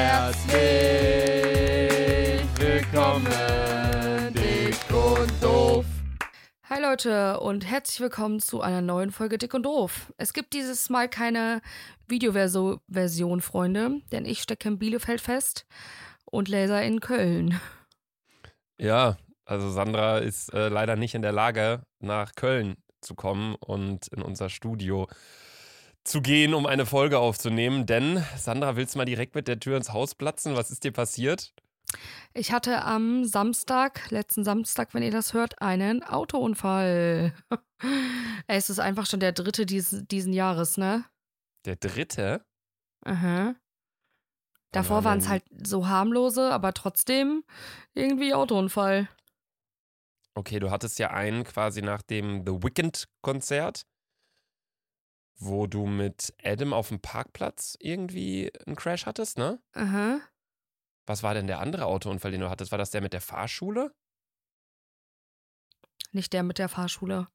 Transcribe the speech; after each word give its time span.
Herzlich 0.00 0.60
willkommen, 2.56 3.26
dick 4.32 4.76
und 4.94 5.42
doof. 5.42 5.84
Hi 6.70 6.80
Leute 6.80 7.40
und 7.40 7.66
herzlich 7.66 7.98
willkommen 7.98 8.38
zu 8.38 8.60
einer 8.60 8.80
neuen 8.80 9.10
Folge 9.10 9.38
Dick 9.38 9.54
und 9.54 9.64
Doof. 9.64 10.12
Es 10.16 10.32
gibt 10.32 10.52
dieses 10.52 10.88
Mal 10.88 11.08
keine 11.08 11.62
Videoversion, 12.06 13.40
Freunde, 13.40 14.00
denn 14.12 14.24
ich 14.24 14.40
stecke 14.40 14.68
in 14.68 14.78
Bielefeld 14.78 15.20
fest 15.20 15.66
und 16.26 16.46
Laser 16.46 16.80
in 16.80 17.00
Köln. 17.00 17.60
Ja, 18.78 19.16
also 19.46 19.68
Sandra 19.68 20.18
ist 20.18 20.54
äh, 20.54 20.68
leider 20.68 20.94
nicht 20.94 21.16
in 21.16 21.22
der 21.22 21.32
Lage, 21.32 21.82
nach 21.98 22.36
Köln 22.36 22.76
zu 23.00 23.16
kommen 23.16 23.56
und 23.56 24.06
in 24.08 24.22
unser 24.22 24.48
Studio 24.48 25.08
zu 26.08 26.22
gehen, 26.22 26.54
um 26.54 26.66
eine 26.66 26.86
Folge 26.86 27.18
aufzunehmen. 27.18 27.86
Denn, 27.86 28.24
Sandra, 28.36 28.76
willst 28.76 28.94
du 28.94 28.98
mal 28.98 29.04
direkt 29.04 29.34
mit 29.34 29.46
der 29.46 29.60
Tür 29.60 29.76
ins 29.76 29.92
Haus 29.92 30.14
platzen? 30.14 30.56
Was 30.56 30.70
ist 30.70 30.84
dir 30.84 30.92
passiert? 30.92 31.52
Ich 32.34 32.52
hatte 32.52 32.84
am 32.84 33.24
Samstag, 33.24 34.10
letzten 34.10 34.44
Samstag, 34.44 34.94
wenn 34.94 35.02
ihr 35.02 35.10
das 35.10 35.32
hört, 35.32 35.60
einen 35.62 36.02
Autounfall. 36.02 37.32
es 38.46 38.70
ist 38.70 38.78
einfach 38.78 39.06
schon 39.06 39.20
der 39.20 39.32
dritte 39.32 39.66
dies, 39.66 40.04
diesen 40.10 40.32
Jahres, 40.32 40.76
ne? 40.76 41.04
Der 41.64 41.76
dritte? 41.76 42.44
Aha. 43.04 43.54
Davor 44.72 45.04
waren 45.04 45.18
es 45.18 45.28
halt 45.28 45.44
so 45.64 45.88
harmlose, 45.88 46.52
aber 46.52 46.74
trotzdem 46.74 47.42
irgendwie 47.94 48.34
Autounfall. 48.34 49.08
Okay, 50.34 50.60
du 50.60 50.70
hattest 50.70 50.98
ja 50.98 51.10
einen 51.10 51.42
quasi 51.44 51.80
nach 51.80 52.02
dem 52.02 52.44
The 52.46 52.52
Weekend-Konzert, 52.62 53.82
wo 55.38 55.66
du 55.66 55.86
mit 55.86 56.34
Adam 56.42 56.72
auf 56.72 56.88
dem 56.88 57.00
Parkplatz 57.00 57.76
irgendwie 57.80 58.52
einen 58.66 58.76
Crash 58.76 59.06
hattest, 59.06 59.38
ne? 59.38 59.60
Aha. 59.72 60.20
Was 61.06 61.22
war 61.22 61.34
denn 61.34 61.46
der 61.46 61.60
andere 61.60 61.86
Autounfall, 61.86 62.32
den 62.32 62.40
du 62.40 62.50
hattest? 62.50 62.70
War 62.70 62.78
das 62.78 62.90
der 62.90 63.00
mit 63.00 63.12
der 63.12 63.20
Fahrschule? 63.20 63.94
Nicht 66.12 66.32
der 66.32 66.42
mit 66.42 66.58
der 66.58 66.68
Fahrschule. 66.68 67.28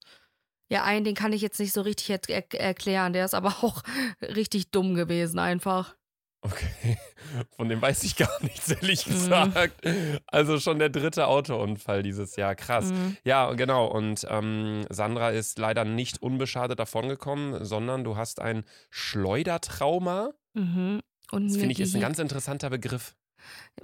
Ja, 0.69 0.83
einen, 0.83 1.05
den 1.05 1.15
kann 1.15 1.33
ich 1.33 1.41
jetzt 1.41 1.59
nicht 1.59 1.73
so 1.73 1.81
richtig 1.81 2.09
er 2.09 2.53
erklären. 2.53 3.13
Der 3.13 3.25
ist 3.25 3.33
aber 3.33 3.49
auch 3.63 3.83
richtig 4.21 4.71
dumm 4.71 4.95
gewesen, 4.95 5.39
einfach. 5.39 5.95
Okay, 6.43 6.97
von 7.55 7.69
dem 7.69 7.81
weiß 7.81 8.03
ich 8.03 8.17
gar 8.17 8.43
nichts, 8.43 8.69
ehrlich 8.69 9.07
mhm. 9.07 9.11
gesagt. 9.11 9.85
Mhm. 9.85 10.19
Also 10.27 10.59
schon 10.59 10.77
der 10.77 10.89
dritte 10.89 11.27
Autounfall 11.27 12.03
dieses 12.03 12.35
Jahr, 12.35 12.53
krass. 12.55 12.91
Mhm. 12.91 13.17
Ja, 13.23 13.53
genau. 13.53 13.87
Und 13.87 14.27
ähm, 14.29 14.85
Sandra 14.89 15.29
ist 15.29 15.57
leider 15.57 15.85
nicht 15.85 16.21
unbeschadet 16.21 16.79
davongekommen, 16.79 17.63
sondern 17.63 18.03
du 18.03 18.17
hast 18.17 18.41
ein 18.41 18.65
Schleudertrauma. 18.89 20.31
Mhm. 20.53 21.01
Und 21.31 21.47
das 21.47 21.57
finde 21.57 21.71
ich 21.71 21.79
ist 21.79 21.95
ein 21.95 22.01
ganz 22.01 22.19
interessanter 22.19 22.69
Begriff. 22.69 23.15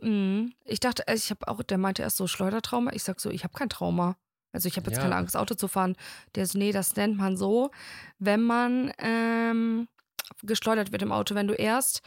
Mhm. 0.02 0.54
Ich 0.66 0.82
dachte, 0.82 1.08
also 1.08 1.24
ich 1.24 1.30
habe 1.32 1.48
auch, 1.48 1.64
der 1.64 1.78
meinte 1.78 2.02
erst 2.02 2.18
so 2.18 2.28
Schleudertrauma. 2.28 2.92
Ich 2.94 3.04
sag 3.04 3.22
so, 3.22 3.30
ich 3.30 3.44
habe 3.44 3.54
kein 3.58 3.70
Trauma. 3.70 4.18
Also 4.52 4.68
ich 4.68 4.76
habe 4.76 4.90
jetzt 4.90 4.98
ja. 4.98 5.04
keine 5.04 5.16
Angst, 5.16 5.38
Auto 5.38 5.56
zu 5.56 5.68
fahren. 5.68 5.96
Der 6.36 6.44
ist, 6.44 6.56
nee, 6.56 6.72
das 6.72 6.96
nennt 6.96 7.18
man 7.18 7.38
so, 7.38 7.72
wenn 8.18 8.42
man 8.42 8.92
ähm, 8.98 9.88
geschleudert 10.44 10.92
wird 10.92 11.02
im 11.02 11.12
Auto, 11.12 11.36
wenn 11.36 11.48
du 11.48 11.54
erst 11.54 12.02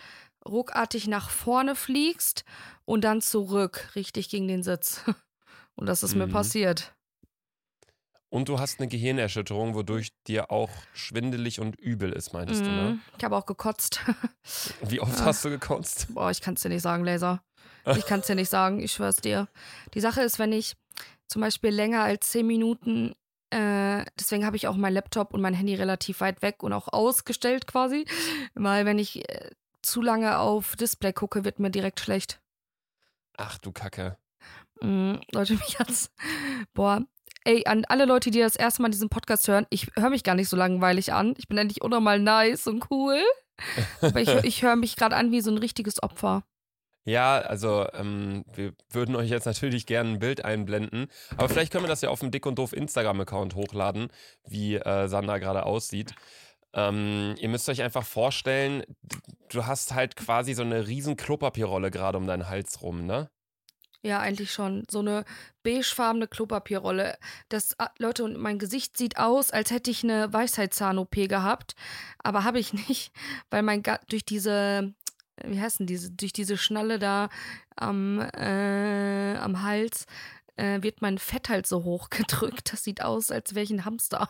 ruckartig 0.46 1.06
nach 1.08 1.30
vorne 1.30 1.74
fliegst 1.74 2.44
und 2.84 3.04
dann 3.04 3.20
zurück, 3.20 3.90
richtig 3.94 4.28
gegen 4.28 4.48
den 4.48 4.62
Sitz. 4.62 5.02
Und 5.74 5.86
das 5.86 6.02
ist 6.02 6.12
mhm. 6.12 6.22
mir 6.22 6.28
passiert. 6.28 6.94
Und 8.28 8.48
du 8.48 8.58
hast 8.58 8.78
eine 8.78 8.88
Gehirnerschütterung, 8.88 9.74
wodurch 9.74 10.12
dir 10.26 10.50
auch 10.50 10.70
schwindelig 10.92 11.60
und 11.60 11.76
übel 11.76 12.12
ist, 12.12 12.32
meintest 12.32 12.60
mhm. 12.60 12.64
du, 12.64 12.70
ne? 12.70 12.82
Mhm. 12.82 13.00
Ich 13.18 13.24
habe 13.24 13.36
auch 13.36 13.46
gekotzt. 13.46 14.00
Wie 14.82 15.00
oft 15.00 15.18
ja. 15.18 15.24
hast 15.24 15.44
du 15.44 15.50
gekotzt? 15.50 16.14
Boah, 16.14 16.30
ich 16.30 16.40
kann 16.40 16.54
es 16.54 16.60
dir 16.60 16.68
nicht 16.68 16.82
sagen, 16.82 17.04
Laser. 17.04 17.42
Ich 17.96 18.06
kann 18.06 18.20
es 18.20 18.26
dir 18.26 18.34
nicht 18.34 18.48
sagen, 18.48 18.80
ich 18.80 18.92
schwör's 18.92 19.16
dir. 19.16 19.48
Die 19.94 20.00
Sache 20.00 20.22
ist, 20.22 20.38
wenn 20.38 20.52
ich 20.52 20.76
zum 21.26 21.42
Beispiel 21.42 21.70
länger 21.70 22.02
als 22.02 22.30
zehn 22.30 22.46
Minuten 22.46 23.14
äh, 23.52 24.06
deswegen 24.18 24.46
habe 24.46 24.56
ich 24.56 24.66
auch 24.66 24.76
mein 24.76 24.94
Laptop 24.94 25.34
und 25.34 25.42
mein 25.42 25.52
Handy 25.52 25.74
relativ 25.74 26.22
weit 26.22 26.40
weg 26.40 26.62
und 26.62 26.72
auch 26.72 26.88
ausgestellt 26.88 27.66
quasi. 27.66 28.06
Weil 28.54 28.86
wenn 28.86 28.98
ich 28.98 29.28
äh, 29.28 29.50
zu 29.82 30.00
lange 30.00 30.38
auf 30.38 30.76
Display 30.76 31.12
gucke, 31.12 31.44
wird 31.44 31.58
mir 31.58 31.70
direkt 31.70 32.00
schlecht. 32.00 32.40
Ach 33.36 33.58
du 33.58 33.72
Kacke. 33.72 34.16
Mm, 34.80 35.14
Leute, 35.32 35.54
mich 35.66 35.78
hat's. 35.78 36.10
Boah. 36.74 37.02
Ey, 37.44 37.66
an 37.66 37.84
alle 37.86 38.04
Leute, 38.04 38.30
die 38.30 38.38
das 38.38 38.54
erste 38.54 38.82
Mal 38.82 38.90
diesen 38.90 39.08
Podcast 39.08 39.48
hören, 39.48 39.66
ich 39.70 39.88
höre 39.96 40.10
mich 40.10 40.22
gar 40.22 40.36
nicht 40.36 40.48
so 40.48 40.56
langweilig 40.56 41.12
an. 41.12 41.34
Ich 41.38 41.48
bin 41.48 41.58
endlich 41.58 41.82
unnormal 41.82 42.20
nice 42.20 42.68
und 42.68 42.88
cool. 42.90 43.20
Aber 44.00 44.20
ich, 44.20 44.28
ich 44.44 44.62
höre 44.62 44.76
mich 44.76 44.96
gerade 44.96 45.16
an 45.16 45.32
wie 45.32 45.40
so 45.40 45.50
ein 45.50 45.58
richtiges 45.58 46.02
Opfer. 46.02 46.44
Ja, 47.04 47.38
also 47.38 47.86
ähm, 47.94 48.44
wir 48.54 48.74
würden 48.90 49.16
euch 49.16 49.28
jetzt 49.28 49.46
natürlich 49.46 49.86
gerne 49.86 50.10
ein 50.10 50.18
Bild 50.20 50.44
einblenden, 50.44 51.08
aber 51.36 51.48
vielleicht 51.48 51.72
können 51.72 51.82
wir 51.82 51.88
das 51.88 52.00
ja 52.00 52.10
auf 52.10 52.20
dem 52.20 52.30
Dick 52.30 52.46
und 52.46 52.60
Doof 52.60 52.72
Instagram-Account 52.72 53.56
hochladen, 53.56 54.08
wie 54.46 54.76
äh, 54.76 55.08
Sandra 55.08 55.38
gerade 55.38 55.66
aussieht. 55.66 56.14
Ähm, 56.74 57.34
ihr 57.38 57.48
müsst 57.48 57.68
euch 57.68 57.82
einfach 57.82 58.04
vorstellen, 58.04 58.82
du 59.50 59.66
hast 59.66 59.92
halt 59.92 60.16
quasi 60.16 60.54
so 60.54 60.62
eine 60.62 60.86
riesen 60.86 61.16
Klopapierrolle 61.16 61.90
gerade 61.90 62.18
um 62.18 62.26
deinen 62.26 62.48
Hals 62.48 62.82
rum, 62.82 63.06
ne? 63.06 63.30
Ja, 64.04 64.18
eigentlich 64.18 64.50
schon. 64.50 64.84
So 64.90 64.98
eine 64.98 65.24
beigefarbene 65.62 66.26
Klopapierrolle. 66.26 67.18
Das, 67.48 67.78
ah, 67.78 67.90
Leute, 67.98 68.24
und 68.24 68.36
mein 68.36 68.58
Gesicht 68.58 68.96
sieht 68.96 69.16
aus, 69.16 69.52
als 69.52 69.70
hätte 69.70 69.92
ich 69.92 70.02
eine 70.02 70.32
Weisheitszahn-OP 70.32 71.28
gehabt. 71.28 71.76
Aber 72.18 72.42
habe 72.42 72.58
ich 72.58 72.72
nicht, 72.88 73.12
weil 73.50 73.62
mein 73.62 73.82
Gut 73.82 74.00
durch 74.08 74.24
diese, 74.24 74.92
wie 75.44 75.60
heißt 75.60 75.80
denn 75.80 75.86
diese, 75.86 76.10
durch 76.10 76.32
diese 76.32 76.56
Schnalle 76.56 76.98
da 76.98 77.28
am, 77.76 78.20
äh, 78.20 79.36
am 79.36 79.62
Hals 79.62 80.06
äh, 80.56 80.82
wird 80.82 81.00
mein 81.00 81.18
Fett 81.18 81.48
halt 81.48 81.66
so 81.68 81.84
hoch 81.84 82.10
gedrückt. 82.10 82.72
Das 82.72 82.82
sieht 82.82 83.02
aus, 83.02 83.30
als 83.30 83.54
wäre 83.54 83.64
ich 83.64 83.70
ein 83.70 83.84
Hamster. 83.84 84.28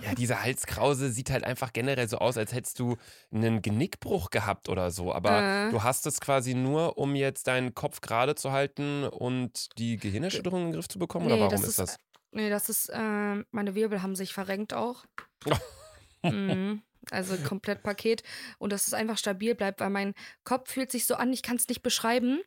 Ja, 0.00 0.14
diese 0.14 0.42
Halskrause 0.42 1.10
sieht 1.10 1.30
halt 1.30 1.44
einfach 1.44 1.72
generell 1.72 2.08
so 2.08 2.18
aus, 2.18 2.36
als 2.36 2.52
hättest 2.52 2.78
du 2.78 2.96
einen 3.32 3.62
Genickbruch 3.62 4.30
gehabt 4.30 4.68
oder 4.68 4.90
so. 4.90 5.12
Aber 5.12 5.68
äh. 5.68 5.70
du 5.70 5.82
hast 5.82 6.06
es 6.06 6.20
quasi 6.20 6.54
nur, 6.54 6.98
um 6.98 7.14
jetzt 7.14 7.46
deinen 7.46 7.74
Kopf 7.74 8.00
gerade 8.00 8.34
zu 8.34 8.52
halten 8.52 9.04
und 9.04 9.78
die 9.78 9.96
Gehirnerschütterung 9.96 10.60
in 10.60 10.66
den 10.68 10.74
Griff 10.74 10.88
zu 10.88 10.98
bekommen? 10.98 11.26
Nee, 11.26 11.34
oder 11.34 11.42
warum 11.42 11.54
ist, 11.54 11.68
ist, 11.68 11.78
das? 11.78 11.96
Nee, 12.32 12.50
das 12.50 12.68
ist, 12.68 12.88
äh, 12.88 13.44
meine 13.50 13.74
Wirbel 13.74 14.02
haben 14.02 14.16
sich 14.16 14.32
verrenkt 14.32 14.74
auch. 14.74 15.04
mhm. 16.22 16.82
Also 17.10 17.36
komplett 17.36 17.82
Paket. 17.82 18.22
Und 18.58 18.72
dass 18.72 18.86
es 18.86 18.94
einfach 18.94 19.18
stabil 19.18 19.54
bleibt, 19.54 19.80
weil 19.80 19.90
mein 19.90 20.14
Kopf 20.42 20.72
fühlt 20.72 20.90
sich 20.90 21.06
so 21.06 21.14
an, 21.14 21.32
ich 21.32 21.42
kann 21.42 21.56
es 21.56 21.68
nicht 21.68 21.82
beschreiben, 21.82 22.40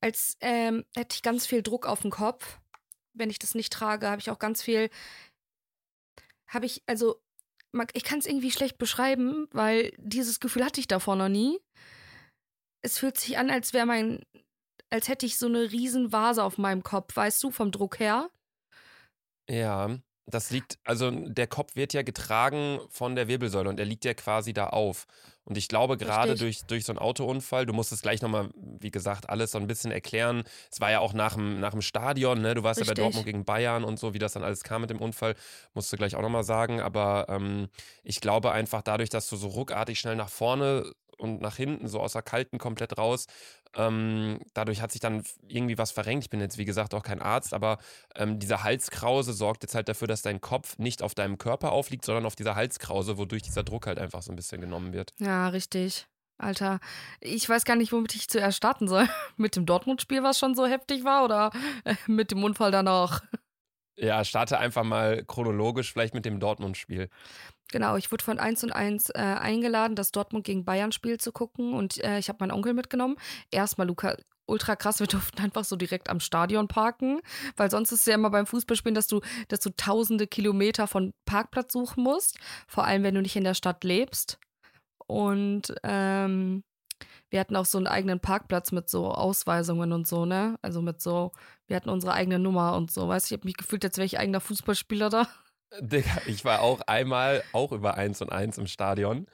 als 0.00 0.36
ähm, 0.40 0.84
hätte 0.96 1.14
ich 1.14 1.22
ganz 1.22 1.46
viel 1.46 1.62
Druck 1.62 1.86
auf 1.86 2.02
dem 2.02 2.10
Kopf. 2.10 2.58
Wenn 3.14 3.30
ich 3.30 3.38
das 3.38 3.54
nicht 3.54 3.72
trage, 3.72 4.08
habe 4.08 4.20
ich 4.20 4.30
auch 4.30 4.38
ganz 4.38 4.62
viel 4.62 4.90
habe 6.48 6.66
ich, 6.66 6.82
also, 6.86 7.20
ich 7.92 8.04
kann 8.04 8.18
es 8.18 8.26
irgendwie 8.26 8.50
schlecht 8.50 8.78
beschreiben, 8.78 9.48
weil 9.52 9.92
dieses 9.98 10.40
Gefühl 10.40 10.64
hatte 10.64 10.80
ich 10.80 10.88
davor 10.88 11.16
noch 11.16 11.28
nie. 11.28 11.58
Es 12.82 12.98
fühlt 12.98 13.18
sich 13.18 13.38
an, 13.38 13.50
als 13.50 13.72
wäre 13.72 13.86
mein, 13.86 14.24
als 14.90 15.08
hätte 15.08 15.26
ich 15.26 15.38
so 15.38 15.46
eine 15.46 15.72
riesen 15.72 16.12
Vase 16.12 16.42
auf 16.42 16.58
meinem 16.58 16.82
Kopf, 16.82 17.16
weißt 17.16 17.42
du, 17.42 17.50
vom 17.50 17.72
Druck 17.72 17.98
her. 17.98 18.30
Ja, 19.48 19.98
das 20.26 20.50
liegt, 20.50 20.78
also 20.84 21.10
der 21.10 21.46
Kopf 21.46 21.76
wird 21.76 21.92
ja 21.92 22.02
getragen 22.02 22.80
von 22.90 23.14
der 23.14 23.28
Wirbelsäule 23.28 23.68
und 23.68 23.78
er 23.78 23.86
liegt 23.86 24.04
ja 24.04 24.14
quasi 24.14 24.52
da 24.52 24.68
auf. 24.68 25.06
Und 25.44 25.56
ich 25.56 25.68
glaube, 25.68 25.96
gerade 25.96 26.34
durch, 26.34 26.64
durch 26.66 26.84
so 26.84 26.90
einen 26.90 26.98
Autounfall, 26.98 27.66
du 27.66 27.72
musst 27.72 27.92
es 27.92 28.02
gleich 28.02 28.20
nochmal, 28.20 28.50
wie 28.56 28.90
gesagt, 28.90 29.28
alles 29.28 29.52
so 29.52 29.58
ein 29.58 29.68
bisschen 29.68 29.92
erklären. 29.92 30.42
Es 30.72 30.80
war 30.80 30.90
ja 30.90 30.98
auch 30.98 31.12
nach 31.12 31.34
dem, 31.34 31.60
nach 31.60 31.70
dem 31.70 31.82
Stadion, 31.82 32.40
ne? 32.40 32.54
Du 32.54 32.64
warst 32.64 32.80
Richtig. 32.80 32.98
ja 32.98 33.00
bei 33.00 33.02
Dortmund 33.04 33.26
gegen 33.26 33.44
Bayern 33.44 33.84
und 33.84 34.00
so, 34.00 34.12
wie 34.12 34.18
das 34.18 34.32
dann 34.32 34.42
alles 34.42 34.64
kam 34.64 34.80
mit 34.80 34.90
dem 34.90 35.00
Unfall, 35.00 35.36
musst 35.72 35.92
du 35.92 35.96
gleich 35.96 36.16
auch 36.16 36.22
nochmal 36.22 36.42
sagen. 36.42 36.80
Aber 36.80 37.26
ähm, 37.28 37.68
ich 38.02 38.20
glaube 38.20 38.50
einfach 38.50 38.82
dadurch, 38.82 39.08
dass 39.08 39.28
du 39.28 39.36
so 39.36 39.46
ruckartig 39.46 40.00
schnell 40.00 40.16
nach 40.16 40.30
vorne 40.30 40.92
und 41.18 41.40
nach 41.40 41.56
hinten, 41.56 41.88
so 41.88 42.00
aus 42.00 42.12
der 42.12 42.22
Kalten 42.22 42.58
komplett 42.58 42.98
raus. 42.98 43.26
Ähm, 43.74 44.40
dadurch 44.54 44.80
hat 44.80 44.92
sich 44.92 45.00
dann 45.00 45.22
irgendwie 45.48 45.78
was 45.78 45.90
verrenkt. 45.90 46.24
Ich 46.24 46.30
bin 46.30 46.40
jetzt, 46.40 46.58
wie 46.58 46.64
gesagt, 46.64 46.94
auch 46.94 47.02
kein 47.02 47.20
Arzt, 47.20 47.52
aber 47.54 47.78
ähm, 48.14 48.38
diese 48.38 48.62
Halskrause 48.62 49.32
sorgt 49.32 49.62
jetzt 49.62 49.74
halt 49.74 49.88
dafür, 49.88 50.08
dass 50.08 50.22
dein 50.22 50.40
Kopf 50.40 50.78
nicht 50.78 51.02
auf 51.02 51.14
deinem 51.14 51.38
Körper 51.38 51.72
aufliegt, 51.72 52.04
sondern 52.04 52.26
auf 52.26 52.36
dieser 52.36 52.54
Halskrause, 52.54 53.18
wodurch 53.18 53.42
dieser 53.42 53.64
Druck 53.64 53.86
halt 53.86 53.98
einfach 53.98 54.22
so 54.22 54.32
ein 54.32 54.36
bisschen 54.36 54.60
genommen 54.60 54.92
wird. 54.92 55.12
Ja, 55.18 55.48
richtig. 55.48 56.06
Alter, 56.38 56.80
ich 57.20 57.48
weiß 57.48 57.64
gar 57.64 57.76
nicht, 57.76 57.92
womit 57.92 58.14
ich 58.14 58.28
zuerst 58.28 58.58
starten 58.58 58.88
soll. 58.88 59.08
mit 59.36 59.56
dem 59.56 59.66
Dortmund-Spiel, 59.66 60.22
was 60.22 60.38
schon 60.38 60.54
so 60.54 60.66
heftig 60.66 61.04
war, 61.04 61.24
oder 61.24 61.50
mit 62.06 62.30
dem 62.30 62.44
Unfall 62.44 62.70
danach? 62.70 63.22
Ja, 63.98 64.24
starte 64.24 64.58
einfach 64.58 64.84
mal 64.84 65.24
chronologisch, 65.24 65.92
vielleicht 65.92 66.14
mit 66.14 66.24
dem 66.24 66.38
Dortmund-Spiel. 66.38 67.08
Genau, 67.72 67.96
ich 67.96 68.12
wurde 68.12 68.22
von 68.22 68.38
1 68.38 68.62
und 68.64 68.72
1 68.72 69.10
äh, 69.10 69.18
eingeladen, 69.18 69.96
das 69.96 70.12
Dortmund 70.12 70.44
gegen 70.44 70.64
Bayern-Spiel 70.64 71.18
zu 71.18 71.32
gucken 71.32 71.74
und 71.74 72.02
äh, 72.04 72.18
ich 72.18 72.28
habe 72.28 72.38
meinen 72.40 72.52
Onkel 72.52 72.74
mitgenommen. 72.74 73.16
Erstmal, 73.50 73.86
Luca, 73.86 74.16
ultra 74.46 74.76
krass, 74.76 75.00
wir 75.00 75.06
durften 75.06 75.40
einfach 75.42 75.64
so 75.64 75.76
direkt 75.76 76.08
am 76.08 76.20
Stadion 76.20 76.68
parken, 76.68 77.20
weil 77.56 77.70
sonst 77.70 77.90
ist 77.92 78.00
es 78.00 78.06
ja 78.06 78.14
immer 78.14 78.30
beim 78.30 78.46
Fußballspielen, 78.46 78.94
dass 78.94 79.08
du, 79.08 79.20
dass 79.48 79.60
du 79.60 79.70
tausende 79.70 80.26
Kilometer 80.26 80.86
von 80.86 81.12
Parkplatz 81.24 81.72
suchen 81.72 82.04
musst, 82.04 82.38
vor 82.68 82.84
allem 82.84 83.02
wenn 83.02 83.14
du 83.14 83.22
nicht 83.22 83.36
in 83.36 83.44
der 83.44 83.54
Stadt 83.54 83.82
lebst. 83.82 84.38
Und 85.06 85.74
ähm, 85.82 86.62
wir 87.30 87.40
hatten 87.40 87.56
auch 87.56 87.66
so 87.66 87.78
einen 87.78 87.86
eigenen 87.86 88.20
Parkplatz 88.20 88.72
mit 88.72 88.88
so 88.88 89.10
Ausweisungen 89.10 89.92
und 89.92 90.06
so, 90.06 90.24
ne? 90.26 90.56
Also 90.62 90.82
mit 90.82 91.00
so, 91.00 91.32
wir 91.66 91.76
hatten 91.76 91.90
unsere 91.90 92.12
eigene 92.12 92.38
Nummer 92.38 92.76
und 92.76 92.90
so. 92.90 93.08
Weißt 93.08 93.30
du, 93.30 93.34
ich 93.34 93.38
habe 93.38 93.46
mich 93.46 93.56
gefühlt, 93.56 93.84
als 93.84 93.96
wäre 93.96 94.06
ich 94.06 94.18
eigener 94.18 94.40
Fußballspieler 94.40 95.10
da. 95.10 95.28
Digga, 95.80 96.22
ich 96.26 96.44
war 96.44 96.60
auch 96.60 96.80
einmal 96.82 97.42
auch 97.52 97.72
über 97.72 97.96
1 97.96 98.22
und 98.22 98.30
1 98.30 98.58
im 98.58 98.66
Stadion 98.66 99.26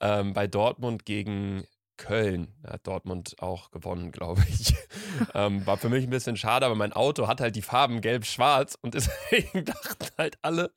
ähm, 0.00 0.32
bei 0.32 0.46
Dortmund 0.46 1.04
gegen 1.06 1.64
Köln. 1.96 2.48
Da 2.62 2.74
hat 2.74 2.86
Dortmund 2.86 3.36
auch 3.40 3.70
gewonnen, 3.70 4.12
glaube 4.12 4.42
ich. 4.48 4.74
ähm, 5.34 5.66
war 5.66 5.76
für 5.76 5.88
mich 5.88 6.04
ein 6.04 6.10
bisschen 6.10 6.36
schade, 6.36 6.66
aber 6.66 6.74
mein 6.74 6.92
Auto 6.92 7.26
hat 7.26 7.40
halt 7.40 7.56
die 7.56 7.62
Farben 7.62 8.00
gelb-schwarz 8.00 8.78
und 8.80 8.94
deswegen 8.94 9.64
dachten 9.64 10.06
halt 10.18 10.38
alle, 10.42 10.70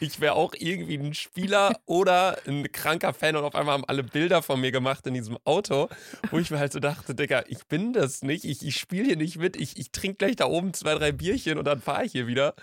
ich 0.00 0.20
wäre 0.20 0.34
auch 0.34 0.54
irgendwie 0.58 0.96
ein 0.96 1.14
Spieler 1.14 1.76
oder 1.86 2.38
ein 2.46 2.70
kranker 2.72 3.14
Fan 3.14 3.36
und 3.36 3.44
auf 3.44 3.54
einmal 3.54 3.74
haben 3.74 3.84
alle 3.86 4.02
Bilder 4.02 4.42
von 4.42 4.60
mir 4.60 4.72
gemacht 4.72 5.06
in 5.06 5.14
diesem 5.14 5.38
Auto, 5.44 5.88
wo 6.30 6.38
ich 6.38 6.50
mir 6.50 6.58
halt 6.58 6.72
so 6.72 6.80
dachte, 6.80 7.14
Digga, 7.14 7.44
ich 7.48 7.66
bin 7.66 7.92
das 7.92 8.22
nicht, 8.22 8.44
ich, 8.44 8.66
ich 8.66 8.76
spiele 8.76 9.06
hier 9.06 9.16
nicht 9.16 9.38
mit, 9.38 9.56
ich, 9.56 9.78
ich 9.78 9.90
trinke 9.90 10.18
gleich 10.18 10.36
da 10.36 10.46
oben 10.46 10.74
zwei, 10.74 10.94
drei 10.94 11.12
Bierchen 11.12 11.58
und 11.58 11.64
dann 11.64 11.80
fahre 11.80 12.04
ich 12.04 12.12
hier 12.12 12.26
wieder. 12.26 12.54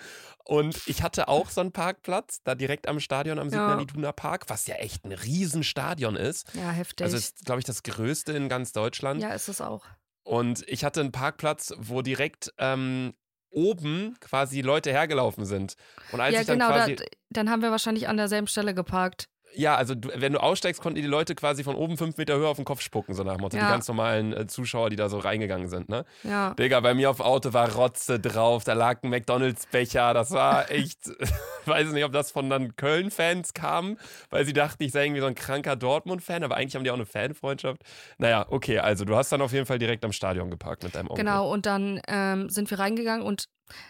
Und 0.47 0.88
ich 0.88 1.01
hatte 1.01 1.27
auch 1.27 1.50
so 1.50 1.59
einen 1.62 1.71
Parkplatz, 1.71 2.42
da 2.44 2.53
direkt 2.53 2.88
am 2.88 3.00
Stadion 3.00 3.39
am 3.39 3.50
Signal 3.50 3.81
Iduna 3.81 4.12
Park, 4.12 4.45
was 4.47 4.68
ja 4.68 4.75
echt 4.75 5.03
ein 5.03 5.12
Riesenstadion 5.12 6.15
ist. 6.15 6.53
Ja, 6.53 6.69
heftig. 6.69 7.03
Also 7.03 7.18
ist, 7.18 7.45
glaube 7.45 7.59
ich, 7.59 7.65
das 7.65 7.81
größte 7.81 8.31
in 8.33 8.47
ganz 8.47 8.71
Deutschland. 8.71 9.21
Ja, 9.21 9.33
ist 9.33 9.47
es 9.47 9.59
auch. 9.59 9.86
Und 10.24 10.63
ich 10.68 10.86
hatte 10.86 11.01
einen 11.01 11.12
Parkplatz, 11.12 11.74
wo 11.77 12.03
direkt 12.03 12.53
ähm, 12.59 13.15
oben 13.50 14.15
quasi 14.19 14.62
Leute 14.62 14.92
hergelaufen 14.92 15.45
sind. 15.45 15.75
Und 16.12 16.21
als 16.21 16.36
ja, 16.36 16.42
ich 16.42 16.47
dann 16.47 16.59
genau, 16.59 16.71
quasi. 16.71 16.95
da, 16.95 17.06
dann 17.30 17.50
haben 17.50 17.63
wir 17.63 17.71
wahrscheinlich 17.71 18.07
an 18.07 18.18
derselben 18.18 18.47
Stelle 18.47 18.75
geparkt. 18.75 19.30
Ja, 19.56 19.75
also 19.75 19.96
du, 19.96 20.10
wenn 20.13 20.34
du 20.34 20.42
aussteigst, 20.42 20.81
konnten 20.81 21.02
die 21.02 21.07
Leute 21.07 21.36
quasi 21.36 21.63
von 21.63 21.75
oben 21.75 21.98
fünf 21.98 22.18
Meter 22.18 22.36
höher 22.36 22.50
auf 22.50 22.57
den 22.57 22.66
Kopf 22.66 22.81
spucken, 22.81 23.13
so 23.13 23.24
nach 23.24 23.36
dem 23.36 23.42
Motto. 23.42 23.57
Ja. 23.57 23.66
Die 23.66 23.72
ganz 23.72 23.88
normalen 23.88 24.34
äh, 24.34 24.48
Zuschauer, 24.48 24.90
die 24.90 24.96
da 24.96 25.10
so 25.10 25.19
reingegangen 25.19 25.68
sind, 25.68 25.90
ne? 25.90 26.06
Ja. 26.24 26.54
Digga, 26.54 26.80
bei 26.80 26.94
mir 26.94 27.10
auf 27.10 27.19
Auto 27.19 27.54
war 27.54 27.74
Rotze 27.74 28.19
drauf, 28.19 28.63
da 28.63 28.74
lag 28.74 29.04
ein 29.04 29.10
McDonalds-Becher, 29.10 30.13
das 30.13 30.31
war 30.31 30.69
echt, 30.72 31.10
weiß 31.66 31.92
nicht, 31.92 32.04
ob 32.04 32.12
das 32.12 32.31
von 32.31 32.50
dann 32.50 32.75
Köln-Fans 32.75 33.54
kam, 33.54 33.98
weil 34.30 34.46
sie 34.46 34.54
dachten, 34.54 34.84
ich 34.84 34.92
sei 34.92 35.06
irgendwie 35.06 35.22
so 35.22 35.28
ein 35.28 35.36
kranker 35.36 35.75
Dortmund-Fan, 35.75 36.44
aber 36.44 36.56
eigentlich 36.56 36.75
haben 36.75 36.84
die 36.84 36.92
auch 36.92 36.96
eine 36.96 37.06
Fanfreundschaft. 37.06 37.81
Naja, 38.18 38.46
okay, 38.50 38.80
also 38.80 39.06
du 39.06 39.16
hast 39.16 39.31
dann 39.31 39.42
auf 39.42 39.54
jeden 39.54 39.66
Fall 39.66 39.80
direkt 39.80 40.06
am 40.06 40.12
Stadion 40.12 40.50
geparkt 40.50 40.84
mit 40.84 40.96
deinem 40.96 41.10
Onkel. 41.10 41.24
Genau, 41.24 41.52
und 41.52 41.66
dann 41.66 42.02
ähm, 42.07 42.50
sind 42.50 42.69
wir 42.69 42.80
reingegangen 42.80 43.25
und 43.25 43.48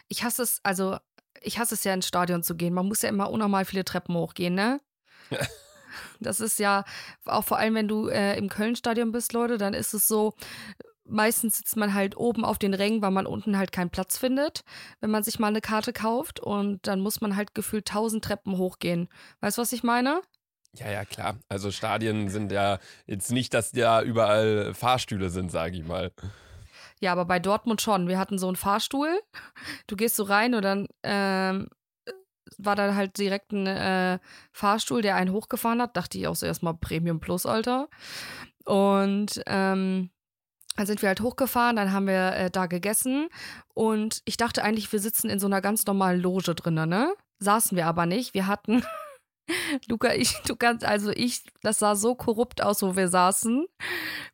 ich 0.07 0.23
hasse 0.23 0.43
es, 0.43 0.59
also 0.63 0.97
ich 1.41 1.59
hasse 1.59 1.75
es 1.75 1.83
ja 1.83 1.93
ins 1.93 2.07
Stadion 2.07 2.43
zu 2.43 2.55
gehen. 2.55 2.73
Man 2.73 2.87
muss 2.87 3.01
ja 3.01 3.09
immer 3.09 3.29
unnormal 3.29 3.65
viele 3.65 3.85
Treppen 3.85 4.15
hochgehen, 4.15 4.55
ne? 4.55 4.79
Das 6.19 6.39
ist 6.39 6.59
ja, 6.59 6.83
auch 7.25 7.43
vor 7.43 7.57
allem, 7.57 7.75
wenn 7.75 7.87
du 7.87 8.07
äh, 8.07 8.37
im 8.37 8.49
Köln-Stadion 8.49 9.11
bist, 9.11 9.33
Leute, 9.33 9.57
dann 9.57 9.73
ist 9.73 9.93
es 9.93 10.07
so, 10.07 10.33
meistens 11.05 11.57
sitzt 11.57 11.77
man 11.77 11.93
halt 11.93 12.17
oben 12.17 12.43
auf 12.45 12.57
den 12.57 12.73
Rängen, 12.73 13.01
weil 13.01 13.11
man 13.11 13.25
unten 13.25 13.57
halt 13.57 13.71
keinen 13.71 13.89
Platz 13.89 14.17
findet, 14.17 14.63
wenn 15.01 15.11
man 15.11 15.23
sich 15.23 15.39
mal 15.39 15.47
eine 15.47 15.61
Karte 15.61 15.93
kauft. 15.93 16.39
Und 16.39 16.87
dann 16.87 16.99
muss 16.99 17.21
man 17.21 17.35
halt 17.35 17.53
gefühlt 17.53 17.87
tausend 17.87 18.23
Treppen 18.23 18.57
hochgehen. 18.57 19.07
Weißt 19.41 19.57
du, 19.57 19.61
was 19.61 19.73
ich 19.73 19.83
meine? 19.83 20.21
Ja, 20.73 20.89
ja, 20.89 21.05
klar. 21.05 21.37
Also 21.47 21.71
Stadien 21.71 22.29
sind 22.29 22.51
ja 22.51 22.79
jetzt 23.05 23.31
nicht, 23.31 23.53
dass 23.53 23.71
da 23.71 24.01
überall 24.01 24.73
Fahrstühle 24.73 25.29
sind, 25.29 25.51
sage 25.51 25.77
ich 25.77 25.85
mal. 25.85 26.11
Ja, 26.99 27.11
aber 27.11 27.25
bei 27.25 27.39
Dortmund 27.39 27.81
schon. 27.81 28.07
Wir 28.07 28.17
hatten 28.17 28.37
so 28.37 28.47
einen 28.47 28.55
Fahrstuhl. 28.55 29.19
Du 29.87 29.95
gehst 29.95 30.15
so 30.15 30.23
rein 30.23 30.53
und 30.53 30.63
dann 30.63 30.87
ähm, 31.03 31.69
war 32.57 32.75
da 32.75 32.95
halt 32.95 33.17
direkt 33.17 33.51
ein 33.51 33.67
äh, 33.67 34.19
Fahrstuhl, 34.51 35.01
der 35.01 35.15
einen 35.15 35.31
hochgefahren 35.31 35.81
hat. 35.81 35.97
Dachte 35.97 36.17
ich 36.17 36.27
auch 36.27 36.35
so 36.35 36.45
erstmal 36.45 36.75
Premium 36.75 37.19
Plus, 37.19 37.45
Alter. 37.45 37.89
Und 38.65 39.41
ähm, 39.47 40.09
dann 40.75 40.87
sind 40.87 41.01
wir 41.01 41.09
halt 41.09 41.21
hochgefahren, 41.21 41.77
dann 41.77 41.93
haben 41.93 42.07
wir 42.07 42.33
äh, 42.33 42.51
da 42.51 42.65
gegessen 42.65 43.29
und 43.73 44.21
ich 44.25 44.37
dachte 44.37 44.63
eigentlich, 44.63 44.91
wir 44.91 44.99
sitzen 44.99 45.29
in 45.29 45.39
so 45.39 45.45
einer 45.45 45.61
ganz 45.61 45.85
normalen 45.85 46.19
Loge 46.19 46.53
drinnen, 46.53 46.89
ne? 46.89 47.13
Saßen 47.39 47.77
wir 47.77 47.87
aber 47.87 48.05
nicht. 48.05 48.33
Wir 48.33 48.47
hatten, 48.47 48.83
Luca, 49.87 50.13
ich, 50.13 50.33
du 50.47 50.55
kannst, 50.55 50.83
also 50.83 51.11
ich, 51.11 51.43
das 51.61 51.79
sah 51.79 51.95
so 51.95 52.15
korrupt 52.15 52.61
aus, 52.61 52.81
wo 52.81 52.95
wir 52.95 53.07
saßen. 53.07 53.65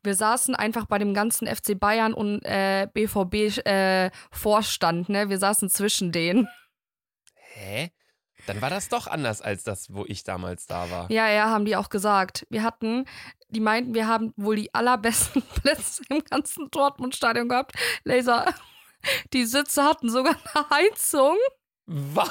Wir 0.02 0.14
saßen 0.14 0.56
einfach 0.56 0.86
bei 0.86 0.98
dem 0.98 1.14
ganzen 1.14 1.46
FC 1.46 1.78
Bayern 1.78 2.12
und 2.12 2.44
äh, 2.44 2.88
BVB 2.92 3.64
äh, 3.66 4.10
Vorstand, 4.32 5.08
ne? 5.08 5.28
Wir 5.28 5.38
saßen 5.38 5.68
zwischen 5.68 6.10
denen. 6.10 6.48
Hä? 7.34 7.92
Dann 8.46 8.60
war 8.60 8.70
das 8.70 8.88
doch 8.88 9.06
anders 9.06 9.40
als 9.40 9.62
das, 9.62 9.92
wo 9.94 10.04
ich 10.06 10.24
damals 10.24 10.66
da 10.66 10.90
war. 10.90 11.10
Ja, 11.10 11.28
ja, 11.28 11.46
haben 11.50 11.64
die 11.64 11.76
auch 11.76 11.88
gesagt. 11.90 12.46
Wir 12.50 12.62
hatten, 12.62 13.06
die 13.48 13.60
meinten, 13.60 13.94
wir 13.94 14.08
haben 14.08 14.32
wohl 14.36 14.56
die 14.56 14.74
allerbesten 14.74 15.42
Plätze 15.62 16.02
im 16.08 16.24
ganzen 16.24 16.70
Dortmund-Stadion 16.70 17.48
gehabt. 17.48 17.72
Laser, 18.04 18.52
die 19.32 19.44
Sitze 19.44 19.84
hatten 19.84 20.10
sogar 20.10 20.36
eine 20.54 20.70
Heizung. 20.70 21.36
Was? 21.86 22.30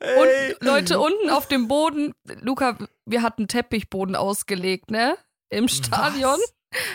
Und 0.00 0.56
Leute 0.60 0.98
unten 0.98 1.30
auf 1.30 1.48
dem 1.48 1.68
Boden, 1.68 2.14
Luca, 2.40 2.78
wir 3.04 3.22
hatten 3.22 3.48
Teppichboden 3.48 4.16
ausgelegt, 4.16 4.90
ne? 4.90 5.16
Im 5.48 5.68
Stadion. 5.68 6.38
Was? 6.38 6.52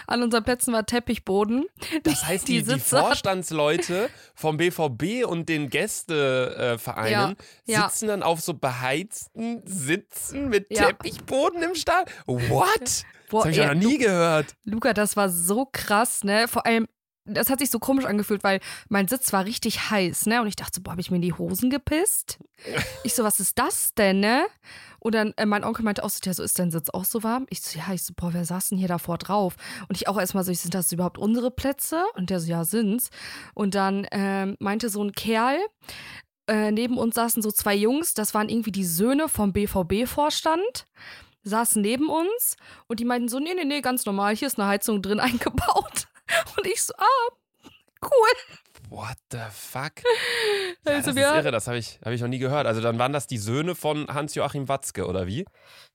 An 0.08 0.24
unseren 0.24 0.44
Plätzen 0.44 0.74
war 0.74 0.86
Teppichboden. 0.86 1.66
Das 2.04 2.26
heißt, 2.26 2.48
die, 2.48 2.64
die, 2.64 2.74
die 2.74 2.80
Vorstandsleute 2.80 4.10
vom 4.36 4.58
BVB 4.58 5.26
und 5.26 5.50
den 5.50 5.70
Gästevereinen 5.70 7.36
Ja, 7.66 7.80
ja. 7.82 7.90
sitzen 7.90 8.08
dann 8.08 8.24
auf 8.24 8.42
so 8.42 8.54
beheizten 8.54 9.62
Sitzen 9.66 10.50
mit 10.50 10.68
Ja. 10.70 10.88
Teppichboden 10.88 11.62
im 11.64 11.76
Stadion. 11.76 12.16
What? 12.50 12.82
Das 12.82 13.06
Boah, 13.30 13.42
habe 13.42 13.52
ich 13.52 13.58
ja 13.58 13.74
noch 13.74 13.82
nie 13.82 13.98
gehört. 13.98 14.56
Luca, 14.66 14.94
das 14.94 15.16
war 15.16 15.30
so 15.30 15.66
krass, 15.72 16.24
ne? 16.24 16.48
Vor 16.50 16.66
allem, 16.66 16.88
das 17.26 17.50
hat 17.50 17.60
sich 17.60 17.70
so 17.70 17.80
komisch 17.80 18.06
angefühlt, 18.06 18.44
weil 18.44 18.60
mein 18.90 19.08
Sitz 19.08 19.32
war 19.32 19.46
richtig 19.46 19.92
heiß, 19.92 20.26
ne? 20.26 20.42
Und 20.42 20.48
ich 20.48 20.56
dachte 20.56 20.74
so, 20.76 20.82
boah, 20.82 20.92
habe 20.92 21.02
ich 21.02 21.12
mir 21.12 21.18
in 21.18 21.22
die 21.22 21.34
Hosen 21.34 21.70
gepisst? 21.70 22.40
Ich 23.04 23.14
so, 23.14 23.24
was 23.24 23.40
ist 23.40 23.60
das 23.60 23.94
denn, 23.94 24.20
ne? 24.20 24.46
Und 25.00 25.16
dann, 25.16 25.34
äh, 25.38 25.46
mein 25.46 25.64
Onkel 25.64 25.84
meinte 25.84 26.04
auch 26.04 26.10
so, 26.10 26.20
ja, 26.24 26.34
so 26.34 26.44
ist 26.44 26.60
dein 26.60 26.72
Sitz 26.72 26.90
auch 26.90 27.06
so 27.06 27.24
warm? 27.24 27.48
Ich 27.50 27.62
so, 27.62 27.80
ja, 27.80 27.94
ich 27.94 28.04
so, 28.04 28.14
boah, 28.16 28.34
wer 28.34 28.46
saß 28.46 28.70
denn 28.70 28.78
hier 28.78 28.88
davor 28.88 29.18
drauf? 29.18 29.56
Und 29.88 29.96
ich 29.96 30.08
auch 30.08 30.20
erstmal 30.20 30.44
so, 30.44 30.52
ich, 30.52 30.60
sind 30.60 30.74
das 30.74 30.92
überhaupt 30.92 31.18
unsere 31.18 31.52
Plätze? 31.52 32.04
Und 32.16 32.30
der 32.30 32.40
so, 32.40 32.50
ja, 32.50 32.64
sind's. 32.64 33.10
Und 33.54 33.76
dann 33.76 34.08
ähm, 34.12 34.56
meinte 34.60 34.90
so 34.90 35.04
ein 35.04 35.12
Kerl, 35.12 35.58
äh, 36.48 36.72
neben 36.72 36.98
uns 36.98 37.16
saßen 37.16 37.42
so 37.42 37.52
zwei 37.52 37.76
Jungs, 37.76 38.14
das 38.14 38.34
waren 38.34 38.50
irgendwie 38.50 38.72
die 38.72 38.86
Söhne 38.86 39.30
vom 39.30 39.54
BVB-Vorstand, 39.54 40.86
saßen 41.44 41.82
neben 41.82 42.10
uns 42.10 42.58
und 42.88 43.00
die 43.00 43.06
meinten 43.06 43.30
so, 43.30 43.40
nee, 43.40 43.54
nee, 43.56 43.66
nee, 43.66 43.82
ganz 43.82 44.06
normal, 44.06 44.36
hier 44.36 44.48
ist 44.48 44.60
eine 44.60 44.68
Heizung 44.68 45.02
drin 45.02 45.20
eingebaut. 45.22 46.08
Und 46.58 46.66
ich 46.68 46.82
so, 46.82 46.94
ah, 46.98 47.70
cool. 48.04 48.60
What 48.90 49.18
the 49.32 49.40
fuck? 49.52 49.92
Ja, 50.84 50.94
Also 50.96 51.10
das 51.12 51.16
wir- 51.16 51.28
ist 51.30 51.36
irre, 51.36 51.52
das 51.52 51.68
habe 51.68 51.78
ich, 51.78 52.00
hab 52.04 52.12
ich 52.12 52.22
noch 52.22 52.28
nie 52.28 52.40
gehört. 52.40 52.66
Also 52.66 52.82
dann 52.82 52.98
waren 52.98 53.14
das 53.14 53.28
die 53.28 53.38
Söhne 53.38 53.76
von 53.76 54.08
Hans-Joachim 54.08 54.68
Watzke, 54.68 55.06
oder 55.06 55.28
wie? 55.28 55.46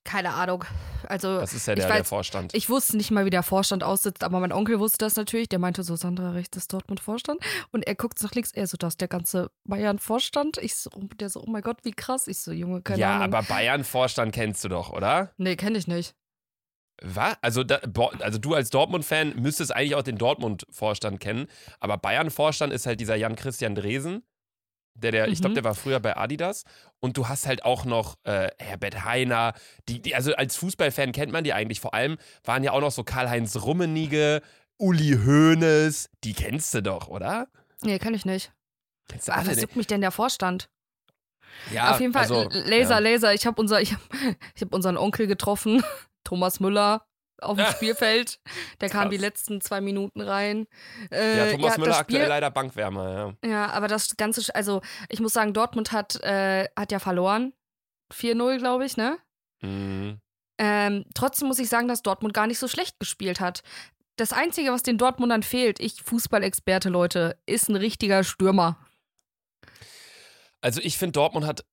Keine 0.04 0.32
Ahnung. 0.34 0.64
Also, 1.08 1.40
Das 1.40 1.52
ist 1.54 1.66
ja 1.66 1.74
der, 1.74 1.88
der 1.88 2.02
weiß- 2.02 2.04
Vorstand. 2.04 2.54
ich 2.54 2.70
wusste 2.70 2.96
nicht 2.96 3.10
mal, 3.10 3.24
wie 3.24 3.30
der 3.30 3.42
Vorstand 3.42 3.82
aussitzt, 3.82 4.22
aber 4.22 4.38
mein 4.38 4.52
Onkel 4.52 4.78
wusste 4.78 4.98
das 4.98 5.16
natürlich. 5.16 5.48
Der 5.48 5.58
meinte 5.58 5.82
so, 5.82 5.96
Sandra 5.96 6.30
rechts 6.30 6.56
ist 6.56 6.72
Dortmund-Vorstand. 6.72 7.40
Und 7.72 7.84
er 7.84 7.96
guckt 7.96 8.22
nach 8.22 8.32
links, 8.34 8.52
er 8.52 8.68
so, 8.68 8.76
das 8.76 8.92
ist 8.94 9.00
der 9.00 9.08
ganze 9.08 9.50
Bayern-Vorstand. 9.64 10.58
Ich 10.58 10.76
so, 10.76 10.88
oh, 10.94 11.02
der 11.18 11.30
so, 11.30 11.40
oh 11.40 11.50
mein 11.50 11.62
Gott, 11.62 11.78
wie 11.82 11.90
krass. 11.92 12.28
Ich 12.28 12.38
so, 12.38 12.52
Junge, 12.52 12.80
keine 12.82 13.00
ja, 13.00 13.16
Ahnung. 13.16 13.34
aber 13.34 13.42
Bayern-Vorstand 13.42 14.32
kennst 14.32 14.62
du 14.62 14.68
doch, 14.68 14.90
oder? 14.92 15.32
Nee, 15.36 15.56
kenne 15.56 15.78
ich 15.78 15.88
nicht. 15.88 16.14
Was? 17.02 17.36
Also, 17.42 17.62
da, 17.62 17.80
also 18.20 18.38
du 18.38 18.54
als 18.54 18.70
Dortmund-Fan 18.70 19.36
müsstest 19.36 19.74
eigentlich 19.74 19.94
auch 19.94 20.02
den 20.02 20.16
Dortmund-Vorstand 20.18 21.20
kennen. 21.20 21.46
Aber 21.80 21.98
Bayern-Vorstand 21.98 22.72
ist 22.72 22.86
halt 22.86 23.00
dieser 23.00 23.16
Jan-Christian 23.16 23.74
Dresen. 23.74 24.22
Der, 24.94 25.12
der, 25.12 25.28
Ich 25.28 25.40
glaube, 25.40 25.50
Mhm. 25.50 25.54
der 25.56 25.64
war 25.64 25.74
früher 25.74 26.00
bei 26.00 26.16
Adidas. 26.16 26.64
Und 27.00 27.18
du 27.18 27.28
hast 27.28 27.46
halt 27.46 27.64
auch 27.66 27.84
noch 27.84 28.16
äh, 28.24 28.48
Herbert 28.58 29.04
Heiner. 29.04 29.52
Die, 29.90 30.00
die, 30.00 30.14
also 30.14 30.34
als 30.34 30.56
Fußballfan 30.56 31.12
kennt 31.12 31.32
man 31.32 31.44
die 31.44 31.52
eigentlich. 31.52 31.80
Vor 31.80 31.92
allem 31.92 32.16
waren 32.44 32.64
ja 32.64 32.72
auch 32.72 32.80
noch 32.80 32.92
so 32.92 33.04
Karl-Heinz 33.04 33.56
Rummenigge, 33.56 34.40
Uli 34.78 35.18
Hoeneß. 35.22 36.08
Die 36.24 36.32
kennst 36.32 36.72
du 36.72 36.82
doch, 36.82 37.08
oder? 37.08 37.48
Nee, 37.82 37.98
kenne 37.98 38.16
ich 38.16 38.24
nicht. 38.24 38.52
Kennst 39.08 39.28
du 39.28 39.32
Ah, 39.32 39.36
alle 39.36 39.48
was 39.48 39.56
nicht? 39.56 39.62
juckt 39.64 39.76
mich 39.76 39.86
denn 39.86 40.00
der 40.00 40.12
Vorstand? 40.12 40.70
Ja, 41.72 41.92
Auf 41.92 42.00
jeden 42.00 42.12
Fall, 42.14 42.22
also, 42.22 42.48
Laser, 42.50 42.94
ja. 42.94 42.98
Laser. 42.98 43.34
Ich 43.34 43.46
habe 43.46 43.60
unser, 43.60 43.80
ich 43.82 43.92
hab, 43.92 44.00
ich 44.54 44.62
hab 44.62 44.72
unseren 44.74 44.96
Onkel 44.96 45.26
getroffen, 45.26 45.82
Thomas 46.26 46.60
Müller, 46.60 47.06
auf 47.40 47.56
dem 47.56 47.64
Ja. 47.66 47.72
Spielfeld. 47.76 48.40
Der 48.80 48.88
kam 48.90 49.02
Krass. 49.02 49.10
die 49.10 49.16
letzten 49.16 49.60
zwei 49.60 49.80
Minuten 49.80 50.20
rein. 50.20 50.66
Äh, 51.10 51.38
Ja, 51.38 51.52
Thomas 51.52 51.70
das 51.72 51.78
Müller 51.78 51.96
aktuell 51.98 52.20
Spiel- 52.22 52.28
leider 52.28 52.50
Bankwärmer, 52.50 53.34
ja. 53.42 53.48
Ja, 53.50 53.66
aber 53.70 53.88
das 53.88 54.16
Ganze, 54.16 54.54
also 54.54 54.80
ich 55.08 55.20
muss 55.20 55.32
sagen, 55.32 55.52
Dortmund 55.54 55.92
hat, 55.92 56.16
äh, 56.22 56.68
hat 56.76 56.92
ja 56.92 56.98
verloren. 56.98 57.52
4-0, 58.12 58.58
glaube 58.58 58.84
ich, 58.86 58.96
ne? 58.96 59.18
Mhm. 59.62 60.20
Ähm, 60.58 61.04
trotzdem 61.14 61.48
muss 61.48 61.58
ich 61.58 61.68
sagen, 61.68 61.88
dass 61.88 62.02
Dortmund 62.02 62.32
gar 62.32 62.46
nicht 62.46 62.58
so 62.58 62.68
schlecht 62.68 62.98
gespielt 63.00 63.40
hat. 63.40 63.62
Das 64.16 64.32
Einzige, 64.32 64.72
was 64.72 64.82
den 64.82 64.96
Dortmundern 64.96 65.42
fehlt, 65.42 65.78
ich 65.80 66.02
Fußballexperte, 66.02 66.88
Leute, 66.88 67.38
ist 67.44 67.68
ein 67.68 67.76
richtiger 67.76 68.24
Stürmer. 68.24 68.78
Also 70.62 70.80
ich 70.80 70.96
finde, 70.98 71.12
Dortmund 71.12 71.46
hat 71.46 71.64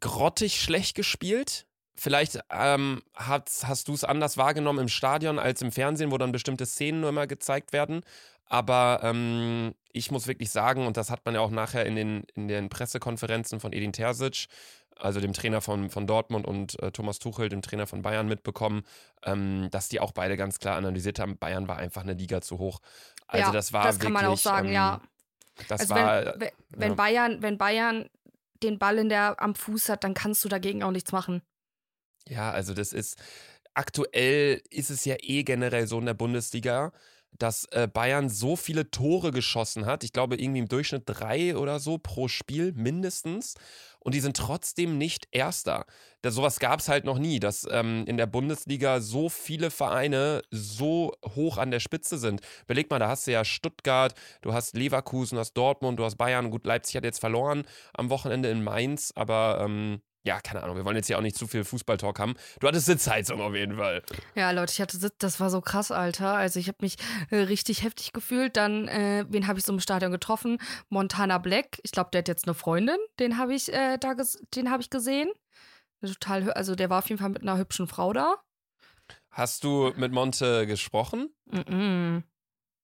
grottig 0.00 0.60
schlecht 0.60 0.96
gespielt. 0.96 1.66
Vielleicht 1.94 2.40
ähm, 2.50 3.02
hast, 3.14 3.68
hast 3.68 3.88
du 3.88 3.94
es 3.94 4.04
anders 4.04 4.36
wahrgenommen 4.36 4.80
im 4.80 4.88
Stadion 4.88 5.38
als 5.38 5.60
im 5.62 5.72
Fernsehen, 5.72 6.10
wo 6.10 6.18
dann 6.18 6.32
bestimmte 6.32 6.64
Szenen 6.66 7.00
nur 7.00 7.10
immer 7.10 7.26
gezeigt 7.26 7.72
werden. 7.72 8.02
Aber 8.46 9.00
ähm, 9.02 9.74
ich 9.92 10.10
muss 10.10 10.26
wirklich 10.26 10.50
sagen, 10.50 10.86
und 10.86 10.96
das 10.96 11.10
hat 11.10 11.24
man 11.24 11.34
ja 11.34 11.40
auch 11.40 11.50
nachher 11.50 11.86
in 11.86 11.96
den, 11.96 12.24
in 12.34 12.48
den 12.48 12.68
Pressekonferenzen 12.68 13.60
von 13.60 13.72
Edin 13.72 13.92
Terzic, 13.92 14.46
also 14.96 15.20
dem 15.20 15.32
Trainer 15.32 15.60
von, 15.60 15.90
von 15.90 16.06
Dortmund 16.06 16.46
und 16.46 16.80
äh, 16.82 16.90
Thomas 16.92 17.18
Tuchel, 17.18 17.48
dem 17.48 17.62
Trainer 17.62 17.86
von 17.86 18.02
Bayern, 18.02 18.28
mitbekommen, 18.28 18.82
ähm, 19.24 19.68
dass 19.70 19.88
die 19.88 20.00
auch 20.00 20.12
beide 20.12 20.36
ganz 20.36 20.58
klar 20.58 20.76
analysiert 20.76 21.18
haben, 21.18 21.38
Bayern 21.38 21.68
war 21.68 21.76
einfach 21.76 22.02
eine 22.02 22.14
Liga 22.14 22.40
zu 22.40 22.58
hoch. 22.58 22.80
Also 23.26 23.46
ja, 23.46 23.52
das 23.52 23.72
war 23.72 23.84
das 23.84 23.96
wirklich, 23.96 24.04
kann 24.04 24.12
man 24.12 24.26
auch 24.26 24.38
sagen, 24.38 24.68
ähm, 24.68 24.74
ja. 24.74 25.00
Das 25.68 25.82
also 25.82 25.94
war, 25.94 26.24
wenn, 26.38 26.50
wenn, 26.70 26.88
ja. 26.90 26.94
Bayern, 26.94 27.42
wenn 27.42 27.58
Bayern 27.58 28.08
den 28.62 28.78
Ball 28.78 28.98
in 28.98 29.08
der, 29.08 29.40
am 29.40 29.54
Fuß 29.54 29.88
hat, 29.88 30.04
dann 30.04 30.14
kannst 30.14 30.44
du 30.44 30.48
dagegen 30.48 30.82
auch 30.82 30.90
nichts 30.90 31.12
machen. 31.12 31.42
Ja, 32.28 32.50
also 32.50 32.74
das 32.74 32.92
ist 32.92 33.16
aktuell 33.74 34.60
ist 34.70 34.90
es 34.90 35.04
ja 35.04 35.16
eh 35.20 35.42
generell 35.44 35.86
so 35.86 35.98
in 35.98 36.06
der 36.06 36.14
Bundesliga, 36.14 36.92
dass 37.38 37.64
äh, 37.72 37.88
Bayern 37.88 38.28
so 38.28 38.56
viele 38.56 38.90
Tore 38.90 39.30
geschossen 39.30 39.86
hat. 39.86 40.04
Ich 40.04 40.12
glaube 40.12 40.36
irgendwie 40.36 40.60
im 40.60 40.68
Durchschnitt 40.68 41.04
drei 41.06 41.56
oder 41.56 41.78
so 41.80 41.96
pro 41.98 42.28
Spiel 42.28 42.72
mindestens. 42.72 43.54
Und 44.00 44.14
die 44.14 44.20
sind 44.20 44.36
trotzdem 44.36 44.98
nicht 44.98 45.28
Erster. 45.30 45.86
Da, 46.20 46.30
sowas 46.30 46.58
gab 46.58 46.80
es 46.80 46.88
halt 46.88 47.04
noch 47.04 47.18
nie, 47.18 47.40
dass 47.40 47.66
ähm, 47.70 48.04
in 48.06 48.16
der 48.16 48.26
Bundesliga 48.26 49.00
so 49.00 49.28
viele 49.28 49.70
Vereine 49.70 50.42
so 50.50 51.14
hoch 51.34 51.56
an 51.56 51.70
der 51.70 51.80
Spitze 51.80 52.18
sind. 52.18 52.42
Überleg 52.64 52.90
mal, 52.90 52.98
da 52.98 53.08
hast 53.08 53.26
du 53.26 53.32
ja 53.32 53.44
Stuttgart, 53.44 54.14
du 54.42 54.52
hast 54.52 54.76
Leverkusen, 54.76 55.36
du 55.36 55.40
hast 55.40 55.54
Dortmund, 55.54 55.98
du 55.98 56.04
hast 56.04 56.16
Bayern. 56.16 56.50
Gut, 56.50 56.66
Leipzig 56.66 56.96
hat 56.96 57.04
jetzt 57.04 57.20
verloren 57.20 57.64
am 57.94 58.10
Wochenende 58.10 58.50
in 58.50 58.62
Mainz, 58.62 59.12
aber 59.14 59.62
ähm, 59.64 60.02
ja, 60.24 60.40
keine 60.40 60.62
Ahnung, 60.62 60.76
wir 60.76 60.84
wollen 60.84 60.96
jetzt 60.96 61.08
hier 61.08 61.18
auch 61.18 61.22
nicht 61.22 61.36
zu 61.36 61.46
viel 61.48 61.64
Fußballtalk 61.64 62.18
haben. 62.20 62.34
Du 62.60 62.68
hattest 62.68 62.86
Sitzheizung 62.86 63.40
auf 63.40 63.54
jeden 63.54 63.76
Fall. 63.76 64.02
Ja, 64.34 64.52
Leute, 64.52 64.72
ich 64.72 64.80
hatte 64.80 64.96
Sitz, 64.96 65.16
das 65.18 65.40
war 65.40 65.50
so 65.50 65.60
krass, 65.60 65.90
Alter. 65.90 66.34
Also 66.34 66.60
ich 66.60 66.68
habe 66.68 66.78
mich 66.80 66.96
äh, 67.30 67.38
richtig 67.38 67.82
heftig 67.82 68.12
gefühlt. 68.12 68.56
Dann, 68.56 68.86
äh, 68.86 69.24
wen 69.28 69.48
habe 69.48 69.58
ich 69.58 69.64
so 69.64 69.72
im 69.72 69.80
Stadion 69.80 70.12
getroffen? 70.12 70.58
Montana 70.88 71.38
Black. 71.38 71.80
Ich 71.82 71.90
glaube, 71.90 72.10
der 72.12 72.20
hat 72.20 72.28
jetzt 72.28 72.46
eine 72.46 72.54
Freundin. 72.54 72.98
Den 73.18 73.36
habe 73.36 73.54
ich 73.54 73.72
äh, 73.72 73.98
da, 73.98 74.14
den 74.54 74.70
habe 74.70 74.82
ich 74.82 74.90
gesehen. 74.90 75.30
Total, 76.00 76.52
also 76.52 76.74
der 76.74 76.90
war 76.90 76.98
auf 76.98 77.08
jeden 77.08 77.20
Fall 77.20 77.30
mit 77.30 77.42
einer 77.42 77.58
hübschen 77.58 77.88
Frau 77.88 78.12
da. 78.12 78.36
Hast 79.30 79.64
du 79.64 79.92
mit 79.96 80.12
Monte 80.12 80.66
gesprochen? 80.66 81.30
Mhm. 81.46 82.24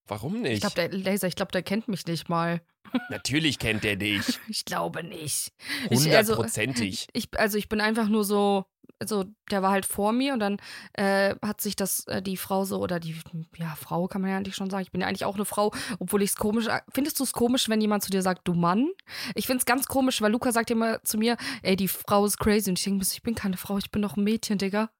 Warum 0.06 0.40
nicht? 0.40 0.54
Ich 0.54 0.60
glaube, 0.60 0.74
der 0.76 0.90
Laser, 0.90 1.28
ich 1.28 1.36
glaube, 1.36 1.52
der 1.52 1.62
kennt 1.62 1.86
mich 1.88 2.06
nicht 2.06 2.28
mal. 2.28 2.62
Natürlich 3.10 3.58
kennt 3.58 3.84
er 3.84 3.96
dich. 3.96 4.38
Ich 4.48 4.64
glaube 4.64 5.02
nicht. 5.04 5.52
Ich- 5.90 6.14
also- 6.16 6.32
Hundertprozentig. 6.34 7.06
Ich, 7.12 7.28
also 7.38 7.58
ich 7.58 7.68
bin 7.68 7.80
einfach 7.80 8.08
nur 8.08 8.24
so, 8.24 8.64
also 9.00 9.24
der 9.50 9.62
war 9.62 9.70
halt 9.70 9.86
vor 9.86 10.12
mir 10.12 10.32
und 10.32 10.40
dann 10.40 10.58
äh, 10.94 11.34
hat 11.42 11.60
sich 11.60 11.76
das, 11.76 12.06
äh, 12.06 12.22
die 12.22 12.36
Frau 12.36 12.64
so, 12.64 12.78
oder 12.80 13.00
die, 13.00 13.16
ja, 13.56 13.74
Frau 13.76 14.08
kann 14.08 14.20
man 14.20 14.30
ja 14.30 14.36
eigentlich 14.36 14.56
schon 14.56 14.70
sagen. 14.70 14.82
Ich 14.82 14.92
bin 14.92 15.00
ja 15.00 15.06
eigentlich 15.06 15.24
auch 15.24 15.36
eine 15.36 15.44
Frau, 15.44 15.72
obwohl 15.98 16.22
ich 16.22 16.30
es 16.30 16.36
komisch, 16.36 16.66
findest 16.92 17.18
du 17.20 17.24
es 17.24 17.32
komisch, 17.32 17.68
wenn 17.68 17.80
jemand 17.80 18.02
zu 18.02 18.10
dir 18.10 18.22
sagt, 18.22 18.46
du 18.46 18.54
Mann? 18.54 18.88
Ich 19.34 19.46
finde 19.46 19.58
es 19.58 19.66
ganz 19.66 19.86
komisch, 19.86 20.20
weil 20.20 20.32
Luca 20.32 20.52
sagt 20.52 20.70
immer 20.70 21.02
zu 21.04 21.18
mir, 21.18 21.36
ey, 21.62 21.76
die 21.76 21.88
Frau 21.88 22.24
ist 22.24 22.38
crazy. 22.38 22.70
Und 22.70 22.78
ich 22.78 22.84
denke 22.84 22.98
mir, 22.98 23.06
ich 23.10 23.22
bin 23.22 23.34
keine 23.34 23.56
Frau, 23.56 23.78
ich 23.78 23.90
bin 23.90 24.02
doch 24.02 24.16
ein 24.16 24.24
Mädchen, 24.24 24.58
Digga. 24.58 24.90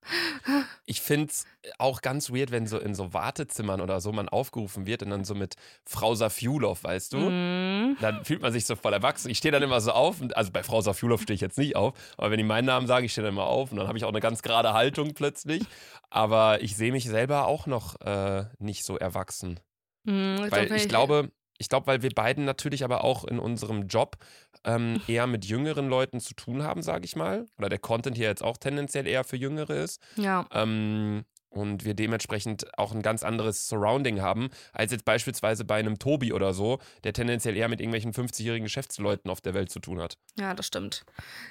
Ich 0.86 1.00
finde 1.00 1.28
es 1.30 1.44
auch 1.78 2.00
ganz 2.00 2.30
weird, 2.30 2.50
wenn 2.50 2.66
so 2.66 2.78
in 2.78 2.94
so 2.94 3.12
Wartezimmern 3.12 3.80
oder 3.80 4.00
so 4.00 4.12
man 4.12 4.28
aufgerufen 4.28 4.86
wird 4.86 5.02
und 5.02 5.10
dann 5.10 5.24
so 5.24 5.34
mit 5.34 5.56
Frau 5.84 6.14
Safiulov, 6.14 6.84
weißt 6.84 7.12
du? 7.12 7.18
Mhm. 7.18 7.96
Dann 8.00 8.24
fühlt 8.24 8.40
man 8.40 8.52
sich 8.52 8.64
so 8.64 8.76
voll 8.76 8.92
erwachsen. 8.92 9.30
Ich 9.30 9.38
stehe 9.38 9.52
dann 9.52 9.62
immer 9.62 9.80
so 9.80 9.92
auf, 9.92 10.20
und, 10.20 10.36
also 10.36 10.50
bei 10.50 10.62
Frau 10.62 10.80
Safiulov 10.80 11.22
stehe 11.22 11.34
ich 11.34 11.40
jetzt 11.40 11.58
nicht 11.58 11.76
auf, 11.76 11.94
aber 12.16 12.30
wenn 12.30 12.38
die 12.38 12.44
meinen 12.44 12.66
Namen 12.66 12.86
sagen, 12.86 13.04
ich 13.04 13.12
stehe 13.12 13.24
dann 13.24 13.34
immer 13.34 13.46
auf 13.46 13.70
und 13.70 13.78
dann 13.78 13.87
habe 13.88 13.98
ich 13.98 14.04
auch 14.04 14.10
eine 14.10 14.20
ganz 14.20 14.42
gerade 14.42 14.72
Haltung 14.72 15.14
plötzlich. 15.14 15.64
Aber 16.10 16.62
ich 16.62 16.76
sehe 16.76 16.92
mich 16.92 17.04
selber 17.04 17.46
auch 17.46 17.66
noch 17.66 18.00
äh, 18.00 18.44
nicht 18.58 18.84
so 18.84 18.96
erwachsen. 18.96 19.60
Mhm, 20.04 20.46
Weil 20.50 20.66
glaub, 20.66 20.78
ich 20.78 20.88
glaube, 20.88 21.30
ich 21.58 21.68
glaube, 21.68 21.86
weil 21.88 22.02
wir 22.02 22.10
beiden 22.10 22.44
natürlich 22.44 22.84
aber 22.84 23.04
auch 23.04 23.24
in 23.24 23.38
unserem 23.38 23.88
Job 23.88 24.16
ähm, 24.64 25.00
eher 25.08 25.26
mit 25.26 25.44
jüngeren 25.44 25.88
Leuten 25.88 26.20
zu 26.20 26.34
tun 26.34 26.62
haben, 26.62 26.82
sage 26.82 27.04
ich 27.04 27.16
mal. 27.16 27.46
Oder 27.58 27.68
der 27.68 27.78
Content 27.78 28.16
hier 28.16 28.28
jetzt 28.28 28.42
auch 28.42 28.56
tendenziell 28.56 29.06
eher 29.06 29.24
für 29.24 29.36
Jüngere 29.36 29.74
ist. 29.74 30.00
Ja. 30.16 30.46
Ähm, 30.52 31.24
und 31.50 31.84
wir 31.84 31.94
dementsprechend 31.94 32.78
auch 32.78 32.92
ein 32.92 33.02
ganz 33.02 33.22
anderes 33.22 33.68
Surrounding 33.68 34.20
haben, 34.20 34.50
als 34.72 34.92
jetzt 34.92 35.04
beispielsweise 35.04 35.64
bei 35.64 35.76
einem 35.78 35.98
Tobi 35.98 36.32
oder 36.32 36.52
so, 36.52 36.78
der 37.04 37.12
tendenziell 37.12 37.56
eher 37.56 37.68
mit 37.68 37.80
irgendwelchen 37.80 38.12
50-jährigen 38.12 38.64
Geschäftsleuten 38.64 39.30
auf 39.30 39.40
der 39.40 39.54
Welt 39.54 39.70
zu 39.70 39.80
tun 39.80 40.00
hat. 40.00 40.18
Ja, 40.38 40.54
das 40.54 40.66
stimmt. 40.66 41.04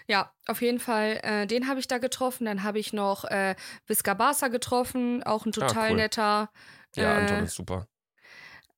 Ja, 0.08 0.32
auf 0.48 0.62
jeden 0.62 0.80
Fall, 0.80 1.20
äh, 1.24 1.48
den 1.48 1.68
habe 1.68 1.80
ich 1.80 1.88
da 1.88 1.98
getroffen. 1.98 2.46
Dann 2.46 2.64
habe 2.64 2.80
ich 2.80 2.94
noch 2.94 3.26
äh, 3.26 3.56
Visca 3.86 4.14
Barca 4.14 4.48
getroffen, 4.50 5.24
auch 5.24 5.46
ein 5.46 5.52
total 5.52 5.88
Ah, 5.88 5.90
cool. 5.92 5.96
netter. 5.98 6.50
Ja, 6.96 7.14
Äh, 7.14 7.18
Anton 7.22 7.44
ist 7.46 7.56
super. 7.56 7.88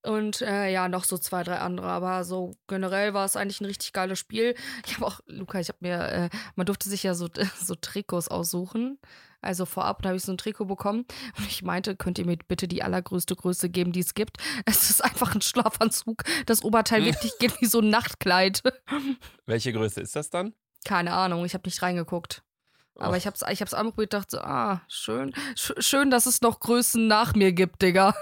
Und 0.01 0.41
äh, 0.41 0.71
ja, 0.71 0.87
noch 0.87 1.03
so 1.03 1.17
zwei, 1.17 1.43
drei 1.43 1.57
andere. 1.57 1.87
Aber 1.89 2.23
so 2.23 2.51
generell 2.67 3.13
war 3.13 3.25
es 3.25 3.35
eigentlich 3.35 3.59
ein 3.59 3.65
richtig 3.65 3.91
geiles 3.91 4.17
Spiel. 4.17 4.55
Ich 4.85 4.95
habe 4.95 5.05
auch, 5.05 5.19
Luca, 5.25 5.59
ich 5.59 5.67
habe 5.67 5.79
mir, 5.81 5.99
äh, 6.09 6.29
man 6.55 6.65
durfte 6.65 6.87
sich 6.87 7.03
ja 7.03 7.13
so, 7.13 7.27
so 7.61 7.75
Trikots 7.75 8.29
aussuchen. 8.29 8.97
Also 9.41 9.65
vorab, 9.65 10.01
da 10.01 10.09
habe 10.09 10.17
ich 10.17 10.23
so 10.23 10.31
ein 10.33 10.37
Trikot 10.37 10.65
bekommen. 10.65 11.05
Und 11.37 11.47
ich 11.47 11.61
meinte, 11.63 11.95
könnt 11.95 12.19
ihr 12.19 12.25
mir 12.25 12.37
bitte 12.37 12.67
die 12.67 12.83
allergrößte 12.83 13.35
Größe 13.35 13.69
geben, 13.69 13.91
die 13.91 14.01
es 14.01 14.13
gibt? 14.13 14.37
Es 14.65 14.89
ist 14.89 15.03
einfach 15.03 15.33
ein 15.33 15.41
Schlafanzug. 15.41 16.23
Das 16.45 16.63
Oberteil 16.63 17.05
wirklich 17.05 17.31
geht 17.39 17.59
wie 17.61 17.65
so 17.65 17.79
ein 17.79 17.89
Nachtkleid. 17.89 18.61
Welche 19.45 19.73
Größe 19.73 20.01
ist 20.01 20.15
das 20.15 20.29
dann? 20.29 20.53
Keine 20.85 21.13
Ahnung, 21.13 21.45
ich 21.45 21.53
habe 21.53 21.67
nicht 21.67 21.81
reingeguckt. 21.81 22.43
Aber 22.95 23.13
Ach. 23.13 23.17
ich 23.17 23.25
hab's, 23.25 23.43
ich 23.49 23.61
hab's 23.61 23.73
anprobiert 23.73 24.13
und 24.13 24.19
dachte 24.19 24.37
so, 24.37 24.41
ah, 24.41 24.81
schön. 24.89 25.33
Sch 25.55 25.73
schön, 25.79 26.11
dass 26.11 26.25
es 26.25 26.41
noch 26.41 26.59
Größen 26.59 27.07
nach 27.07 27.33
mir 27.33 27.53
gibt, 27.53 27.81
Digga. 27.81 28.13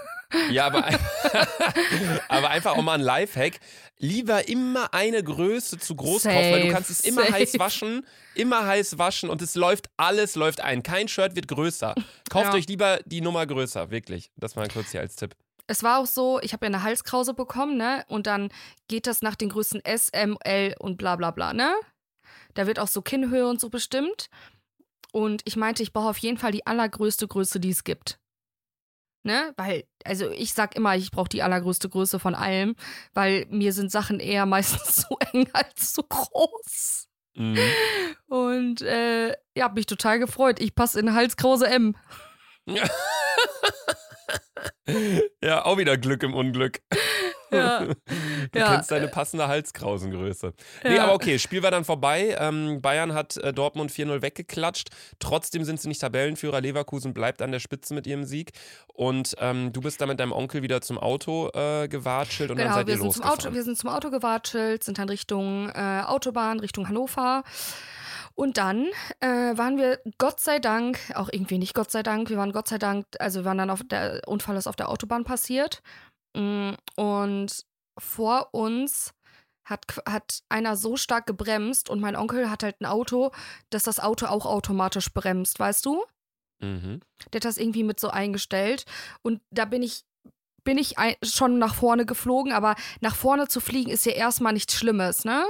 Ja, 0.52 0.66
aber, 0.68 0.86
aber 2.30 2.50
einfach 2.50 2.76
auch 2.76 2.82
mal 2.82 2.94
ein 2.96 3.02
Lifehack. 3.02 3.60
Lieber 4.00 4.48
immer 4.48 4.94
eine 4.94 5.24
Größe 5.24 5.78
zu 5.80 5.96
groß 5.96 6.24
kaufen, 6.24 6.36
weil 6.36 6.52
du 6.60 6.62
Safe, 6.68 6.74
kannst 6.74 6.90
es 6.90 7.00
immer 7.02 7.22
safe. 7.22 7.34
heiß 7.34 7.60
waschen, 7.60 8.06
immer 8.36 8.66
heiß 8.68 8.98
waschen 8.98 9.30
und 9.30 9.42
es 9.42 9.56
läuft, 9.56 9.90
alles 9.98 10.36
läuft 10.36 10.62
ein. 10.62 10.84
Kein 10.84 11.08
Shirt 11.08 11.36
wird 11.36 11.48
größer. 11.48 11.96
Kauft 12.30 12.48
Ja. 12.48 12.54
euch 12.54 12.68
lieber 12.68 13.00
die 13.06 13.22
Nummer 13.22 13.46
größer, 13.48 13.90
wirklich. 13.90 14.30
Das 14.36 14.56
mal 14.56 14.68
kurz 14.68 14.92
hier 14.92 15.02
als 15.02 15.16
Tipp. 15.16 15.36
Es 15.66 15.84
war 15.84 16.00
auch 16.00 16.06
so, 16.06 16.40
ich 16.42 16.54
habe 16.54 16.66
ja 16.66 16.68
eine 16.68 16.84
Halskrause 16.84 17.34
bekommen, 17.34 17.76
ne? 17.78 18.06
Und 18.08 18.28
dann 18.28 18.50
geht 18.88 19.08
das 19.08 19.22
nach 19.22 19.36
den 19.36 19.50
Größen 19.50 19.84
S, 19.84 20.10
M, 20.10 20.38
L 20.44 20.76
und 20.80 20.98
bla 20.98 21.16
bla 21.16 21.32
bla, 21.32 21.54
ne? 21.54 21.74
Da 22.54 22.68
wird 22.68 22.80
auch 22.80 22.88
so 22.88 23.02
Kinnhöhe 23.02 23.48
und 23.48 23.60
so 23.60 23.70
bestimmt. 23.70 24.30
Und 25.12 25.42
ich 25.46 25.56
meinte, 25.56 25.84
ich 25.84 25.92
brauche 25.94 26.10
auf 26.10 26.18
jeden 26.20 26.38
Fall 26.38 26.52
die 26.52 26.66
allergrößte 26.68 27.28
Größe, 27.28 27.60
die 27.60 27.72
es 27.72 27.84
gibt. 27.84 28.20
Ne? 29.28 29.54
Weil, 29.58 29.84
also 30.06 30.32
ich 30.32 30.54
sag 30.54 30.78
immer, 30.78 30.96
ich 30.96 31.12
brauche 31.12 31.28
die 31.28 31.44
allergrößte 31.44 31.90
Größe 31.90 32.18
von 32.18 32.34
allem, 32.34 32.78
weil 33.14 33.46
mir 33.50 33.74
sind 33.74 33.92
Sachen 33.92 34.22
eher 34.22 34.46
meistens 34.48 35.06
so 35.08 35.18
eng 35.34 35.50
als 35.52 35.94
so 35.94 36.04
groß. 36.04 37.10
Mhm. 37.36 37.60
Und 38.28 38.82
äh, 38.82 39.32
ja, 39.54 39.66
hab 39.66 39.76
mich 39.76 39.86
total 39.86 40.20
gefreut. 40.20 40.62
Ich 40.62 40.76
passe 40.76 41.00
in 41.02 41.14
Halskrause 41.14 41.68
M. 41.68 41.96
Ja, 45.44 45.66
auch 45.66 45.78
wieder 45.78 45.98
Glück 45.98 46.24
im 46.24 46.34
Unglück. 46.34 46.80
Ja. 47.52 47.88
Du 48.54 48.60
Ja, 48.60 48.76
kennst 48.76 48.92
deine 48.92 49.08
passende 49.10 49.48
Halskrausengröße. 49.48 50.54
Nee, 50.84 50.96
Ja. 50.96 51.04
aber 51.04 51.14
okay, 51.14 51.38
Spiel 51.38 51.64
war 51.64 51.72
dann 51.72 51.84
vorbei. 51.84 52.36
Ähm, 52.40 52.82
Bayern 52.82 53.14
hat 53.14 53.36
äh, 53.38 53.52
Dortmund 53.54 53.92
4-0 53.92 54.22
weggeklatscht. 54.22 54.90
Trotzdem 55.20 55.64
sind 55.66 55.82
sie 55.82 55.88
nicht 55.90 56.00
Tabellenführer. 56.02 56.62
Leverkusen 56.62 57.14
bleibt 57.14 57.42
an 57.42 57.52
der 57.52 57.60
Spitze 57.60 57.94
mit 57.94 58.08
ihrem 58.08 58.24
Sieg. 58.24 58.52
Und 58.94 59.36
ähm, 59.40 59.74
du 59.74 59.82
bist 59.82 60.00
dann 60.00 60.08
mit 60.08 60.20
deinem 60.20 60.32
Onkel 60.32 60.62
wieder 60.62 60.82
zum 60.82 60.98
Auto 60.98 61.50
äh, 61.54 61.88
gewatschelt 61.88 62.52
und 62.52 62.58
dann 62.58 62.68
Genau, 62.68 62.78
seid 62.78 62.88
wir 62.88 62.96
ihr 62.96 63.02
sind, 63.02 63.14
zum. 63.14 63.24
Auto, 63.24 63.54
wir 63.54 63.64
sind 63.64 63.78
zum 63.78 63.90
Auto 63.90 64.10
gewatschelt, 64.12 64.84
sind 64.84 64.98
dann 64.98 65.10
Richtung 65.10 65.70
äh, 65.70 66.04
Autobahn, 66.06 66.60
Richtung 66.60 66.88
Hannover. 66.88 67.44
Und 68.36 68.58
dann 68.58 68.86
äh, 69.20 69.28
waren 69.28 69.78
wir 69.78 70.00
Gott 70.20 70.40
sei 70.40 70.60
Dank, 70.60 71.00
auch 71.16 71.28
irgendwie 71.32 71.58
nicht 71.58 71.74
Gott 71.74 71.90
sei 71.90 72.04
Dank, 72.04 72.30
wir 72.30 72.38
waren 72.38 72.52
Gott 72.52 72.68
sei 72.68 72.78
Dank, 72.78 73.08
also 73.20 73.40
wir 73.40 73.46
waren 73.46 73.58
dann 73.58 73.72
auf 73.72 73.82
der 73.84 74.22
Unfall 74.28 74.56
ist 74.58 74.68
auf 74.68 74.76
der 74.76 74.90
Autobahn 74.90 75.24
passiert. 75.24 75.82
Mm, 76.38 76.76
Und 76.96 77.66
vor 78.00 78.54
uns 78.54 79.14
hat, 79.68 79.86
hat 80.08 80.40
einer 80.50 80.78
so 80.78 80.96
stark 80.98 81.26
gebremst 81.26 81.90
und 81.90 82.00
mein 82.00 82.16
Onkel 82.16 82.50
hat 82.50 82.64
halt 82.64 82.80
ein 82.80 82.86
Auto, 82.86 83.32
dass 83.70 83.84
das 83.84 84.00
Auto 84.00 84.28
auch 84.28 84.46
automatisch 84.46 85.12
bremst, 85.14 85.60
weißt 85.60 85.86
du? 85.86 86.06
Mhm. 86.62 87.02
Der 87.34 87.40
hat 87.40 87.46
das 87.46 87.58
irgendwie 87.58 87.84
mit 87.84 88.00
so 88.00 88.10
eingestellt. 88.10 88.86
Und 89.24 89.42
da 89.52 89.66
bin 89.66 89.84
ich, 89.84 90.04
bin 90.64 90.78
ich 90.78 90.98
ein, 90.98 91.16
schon 91.24 91.60
nach 91.60 91.76
vorne 91.76 92.06
geflogen, 92.06 92.54
aber 92.54 92.76
nach 93.02 93.16
vorne 93.16 93.48
zu 93.48 93.60
fliegen 93.60 93.92
ist 93.92 94.06
ja 94.06 94.14
erstmal 94.14 94.54
nichts 94.54 94.74
Schlimmes, 94.76 95.26
ne? 95.26 95.44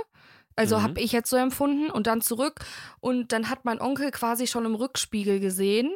Also 0.56 0.77
Mhm. 0.77 0.84
habe 0.84 1.01
ich 1.01 1.12
jetzt 1.12 1.29
so 1.29 1.38
empfunden 1.38 1.91
und 1.91 2.08
dann 2.08 2.22
zurück. 2.22 2.62
Und 3.00 3.32
dann 3.32 3.50
hat 3.50 3.65
mein 3.65 3.79
Onkel 3.79 4.10
quasi 4.12 4.48
schon 4.48 4.65
im 4.65 4.74
Rückspiegel 4.75 5.39
gesehen, 5.39 5.94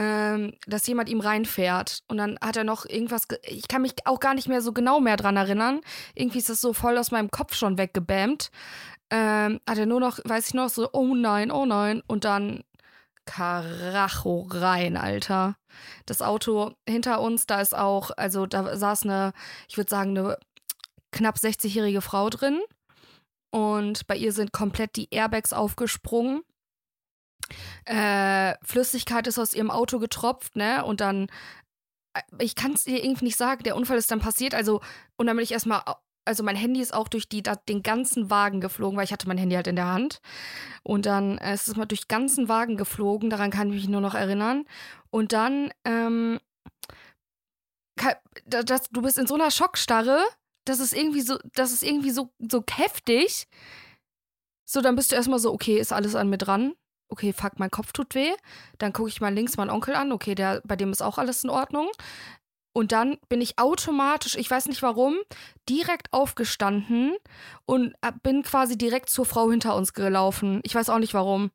ähm, 0.00 0.52
dass 0.68 0.86
jemand 0.86 1.08
ihm 1.08 1.18
reinfährt. 1.20 2.04
Und 2.06 2.18
dann 2.18 2.38
hat 2.40 2.56
er 2.56 2.62
noch 2.62 2.86
irgendwas. 2.86 3.26
ge- 3.26 3.40
Ich 3.42 3.66
kann 3.66 3.82
mich 3.82 3.94
auch 4.04 4.20
gar 4.20 4.34
nicht 4.34 4.46
mehr 4.48 4.62
so 4.62 4.72
genau 4.72 5.00
mehr 5.00 5.16
dran 5.16 5.36
erinnern. 5.36 5.80
Irgendwie 6.14 6.38
ist 6.38 6.48
das 6.48 6.60
so 6.60 6.72
voll 6.72 6.96
aus 6.96 7.10
meinem 7.10 7.32
Kopf 7.32 7.54
schon 7.56 7.78
weggebämmt. 7.78 8.50
Ähm, 9.10 9.58
hat 9.68 9.78
er 9.78 9.86
nur 9.86 9.98
noch, 9.98 10.20
weiß 10.24 10.48
ich 10.48 10.54
noch, 10.54 10.68
so, 10.68 10.88
oh 10.92 11.14
nein, 11.16 11.50
oh 11.50 11.66
nein. 11.66 12.00
Und 12.06 12.24
dann 12.24 12.62
Karacho 13.24 14.46
rein, 14.50 14.96
Alter. 14.96 15.56
Das 16.06 16.22
Auto 16.22 16.74
hinter 16.88 17.20
uns, 17.20 17.46
da 17.46 17.60
ist 17.60 17.76
auch, 17.76 18.10
also 18.16 18.46
da 18.46 18.76
saß 18.76 19.02
eine, 19.02 19.32
ich 19.68 19.76
würde 19.76 19.90
sagen, 19.90 20.16
eine 20.16 20.38
knapp 21.10 21.36
60-jährige 21.36 22.02
Frau 22.02 22.30
drin. 22.30 22.60
Und 23.50 24.06
bei 24.06 24.16
ihr 24.16 24.32
sind 24.32 24.52
komplett 24.52 24.94
die 24.96 25.08
Airbags 25.10 25.52
aufgesprungen. 25.52 26.42
Äh, 27.84 28.54
Flüssigkeit 28.62 29.26
ist 29.26 29.38
aus 29.38 29.54
ihrem 29.54 29.70
Auto 29.70 29.98
getropft, 29.98 30.56
ne? 30.56 30.84
Und 30.84 31.00
dann, 31.00 31.28
äh, 32.14 32.22
ich 32.38 32.54
kann 32.54 32.72
es 32.72 32.84
dir 32.84 33.02
irgendwie 33.02 33.26
nicht 33.26 33.36
sagen, 33.36 33.62
der 33.62 33.76
Unfall 33.76 33.98
ist 33.98 34.10
dann 34.10 34.20
passiert. 34.20 34.54
Also, 34.54 34.80
und 35.16 35.26
dann 35.26 35.36
bin 35.36 35.44
ich 35.44 35.52
erstmal 35.52 35.82
also 36.28 36.42
mein 36.42 36.56
Handy 36.56 36.80
ist 36.80 36.92
auch 36.92 37.08
durch 37.08 37.28
die, 37.28 37.42
da, 37.42 37.56
den 37.56 37.82
ganzen 37.82 38.28
Wagen 38.28 38.60
geflogen, 38.60 38.98
weil 38.98 39.04
ich 39.04 39.12
hatte 39.12 39.26
mein 39.26 39.38
Handy 39.38 39.56
halt 39.56 39.66
in 39.66 39.76
der 39.76 39.86
Hand. 39.86 40.20
Und 40.82 41.06
dann 41.06 41.38
äh, 41.38 41.54
ist 41.54 41.68
es 41.68 41.76
mal 41.76 41.86
durch 41.86 42.02
den 42.02 42.08
ganzen 42.08 42.48
Wagen 42.48 42.76
geflogen, 42.76 43.30
daran 43.30 43.50
kann 43.50 43.68
ich 43.68 43.74
mich 43.76 43.88
nur 43.88 44.02
noch 44.02 44.14
erinnern. 44.14 44.66
Und 45.10 45.32
dann, 45.32 45.72
ähm, 45.84 46.38
das, 48.46 48.90
du 48.90 49.02
bist 49.02 49.18
in 49.18 49.26
so 49.26 49.34
einer 49.34 49.50
Schockstarre, 49.50 50.22
das 50.66 50.80
ist 50.80 50.92
irgendwie 50.92 51.22
so, 51.22 51.38
das 51.54 51.72
ist 51.72 51.82
irgendwie 51.82 52.10
so, 52.10 52.30
so 52.38 52.62
heftig. 52.70 53.48
So, 54.66 54.82
dann 54.82 54.96
bist 54.96 55.10
du 55.10 55.16
erstmal 55.16 55.38
so, 55.38 55.52
okay, 55.52 55.78
ist 55.78 55.92
alles 55.92 56.14
an 56.14 56.28
mir 56.28 56.38
dran? 56.38 56.74
Okay, 57.08 57.32
fuck, 57.32 57.58
mein 57.58 57.70
Kopf 57.70 57.92
tut 57.92 58.14
weh. 58.14 58.32
Dann 58.78 58.92
gucke 58.92 59.08
ich 59.08 59.20
mal 59.20 59.32
links 59.32 59.56
meinen 59.56 59.70
Onkel 59.70 59.94
an. 59.94 60.12
Okay, 60.12 60.34
der, 60.34 60.60
bei 60.64 60.76
dem 60.76 60.92
ist 60.92 61.02
auch 61.02 61.18
alles 61.18 61.42
in 61.42 61.50
Ordnung. 61.50 61.88
Und 62.72 62.92
dann 62.92 63.18
bin 63.28 63.40
ich 63.40 63.58
automatisch, 63.58 64.36
ich 64.36 64.50
weiß 64.50 64.66
nicht 64.66 64.82
warum, 64.82 65.16
direkt 65.68 66.12
aufgestanden 66.12 67.16
und 67.64 67.94
äh, 68.02 68.12
bin 68.22 68.42
quasi 68.42 68.78
direkt 68.78 69.08
zur 69.08 69.24
Frau 69.24 69.50
hinter 69.50 69.74
uns 69.74 69.94
gelaufen. 69.94 70.60
Ich 70.62 70.74
weiß 70.74 70.90
auch 70.90 70.98
nicht 70.98 71.14
warum. 71.14 71.50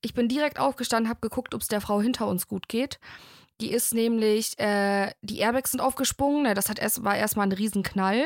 Ich 0.00 0.14
bin 0.14 0.28
direkt 0.28 0.58
aufgestanden, 0.58 1.10
habe 1.10 1.20
geguckt, 1.20 1.54
ob 1.54 1.60
es 1.60 1.68
der 1.68 1.80
Frau 1.80 2.00
hinter 2.00 2.28
uns 2.28 2.48
gut 2.48 2.68
geht. 2.68 2.98
Die 3.60 3.70
ist 3.70 3.94
nämlich, 3.94 4.58
äh, 4.58 5.12
die 5.20 5.38
Airbags 5.38 5.72
sind 5.72 5.80
aufgesprungen. 5.80 6.44
Ne, 6.44 6.54
das 6.54 6.68
hat 6.68 6.78
erst, 6.78 7.04
war 7.04 7.16
erstmal 7.16 7.46
ein 7.46 7.52
Riesenknall. 7.52 8.24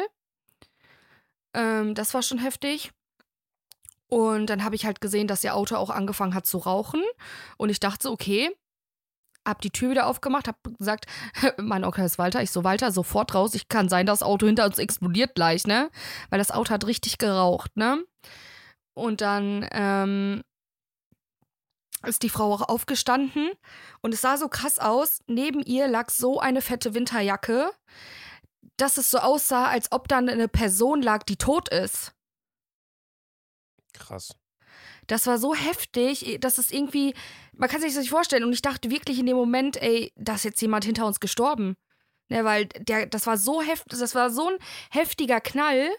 Ähm, 1.54 1.94
das 1.94 2.14
war 2.14 2.22
schon 2.22 2.38
heftig. 2.38 2.92
Und 4.08 4.46
dann 4.46 4.64
habe 4.64 4.76
ich 4.76 4.86
halt 4.86 5.00
gesehen, 5.00 5.26
dass 5.26 5.42
ihr 5.44 5.54
Auto 5.54 5.76
auch 5.76 5.90
angefangen 5.90 6.34
hat 6.34 6.46
zu 6.46 6.58
rauchen. 6.58 7.02
Und 7.56 7.70
ich 7.70 7.80
dachte 7.80 8.10
okay, 8.10 8.50
hab 9.46 9.60
die 9.60 9.70
Tür 9.70 9.90
wieder 9.90 10.06
aufgemacht, 10.06 10.48
hab 10.48 10.58
gesagt, 10.78 11.06
mein 11.58 11.84
Onkel 11.84 12.04
ist 12.04 12.18
Walter. 12.18 12.42
Ich 12.42 12.50
so, 12.50 12.64
Walter, 12.64 12.92
sofort 12.92 13.34
raus. 13.34 13.54
Ich 13.54 13.68
kann 13.68 13.88
sein, 13.88 14.06
das 14.06 14.22
Auto 14.22 14.46
hinter 14.46 14.66
uns 14.66 14.78
explodiert 14.78 15.34
gleich, 15.34 15.66
ne? 15.66 15.90
Weil 16.30 16.38
das 16.38 16.50
Auto 16.50 16.70
hat 16.70 16.86
richtig 16.86 17.18
geraucht, 17.18 17.76
ne? 17.76 18.04
Und 18.94 19.20
dann 19.20 19.68
ähm, 19.72 20.42
ist 22.04 22.22
die 22.22 22.30
Frau 22.30 22.52
auch 22.52 22.68
aufgestanden 22.68 23.50
und 24.00 24.14
es 24.14 24.20
sah 24.20 24.36
so 24.36 24.48
krass 24.48 24.78
aus. 24.78 25.20
Neben 25.26 25.60
ihr 25.60 25.88
lag 25.88 26.10
so 26.10 26.40
eine 26.40 26.62
fette 26.62 26.94
Winterjacke, 26.94 27.70
dass 28.76 28.96
es 28.98 29.10
so 29.10 29.18
aussah, 29.18 29.66
als 29.66 29.92
ob 29.92 30.08
dann 30.08 30.28
eine 30.28 30.48
Person 30.48 31.02
lag, 31.02 31.22
die 31.24 31.36
tot 31.36 31.68
ist. 31.68 32.15
Krass. 33.98 34.34
Das 35.06 35.26
war 35.26 35.38
so 35.38 35.54
heftig, 35.54 36.38
dass 36.40 36.58
es 36.58 36.70
irgendwie, 36.70 37.14
man 37.52 37.68
kann 37.68 37.80
sich 37.80 37.92
das 37.94 38.00
nicht 38.00 38.10
vorstellen. 38.10 38.44
Und 38.44 38.52
ich 38.52 38.62
dachte 38.62 38.90
wirklich 38.90 39.18
in 39.18 39.26
dem 39.26 39.36
Moment, 39.36 39.80
ey, 39.80 40.12
da 40.16 40.34
ist 40.34 40.44
jetzt 40.44 40.60
jemand 40.60 40.84
hinter 40.84 41.06
uns 41.06 41.20
gestorben. 41.20 41.76
Ne, 42.28 42.44
weil 42.44 42.66
der, 42.66 43.06
das 43.06 43.28
war 43.28 43.36
so 43.36 43.62
heftig, 43.62 44.00
das 44.00 44.16
war 44.16 44.30
so 44.30 44.48
ein 44.48 44.56
heftiger 44.90 45.40
Knall. 45.40 45.90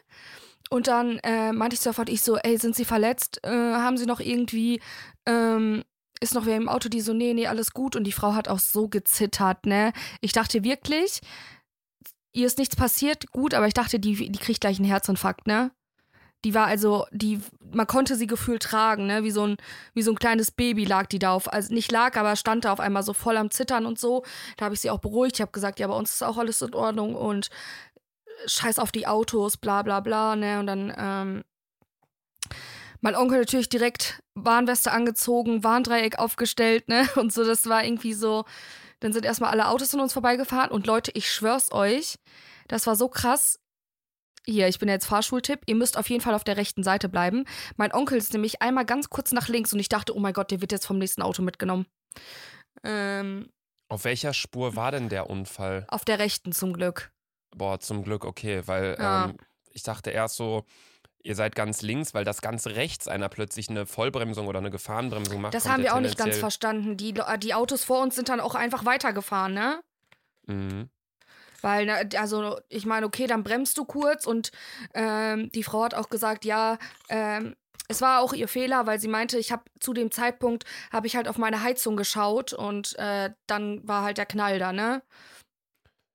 Und 0.70 0.88
dann 0.88 1.20
äh, 1.20 1.54
meinte 1.54 1.76
ich 1.76 1.80
sofort, 1.80 2.10
ich 2.10 2.22
so, 2.22 2.36
ey, 2.36 2.58
sind 2.58 2.76
Sie 2.76 2.84
verletzt? 2.84 3.40
Äh, 3.44 3.50
haben 3.50 3.96
Sie 3.96 4.06
noch 4.06 4.20
irgendwie, 4.20 4.82
ähm, 5.26 5.86
ist 6.20 6.34
noch 6.34 6.46
wer 6.46 6.58
im 6.58 6.68
Auto, 6.68 6.90
die 6.90 7.00
so, 7.00 7.14
nee, 7.14 7.34
nee, 7.34 7.48
alles 7.48 7.72
gut. 7.72 7.96
Und 7.96 8.04
die 8.04 8.12
Frau 8.12 8.34
hat 8.34 8.50
auch 8.50 8.60
so 8.60 8.90
gezittert, 8.90 9.66
ne? 9.66 9.94
Ich 10.20 10.34
dachte 10.34 10.66
wirklich, 10.66 11.22
ihr 12.34 12.48
ist 12.48 12.58
nichts 12.58 12.76
passiert, 12.76 13.32
gut, 13.32 13.54
aber 13.54 13.68
ich 13.68 13.74
dachte, 13.74 13.98
die, 13.98 14.30
die 14.30 14.40
kriegt 14.40 14.60
gleich 14.60 14.78
einen 14.80 14.88
Herzinfarkt, 14.88 15.48
ne? 15.48 15.72
Die 16.48 16.54
war 16.54 16.66
also, 16.66 17.06
die, 17.12 17.42
man 17.74 17.88
konnte 17.88 18.16
sie 18.16 18.26
gefühlt 18.26 18.64
tragen, 18.64 19.06
ne? 19.06 19.26
Wie 19.26 19.32
so 19.32 19.46
ein, 19.46 19.58
wie 19.94 20.02
so 20.02 20.12
ein 20.14 20.18
kleines 20.18 20.50
Baby 20.50 20.86
lag 20.86 21.08
die 21.08 21.20
da 21.20 21.34
auf. 21.34 21.52
Also 21.52 21.74
nicht 21.74 21.92
lag, 21.92 22.16
aber 22.16 22.38
stand 22.38 22.64
da 22.64 22.72
auf 22.72 22.80
einmal 22.80 23.04
so 23.04 23.12
voll 23.12 23.36
am 23.36 23.52
Zittern 23.52 23.86
und 23.86 24.00
so. 24.00 24.24
Da 24.56 24.64
habe 24.64 24.74
ich 24.74 24.80
sie 24.80 24.90
auch 24.90 25.00
beruhigt. 25.00 25.36
Ich 25.36 25.42
habe 25.42 25.52
gesagt, 25.52 25.78
ja, 25.78 25.88
bei 25.88 25.94
uns 25.94 26.12
ist 26.12 26.24
auch 26.24 26.38
alles 26.38 26.62
in 26.62 26.74
Ordnung 26.74 27.16
und 27.16 27.50
scheiß 28.46 28.80
auf 28.80 28.94
die 28.94 29.08
Autos, 29.08 29.58
bla 29.58 29.82
bla 29.82 30.00
bla, 30.00 30.38
ne? 30.38 30.62
Und 30.62 30.68
dann, 30.68 30.94
ähm, 30.98 31.44
mein 33.02 33.16
Onkel 33.18 33.40
natürlich 33.40 33.68
direkt 33.68 34.24
Warnweste 34.36 34.94
angezogen, 34.94 35.66
Warndreieck 35.66 36.18
aufgestellt, 36.18 36.88
ne? 36.88 37.10
Und 37.18 37.34
so, 37.34 37.44
das 37.44 37.68
war 37.68 37.84
irgendwie 37.84 38.14
so. 38.14 38.46
Dann 39.02 39.12
sind 39.12 39.26
erstmal 39.26 39.52
alle 39.52 39.68
Autos 39.68 39.94
an 39.94 40.00
uns 40.00 40.14
vorbeigefahren 40.14 40.72
und 40.72 40.88
Leute, 40.88 41.12
ich 41.14 41.30
schwör's 41.30 41.74
euch, 41.74 42.18
das 42.70 42.88
war 42.88 42.96
so 42.96 43.10
krass 43.10 43.60
hier, 44.50 44.68
ich 44.68 44.80
bin 44.80 44.90
jetzt 44.90 45.06
Fahrschultipp, 45.06 45.62
ihr 45.66 45.76
müsst 45.76 45.98
auf 45.98 46.10
jeden 46.10 46.22
Fall 46.22 46.34
auf 46.34 46.44
der 46.44 46.58
rechten 46.58 46.84
Seite 46.84 47.10
bleiben. 47.10 47.46
Mein 47.76 47.94
Onkel 47.94 48.18
ist 48.18 48.34
nämlich 48.34 48.62
einmal 48.62 48.86
ganz 48.86 49.10
kurz 49.10 49.32
nach 49.32 49.48
links 49.48 49.74
und 49.74 49.80
ich 49.80 49.90
dachte, 49.90 50.16
oh 50.16 50.20
mein 50.20 50.34
Gott, 50.34 50.52
der 50.52 50.62
wird 50.62 50.72
jetzt 50.72 50.86
vom 50.86 50.98
nächsten 50.98 51.22
Auto 51.22 51.42
mitgenommen. 51.42 51.86
Ähm, 52.84 53.50
auf 53.90 54.06
welcher 54.06 54.34
Spur 54.34 54.76
war 54.76 54.92
denn 54.92 55.10
der 55.10 55.30
Unfall? 55.30 55.86
Auf 55.90 56.06
der 56.06 56.20
rechten 56.20 56.52
zum 56.52 56.74
Glück. 56.74 57.12
Boah, 57.56 57.80
zum 57.80 58.04
Glück, 58.04 58.26
okay, 58.26 58.64
weil 58.66 58.98
ja. 59.00 59.26
ähm, 59.26 59.38
ich 59.72 59.84
dachte 59.84 60.12
erst 60.12 60.36
so, 60.36 60.66
ihr 61.24 61.36
seid 61.36 61.56
ganz 61.56 61.82
links, 61.82 62.14
weil 62.14 62.24
das 62.24 62.42
ganz 62.42 62.68
rechts 62.68 63.08
einer 63.08 63.30
plötzlich 63.30 63.70
eine 63.70 63.86
Vollbremsung 63.86 64.48
oder 64.48 64.60
eine 64.60 64.70
Gefahrenbremsung 64.70 65.42
macht. 65.42 65.54
Das 65.54 65.68
haben 65.68 65.84
wir 65.84 65.96
auch 65.96 66.00
nicht 66.00 66.18
ganz 66.18 66.38
verstanden. 66.38 66.98
Die, 66.98 67.14
die 67.40 67.54
Autos 67.54 67.84
vor 67.84 68.02
uns 68.02 68.16
sind 68.16 68.30
dann 68.30 68.40
auch 68.40 68.56
einfach 68.56 68.86
weitergefahren, 68.86 69.54
ne? 69.54 69.82
Mhm. 70.46 70.90
Weil, 71.68 71.90
also 72.16 72.58
ich 72.70 72.86
meine, 72.86 73.06
okay, 73.06 73.28
dann 73.28 73.44
bremst 73.44 73.78
du 73.78 73.84
kurz 73.84 74.26
und 74.26 74.52
ähm, 74.94 75.52
die 75.52 75.64
Frau 75.64 75.84
hat 75.84 75.96
auch 75.96 76.08
gesagt, 76.08 76.46
ja, 76.46 76.78
ähm, 77.10 77.58
es 77.90 78.00
war 78.00 78.22
auch 78.22 78.32
ihr 78.32 78.48
Fehler, 78.48 78.88
weil 78.88 79.02
sie 79.02 79.10
meinte, 79.10 79.38
ich 79.38 79.52
habe 79.52 79.64
zu 79.82 79.92
dem 79.92 80.10
Zeitpunkt, 80.10 80.64
habe 80.94 81.08
ich 81.08 81.18
halt 81.18 81.28
auf 81.28 81.38
meine 81.38 81.62
Heizung 81.64 81.98
geschaut 81.98 82.54
und 82.54 82.98
äh, 83.00 83.32
dann 83.48 83.86
war 83.86 84.04
halt 84.04 84.18
der 84.18 84.26
Knall 84.26 84.60
da, 84.60 84.72
ne? 84.72 85.04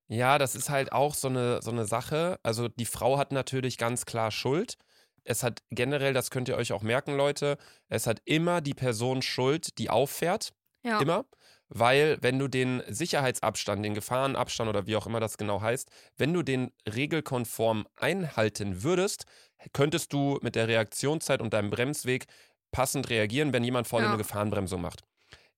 Ja, 0.08 0.38
das 0.38 0.54
ist 0.54 0.70
halt 0.70 0.90
auch 0.90 1.14
so 1.14 1.28
eine, 1.28 1.60
so 1.60 1.70
eine 1.70 1.84
Sache. 1.84 2.40
Also 2.42 2.68
die 2.68 2.86
Frau 2.86 3.18
hat 3.18 3.30
natürlich 3.30 3.76
ganz 3.76 4.06
klar 4.06 4.30
Schuld. 4.30 4.78
Es 5.24 5.42
hat 5.42 5.60
generell, 5.68 6.14
das 6.14 6.30
könnt 6.30 6.48
ihr 6.48 6.56
euch 6.56 6.72
auch 6.72 6.82
merken, 6.82 7.14
Leute, 7.14 7.58
es 7.90 8.06
hat 8.06 8.22
immer 8.24 8.62
die 8.62 8.74
Person 8.74 9.20
Schuld, 9.20 9.76
die 9.76 9.90
auffährt. 9.90 10.54
Ja. 10.82 10.98
Immer 10.98 11.26
weil 11.74 12.18
wenn 12.20 12.38
du 12.38 12.48
den 12.48 12.82
Sicherheitsabstand, 12.88 13.84
den 13.84 13.94
Gefahrenabstand 13.94 14.68
oder 14.68 14.86
wie 14.86 14.96
auch 14.96 15.06
immer 15.06 15.20
das 15.20 15.38
genau 15.38 15.60
heißt, 15.60 15.90
wenn 16.16 16.32
du 16.32 16.42
den 16.42 16.70
regelkonform 16.92 17.86
einhalten 17.96 18.82
würdest, 18.82 19.24
könntest 19.72 20.12
du 20.12 20.38
mit 20.42 20.54
der 20.54 20.68
Reaktionszeit 20.68 21.40
und 21.40 21.52
deinem 21.54 21.70
Bremsweg 21.70 22.26
passend 22.72 23.10
reagieren, 23.10 23.52
wenn 23.52 23.64
jemand 23.64 23.86
vor 23.86 24.00
dir 24.00 24.08
eine 24.08 24.18
Gefahrenbremsung 24.18 24.80
macht. 24.80 25.02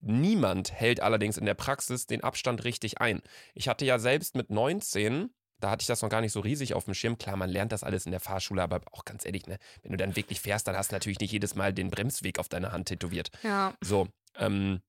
Niemand 0.00 0.72
hält 0.72 1.00
allerdings 1.00 1.38
in 1.38 1.46
der 1.46 1.55
Praxis 1.55 2.07
den 2.07 2.22
Abstand 2.22 2.64
richtig 2.64 3.00
ein. 3.00 3.22
Ich 3.55 3.68
hatte 3.68 3.85
ja 3.85 3.98
selbst 3.98 4.37
mit 4.37 4.50
19 4.50 5.31
da 5.61 5.70
hatte 5.70 5.83
ich 5.83 5.87
das 5.87 6.03
noch 6.03 6.11
gar 6.11 6.20
nicht 6.20 6.33
so 6.33 6.40
riesig 6.40 6.74
auf 6.74 6.85
dem 6.85 6.92
Schirm. 6.92 7.16
Klar, 7.16 7.37
man 7.37 7.48
lernt 7.48 7.72
das 7.72 7.85
alles 7.85 8.05
in 8.05 8.11
der 8.11 8.20
Fahrschule, 8.20 8.62
aber 8.62 8.83
auch 8.92 9.07
ganz 9.07 9.24
ehrlich, 9.24 9.46
ne, 9.46 9.57
wenn 9.83 9.92
du 9.92 9.96
dann 9.96 10.14
wirklich 10.14 10.40
fährst, 10.40 10.68
dann 10.68 10.77
hast 10.77 10.92
du 10.92 10.94
natürlich 10.94 11.20
nicht 11.20 11.33
jedes 11.33 11.55
Mal 11.55 11.72
den 11.72 11.90
Bremsweg 11.90 12.38
auf 12.38 12.50
deiner 12.50 12.70
Hand 12.72 12.88
tätowiert. 12.88 13.31
Ja. 13.42 13.72
So, 13.81 14.09
ähm, 14.37 14.83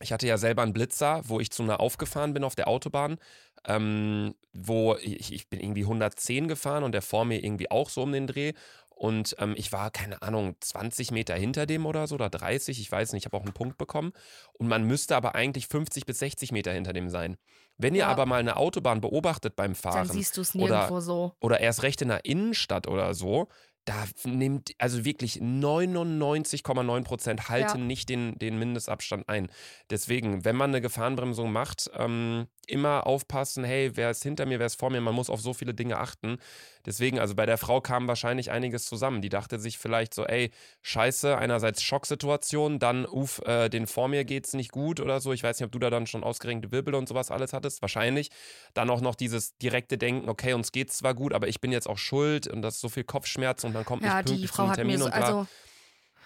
ich 0.00 0.12
hatte 0.12 0.26
ja 0.26 0.38
selber 0.38 0.62
einen 0.62 0.72
Blitzer, 0.72 1.22
wo 1.24 1.40
ich 1.40 1.50
zu 1.50 1.62
einer 1.62 1.80
aufgefahren 1.80 2.32
bin 2.32 2.44
auf 2.44 2.54
der 2.54 2.68
Autobahn, 2.68 3.18
ähm, 3.66 4.34
wo 4.52 4.96
ich, 4.96 5.32
ich 5.32 5.48
bin 5.48 5.60
irgendwie 5.60 5.82
110 5.82 6.48
gefahren 6.48 6.84
und 6.84 6.92
der 6.92 7.02
vor 7.02 7.24
mir 7.24 7.42
irgendwie 7.44 7.70
auch 7.70 7.90
so 7.90 8.02
um 8.02 8.12
den 8.12 8.26
Dreh. 8.26 8.52
Und 9.00 9.34
ähm, 9.38 9.54
ich 9.56 9.72
war, 9.72 9.90
keine 9.90 10.20
Ahnung, 10.20 10.56
20 10.60 11.10
Meter 11.10 11.34
hinter 11.34 11.64
dem 11.64 11.86
oder 11.86 12.06
so, 12.06 12.16
oder 12.16 12.28
30, 12.28 12.78
ich 12.78 12.92
weiß 12.92 13.12
nicht, 13.12 13.22
ich 13.22 13.26
habe 13.26 13.36
auch 13.38 13.44
einen 13.44 13.54
Punkt 13.54 13.78
bekommen. 13.78 14.12
Und 14.52 14.68
man 14.68 14.84
müsste 14.84 15.16
aber 15.16 15.34
eigentlich 15.34 15.68
50 15.68 16.04
bis 16.04 16.18
60 16.18 16.52
Meter 16.52 16.72
hinter 16.72 16.92
dem 16.92 17.08
sein. 17.08 17.38
Wenn 17.78 17.94
ihr 17.94 18.08
aber 18.08 18.26
mal 18.26 18.40
eine 18.40 18.56
Autobahn 18.56 19.00
beobachtet 19.00 19.56
beim 19.56 19.74
Fahren. 19.74 20.06
Dann 20.06 20.16
siehst 20.16 20.36
du 20.36 20.42
es 20.42 20.54
nirgendwo 20.54 20.94
oder, 20.94 21.00
so. 21.00 21.32
Oder 21.40 21.60
erst 21.60 21.82
recht 21.82 22.02
in 22.02 22.08
der 22.08 22.26
Innenstadt 22.26 22.86
oder 22.86 23.14
so, 23.14 23.48
da 23.84 24.04
nimmt 24.24 24.72
also 24.78 25.04
wirklich 25.04 25.36
99,9 25.36 27.04
Prozent 27.04 27.48
halten 27.48 27.78
ja. 27.78 27.84
nicht 27.84 28.08
den, 28.08 28.38
den 28.38 28.58
Mindestabstand 28.58 29.28
ein. 29.28 29.50
Deswegen, 29.88 30.44
wenn 30.44 30.56
man 30.56 30.70
eine 30.70 30.80
Gefahrenbremsung 30.80 31.50
macht, 31.50 31.90
ähm, 31.94 32.46
immer 32.66 33.06
aufpassen, 33.06 33.64
hey, 33.64 33.90
wer 33.94 34.10
ist 34.10 34.22
hinter 34.22 34.46
mir, 34.46 34.58
wer 34.58 34.66
ist 34.66 34.78
vor 34.78 34.90
mir, 34.90 35.00
man 35.00 35.14
muss 35.14 35.30
auf 35.30 35.40
so 35.40 35.52
viele 35.54 35.74
Dinge 35.74 35.98
achten. 35.98 36.38
Deswegen, 36.86 37.18
also 37.18 37.34
bei 37.34 37.46
der 37.46 37.58
Frau 37.58 37.80
kam 37.80 38.08
wahrscheinlich 38.08 38.50
einiges 38.50 38.84
zusammen. 38.84 39.22
Die 39.22 39.28
dachte 39.28 39.58
sich 39.58 39.78
vielleicht 39.78 40.14
so, 40.14 40.24
ey, 40.24 40.50
scheiße, 40.82 41.36
einerseits 41.36 41.82
Schocksituation, 41.82 42.78
dann, 42.78 43.04
uff, 43.06 43.40
äh, 43.44 43.68
den 43.68 43.86
vor 43.86 44.08
mir 44.08 44.24
geht's 44.24 44.54
nicht 44.54 44.72
gut 44.72 45.00
oder 45.00 45.20
so. 45.20 45.32
Ich 45.32 45.42
weiß 45.42 45.58
nicht, 45.58 45.66
ob 45.66 45.72
du 45.72 45.78
da 45.78 45.90
dann 45.90 46.06
schon 46.06 46.24
ausgerenkte 46.24 46.72
Wirbel 46.72 46.94
und 46.94 47.08
sowas 47.08 47.30
alles 47.30 47.52
hattest. 47.52 47.82
Wahrscheinlich. 47.82 48.30
Dann 48.74 48.88
auch 48.88 49.00
noch 49.00 49.14
dieses 49.14 49.56
direkte 49.58 49.98
Denken, 49.98 50.28
okay, 50.28 50.52
uns 50.54 50.72
geht's 50.72 50.98
zwar 50.98 51.14
gut, 51.14 51.34
aber 51.34 51.48
ich 51.48 51.60
bin 51.60 51.72
jetzt 51.72 51.88
auch 51.88 51.98
schuld 51.98 52.46
und 52.46 52.62
das 52.62 52.76
ist 52.76 52.80
so 52.80 52.88
viel 52.88 53.04
Kopfschmerz 53.04 53.64
und 53.64 53.74
dann 53.74 53.84
kommt 53.84 54.02
ja, 54.02 54.16
nicht 54.16 54.26
pünktlich 54.26 54.40
die 54.42 54.48
Frau 54.48 54.66
zum 54.66 54.74
Termin 54.74 54.92
hat 54.94 54.98
mir 54.98 55.04
so, 55.04 55.06
und. 55.06 55.12
Also 55.12 55.46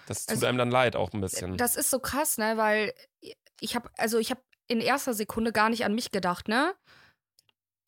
Das 0.07 0.25
tut 0.25 0.35
Also, 0.35 0.45
einem 0.45 0.57
dann 0.57 0.71
leid 0.71 0.95
auch 0.95 1.11
ein 1.13 1.21
bisschen. 1.21 1.57
Das 1.57 1.75
ist 1.75 1.89
so 1.89 1.99
krass, 1.99 2.37
ne? 2.37 2.53
Weil 2.57 2.93
ich 3.59 3.75
habe, 3.75 3.89
also 3.97 4.19
ich 4.19 4.31
habe 4.31 4.41
in 4.67 4.81
erster 4.81 5.13
Sekunde 5.13 5.51
gar 5.51 5.69
nicht 5.69 5.85
an 5.85 5.95
mich 5.95 6.11
gedacht, 6.11 6.47
ne? 6.47 6.73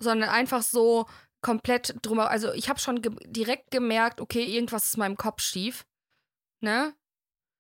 Sondern 0.01 0.29
einfach 0.29 0.61
so 0.61 1.05
komplett 1.41 1.95
drüber. 2.01 2.29
Also 2.29 2.51
ich 2.53 2.69
habe 2.69 2.79
schon 2.79 3.01
ge 3.01 3.11
direkt 3.25 3.71
gemerkt, 3.71 4.21
okay, 4.21 4.43
irgendwas 4.43 4.87
ist 4.87 4.95
in 4.95 4.99
meinem 4.99 5.17
Kopf 5.17 5.41
schief, 5.41 5.85
ne? 6.61 6.93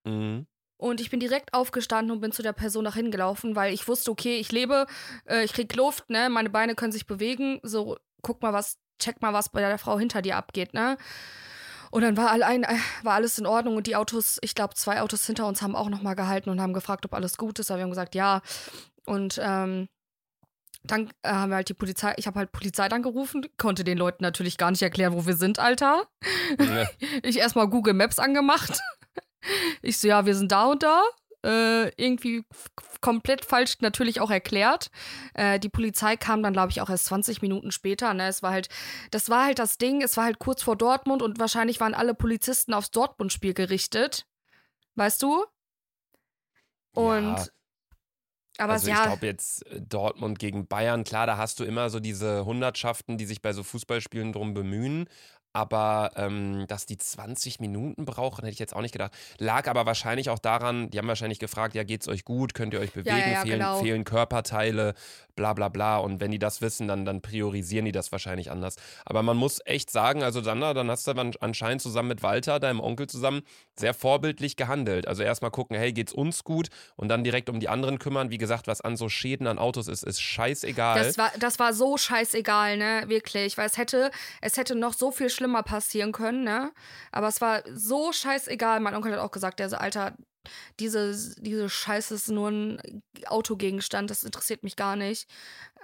Mhm. 0.05 0.47
Und 0.79 1.01
ich 1.01 1.09
bin 1.09 1.19
direkt 1.19 1.53
aufgestanden 1.53 2.11
und 2.11 2.21
bin 2.21 2.31
zu 2.31 2.43
der 2.43 2.53
Person 2.53 2.83
nach 2.83 2.95
hingelaufen, 2.95 3.55
weil 3.55 3.73
ich 3.73 3.87
wusste, 3.87 4.11
okay, 4.11 4.37
ich 4.37 4.51
lebe, 4.51 4.85
äh, 5.25 5.43
ich 5.43 5.53
krieg 5.53 5.73
Luft, 5.75 6.09
ne? 6.09 6.29
Meine 6.29 6.49
Beine 6.49 6.75
können 6.75 6.91
sich 6.91 7.07
bewegen. 7.07 7.59
So, 7.63 7.97
guck 8.21 8.41
mal, 8.43 8.53
was, 8.53 8.77
check 8.99 9.21
mal, 9.21 9.33
was 9.33 9.49
bei 9.49 9.61
der 9.61 9.77
Frau 9.79 9.97
hinter 9.97 10.21
dir 10.21 10.37
abgeht, 10.37 10.73
ne? 10.73 10.97
Und 11.97 12.03
dann 12.03 12.15
war, 12.15 12.29
allein, 12.29 12.61
äh, 12.61 12.75
war 13.01 13.15
alles 13.15 13.39
in 13.39 13.47
Ordnung 13.47 13.75
und 13.75 13.87
die 13.87 13.95
Autos, 13.95 14.37
ich 14.43 14.53
glaube, 14.53 14.75
zwei 14.75 15.01
Autos 15.01 15.25
hinter 15.25 15.47
uns 15.47 15.63
haben 15.63 15.75
auch 15.75 15.89
nochmal 15.89 16.15
gehalten 16.15 16.51
und 16.51 16.61
haben 16.61 16.73
gefragt, 16.73 17.03
ob 17.05 17.15
alles 17.15 17.37
gut 17.37 17.57
ist. 17.57 17.71
Aber 17.71 17.79
wir 17.79 17.85
haben 17.85 17.89
gesagt, 17.89 18.13
ja. 18.13 18.43
Und 19.07 19.39
ähm, 19.41 19.89
dann 20.83 21.09
äh, 21.23 21.29
haben 21.29 21.49
wir 21.49 21.55
halt 21.55 21.69
die 21.69 21.73
Polizei, 21.73 22.13
ich 22.17 22.27
habe 22.27 22.37
halt 22.37 22.51
Polizei 22.51 22.87
dann 22.87 23.01
gerufen, 23.01 23.47
konnte 23.57 23.83
den 23.83 23.97
Leuten 23.97 24.21
natürlich 24.21 24.59
gar 24.59 24.69
nicht 24.69 24.83
erklären, 24.83 25.13
wo 25.13 25.25
wir 25.25 25.35
sind, 25.35 25.57
Alter. 25.57 26.03
Ja. 26.59 26.87
Ich 27.23 27.39
erstmal 27.39 27.67
Google 27.67 27.95
Maps 27.95 28.19
angemacht. 28.19 28.79
Ich 29.81 29.97
so, 29.97 30.07
ja, 30.07 30.27
wir 30.27 30.35
sind 30.35 30.51
da 30.51 30.65
und 30.65 30.83
da. 30.83 31.01
Äh, 31.45 31.89
irgendwie 32.01 32.45
komplett 32.99 33.45
falsch 33.45 33.77
natürlich 33.79 34.19
auch 34.21 34.31
erklärt. 34.31 34.89
Äh, 35.33 35.59
die 35.59 35.69
Polizei 35.69 36.17
kam 36.17 36.41
dann, 36.41 36.53
glaube 36.53 36.71
ich, 36.71 36.81
auch 36.81 36.89
erst 36.89 37.05
20 37.05 37.41
Minuten 37.41 37.71
später. 37.71 38.13
Ne? 38.13 38.27
Es 38.27 38.41
war 38.41 38.51
halt, 38.51 38.69
das 39.11 39.29
war 39.29 39.45
halt 39.45 39.59
das 39.59 39.77
Ding, 39.77 40.01
es 40.01 40.17
war 40.17 40.25
halt 40.25 40.39
kurz 40.39 40.63
vor 40.63 40.75
Dortmund 40.75 41.21
und 41.21 41.39
wahrscheinlich 41.39 41.79
waren 41.79 41.93
alle 41.93 42.15
Polizisten 42.15 42.73
aufs 42.73 42.91
Dortmund-Spiel 42.91 43.53
gerichtet. 43.53 44.25
Weißt 44.95 45.21
du? 45.21 45.45
Und 46.93 47.23
Ja. 47.23 47.45
aber 48.57 48.73
also 48.73 48.89
ich 48.89 48.99
glaube 48.99 49.27
jetzt 49.27 49.63
äh, 49.67 49.79
Dortmund 49.79 50.39
gegen 50.39 50.67
Bayern, 50.67 51.03
klar, 51.03 51.27
da 51.27 51.37
hast 51.37 51.59
du 51.59 51.63
immer 51.63 51.91
so 51.91 51.99
diese 51.99 52.45
Hundertschaften, 52.45 53.19
die 53.19 53.27
sich 53.27 53.43
bei 53.43 53.53
so 53.53 53.61
Fußballspielen 53.61 54.33
drum 54.33 54.55
bemühen. 54.55 55.07
Aber 55.57 56.11
ähm, 56.17 56.65
dass 56.67 56.85
die 56.85 56.99
20 56.99 57.59
Minuten 57.59 58.05
brauchen, 58.05 58.43
hätte 58.43 58.53
ich 58.53 58.59
jetzt 58.59 58.75
auch 58.75 58.81
nicht 58.83 58.91
gedacht. 58.91 59.11
Lag 59.39 59.67
aber 59.67 59.87
wahrscheinlich 59.87 60.29
auch 60.29 60.37
daran, 60.37 60.91
die 60.91 60.99
haben 60.99 61.07
wahrscheinlich 61.07 61.39
gefragt, 61.39 61.73
ja, 61.73 61.83
geht's 61.83 62.07
euch 62.07 62.25
gut, 62.25 62.53
könnt 62.53 62.75
ihr 62.75 62.79
euch 62.79 62.91
bewegen, 62.91 63.17
ja, 63.17 63.27
ja, 63.27 63.41
fehlen, 63.41 63.57
genau. 63.57 63.79
fehlen 63.81 64.03
Körperteile, 64.03 64.93
bla 65.35 65.53
bla 65.53 65.69
bla. 65.69 65.97
Und 65.97 66.19
wenn 66.19 66.29
die 66.29 66.37
das 66.37 66.61
wissen, 66.61 66.87
dann, 66.87 67.05
dann 67.05 67.21
priorisieren 67.21 67.85
die 67.85 67.91
das 67.91 68.11
wahrscheinlich 68.11 68.51
anders. 68.51 68.75
Aber 69.03 69.23
man 69.23 69.35
muss 69.35 69.59
echt 69.65 69.89
sagen, 69.89 70.21
also 70.21 70.41
Sandra, 70.41 70.75
dann 70.75 70.91
hast 70.91 71.07
du 71.07 71.13
dann 71.15 71.33
anscheinend 71.39 71.81
zusammen 71.81 72.09
mit 72.09 72.21
Walter, 72.21 72.59
deinem 72.59 72.79
Onkel 72.79 73.07
zusammen, 73.07 73.41
sehr 73.75 73.95
vorbildlich 73.95 74.57
gehandelt. 74.57 75.07
Also 75.07 75.23
erstmal 75.23 75.49
gucken, 75.49 75.75
hey, 75.75 75.91
geht's 75.91 76.13
uns 76.13 76.43
gut? 76.43 76.67
Und 76.97 77.09
dann 77.09 77.23
direkt 77.23 77.49
um 77.49 77.59
die 77.59 77.67
anderen 77.67 77.97
kümmern. 77.97 78.29
Wie 78.29 78.37
gesagt, 78.37 78.67
was 78.67 78.81
an 78.81 78.95
so 78.95 79.09
Schäden 79.09 79.47
an 79.47 79.57
Autos 79.57 79.87
ist, 79.87 80.03
ist 80.03 80.21
scheißegal. 80.21 81.03
Das 81.03 81.17
war, 81.17 81.31
das 81.39 81.57
war 81.57 81.73
so 81.73 81.97
scheißegal, 81.97 82.77
ne? 82.77 83.05
Wirklich. 83.07 83.57
Weil 83.57 83.65
es 83.65 83.77
hätte, 83.77 84.11
es 84.41 84.57
hätte 84.57 84.75
noch 84.75 84.93
so 84.93 85.09
viel 85.09 85.31
schlimmer 85.31 85.46
passieren 85.63 86.11
können, 86.11 86.43
ne? 86.43 86.71
Aber 87.11 87.27
es 87.27 87.41
war 87.41 87.63
so 87.73 88.11
scheißegal. 88.11 88.79
Mein 88.79 88.95
Onkel 88.95 89.13
hat 89.13 89.19
auch 89.19 89.31
gesagt, 89.31 89.59
der 89.59 89.69
so, 89.69 89.77
Alter, 89.77 90.15
diese, 90.79 91.15
diese 91.41 91.69
Scheiße 91.69 92.15
ist 92.15 92.29
nur 92.29 92.49
ein 92.49 93.01
Autogegenstand, 93.25 94.09
das 94.09 94.23
interessiert 94.23 94.63
mich 94.63 94.75
gar 94.75 94.95
nicht. 94.95 95.29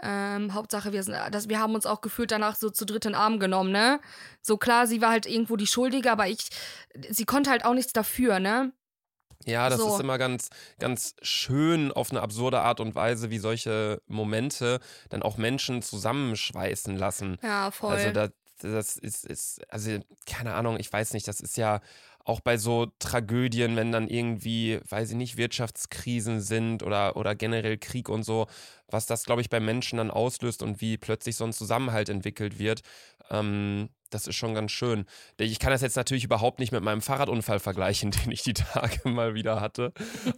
Ähm, 0.02 0.54
Hauptsache, 0.54 0.92
wir 0.94 1.04
sind, 1.04 1.16
das, 1.32 1.50
wir 1.50 1.60
haben 1.60 1.76
uns 1.76 1.86
auch 1.86 2.02
gefühlt 2.02 2.32
danach 2.32 2.56
so 2.56 2.70
zu 2.70 2.86
dritt 2.86 3.06
in 3.06 3.12
den 3.12 3.20
Arm 3.20 3.40
genommen, 3.40 3.72
ne? 3.72 4.00
So 4.42 4.58
klar, 4.58 4.88
sie 4.88 5.02
war 5.02 5.12
halt 5.12 5.26
irgendwo 5.26 5.56
die 5.56 5.68
Schuldige, 5.68 6.12
aber 6.12 6.28
ich, 6.28 6.50
sie 7.10 7.26
konnte 7.26 7.50
halt 7.50 7.66
auch 7.66 7.74
nichts 7.74 7.94
dafür, 7.94 8.40
ne? 8.40 8.74
Ja, 9.46 9.70
das 9.70 9.80
So. 9.80 9.94
ist 9.94 10.00
immer 10.00 10.18
ganz, 10.18 10.50
ganz 10.80 11.16
schön 11.22 11.92
auf 11.92 12.12
eine 12.12 12.22
absurde 12.22 12.62
Art 12.62 12.80
und 12.80 12.96
Weise, 12.96 13.30
wie 13.30 13.40
solche 13.40 14.02
Momente 14.08 14.80
dann 15.10 15.22
auch 15.22 15.38
Menschen 15.38 15.82
zusammenschweißen 15.82 16.98
lassen. 16.98 17.38
Ja, 17.42 17.72
voll. 17.72 17.94
Also 17.94 18.12
das, 18.12 18.30
das 18.62 18.98
ist, 18.98 19.26
ist, 19.26 19.62
also 19.72 20.00
keine 20.26 20.54
Ahnung, 20.54 20.78
ich 20.80 20.92
weiß 20.92 21.14
nicht, 21.14 21.28
das 21.28 21.42
ist 21.42 21.58
ja 21.58 21.82
auch 22.26 22.40
bei 22.40 22.58
so 22.58 22.88
Tragödien, 23.00 23.76
wenn 23.76 23.92
dann 23.92 24.08
irgendwie, 24.08 24.80
weiß 24.90 25.12
ich 25.12 25.18
nicht, 25.18 25.38
Wirtschaftskrisen 25.38 26.40
sind 26.40 26.82
oder, 26.84 27.18
oder 27.18 27.36
generell 27.36 27.78
Krieg 27.78 28.08
und 28.08 28.24
so, 28.24 28.48
was 28.94 29.06
das, 29.06 29.26
glaube 29.26 29.42
ich, 29.42 29.50
bei 29.50 29.60
Menschen 29.60 29.98
dann 29.98 30.12
auslöst 30.12 30.64
und 30.64 30.80
wie 30.82 30.98
plötzlich 30.98 31.36
so 31.36 31.44
ein 31.44 31.54
Zusammenhalt 31.54 32.10
entwickelt 32.10 32.60
wird. 32.60 32.82
Ähm, 33.30 33.90
das 34.10 34.28
ist 34.28 34.36
schon 34.36 34.54
ganz 34.54 34.72
schön. 34.72 35.06
Ich 35.40 35.58
kann 35.58 35.72
das 35.72 35.82
jetzt 35.82 35.96
natürlich 35.96 36.24
überhaupt 36.24 36.60
nicht 36.60 36.72
mit 36.72 36.84
meinem 36.84 37.02
Fahrradunfall 37.02 37.58
vergleichen, 37.60 38.12
den 38.26 38.32
ich 38.32 38.44
die 38.44 38.54
Tage 38.54 39.10
mal 39.10 39.34
wieder 39.34 39.60
hatte. 39.60 39.92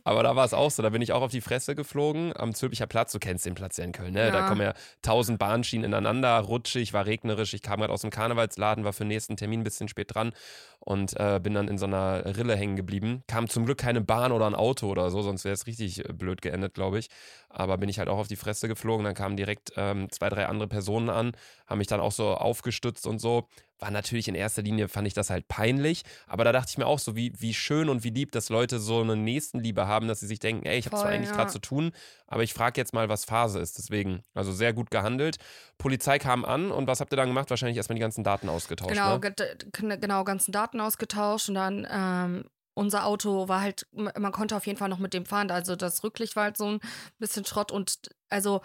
Aber 0.05 0.23
da 0.23 0.35
war 0.37 0.45
es 0.45 0.53
auch 0.53 0.71
so. 0.71 0.81
Da 0.81 0.89
bin 0.91 1.01
ich 1.01 1.11
auch 1.11 1.21
auf 1.21 1.31
die 1.31 1.41
Fresse 1.41 1.75
geflogen 1.75 2.31
am 2.37 2.53
Zülpicher 2.53 2.87
Platz. 2.87 3.11
Du 3.11 3.19
kennst 3.19 3.45
den 3.45 3.53
Platz 3.55 3.75
ja 3.75 3.83
in 3.83 3.91
Köln, 3.91 4.13
ne? 4.13 4.31
Da 4.31 4.39
Ja. 4.39 4.47
kommen 4.47 4.61
ja 4.61 4.73
tausend 5.01 5.39
Bahnschienen 5.39 5.83
ineinander, 5.85 6.39
rutschig, 6.39 6.93
war 6.93 7.05
regnerisch. 7.05 7.53
Ich 7.53 7.61
kam 7.61 7.81
gerade 7.81 7.91
aus 7.91 8.01
dem 8.01 8.11
Karnevalsladen, 8.11 8.85
war 8.85 8.93
für 8.93 9.03
den 9.03 9.09
nächsten 9.09 9.35
Termin 9.35 9.59
ein 9.61 9.65
bisschen 9.65 9.89
spät 9.89 10.15
dran 10.15 10.31
und 10.79 11.19
äh, 11.19 11.39
bin 11.43 11.53
dann 11.53 11.67
in 11.67 11.77
so 11.77 11.85
einer 11.85 12.23
Rille 12.37 12.55
hängen 12.55 12.77
geblieben. 12.77 13.23
Kam 13.27 13.49
zum 13.49 13.65
Glück 13.65 13.79
keine 13.79 13.99
Bahn 14.01 14.31
oder 14.31 14.45
ein 14.45 14.55
Auto 14.55 14.87
oder 14.87 15.09
so, 15.11 15.21
sonst 15.21 15.43
wäre 15.43 15.53
es 15.53 15.67
richtig 15.67 16.07
äh, 16.07 16.13
blöd 16.13 16.41
geendet, 16.41 16.75
glaube 16.75 16.99
ich. 16.99 17.09
Aber 17.57 17.77
bin 17.77 17.87
ich 17.87 17.99
halt 17.99 18.09
auch 18.09 18.17
auf 18.17 18.27
die 18.27 18.35
Fresse 18.35 18.67
geflogen. 18.67 19.05
Dann 19.05 19.15
kamen 19.15 19.37
direkt 19.37 19.71
ähm, 19.77 20.11
zwei, 20.11 20.27
drei 20.27 20.47
andere 20.47 20.67
Personen 20.67 21.09
an, 21.09 21.31
haben 21.67 21.77
mich 21.77 21.87
dann 21.87 22.01
auch 22.01 22.11
so 22.11 22.33
aufgestützt 22.33 23.07
und 23.07 23.19
so. 23.19 23.47
War 23.79 23.91
natürlich 23.91 24.27
in 24.27 24.35
erster 24.35 24.61
Linie, 24.61 24.89
fand 24.89 25.07
ich 25.07 25.13
das 25.13 25.29
halt 25.29 25.47
peinlich. 25.47 26.03
Aber 26.27 26.43
da 26.43 26.51
dachte 26.51 26.69
ich 26.69 26.77
mir 26.77 26.85
auch 26.85 26.99
so, 26.99 27.15
wie, 27.15 27.31
wie 27.39 27.53
schön 27.53 27.87
und 27.87 28.03
wie 28.03 28.09
lieb, 28.09 28.33
dass 28.33 28.49
Leute 28.49 28.79
so 28.79 29.01
eine 29.01 29.15
Nächstenliebe 29.15 29.87
haben, 29.87 30.09
dass 30.09 30.19
sie 30.19 30.27
sich 30.27 30.39
denken, 30.39 30.65
ey, 30.65 30.77
ich 30.77 30.85
habe 30.85 30.97
zwar 30.97 31.09
eigentlich 31.09 31.29
ja. 31.29 31.35
gerade 31.35 31.51
zu 31.51 31.59
tun, 31.59 31.91
aber 32.27 32.43
ich 32.43 32.53
frage 32.53 32.79
jetzt 32.79 32.93
mal, 32.93 33.07
was 33.07 33.23
Phase 33.23 33.59
ist. 33.59 33.77
Deswegen, 33.77 34.21
also 34.33 34.51
sehr 34.51 34.73
gut 34.73 34.91
gehandelt. 34.91 35.37
Polizei 35.77 36.19
kam 36.19 36.43
an 36.43 36.71
und 36.71 36.87
was 36.87 36.99
habt 36.99 37.13
ihr 37.13 37.17
dann 37.17 37.29
gemacht? 37.29 37.49
Wahrscheinlich 37.49 37.77
erstmal 37.77 37.95
die 37.95 38.01
ganzen 38.01 38.23
Daten 38.23 38.49
ausgetauscht. 38.49 38.91
Genau, 38.91 39.17
ne? 39.17 39.97
genau, 39.97 40.23
ganzen 40.25 40.51
Daten 40.51 40.81
ausgetauscht 40.81 41.49
und 41.49 41.55
dann 41.55 41.87
ähm, 41.89 42.45
unser 42.75 43.05
Auto 43.05 43.47
war 43.47 43.61
halt, 43.61 43.87
man 43.91 44.31
konnte 44.31 44.55
auf 44.55 44.67
jeden 44.67 44.77
Fall 44.77 44.89
noch 44.89 44.99
mit 44.99 45.13
dem 45.13 45.25
fahren. 45.25 45.49
Also 45.49 45.75
das 45.75 46.03
Rücklicht 46.03 46.35
war 46.35 46.43
halt 46.43 46.57
so 46.57 46.67
ein 46.67 46.79
bisschen 47.17 47.45
Schrott 47.45 47.71
und 47.71 48.09
also 48.29 48.61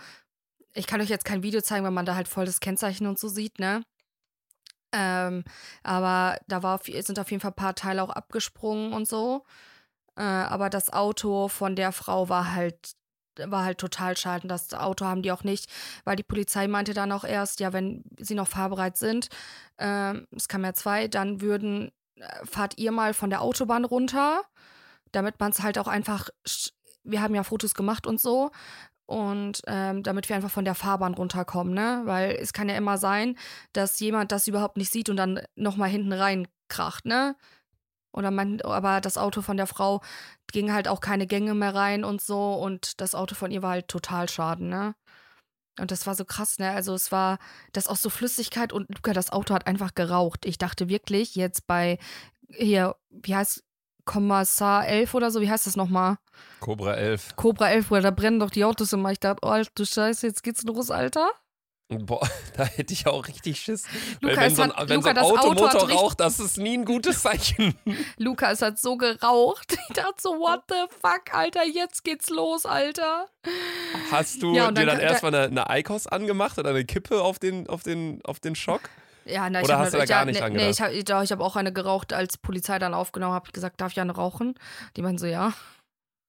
ich 0.74 0.86
kann 0.86 1.00
euch 1.00 1.08
jetzt 1.08 1.24
kein 1.24 1.42
Video 1.42 1.60
zeigen, 1.62 1.84
weil 1.84 1.90
man 1.92 2.06
da 2.06 2.14
halt 2.14 2.28
voll 2.28 2.44
das 2.44 2.60
Kennzeichen 2.60 3.06
und 3.06 3.18
so 3.18 3.28
sieht, 3.28 3.58
ne? 3.58 3.82
Ähm, 4.92 5.44
aber 5.82 6.38
da 6.48 6.62
war, 6.62 6.80
sind 6.82 7.18
auf 7.18 7.30
jeden 7.30 7.40
Fall 7.40 7.52
ein 7.52 7.54
paar 7.54 7.74
Teile 7.74 8.02
auch 8.02 8.10
abgesprungen 8.10 8.92
und 8.92 9.08
so. 9.08 9.44
Äh, 10.16 10.22
aber 10.22 10.70
das 10.70 10.92
Auto 10.92 11.48
von 11.48 11.76
der 11.76 11.92
Frau 11.92 12.28
war 12.28 12.52
halt 12.54 12.96
war 13.46 13.64
halt 13.64 13.78
total 13.78 14.16
schade. 14.16 14.42
Und 14.42 14.48
das 14.48 14.72
Auto 14.74 15.04
haben 15.06 15.22
die 15.22 15.32
auch 15.32 15.44
nicht, 15.44 15.70
weil 16.04 16.16
die 16.16 16.22
Polizei 16.22 16.68
meinte 16.68 16.94
dann 16.94 17.12
auch 17.12 17.24
erst, 17.24 17.60
ja, 17.60 17.72
wenn 17.72 18.04
sie 18.18 18.34
noch 18.34 18.48
fahrbereit 18.48 18.96
sind, 18.96 19.28
ähm, 19.78 20.26
es 20.36 20.48
kam 20.48 20.64
ja 20.64 20.74
zwei, 20.74 21.08
dann 21.08 21.40
würden, 21.40 21.88
äh, 21.88 21.92
fahrt 22.44 22.78
ihr 22.78 22.92
mal 22.92 23.14
von 23.14 23.30
der 23.30 23.42
Autobahn 23.42 23.84
runter, 23.84 24.42
damit 25.12 25.40
man 25.40 25.50
es 25.52 25.62
halt 25.62 25.78
auch 25.78 25.88
einfach, 25.88 26.28
wir 27.04 27.22
haben 27.22 27.34
ja 27.34 27.42
Fotos 27.42 27.74
gemacht 27.74 28.06
und 28.06 28.20
so, 28.20 28.50
und 29.10 29.62
ähm, 29.66 30.04
damit 30.04 30.28
wir 30.28 30.36
einfach 30.36 30.52
von 30.52 30.64
der 30.64 30.76
Fahrbahn 30.76 31.14
runterkommen, 31.14 31.74
ne? 31.74 32.02
Weil 32.04 32.30
es 32.40 32.52
kann 32.52 32.68
ja 32.68 32.76
immer 32.76 32.96
sein, 32.96 33.36
dass 33.72 33.98
jemand 33.98 34.30
das 34.30 34.46
überhaupt 34.46 34.76
nicht 34.76 34.92
sieht 34.92 35.08
und 35.08 35.16
dann 35.16 35.40
nochmal 35.56 35.88
hinten 35.88 36.12
rein 36.12 36.46
kracht, 36.68 37.06
ne? 37.06 37.34
Oder 38.12 38.30
man, 38.30 38.60
aber 38.60 39.00
das 39.00 39.18
Auto 39.18 39.42
von 39.42 39.56
der 39.56 39.66
Frau 39.66 40.00
ging 40.52 40.72
halt 40.72 40.86
auch 40.86 41.00
keine 41.00 41.26
Gänge 41.26 41.54
mehr 41.54 41.74
rein 41.74 42.04
und 42.04 42.20
so 42.20 42.54
und 42.54 43.00
das 43.00 43.16
Auto 43.16 43.34
von 43.34 43.50
ihr 43.50 43.62
war 43.62 43.72
halt 43.72 43.88
total 43.88 44.28
schaden, 44.28 44.68
ne? 44.68 44.94
Und 45.78 45.90
das 45.90 46.06
war 46.06 46.14
so 46.14 46.24
krass, 46.24 46.58
ne? 46.58 46.70
Also 46.72 46.94
es 46.94 47.12
war 47.12 47.38
das 47.72 47.86
auch 47.86 47.96
so 47.96 48.10
Flüssigkeit 48.10 48.72
und 48.72 48.88
Luca, 48.94 49.12
das 49.12 49.30
Auto 49.30 49.54
hat 49.54 49.66
einfach 49.66 49.94
geraucht. 49.94 50.44
Ich 50.44 50.58
dachte 50.58 50.88
wirklich 50.88 51.36
jetzt 51.36 51.66
bei 51.66 51.98
hier, 52.48 52.96
wie 53.10 53.34
heißt 53.34 53.64
Kommissar 54.04 54.86
11 54.86 55.14
oder 55.14 55.30
so, 55.30 55.40
wie 55.40 55.50
heißt 55.50 55.66
das 55.66 55.76
nochmal? 55.76 56.18
Cobra 56.60 56.94
11. 56.94 57.36
Cobra 57.36 57.70
11, 57.70 57.90
weil 57.90 58.02
da 58.02 58.10
brennen 58.10 58.40
doch 58.40 58.50
die 58.50 58.64
Autos 58.64 58.92
immer. 58.92 59.12
Ich 59.12 59.20
dachte, 59.20 59.40
oh, 59.42 59.62
du 59.74 59.84
Scheiße, 59.84 60.26
jetzt 60.26 60.42
geht's 60.42 60.64
los, 60.64 60.90
Alter. 60.90 61.30
Boah, 61.90 62.26
da 62.56 62.64
hätte 62.64 62.92
ich 62.92 63.06
auch 63.06 63.26
richtig 63.26 63.60
Schiss. 63.60 63.84
Luca, 64.20 64.40
wenn 64.40 64.54
so 64.54 64.62
ein, 64.62 64.72
hat- 64.72 64.88
wenn 64.88 64.96
Luca, 64.96 65.08
so 65.14 65.18
ein 65.20 65.24
Auto 65.24 65.36
Automotor 65.50 65.82
richtig- 65.88 65.96
raucht, 65.98 66.20
das 66.20 66.38
ist 66.40 66.56
nie 66.56 66.78
ein 66.78 66.84
gutes 66.84 67.22
Zeichen. 67.22 67.74
Luca, 68.16 68.50
es 68.52 68.62
hat 68.62 68.78
so 68.78 68.96
geraucht. 68.96 69.76
Ich 69.88 69.94
dachte 69.96 70.14
so, 70.20 70.30
what 70.38 70.62
the 70.68 70.74
fuck, 71.00 71.34
Alter, 71.34 71.64
jetzt 71.66 72.04
geht's 72.04 72.30
los, 72.30 72.64
Alter. 72.64 73.26
Hast 74.10 74.42
du 74.42 74.54
Ja, 74.54 74.68
und 74.68 74.78
dir 74.78 74.86
dann- 74.86 74.98
dann 74.98 75.06
erstmal 75.06 75.34
eine, 75.34 75.46
eine 75.46 75.68
Eikos 75.70 76.06
angemacht 76.06 76.58
oder 76.58 76.70
eine 76.70 76.84
Kippe 76.84 77.22
auf 77.22 77.38
den, 77.38 77.68
auf 77.68 77.82
den, 77.82 78.20
auf 78.24 78.38
den 78.40 78.54
Schock? 78.54 78.82
Ja, 79.26 79.46
ich 79.48 79.56
Oder 79.64 79.74
hab 79.78 79.84
hast 79.84 79.92
du 79.94 79.98
da 79.98 80.04
gar 80.06 80.20
ja, 80.20 80.24
nicht 80.24 80.40
dran 80.40 80.52
nee, 80.54 80.70
ich 80.70 80.80
habe 80.80 80.92
ich 80.94 81.04
hab 81.32 81.40
auch 81.40 81.54
eine 81.56 81.72
geraucht, 81.72 82.12
als 82.12 82.38
Polizei 82.38 82.78
dann 82.78 82.94
aufgenommen 82.94 83.34
habe. 83.34 83.50
gesagt, 83.52 83.80
darf 83.80 83.92
ich 83.92 84.00
eine 84.00 84.12
rauchen? 84.14 84.54
Die 84.96 85.02
meinen 85.02 85.18
so, 85.18 85.26
ja. 85.26 85.52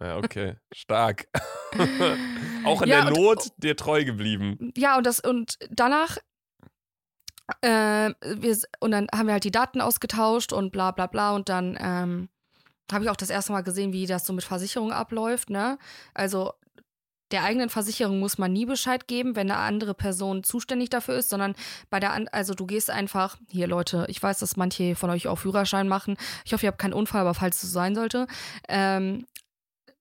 Ja, 0.01 0.17
okay. 0.17 0.55
Stark. 0.73 1.27
Auch 2.63 2.81
in 2.81 2.89
Ja, 2.89 3.01
der 3.01 3.07
und- 3.07 3.17
Not 3.17 3.47
dir 3.57 3.75
treu 3.75 4.03
geblieben. 4.03 4.71
Ja, 4.75 4.97
und 4.97 5.05
das, 5.05 5.19
und 5.19 5.57
danach, 5.69 6.17
äh, 7.61 8.11
wir, 8.23 8.57
und 8.79 8.91
dann 8.91 9.07
haben 9.13 9.27
wir 9.27 9.33
halt 9.33 9.43
die 9.43 9.51
Daten 9.51 9.81
ausgetauscht 9.81 10.53
und 10.53 10.71
bla 10.71 10.91
bla 10.91 11.07
bla 11.07 11.31
und 11.35 11.49
dann 11.49 11.77
ähm, 11.79 12.29
habe 12.91 13.03
ich 13.03 13.09
auch 13.09 13.15
das 13.15 13.29
erste 13.29 13.51
Mal 13.51 13.61
gesehen, 13.61 13.93
wie 13.93 14.05
das 14.05 14.25
so 14.25 14.33
mit 14.33 14.43
Versicherung 14.43 14.91
abläuft, 14.91 15.49
ne? 15.49 15.77
Also 16.13 16.53
der 17.31 17.43
eigenen 17.45 17.69
Versicherung 17.69 18.19
muss 18.19 18.37
man 18.37 18.51
nie 18.51 18.65
Bescheid 18.65 19.07
geben, 19.07 19.37
wenn 19.37 19.49
eine 19.49 19.59
andere 19.61 19.93
Person 19.93 20.43
zuständig 20.43 20.89
dafür 20.89 21.15
ist, 21.15 21.29
sondern 21.29 21.55
bei 21.89 22.01
der, 22.01 22.11
An 22.11 22.27
also 22.27 22.53
du 22.53 22.65
gehst 22.65 22.89
einfach, 22.89 23.37
hier 23.49 23.67
Leute, 23.67 24.05
ich 24.09 24.21
weiß, 24.21 24.39
dass 24.39 24.57
manche 24.57 24.95
von 24.95 25.09
euch 25.09 25.29
auch 25.29 25.37
Führerschein 25.37 25.87
machen. 25.87 26.17
Ich 26.43 26.51
hoffe, 26.51 26.65
ihr 26.65 26.67
habt 26.67 26.79
keinen 26.79 26.91
Unfall, 26.93 27.21
aber 27.21 27.33
falls 27.33 27.55
es 27.55 27.61
so 27.61 27.67
sein 27.69 27.95
sollte, 27.95 28.27
ähm, 28.67 29.25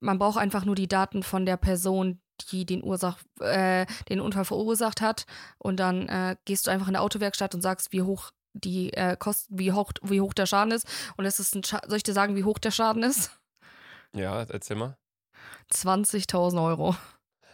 man 0.00 0.18
braucht 0.18 0.38
einfach 0.38 0.64
nur 0.64 0.74
die 0.74 0.88
Daten 0.88 1.22
von 1.22 1.46
der 1.46 1.56
Person, 1.56 2.20
die 2.50 2.64
den, 2.64 2.82
Ursach, 2.82 3.18
äh, 3.40 3.86
den 4.08 4.20
Unfall 4.20 4.44
verursacht 4.44 5.00
hat. 5.00 5.26
Und 5.58 5.78
dann 5.78 6.08
äh, 6.08 6.36
gehst 6.44 6.66
du 6.66 6.70
einfach 6.70 6.88
in 6.88 6.94
der 6.94 7.02
Autowerkstatt 7.02 7.54
und 7.54 7.60
sagst, 7.60 7.92
wie 7.92 8.02
hoch 8.02 8.30
die 8.52 8.92
äh, 8.94 9.16
Kosten, 9.16 9.58
wie 9.58 9.72
hoch, 9.72 9.92
wie 10.02 10.20
hoch 10.20 10.34
der 10.34 10.46
Schaden 10.46 10.72
ist. 10.72 10.88
Und 11.16 11.24
es 11.24 11.38
ist 11.38 11.54
ein 11.54 11.62
Scha 11.62 11.80
soll 11.86 11.98
ich 11.98 12.02
dir 12.02 12.14
sagen, 12.14 12.34
wie 12.36 12.44
hoch 12.44 12.58
der 12.58 12.70
Schaden 12.70 13.02
ist? 13.02 13.30
Ja, 14.14 14.42
erzähl 14.42 14.76
mal. 14.76 14.96
20.000 15.72 16.64
Euro. 16.64 16.96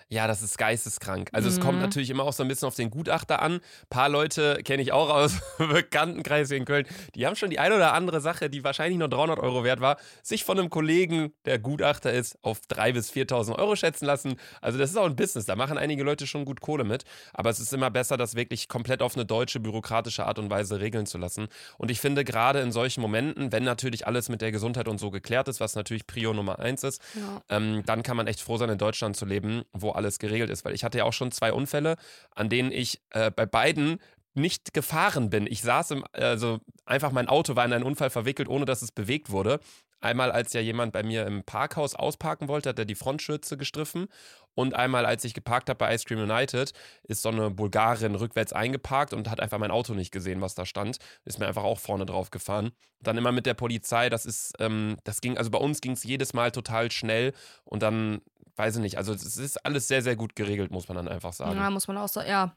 Ja, 0.08 0.28
das 0.28 0.40
ist 0.40 0.56
geisteskrank. 0.56 1.30
Also 1.32 1.48
mhm. 1.48 1.54
es 1.54 1.60
kommt 1.60 1.76
mhm. 1.76 1.82
natürlich 1.82 2.10
immer 2.10 2.22
auch 2.22 2.32
so 2.32 2.44
ein 2.44 2.48
bisschen 2.48 2.68
auf 2.68 2.76
den 2.76 2.90
Gutachter 2.90 3.42
an. 3.42 3.54
Ein 3.54 3.60
paar 3.90 4.08
Leute 4.08 4.60
kenne 4.64 4.80
ich 4.80 4.92
auch 4.92 5.10
aus 5.10 5.40
Bekanntenkreis 5.58 6.52
in 6.52 6.64
Köln. 6.64 6.86
Die 7.16 7.26
haben 7.26 7.34
schon 7.34 7.50
die 7.50 7.58
eine 7.58 7.74
oder 7.74 7.92
andere 7.92 8.20
Sache, 8.20 8.48
die 8.48 8.62
wahrscheinlich 8.62 8.98
nur 8.98 9.08
300 9.08 9.40
Euro 9.40 9.64
wert 9.64 9.80
war, 9.80 9.96
sich 10.22 10.44
von 10.44 10.60
einem 10.60 10.70
Kollegen, 10.70 11.32
der 11.44 11.58
Gutachter 11.58 12.12
ist, 12.12 12.38
auf 12.42 12.60
3.000 12.70 12.92
bis 12.92 13.10
4.000 13.10 13.58
Euro 13.58 13.74
schätzen 13.74 14.06
lassen. 14.06 14.36
Also 14.60 14.78
das 14.78 14.90
ist 14.90 14.96
auch 14.96 15.06
ein 15.06 15.16
Business. 15.16 15.44
Da 15.44 15.56
machen 15.56 15.76
einige 15.76 16.04
Leute 16.04 16.28
schon 16.28 16.44
gut 16.44 16.60
Kohle 16.60 16.84
mit. 16.84 17.04
Aber 17.32 17.50
es 17.50 17.58
ist 17.58 17.72
immer 17.72 17.90
besser, 17.90 18.16
das 18.16 18.36
wirklich 18.36 18.68
komplett 18.68 19.02
auf 19.02 19.16
eine 19.16 19.26
deutsche 19.26 19.58
bürokratische 19.58 20.24
Art 20.24 20.38
und 20.38 20.50
Weise 20.50 20.78
regeln 20.78 21.06
zu 21.06 21.18
lassen. 21.18 21.48
Und 21.78 21.90
ich 21.90 22.00
finde 22.00 22.24
gerade 22.24 22.60
in 22.60 22.70
solchen 22.70 23.00
Momenten, 23.00 23.50
wenn 23.50 23.64
natürlich 23.64 24.06
alles 24.06 24.28
mit 24.28 24.40
der 24.40 24.52
Gesundheit 24.52 24.86
und 24.86 24.98
so 24.98 25.10
geklärt 25.10 25.48
ist, 25.48 25.58
was 25.58 25.74
natürlich 25.74 26.06
Prio 26.06 26.32
Nummer 26.32 26.60
eins 26.60 26.84
ist, 26.84 27.02
ja. 27.14 27.42
ähm, 27.48 27.82
dann 27.86 28.04
kann 28.04 28.16
man 28.16 28.28
echt 28.28 28.40
froh 28.40 28.56
sein, 28.56 28.70
in 28.70 28.78
Deutschland 28.78 29.16
zu 29.16 29.24
leben, 29.24 29.62
wo 29.72 29.95
alles 29.96 30.18
geregelt 30.18 30.50
ist. 30.50 30.64
Weil 30.64 30.74
ich 30.74 30.84
hatte 30.84 30.98
ja 30.98 31.04
auch 31.04 31.12
schon 31.12 31.32
zwei 31.32 31.52
Unfälle, 31.52 31.96
an 32.34 32.48
denen 32.48 32.70
ich 32.70 33.00
äh, 33.10 33.30
bei 33.30 33.46
beiden 33.46 33.98
nicht 34.34 34.74
gefahren 34.74 35.30
bin. 35.30 35.46
Ich 35.46 35.62
saß 35.62 35.92
im, 35.92 36.04
also 36.12 36.60
einfach 36.84 37.10
mein 37.10 37.28
Auto 37.28 37.56
war 37.56 37.64
in 37.64 37.72
einen 37.72 37.84
Unfall 37.84 38.10
verwickelt, 38.10 38.48
ohne 38.48 38.66
dass 38.66 38.82
es 38.82 38.92
bewegt 38.92 39.30
wurde. 39.30 39.60
Einmal, 40.00 40.30
als 40.30 40.52
ja 40.52 40.60
jemand 40.60 40.92
bei 40.92 41.02
mir 41.02 41.26
im 41.26 41.42
Parkhaus 41.42 41.94
ausparken 41.94 42.48
wollte, 42.48 42.68
hat 42.68 42.78
er 42.78 42.84
die 42.84 42.94
Frontschürze 42.94 43.56
gestriffen. 43.56 44.08
Und 44.54 44.74
einmal, 44.74 45.04
als 45.06 45.24
ich 45.24 45.34
geparkt 45.34 45.68
habe 45.68 45.78
bei 45.78 45.94
Ice 45.94 46.04
Cream 46.04 46.20
United, 46.20 46.72
ist 47.02 47.22
so 47.22 47.28
eine 47.28 47.50
Bulgarin 47.50 48.14
rückwärts 48.14 48.52
eingeparkt 48.52 49.12
und 49.12 49.30
hat 49.30 49.40
einfach 49.40 49.58
mein 49.58 49.70
Auto 49.70 49.94
nicht 49.94 50.12
gesehen, 50.12 50.40
was 50.40 50.54
da 50.54 50.64
stand. 50.64 50.98
Ist 51.24 51.38
mir 51.38 51.46
einfach 51.46 51.64
auch 51.64 51.78
vorne 51.78 52.06
drauf 52.06 52.30
gefahren. 52.30 52.72
Dann 53.00 53.18
immer 53.18 53.32
mit 53.32 53.46
der 53.46 53.54
Polizei, 53.54 54.08
das 54.08 54.26
ist, 54.26 54.54
ähm, 54.58 54.96
das 55.04 55.20
ging, 55.20 55.36
also 55.36 55.50
bei 55.50 55.58
uns 55.58 55.80
ging 55.80 55.92
es 55.92 56.04
jedes 56.04 56.32
Mal 56.32 56.52
total 56.52 56.90
schnell 56.90 57.32
und 57.64 57.82
dann 57.82 58.20
weiß 58.56 58.76
ich 58.76 58.82
nicht. 58.82 58.98
Also 58.98 59.12
es 59.12 59.36
ist 59.36 59.64
alles 59.64 59.88
sehr, 59.88 60.02
sehr 60.02 60.16
gut 60.16 60.36
geregelt, 60.36 60.70
muss 60.70 60.88
man 60.88 60.96
dann 60.96 61.08
einfach 61.08 61.32
sagen. 61.32 61.56
Ja, 61.56 61.70
muss 61.70 61.88
man 61.88 61.98
auch 61.98 62.08
sagen. 62.08 62.28
Ja, 62.28 62.56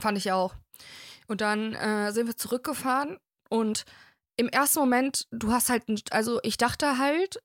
fand 0.00 0.18
ich 0.18 0.32
auch. 0.32 0.54
Und 1.26 1.42
dann 1.42 1.74
äh, 1.74 2.12
sind 2.12 2.26
wir 2.26 2.36
zurückgefahren 2.36 3.18
und 3.50 3.84
im 4.38 4.48
ersten 4.48 4.80
Moment, 4.80 5.26
du 5.30 5.52
hast 5.52 5.68
halt, 5.68 5.84
also 6.12 6.40
ich 6.42 6.56
dachte 6.56 6.98
halt 6.98 7.40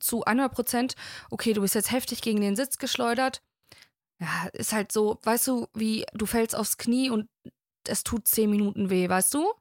zu 0.00 0.24
100 0.24 0.52
Prozent, 0.52 0.94
okay, 1.30 1.52
du 1.54 1.62
bist 1.62 1.74
jetzt 1.74 1.92
heftig 1.92 2.20
gegen 2.22 2.40
den 2.40 2.56
Sitz 2.56 2.78
geschleudert. 2.78 3.42
Ja, 4.20 4.48
ist 4.52 4.72
halt 4.72 4.92
so, 4.92 5.18
weißt 5.22 5.48
du, 5.48 5.68
wie 5.74 6.04
du 6.14 6.26
fällst 6.26 6.56
aufs 6.56 6.78
Knie 6.78 7.10
und 7.10 7.28
es 7.88 8.04
tut 8.04 8.28
zehn 8.28 8.50
Minuten 8.50 8.90
weh, 8.90 9.08
weißt 9.08 9.34
du? 9.34 9.52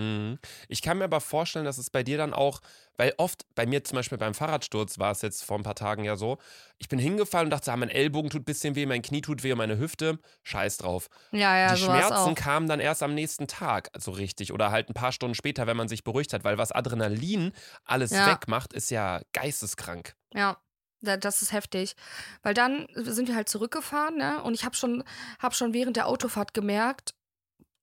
Mhm. 0.00 0.38
Ich 0.68 0.80
kann 0.80 0.98
mir 0.98 1.04
aber 1.04 1.20
vorstellen, 1.20 1.64
dass 1.64 1.78
es 1.78 1.90
bei 1.90 2.02
dir 2.02 2.16
dann 2.16 2.32
auch, 2.32 2.60
weil 2.96 3.12
oft 3.18 3.44
bei 3.54 3.66
mir 3.66 3.84
zum 3.84 3.96
Beispiel 3.96 4.18
beim 4.18 4.34
Fahrradsturz 4.34 4.98
war 4.98 5.12
es 5.12 5.20
jetzt 5.20 5.44
vor 5.44 5.58
ein 5.58 5.62
paar 5.62 5.74
Tagen 5.74 6.04
ja 6.04 6.16
so, 6.16 6.38
ich 6.78 6.88
bin 6.88 6.98
hingefallen 6.98 7.46
und 7.46 7.50
dachte, 7.50 7.70
ah, 7.70 7.76
mein 7.76 7.90
Ellbogen 7.90 8.30
tut 8.30 8.42
ein 8.42 8.44
bisschen 8.44 8.74
weh, 8.76 8.86
mein 8.86 9.02
Knie 9.02 9.20
tut 9.20 9.42
weh, 9.42 9.54
meine 9.54 9.78
Hüfte, 9.78 10.18
scheiß 10.42 10.78
drauf. 10.78 11.08
Ja, 11.32 11.56
ja, 11.56 11.74
Die 11.74 11.82
Schmerzen 11.82 12.34
kamen 12.34 12.66
dann 12.66 12.80
erst 12.80 13.02
am 13.02 13.14
nächsten 13.14 13.46
Tag 13.46 13.90
so 13.98 14.10
richtig 14.10 14.52
oder 14.52 14.70
halt 14.70 14.88
ein 14.88 14.94
paar 14.94 15.12
Stunden 15.12 15.34
später, 15.34 15.66
wenn 15.66 15.76
man 15.76 15.88
sich 15.88 16.02
beruhigt 16.02 16.32
hat, 16.32 16.44
weil 16.44 16.56
was 16.56 16.72
Adrenalin 16.72 17.52
alles 17.84 18.10
ja. 18.10 18.26
wegmacht, 18.26 18.72
ist 18.72 18.90
ja 18.90 19.20
geisteskrank. 19.32 20.14
Ja. 20.32 20.56
Das 21.02 21.40
ist 21.40 21.52
heftig. 21.52 21.96
Weil 22.42 22.52
dann 22.52 22.86
sind 22.94 23.26
wir 23.26 23.34
halt 23.34 23.48
zurückgefahren, 23.48 24.18
ne? 24.18 24.42
Und 24.42 24.52
ich 24.52 24.66
habe 24.66 24.76
schon, 24.76 25.02
hab 25.38 25.54
schon 25.54 25.72
während 25.72 25.96
der 25.96 26.06
Autofahrt 26.06 26.52
gemerkt, 26.52 27.14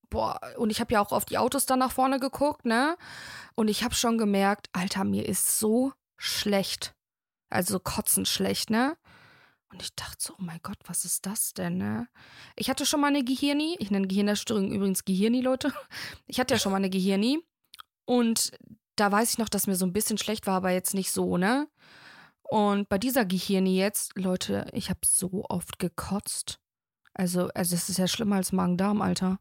boah, 0.09 0.39
und 0.57 0.69
ich 0.69 0.79
habe 0.79 0.93
ja 0.93 1.01
auch 1.01 1.11
auf 1.11 1.25
die 1.25 1.37
Autos 1.37 1.65
dann 1.65 1.79
nach 1.79 1.91
vorne 1.91 2.19
geguckt, 2.19 2.65
ne? 2.65 2.97
Und 3.55 3.67
ich 3.67 3.83
habe 3.83 3.95
schon 3.95 4.17
gemerkt, 4.17 4.69
Alter, 4.73 5.03
mir 5.03 5.27
ist 5.27 5.59
so 5.59 5.93
schlecht. 6.17 6.95
Also 7.49 7.79
kotzend 7.79 8.27
schlecht, 8.27 8.69
ne? 8.69 8.97
Und 9.69 9.81
ich 9.81 9.93
dachte 9.95 10.17
so, 10.19 10.33
oh 10.33 10.41
mein 10.41 10.59
Gott, 10.63 10.77
was 10.85 11.03
ist 11.05 11.25
das 11.25 11.53
denn, 11.53 11.77
ne? 11.77 12.07
Ich 12.55 12.69
hatte 12.69 12.85
schon 12.85 13.01
mal 13.01 13.07
eine 13.07 13.23
Gehirni. 13.23 13.75
Ich 13.79 13.91
nenne 13.91 14.07
Gehirnerstörung 14.07 14.71
übrigens 14.71 15.05
Gehirni, 15.05 15.41
Leute. 15.41 15.73
Ich 16.27 16.39
hatte 16.39 16.53
ja 16.53 16.59
schon 16.59 16.71
mal 16.71 16.77
eine 16.77 16.89
Gehirni. 16.89 17.39
Und 18.05 18.51
da 18.95 19.11
weiß 19.11 19.31
ich 19.31 19.37
noch, 19.37 19.49
dass 19.49 19.67
mir 19.67 19.75
so 19.75 19.85
ein 19.85 19.93
bisschen 19.93 20.17
schlecht 20.17 20.47
war, 20.47 20.55
aber 20.55 20.71
jetzt 20.71 20.93
nicht 20.93 21.11
so, 21.11 21.37
ne? 21.37 21.67
Und 22.43 22.87
bei 22.87 22.97
dieser 22.97 23.25
Gehirni 23.25 23.77
jetzt, 23.77 24.17
Leute, 24.17 24.67
ich 24.71 24.89
habe 24.89 25.01
so 25.05 25.45
oft 25.49 25.79
gekotzt. 25.79 26.59
Also, 27.13 27.49
also 27.53 27.75
es 27.75 27.89
ist 27.89 27.97
ja 27.97 28.07
schlimmer 28.07 28.37
als 28.37 28.53
Magen-Darm, 28.53 29.01
Alter. 29.01 29.39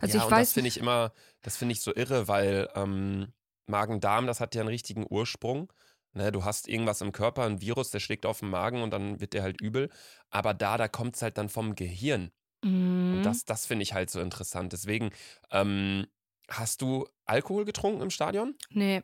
Also 0.00 0.18
ja, 0.18 0.24
ich 0.24 0.30
weiß. 0.30 0.48
Das 0.48 0.52
finde 0.52 0.68
ich 0.68 0.78
immer, 0.78 1.12
das 1.42 1.56
finde 1.56 1.72
ich 1.72 1.80
so 1.80 1.94
irre, 1.94 2.28
weil 2.28 2.68
ähm, 2.74 3.32
Magen-Darm, 3.66 4.26
das 4.26 4.40
hat 4.40 4.54
ja 4.54 4.60
einen 4.60 4.68
richtigen 4.68 5.06
Ursprung. 5.08 5.72
Ne, 6.12 6.32
du 6.32 6.44
hast 6.44 6.66
irgendwas 6.66 7.02
im 7.02 7.12
Körper, 7.12 7.44
ein 7.44 7.60
Virus, 7.60 7.90
der 7.92 8.00
schlägt 8.00 8.26
auf 8.26 8.40
den 8.40 8.50
Magen 8.50 8.82
und 8.82 8.90
dann 8.90 9.20
wird 9.20 9.32
der 9.32 9.42
halt 9.42 9.60
übel. 9.60 9.90
Aber 10.28 10.54
da, 10.54 10.76
da 10.76 10.88
kommt 10.88 11.14
es 11.14 11.22
halt 11.22 11.38
dann 11.38 11.48
vom 11.48 11.76
Gehirn. 11.76 12.32
Mhm. 12.64 13.14
Und 13.16 13.22
das, 13.22 13.44
das 13.44 13.66
finde 13.66 13.84
ich 13.84 13.94
halt 13.94 14.10
so 14.10 14.20
interessant. 14.20 14.72
Deswegen, 14.72 15.10
ähm, 15.52 16.06
hast 16.48 16.82
du 16.82 17.06
Alkohol 17.26 17.64
getrunken 17.64 18.02
im 18.02 18.10
Stadion? 18.10 18.56
Nee. 18.70 19.02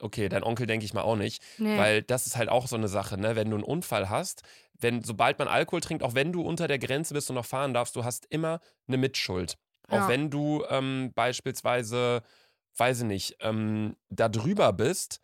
Okay, 0.00 0.28
dein 0.28 0.42
Onkel 0.42 0.66
denke 0.66 0.84
ich 0.84 0.94
mal 0.94 1.02
auch 1.02 1.16
nicht. 1.16 1.42
Nee. 1.58 1.78
Weil 1.78 2.02
das 2.02 2.26
ist 2.26 2.36
halt 2.36 2.48
auch 2.48 2.66
so 2.66 2.76
eine 2.76 2.88
Sache, 2.88 3.18
ne? 3.18 3.36
Wenn 3.36 3.50
du 3.50 3.56
einen 3.56 3.64
Unfall 3.64 4.08
hast, 4.08 4.42
wenn, 4.80 5.02
sobald 5.02 5.38
man 5.38 5.48
Alkohol 5.48 5.80
trinkt, 5.80 6.02
auch 6.02 6.14
wenn 6.14 6.32
du 6.32 6.42
unter 6.42 6.68
der 6.68 6.78
Grenze 6.78 7.14
bist 7.14 7.30
und 7.30 7.36
noch 7.36 7.44
fahren 7.44 7.74
darfst, 7.74 7.96
du 7.96 8.04
hast 8.04 8.26
immer 8.30 8.60
eine 8.86 8.96
Mitschuld. 8.96 9.58
Ja. 9.90 10.04
Auch 10.04 10.08
wenn 10.08 10.30
du 10.30 10.64
ähm, 10.68 11.12
beispielsweise, 11.14 12.22
weiß 12.76 13.00
ich 13.00 13.06
nicht, 13.06 13.36
ähm, 13.40 13.96
da 14.08 14.28
drüber 14.28 14.72
bist, 14.72 15.20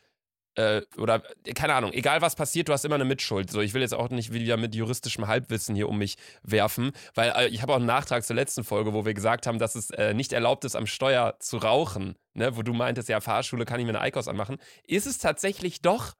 äh, 0.57 0.83
oder 0.97 1.23
keine 1.55 1.75
Ahnung, 1.75 1.93
egal 1.93 2.21
was 2.23 2.37
passiert, 2.37 2.69
du 2.69 2.73
hast 2.73 2.85
immer 2.85 2.95
eine 2.95 3.05
Mitschuld. 3.05 3.51
So, 3.51 3.61
ich 3.61 3.75
will 3.75 3.83
jetzt 3.83 3.95
auch 3.95 4.09
nicht 4.11 4.33
wieder 4.33 4.57
mit 4.57 4.75
juristischem 4.75 5.27
Halbwissen 5.27 5.75
hier 5.75 5.89
um 5.89 5.99
mich 5.99 6.17
werfen, 6.43 6.93
weil 7.15 7.31
äh, 7.31 7.49
ich 7.49 7.63
habe 7.63 7.73
auch 7.73 7.79
einen 7.79 7.87
Nachtrag 7.87 8.25
zur 8.25 8.37
letzten 8.37 8.65
Folge, 8.65 8.93
wo 8.93 9.05
wir 9.05 9.15
gesagt 9.15 9.47
haben, 9.47 9.59
dass 9.59 9.75
es 9.75 9.91
äh, 9.91 10.15
nicht 10.15 10.33
erlaubt 10.33 10.65
ist, 10.65 10.77
am 10.77 10.87
Steuer 10.87 11.37
zu 11.41 11.59
rauchen. 11.59 12.17
Ne? 12.35 12.57
Wo 12.57 12.63
du 12.63 12.73
meintest, 12.73 13.09
ja, 13.09 13.21
Fahrschule 13.21 13.65
kann 13.65 13.81
ich 13.81 13.87
mir 13.87 13.91
eine 13.91 14.01
Eikos 14.01 14.29
anmachen. 14.29 14.59
Ist 14.87 15.07
es 15.07 15.19
tatsächlich 15.19 15.83
doch? 15.83 16.15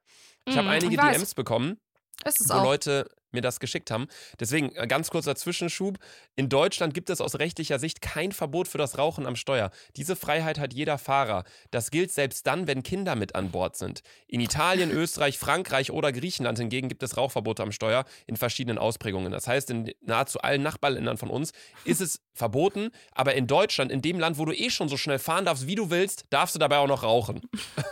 Ich 0.47 0.57
habe 0.57 0.69
mm, 0.69 0.71
einige 0.71 0.97
DMs 0.97 1.35
bekommen, 1.35 1.79
wo 2.25 2.55
auch. 2.55 2.65
Leute 2.65 3.09
mir 3.35 3.43
das 3.43 3.61
geschickt 3.61 3.91
haben. 3.91 4.07
Deswegen 4.41 4.75
äh, 4.77 4.87
ganz 4.87 5.11
kurzer 5.11 5.37
Zwischenschub. 5.37 5.99
In 6.37 6.49
Deutschland 6.49 6.95
gibt 6.95 7.11
es 7.11 7.21
aus 7.21 7.39
rechtlicher 7.39 7.79
Sicht 7.79 8.01
kein 8.01 8.33
Verbot 8.33 8.69
für 8.69 8.79
das 8.79 8.99
Rauchen 8.99 9.27
am 9.27 9.37
Steuer. 9.37 9.71
Diese 9.97 10.17
Freiheit 10.17 10.59
hat 10.59 10.73
jeder 10.73 10.99
Fahrer. 10.99 11.45
Das 11.71 11.91
gilt 11.91 12.13
selbst 12.13 12.47
dann, 12.47 12.67
wenn 12.67 12.83
Kinder 12.83 13.17
mit 13.17 13.35
an 13.35 13.51
Bord 13.51 13.77
sind. 13.77 14.03
In 14.27 14.41
Italien, 14.41 14.91
Österreich, 14.95 15.39
Frankreich 15.39 15.91
oder 15.91 16.13
Griechenland 16.13 16.59
hingegen 16.59 16.89
gibt 16.89 17.03
es 17.03 17.17
Rauchverbote 17.17 17.63
am 17.63 17.73
Steuer 17.73 18.05
in 18.27 18.37
verschiedenen 18.37 18.79
Ausprägungen. 18.79 19.33
Das 19.33 19.47
heißt, 19.47 19.71
in 19.71 19.91
nahezu 20.01 20.41
allen 20.41 20.63
Nachbarländern 20.63 21.17
von 21.17 21.31
uns 21.31 21.53
ist 21.85 22.01
es 22.01 22.21
verboten, 22.33 22.91
aber 23.13 23.35
in 23.35 23.47
Deutschland, 23.47 23.93
in 23.93 24.03
dem 24.03 24.19
Land, 24.19 24.39
wo 24.39 24.45
du 24.45 24.53
eh 24.53 24.71
schon 24.71 24.89
so 24.89 24.97
schnell 24.97 25.19
fahren 25.19 25.45
darfst, 25.45 25.67
wie 25.67 25.75
du 25.75 25.91
willst, 25.91 26.25
darfst 26.31 26.55
du 26.55 26.59
dabei 26.59 26.79
auch 26.79 26.89
noch 26.89 27.03
rauchen. 27.03 27.41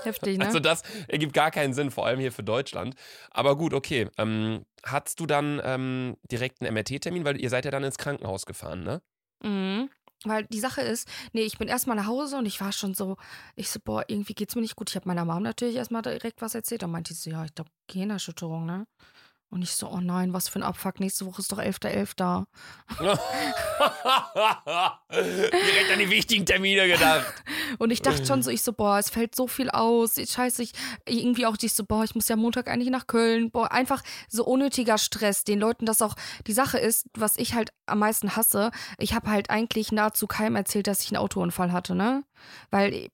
Heftig, 0.02 0.38
ne? 0.38 0.46
Also 0.46 0.60
das 0.60 0.82
ergibt 1.08 1.32
gar 1.32 1.50
keinen 1.50 1.74
Sinn, 1.74 1.90
vor 1.90 2.06
allem 2.06 2.20
hier 2.20 2.32
für 2.32 2.42
Deutschland. 2.42 2.94
Aber 3.30 3.56
gut, 3.56 3.74
okay. 3.74 4.08
Ähm, 4.18 4.64
hattest 4.84 5.20
du 5.20 5.26
dann 5.26 5.60
ähm, 5.64 6.16
direkt 6.30 6.60
einen 6.60 6.74
MRT-Termin, 6.74 7.24
weil 7.24 7.40
ihr 7.40 7.50
seid 7.50 7.64
ja 7.64 7.70
dann 7.70 7.84
ins 7.84 7.98
Krankenhaus 7.98 8.46
gefahren, 8.46 8.82
ne? 8.82 9.02
Mhm. 9.42 9.90
Weil 10.24 10.44
die 10.46 10.60
Sache 10.60 10.82
ist, 10.82 11.08
nee, 11.32 11.42
ich 11.42 11.58
bin 11.58 11.68
erstmal 11.68 11.96
nach 11.96 12.06
Hause 12.06 12.36
und 12.36 12.46
ich 12.46 12.60
war 12.60 12.72
schon 12.72 12.94
so, 12.94 13.16
ich 13.56 13.70
so, 13.70 13.80
boah, 13.82 14.04
irgendwie 14.06 14.34
geht's 14.34 14.54
mir 14.54 14.62
nicht 14.62 14.76
gut. 14.76 14.90
Ich 14.90 14.96
habe 14.96 15.08
meiner 15.08 15.24
Mom 15.24 15.42
natürlich 15.42 15.76
erstmal 15.76 16.02
direkt 16.02 16.40
was 16.42 16.54
erzählt. 16.54 16.82
Dann 16.82 16.92
meinte 16.92 17.12
sie 17.12 17.22
so, 17.22 17.30
ja, 17.30 17.44
ich 17.44 17.54
glaube, 17.54 17.70
Gehirnerschütterung, 17.88 18.64
ne? 18.64 18.86
Und 19.52 19.60
ich 19.60 19.72
so, 19.72 19.86
oh 19.90 20.00
nein, 20.00 20.32
was 20.32 20.48
für 20.48 20.60
ein 20.60 20.62
Abfuck. 20.62 20.98
Nächste 20.98 21.26
Woche 21.26 21.42
ist 21.42 21.52
doch 21.52 21.58
11.11. 21.58 22.12
da. 22.16 22.46
Direkt 25.10 25.92
an 25.92 25.98
die 25.98 26.08
wichtigen 26.08 26.46
Termine 26.46 26.88
gedacht. 26.88 27.34
Und 27.78 27.90
ich 27.90 28.00
dachte 28.00 28.24
schon 28.24 28.42
so, 28.42 28.50
ich 28.50 28.62
so, 28.62 28.72
boah, 28.72 28.98
es 28.98 29.10
fällt 29.10 29.34
so 29.34 29.46
viel 29.46 29.68
aus. 29.68 30.14
Scheiße, 30.14 30.62
ich 30.62 30.72
irgendwie 31.06 31.44
auch 31.44 31.58
ich 31.60 31.74
so, 31.74 31.84
boah, 31.84 32.02
ich 32.02 32.14
muss 32.14 32.28
ja 32.28 32.36
Montag 32.36 32.66
eigentlich 32.66 32.88
nach 32.88 33.06
Köln. 33.06 33.50
Boah, 33.50 33.70
einfach 33.72 34.02
so 34.26 34.46
unnötiger 34.46 34.96
Stress. 34.96 35.44
Den 35.44 35.58
Leuten 35.58 35.84
das 35.84 36.00
auch, 36.00 36.14
die 36.46 36.54
Sache 36.54 36.78
ist, 36.78 37.10
was 37.12 37.36
ich 37.36 37.52
halt 37.52 37.74
am 37.84 37.98
meisten 37.98 38.34
hasse, 38.34 38.70
ich 38.96 39.12
habe 39.12 39.30
halt 39.30 39.50
eigentlich 39.50 39.92
nahezu 39.92 40.26
keinem 40.26 40.56
erzählt, 40.56 40.86
dass 40.86 41.02
ich 41.02 41.10
einen 41.10 41.22
Autounfall 41.22 41.72
hatte, 41.72 41.94
ne? 41.94 42.24
Weil 42.70 43.10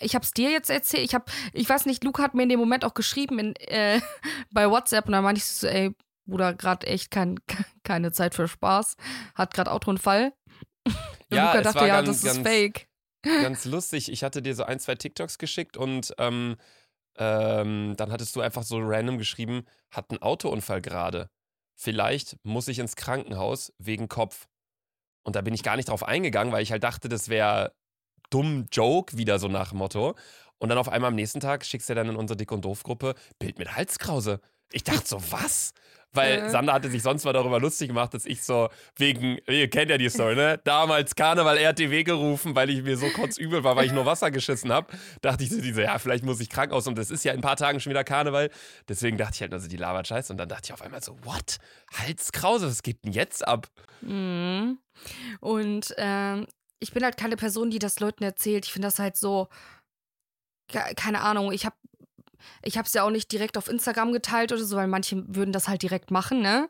ich 0.00 0.14
habe 0.14 0.24
es 0.24 0.32
dir 0.32 0.50
jetzt 0.50 0.70
erzählt. 0.70 1.04
Ich 1.04 1.14
habe, 1.14 1.24
ich 1.52 1.68
weiß 1.68 1.86
nicht, 1.86 2.04
Luca 2.04 2.22
hat 2.22 2.34
mir 2.34 2.42
in 2.44 2.48
dem 2.48 2.60
Moment 2.60 2.84
auch 2.84 2.94
geschrieben 2.94 3.38
in, 3.38 3.56
äh, 3.56 4.00
bei 4.52 4.68
WhatsApp 4.70 5.06
und 5.06 5.12
dann 5.12 5.24
meinte 5.24 5.38
ich 5.38 5.44
so, 5.46 5.66
ey, 5.66 5.94
Bruder, 6.26 6.54
gerade 6.54 6.86
echt 6.86 7.10
kein, 7.10 7.38
keine 7.84 8.12
Zeit 8.12 8.34
für 8.34 8.48
Spaß. 8.48 8.96
Hat 9.34 9.54
gerade 9.54 9.70
Autounfall. 9.72 10.32
Ja, 11.32 11.46
Luca 11.48 11.62
dachte, 11.62 11.80
war 11.80 11.86
ja, 11.88 11.96
ganz- 12.02 12.08
das 12.08 12.16
ist 12.18 12.36
ganz- 12.36 12.48
fake. 12.48 12.88
Ganz 13.24 13.64
lustig. 13.64 14.12
Ich 14.12 14.22
hatte 14.22 14.42
dir 14.42 14.54
so 14.54 14.64
ein, 14.64 14.78
zwei 14.78 14.94
TikToks 14.94 15.38
geschickt 15.38 15.76
und 15.78 16.14
ähm, 16.18 16.56
ähm, 17.18 17.94
dann 17.96 18.12
hattest 18.12 18.36
du 18.36 18.42
einfach 18.42 18.62
so 18.62 18.78
random 18.80 19.16
geschrieben, 19.18 19.64
hat 19.90 20.10
einen 20.10 20.20
Autounfall 20.22 20.82
gerade. 20.82 21.30
Vielleicht 21.74 22.36
muss 22.44 22.68
ich 22.68 22.78
ins 22.78 22.96
Krankenhaus 22.96 23.72
wegen 23.78 24.08
Kopf. 24.08 24.46
Und 25.26 25.36
da 25.36 25.40
bin 25.40 25.54
ich 25.54 25.62
gar 25.62 25.76
nicht 25.76 25.88
drauf 25.88 26.02
eingegangen, 26.04 26.52
weil 26.52 26.62
ich 26.62 26.70
halt 26.70 26.84
dachte, 26.84 27.08
das 27.08 27.28
wäre 27.30 27.72
dumm 28.30 28.66
Joke, 28.72 29.16
wieder 29.16 29.38
so 29.38 29.48
nach 29.48 29.70
dem 29.70 29.78
Motto. 29.78 30.14
Und 30.58 30.68
dann 30.68 30.78
auf 30.78 30.88
einmal 30.88 31.08
am 31.08 31.14
nächsten 31.16 31.40
Tag 31.40 31.64
schickst 31.64 31.88
du 31.90 31.94
dann 31.94 32.08
in 32.08 32.16
unsere 32.16 32.36
Dick- 32.36 32.52
und 32.52 32.64
Doof-Gruppe 32.64 33.14
Bild 33.38 33.58
mit 33.58 33.76
Halskrause. 33.76 34.40
Ich 34.72 34.82
dachte 34.84 35.06
so, 35.06 35.20
was? 35.30 35.72
Weil 36.12 36.38
Äh. 36.38 36.48
Sander 36.50 36.72
hatte 36.72 36.88
sich 36.90 37.02
sonst 37.02 37.24
mal 37.24 37.32
darüber 37.32 37.58
lustig 37.58 37.88
gemacht, 37.88 38.14
dass 38.14 38.24
ich 38.24 38.42
so 38.44 38.68
wegen, 38.96 39.38
ihr 39.48 39.68
kennt 39.68 39.90
ja 39.90 39.98
die 39.98 40.08
Story, 40.08 40.36
ne? 40.36 40.60
Damals 40.62 41.16
Karneval 41.16 41.58
RTW 41.58 42.04
gerufen, 42.04 42.54
weil 42.54 42.70
ich 42.70 42.82
mir 42.84 42.96
so 42.96 43.08
kotzübel 43.08 43.64
war, 43.64 43.74
weil 43.74 43.86
ich 43.86 43.92
nur 43.92 44.06
Wasser 44.06 44.30
geschissen 44.30 44.72
habe. 44.72 44.86
Dachte 45.22 45.42
ich 45.42 45.50
so, 45.50 45.60
diese, 45.60 45.82
ja, 45.82 45.98
vielleicht 45.98 46.24
muss 46.24 46.38
ich 46.40 46.48
krank 46.48 46.70
aus 46.72 46.86
und 46.86 46.96
das 46.96 47.10
ist 47.10 47.24
ja 47.24 47.32
in 47.32 47.40
ein 47.40 47.42
paar 47.42 47.56
Tagen 47.56 47.80
schon 47.80 47.90
wieder 47.90 48.04
Karneval. 48.04 48.48
Deswegen 48.88 49.18
dachte 49.18 49.32
ich 49.34 49.40
halt, 49.40 49.52
also 49.52 49.68
die 49.68 49.76
labert 49.76 50.06
scheiße. 50.06 50.32
Und 50.32 50.38
dann 50.38 50.48
dachte 50.48 50.66
ich 50.66 50.72
auf 50.72 50.82
einmal 50.82 51.02
so, 51.02 51.16
what? 51.24 51.58
Halskrause, 51.92 52.68
was 52.68 52.82
geht 52.84 53.04
denn 53.04 53.12
jetzt 53.12 53.46
ab? 53.46 53.66
Mhm. 54.00 54.78
Und 55.40 55.94
ähm, 55.98 56.46
ich 56.84 56.92
bin 56.92 57.02
halt 57.02 57.16
keine 57.16 57.36
Person, 57.36 57.70
die 57.70 57.78
das 57.80 57.98
Leuten 57.98 58.22
erzählt. 58.22 58.64
Ich 58.66 58.72
finde 58.72 58.86
das 58.88 58.98
halt 58.98 59.16
so, 59.16 59.48
ke- 60.68 60.94
keine 60.96 61.20
Ahnung, 61.22 61.50
ich 61.52 61.66
habe 61.66 61.76
ich 62.62 62.76
es 62.76 62.92
ja 62.92 63.02
auch 63.04 63.10
nicht 63.10 63.32
direkt 63.32 63.56
auf 63.56 63.68
Instagram 63.68 64.12
geteilt 64.12 64.52
oder 64.52 64.62
so, 64.64 64.76
weil 64.76 64.86
manche 64.86 65.24
würden 65.34 65.52
das 65.52 65.66
halt 65.66 65.82
direkt 65.82 66.10
machen, 66.10 66.42
ne? 66.42 66.68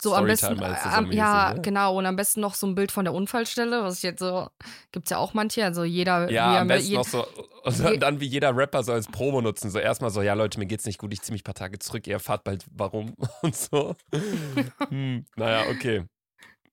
So 0.00 0.14
am 0.14 0.26
besten, 0.26 0.56
so 0.58 0.64
am- 0.64 1.12
ja, 1.12 1.52
ne? 1.54 1.62
genau, 1.62 1.96
und 1.98 2.06
am 2.06 2.16
besten 2.16 2.40
noch 2.40 2.54
so 2.54 2.66
ein 2.66 2.74
Bild 2.74 2.90
von 2.90 3.04
der 3.04 3.14
Unfallstelle, 3.14 3.84
was 3.84 3.98
ich 3.98 4.02
jetzt 4.02 4.18
so, 4.18 4.48
gibt's 4.90 5.10
ja 5.10 5.18
auch 5.18 5.32
manche, 5.34 5.64
also 5.64 5.84
jeder, 5.84 6.28
Ja, 6.30 6.52
wie 6.54 6.58
am 6.58 6.68
besten 6.68 6.94
noch 6.94 7.04
so, 7.04 7.24
und 7.64 8.00
dann 8.02 8.18
wie 8.20 8.26
jeder 8.26 8.56
Rapper 8.56 8.82
so 8.82 8.92
als 8.92 9.06
Promo 9.06 9.40
nutzen. 9.40 9.70
So 9.70 9.78
erstmal 9.78 10.10
so, 10.10 10.22
ja 10.22 10.34
Leute, 10.34 10.58
mir 10.58 10.66
geht's 10.66 10.86
nicht 10.86 10.98
gut, 10.98 11.12
ich 11.12 11.22
zieh 11.22 11.30
mich 11.32 11.42
ein 11.42 11.44
paar 11.44 11.54
Tage 11.54 11.78
zurück, 11.78 12.06
ihr 12.08 12.14
erfahrt 12.14 12.42
bald 12.44 12.64
warum 12.72 13.14
und 13.42 13.54
so. 13.56 13.94
hm, 14.88 15.24
naja, 15.36 15.66
okay. 15.68 16.04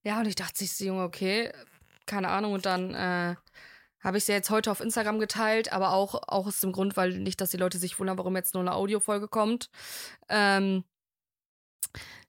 Ja, 0.04 0.20
und 0.20 0.28
ich 0.28 0.36
dachte 0.36 0.58
sich 0.58 0.76
so, 0.76 0.86
Junge, 0.86 1.04
okay, 1.04 1.52
keine 2.10 2.30
Ahnung. 2.30 2.54
Und 2.54 2.66
dann 2.66 2.94
äh, 2.94 3.36
habe 4.02 4.18
ich 4.18 4.26
sie 4.26 4.34
jetzt 4.34 4.50
heute 4.50 4.72
auf 4.72 4.82
Instagram 4.82 5.20
geteilt, 5.20 5.72
aber 5.72 5.94
auch, 5.94 6.16
auch 6.28 6.48
aus 6.48 6.60
dem 6.60 6.72
Grund, 6.72 6.98
weil 6.98 7.18
nicht, 7.20 7.40
dass 7.40 7.52
die 7.52 7.58
Leute 7.58 7.78
sich 7.78 7.98
wundern, 8.00 8.18
warum 8.18 8.36
jetzt 8.36 8.54
nur 8.54 8.64
eine 8.64 8.74
Audiofolge 8.74 9.28
kommt. 9.28 9.70
Ähm, 10.28 10.84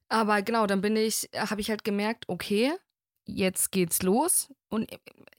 aber 0.07 0.41
genau, 0.41 0.67
dann 0.67 0.81
bin 0.81 0.95
ich, 0.95 1.29
habe 1.35 1.61
ich 1.61 1.69
halt 1.69 1.83
gemerkt, 1.83 2.25
okay, 2.27 2.73
jetzt 3.25 3.71
geht's 3.71 4.01
los. 4.03 4.53
Und 4.69 4.91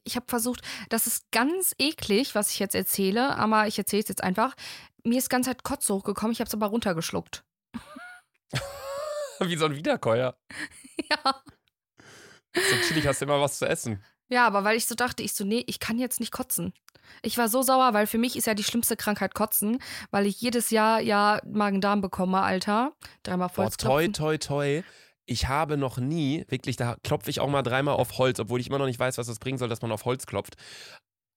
ich 0.04 0.16
habe 0.16 0.26
versucht, 0.28 0.62
das 0.88 1.06
ist 1.06 1.30
ganz 1.30 1.74
eklig, 1.78 2.34
was 2.34 2.50
ich 2.50 2.58
jetzt 2.58 2.74
erzähle, 2.74 3.36
aber 3.36 3.66
ich 3.66 3.78
erzähle 3.78 4.02
es 4.02 4.08
jetzt 4.08 4.24
einfach. 4.24 4.54
Mir 5.04 5.18
ist 5.18 5.30
ganz 5.30 5.46
halt 5.46 5.62
Kotze 5.62 5.94
hochgekommen, 5.94 6.32
ich 6.32 6.40
habe 6.40 6.48
es 6.48 6.54
aber 6.54 6.66
runtergeschluckt. 6.66 7.44
Wie 9.40 9.56
so 9.56 9.66
ein 9.66 9.74
Wiederkäuer. 9.74 10.38
ja. 11.10 11.42
So 12.54 12.76
chillig 12.86 13.06
hast 13.06 13.20
du 13.20 13.24
immer 13.24 13.40
was 13.40 13.58
zu 13.58 13.66
essen. 13.66 14.02
Ja, 14.32 14.46
aber 14.46 14.64
weil 14.64 14.78
ich 14.78 14.86
so 14.86 14.94
dachte, 14.94 15.22
ich 15.22 15.34
so, 15.34 15.44
nee, 15.44 15.62
ich 15.66 15.78
kann 15.78 15.98
jetzt 15.98 16.18
nicht 16.18 16.32
kotzen. 16.32 16.72
Ich 17.20 17.36
war 17.36 17.48
so 17.50 17.60
sauer, 17.60 17.92
weil 17.92 18.06
für 18.06 18.16
mich 18.16 18.34
ist 18.34 18.46
ja 18.46 18.54
die 18.54 18.64
schlimmste 18.64 18.96
Krankheit 18.96 19.34
Kotzen, 19.34 19.78
weil 20.10 20.24
ich 20.24 20.40
jedes 20.40 20.70
Jahr 20.70 21.00
ja 21.00 21.38
Magen-Darm 21.44 22.00
bekomme, 22.00 22.40
Alter. 22.40 22.92
Dreimal 23.24 23.48
Boah, 23.48 23.54
toi, 23.54 23.62
Volksklopfen. 23.64 24.12
toi, 24.14 24.38
toi. 24.38 24.82
Ich 25.26 25.48
habe 25.48 25.76
noch 25.76 25.98
nie, 25.98 26.46
wirklich, 26.48 26.76
da 26.76 26.96
klopfe 27.02 27.28
ich 27.28 27.40
auch 27.40 27.48
mal 27.48 27.62
dreimal 27.62 27.96
auf 27.96 28.16
Holz, 28.16 28.40
obwohl 28.40 28.58
ich 28.58 28.68
immer 28.68 28.78
noch 28.78 28.86
nicht 28.86 28.98
weiß, 28.98 29.18
was 29.18 29.26
das 29.26 29.38
bringen 29.38 29.58
soll, 29.58 29.68
dass 29.68 29.82
man 29.82 29.92
auf 29.92 30.06
Holz 30.06 30.24
klopft. 30.24 30.54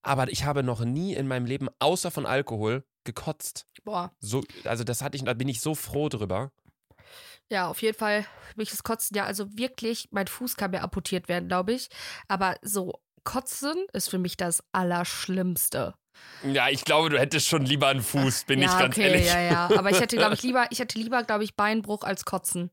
Aber 0.02 0.30
ich 0.30 0.44
habe 0.44 0.62
noch 0.62 0.80
nie 0.80 1.12
in 1.12 1.28
meinem 1.28 1.44
Leben, 1.44 1.68
außer 1.78 2.10
von 2.10 2.24
Alkohol, 2.24 2.84
gekotzt. 3.04 3.66
Boah. 3.84 4.10
So, 4.20 4.42
also 4.64 4.84
das 4.84 5.02
hatte 5.02 5.16
ich, 5.16 5.24
da 5.24 5.34
bin 5.34 5.48
ich 5.48 5.60
so 5.60 5.74
froh 5.74 6.08
drüber. 6.08 6.50
Ja, 7.50 7.68
auf 7.68 7.80
jeden 7.82 7.96
Fall 7.96 8.26
bin 8.56 8.64
ich 8.64 8.70
das 8.70 8.82
Kotzen. 8.82 9.16
Ja, 9.16 9.24
also 9.24 9.56
wirklich, 9.56 10.08
mein 10.10 10.26
Fuß 10.26 10.56
kann 10.56 10.72
mir 10.72 10.82
amputiert 10.82 11.28
werden, 11.28 11.48
glaube 11.48 11.72
ich. 11.72 11.88
Aber 12.28 12.56
so 12.62 13.00
Kotzen 13.24 13.76
ist 13.92 14.08
für 14.10 14.18
mich 14.18 14.36
das 14.36 14.62
Allerschlimmste. 14.72 15.94
Ja, 16.44 16.68
ich 16.70 16.84
glaube, 16.84 17.10
du 17.10 17.18
hättest 17.18 17.46
schon 17.48 17.64
lieber 17.64 17.88
einen 17.88 18.02
Fuß, 18.02 18.44
bin 18.44 18.60
ja, 18.60 18.66
ich 18.66 18.78
ganz 18.78 18.96
okay, 18.96 19.08
ehrlich. 19.10 19.26
ja, 19.26 19.40
ja. 19.40 19.66
Aber 19.78 19.90
ich 19.90 20.00
hätte, 20.00 20.16
glaube 20.16 20.34
ich, 20.34 20.42
lieber, 20.42 20.66
ich 20.70 20.78
hätte 20.78 20.98
lieber, 20.98 21.22
glaube 21.22 21.44
ich, 21.44 21.54
Beinbruch 21.56 22.02
als 22.04 22.24
Kotzen. 22.24 22.70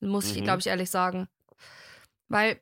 Muss 0.00 0.30
ich, 0.30 0.40
Mhm. 0.40 0.44
glaube 0.44 0.60
ich, 0.60 0.66
ehrlich 0.66 0.90
sagen. 0.90 1.28
Weil, 2.28 2.60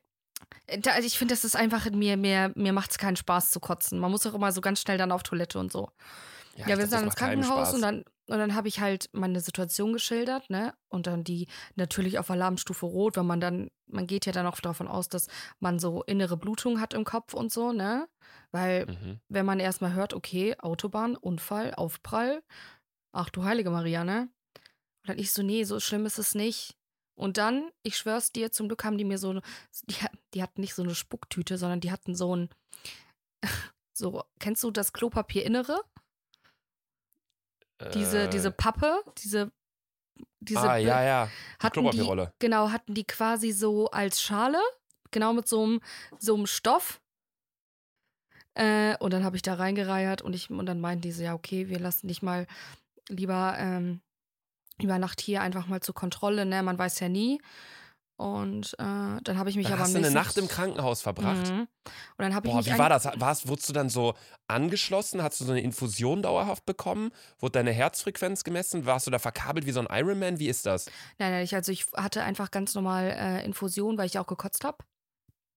äh, 0.67 0.81
also 0.89 1.07
ich 1.07 1.17
finde, 1.17 1.33
das 1.33 1.43
ist 1.43 1.55
einfach, 1.55 1.89
mir, 1.89 2.17
mir, 2.17 2.51
mir 2.55 2.73
macht 2.73 2.91
es 2.91 2.97
keinen 2.97 3.15
Spaß 3.15 3.51
zu 3.51 3.59
kotzen. 3.59 3.99
Man 3.99 4.11
muss 4.11 4.27
auch 4.27 4.33
immer 4.33 4.51
so 4.51 4.61
ganz 4.61 4.81
schnell 4.81 4.97
dann 4.97 5.11
auf 5.11 5.23
Toilette 5.23 5.57
und 5.59 5.71
so. 5.71 5.89
Ja, 6.55 6.63
ich 6.63 6.67
wir 6.67 6.77
sind 6.77 6.91
dann 6.93 7.05
ins 7.05 7.15
Krankenhaus 7.15 7.73
und 7.73 7.81
dann, 7.81 8.03
und 8.31 8.39
dann 8.39 8.55
habe 8.55 8.67
ich 8.67 8.79
halt 8.79 9.09
meine 9.13 9.39
Situation 9.41 9.93
geschildert, 9.93 10.49
ne? 10.49 10.73
Und 10.87 11.05
dann 11.07 11.23
die 11.23 11.47
natürlich 11.75 12.17
auf 12.17 12.31
Alarmstufe 12.31 12.85
Rot, 12.85 13.17
weil 13.17 13.23
man 13.25 13.41
dann, 13.41 13.69
man 13.87 14.07
geht 14.07 14.25
ja 14.25 14.31
dann 14.31 14.47
auch 14.47 14.59
davon 14.59 14.87
aus, 14.87 15.09
dass 15.09 15.27
man 15.59 15.79
so 15.79 16.01
innere 16.03 16.37
Blutung 16.37 16.79
hat 16.79 16.93
im 16.93 17.03
Kopf 17.03 17.33
und 17.33 17.51
so, 17.51 17.71
ne? 17.73 18.07
Weil, 18.51 18.85
Mhm. 18.85 19.19
wenn 19.29 19.45
man 19.45 19.59
erstmal 19.59 19.93
hört, 19.93 20.13
okay, 20.13 20.55
Autobahn, 20.59 21.15
Unfall, 21.15 21.73
Aufprall, 21.75 22.41
ach 23.11 23.29
du 23.29 23.43
heilige 23.43 23.69
Maria, 23.69 24.03
ne? 24.03 24.29
Und 25.03 25.09
dann 25.09 25.19
ich 25.19 25.31
so, 25.31 25.43
nee, 25.43 25.63
so 25.63 25.79
schlimm 25.79 26.05
ist 26.05 26.17
es 26.19 26.33
nicht. 26.35 26.77
Und 27.15 27.37
dann, 27.37 27.69
ich 27.83 27.97
schwör's 27.97 28.31
dir, 28.31 28.51
zum 28.51 28.67
Glück 28.69 28.83
haben 28.83 28.97
die 28.97 29.03
mir 29.05 29.17
so, 29.17 29.31
eine- 29.31 29.41
die, 29.83 29.95
die 30.33 30.41
hatten 30.41 30.61
nicht 30.61 30.73
so 30.73 30.83
eine 30.83 30.95
Spucktüte, 30.95 31.57
sondern 31.57 31.81
die 31.81 31.91
hatten 31.91 32.15
so 32.15 32.35
ein, 32.35 32.49
so, 33.93 34.23
kennst 34.39 34.63
du 34.63 34.71
das 34.71 34.93
Klopapier-Innere? 34.93 35.81
Diese, 37.89 38.23
Äh, 38.23 38.29
diese 38.29 38.51
Pappe, 38.51 39.03
diese, 39.17 39.51
diese 40.39 40.69
ah, 40.69 40.77
ja, 40.77 41.03
ja. 41.03 41.25
Die 41.25 41.63
hatten 41.63 41.73
die, 41.73 41.81
Klopapierrolle. 41.81 42.33
genau, 42.39 42.71
hatten 42.71 42.93
die 42.93 43.05
quasi 43.05 43.51
so 43.51 43.89
als 43.91 44.21
Schale, 44.21 44.59
genau 45.11 45.33
mit 45.33 45.47
so 45.47 45.63
einem, 45.63 45.81
so 46.19 46.35
einem 46.35 46.47
Stoff. 46.47 47.01
Äh, 48.53 48.97
und 48.97 49.13
dann 49.13 49.23
habe 49.23 49.35
ich 49.35 49.41
da 49.41 49.53
reingereiert 49.53 50.21
und 50.21 50.33
ich, 50.33 50.49
und 50.49 50.65
dann 50.65 50.81
meinten 50.81 51.01
die 51.03 51.11
so, 51.11 51.23
ja, 51.23 51.33
okay, 51.33 51.69
wir 51.69 51.79
lassen 51.79 52.07
dich 52.07 52.21
mal 52.21 52.47
lieber 53.07 53.55
ähm, 53.57 54.01
über 54.81 54.99
Nacht 54.99 55.21
hier 55.21 55.41
einfach 55.41 55.67
mal 55.67 55.81
zur 55.81 55.95
Kontrolle, 55.95 56.45
ne? 56.45 56.63
Man 56.63 56.77
weiß 56.77 56.99
ja 56.99 57.09
nie. 57.09 57.41
Und 58.21 58.73
äh, 58.73 58.83
dann 59.23 59.37
habe 59.39 59.49
ich 59.49 59.55
mich 59.55 59.65
Dann 59.65 59.73
aber 59.73 59.81
hast 59.81 59.95
du 59.95 59.97
eine 59.97 60.11
Nacht 60.11 60.37
im 60.37 60.47
Krankenhaus 60.47 61.01
verbracht. 61.01 61.51
Mhm. 61.51 61.61
Und 61.61 61.67
dann 62.19 62.35
habe 62.35 62.45
ich 62.45 62.53
Boah, 62.53 62.59
mich 62.59 62.71
wie 62.71 62.77
war 62.77 62.87
das? 62.87 63.09
Warst, 63.15 63.47
wurdest 63.47 63.67
du 63.67 63.73
dann 63.73 63.89
so 63.89 64.13
angeschlossen? 64.47 65.23
Hast 65.23 65.41
du 65.41 65.45
so 65.45 65.53
eine 65.53 65.61
Infusion 65.61 66.21
dauerhaft 66.21 66.67
bekommen? 66.67 67.09
Wurde 67.39 67.53
deine 67.53 67.71
Herzfrequenz 67.71 68.43
gemessen? 68.43 68.85
Warst 68.85 69.07
du 69.07 69.11
da 69.11 69.17
verkabelt 69.17 69.65
wie 69.65 69.71
so 69.71 69.79
ein 69.79 69.87
Ironman? 69.89 70.37
Wie 70.37 70.49
ist 70.49 70.67
das? 70.67 70.85
Nein, 71.17 71.31
nein, 71.31 71.43
ich, 71.43 71.55
also 71.55 71.71
ich 71.71 71.87
hatte 71.95 72.21
einfach 72.21 72.51
ganz 72.51 72.75
normal 72.75 73.09
äh, 73.09 73.43
Infusion, 73.43 73.97
weil 73.97 74.05
ich 74.05 74.19
auch 74.19 74.27
gekotzt 74.27 74.65
habe. 74.65 74.77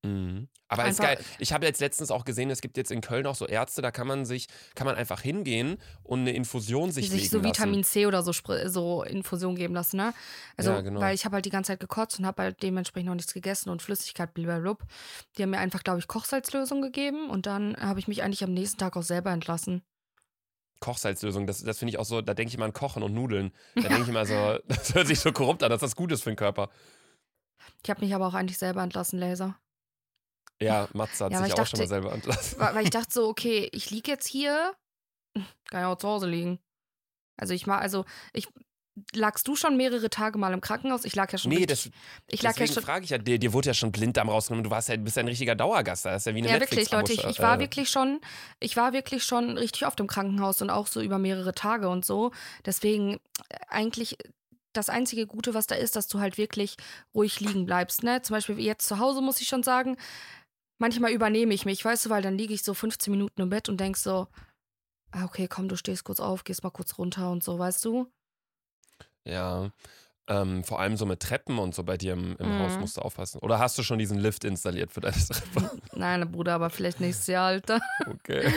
Mhm. 0.05 0.49
Aber 0.69 0.83
ist 0.87 1.01
Einfach- 1.01 1.17
geil. 1.17 1.25
Ich 1.39 1.53
habe 1.53 1.67
jetzt 1.67 1.81
letztens 1.81 2.11
auch 2.11 2.25
gesehen, 2.25 2.51
es 2.51 2.61
gibt 2.61 2.77
jetzt 2.77 2.91
in 2.91 3.01
Köln 3.01 3.27
auch 3.27 3.35
so 3.35 3.47
Ärzte, 3.47 3.81
da 3.83 3.91
kann 3.91 4.07
man 4.07 4.25
sich, 4.25 4.47
kann 4.75 4.87
man 4.87 4.97
einfach 4.97 5.21
hingehen 5.21 5.79
und 6.03 6.21
eine 6.21 6.33
Infusion 6.33 6.91
sich 6.93 7.07
die 7.07 7.11
sich 7.13 7.21
legen 7.23 7.31
so 7.31 7.37
lassen. 7.39 7.49
Vitamin 7.49 7.85
C 7.85 8.07
oder 8.07 8.23
so, 8.23 8.33
so 8.67 9.03
Infusion 9.03 9.55
geben 9.57 9.75
lassen, 9.75 9.97
ne? 9.97 10.13
Also, 10.57 10.73
Ja, 10.73 10.81
genau. 10.83 11.01
weil 11.01 11.15
ich 11.15 11.25
habe 11.25 11.35
halt 11.37 11.45
die 11.47 11.51
ganze 11.51 11.69
Zeit 11.73 11.81
gekotzt 11.81 12.19
und 12.19 12.27
habe 12.27 12.43
halt 12.43 12.63
dementsprechend 12.63 13.09
noch 13.09 13.15
nichts 13.15 13.33
gegessen 13.35 13.71
und 13.71 13.83
Flüssigkeit 13.83 14.35
blablabla. 14.35 14.87
Die 15.39 15.43
haben 15.43 15.51
mir 15.51 15.59
einfach, 15.59 15.83
glaube 15.83 16.01
ich, 16.01 16.07
Kochsalzlösung 16.09 16.83
gegeben 16.83 17.31
und 17.31 17.47
dann 17.47 17.77
habe 17.77 17.99
ich 18.01 18.09
mich 18.09 18.23
eigentlich 18.23 18.45
am 18.45 18.53
nächsten 18.53 18.79
Tag 18.79 18.97
auch 18.97 19.03
selber 19.03 19.31
entlassen. 19.31 19.83
Kochsalzlösung, 20.81 21.47
das, 21.47 21.63
das 21.63 21.79
finde 21.79 21.91
ich 21.91 21.99
auch 21.99 22.05
so, 22.05 22.21
da 22.21 22.35
denke 22.35 22.49
ich 22.51 22.55
immer 22.57 22.67
an 22.67 22.73
Kochen 22.73 23.03
und 23.03 23.15
Nudeln. 23.15 23.53
Da 23.75 23.83
denke 23.83 24.03
ich 24.03 24.09
immer 24.09 24.27
so, 24.27 24.59
das 24.69 24.95
hört 24.95 25.07
sich 25.07 25.21
so 25.21 25.33
korrupt 25.33 25.63
an, 25.63 25.71
dass 25.71 25.81
das 25.81 25.97
gut 25.97 26.13
ist 26.13 26.23
für 26.23 26.31
den 26.31 26.37
Körper. 26.37 26.69
Ich 27.83 27.89
habe 27.91 28.01
mich 28.05 28.15
aber 28.15 28.27
auch 28.27 28.35
eigentlich 28.35 28.59
selber 28.59 28.83
entlassen, 28.83 29.19
Laser. 29.19 29.57
Ja, 30.65 30.89
Matze 30.93 31.25
hat 31.25 31.33
Ja, 31.33 31.39
sich 31.39 31.49
ich 31.49 31.53
auch 31.55 31.67
schon 31.67 31.79
mal 31.81 31.85
dachte- 31.85 31.89
selber 31.89 32.13
entlassen. 32.13 32.59
Weil, 32.59 32.85
ich 32.85 32.91
dachte 32.91 33.13
so, 33.13 33.29
okay, 33.29 33.69
ich 33.73 33.91
liege 33.91 34.11
jetzt 34.11 34.27
hier, 34.27 34.75
kann 35.71 35.81
ja 35.81 35.93
auch 35.93 35.99
zu 35.99 36.09
Hause 36.09 36.27
liegen. 36.29 36.59
Also 37.37 37.53
ich 37.55 37.67
mal, 37.67 37.79
also 37.79 38.05
ich 38.33 38.47
lagst 39.13 39.49
du 39.49 39.57
schon 39.57 39.77
mehrere 39.77 40.09
Tage 40.09 40.39
mal 40.39 40.53
im 40.53 40.61
Krankenhaus? 40.61 41.05
Ich 41.05 41.17
lag 41.17 41.33
ja 41.33 41.37
schon 41.37 41.49
Nee, 41.51 41.65
richtig, 41.65 41.91
das, 41.91 41.91
ich 42.31 42.43
lag 42.43 42.51
ja 42.53 42.59
deswegen 42.59 42.75
schon 42.75 42.83
frage 42.85 43.05
ich 43.05 43.11
ja, 43.11 43.19
dir, 43.19 43.41
dir 43.41 43.53
wurde 43.53 43.71
ja 43.71 43.75
schon 43.75 43.91
Blinddarm 43.91 44.29
rausgenommen, 44.29 44.63
du 44.63 44.71
warst 44.71 44.89
ja, 44.89 44.97
bist 44.97 45.17
ja 45.17 45.25
ein 45.25 45.29
richtiger 45.29 45.57
Dauergast, 45.57 46.05
da 46.05 46.15
ist 46.15 46.27
ja 46.27 46.35
wie 46.35 46.39
eine 46.39 46.49
Ja, 46.49 46.61
wirklich, 46.61 46.93
Leute. 46.93 47.13
Ich, 47.13 47.25
ich 47.25 47.41
war 47.41 47.57
äh, 47.57 47.59
wirklich 47.61 47.91
schon, 47.91 48.21
ich 48.61 48.77
war 48.77 48.93
wirklich 48.93 49.25
schon 49.25 49.59
richtig 49.59 49.85
oft 49.87 49.99
im 49.99 50.07
Krankenhaus 50.07 50.63
und 50.63 50.71
auch 50.71 50.87
so 50.87 51.01
über 51.01 51.19
mehrere 51.19 51.55
Tage 51.55 51.89
und 51.89 52.05
so. 52.05 52.31
Deswegen 52.65 53.19
eigentlich 53.67 54.17
das 54.73 54.89
einzige 54.89 55.27
Gute, 55.27 55.55
was 55.55 55.67
da 55.67 55.75
ist, 55.75 55.97
dass 55.97 56.07
du 56.07 56.21
halt 56.21 56.39
wirklich 56.39 56.77
ruhig 57.15 57.41
liegen 57.41 57.67
bleibst. 57.67 58.05
Ne? 58.05 58.23
Zum 58.23 58.35
Beispiel 58.35 58.61
jetzt 58.61 58.87
zu 58.87 59.01
Hause 59.01 59.23
muss 59.23 59.41
ich 59.41 59.49
schon 59.49 59.65
sagen, 59.65 59.97
manchmal 60.79 61.13
übernehme 61.13 61.55
ich 61.55 61.65
mich, 61.65 61.85
weißt 61.85 62.07
du, 62.07 62.11
weil 62.11 62.23
dann 62.23 62.39
liege 62.39 62.55
ich 62.55 62.63
so 62.63 62.75
15 62.75 63.11
Minuten 63.11 63.43
im 63.43 63.51
Bett 63.51 63.69
und 63.69 63.79
denk 63.79 63.97
so, 63.97 64.29
ah, 65.13 65.25
okay, 65.25 65.49
komm, 65.49 65.69
du 65.69 65.77
stehst 65.77 66.05
kurz 66.05 66.21
auf, 66.21 66.45
gehst 66.45 66.63
mal 66.63 66.71
kurz 66.71 66.99
runter 66.99 67.31
und 67.31 67.43
so, 67.43 67.59
weißt 67.59 67.85
du? 67.85 68.11
Ja. 69.25 69.71
Ähm, 70.27 70.65
vor 70.65 70.81
allem 70.81 70.97
so 70.97 71.05
mit 71.05 71.21
Treppen 71.21 71.59
und 71.59 71.75
so 71.75 71.83
bei 71.83 71.99
dir 71.99 72.15
im, 72.15 72.35
im 72.39 72.49
Mhm. 72.49 72.59
Haus 72.59 72.79
musst 72.79 72.97
du 72.97 73.03
aufpassen. 73.03 73.41
Oder 73.41 73.59
hast 73.59 73.77
du 73.77 73.83
schon 73.83 73.99
diesen 73.99 74.19
Lift 74.19 74.45
installiert 74.45 74.91
für 74.91 75.03
deine 75.03 75.17
Treppe? 75.17 75.71
Nein, 75.93 76.31
Bruder, 76.33 76.55
aber 76.55 76.71
vielleicht 76.71 76.99
nächstes 76.99 77.27
Jahr, 77.27 77.49
Alter. 77.49 77.79
Okay. 78.07 78.51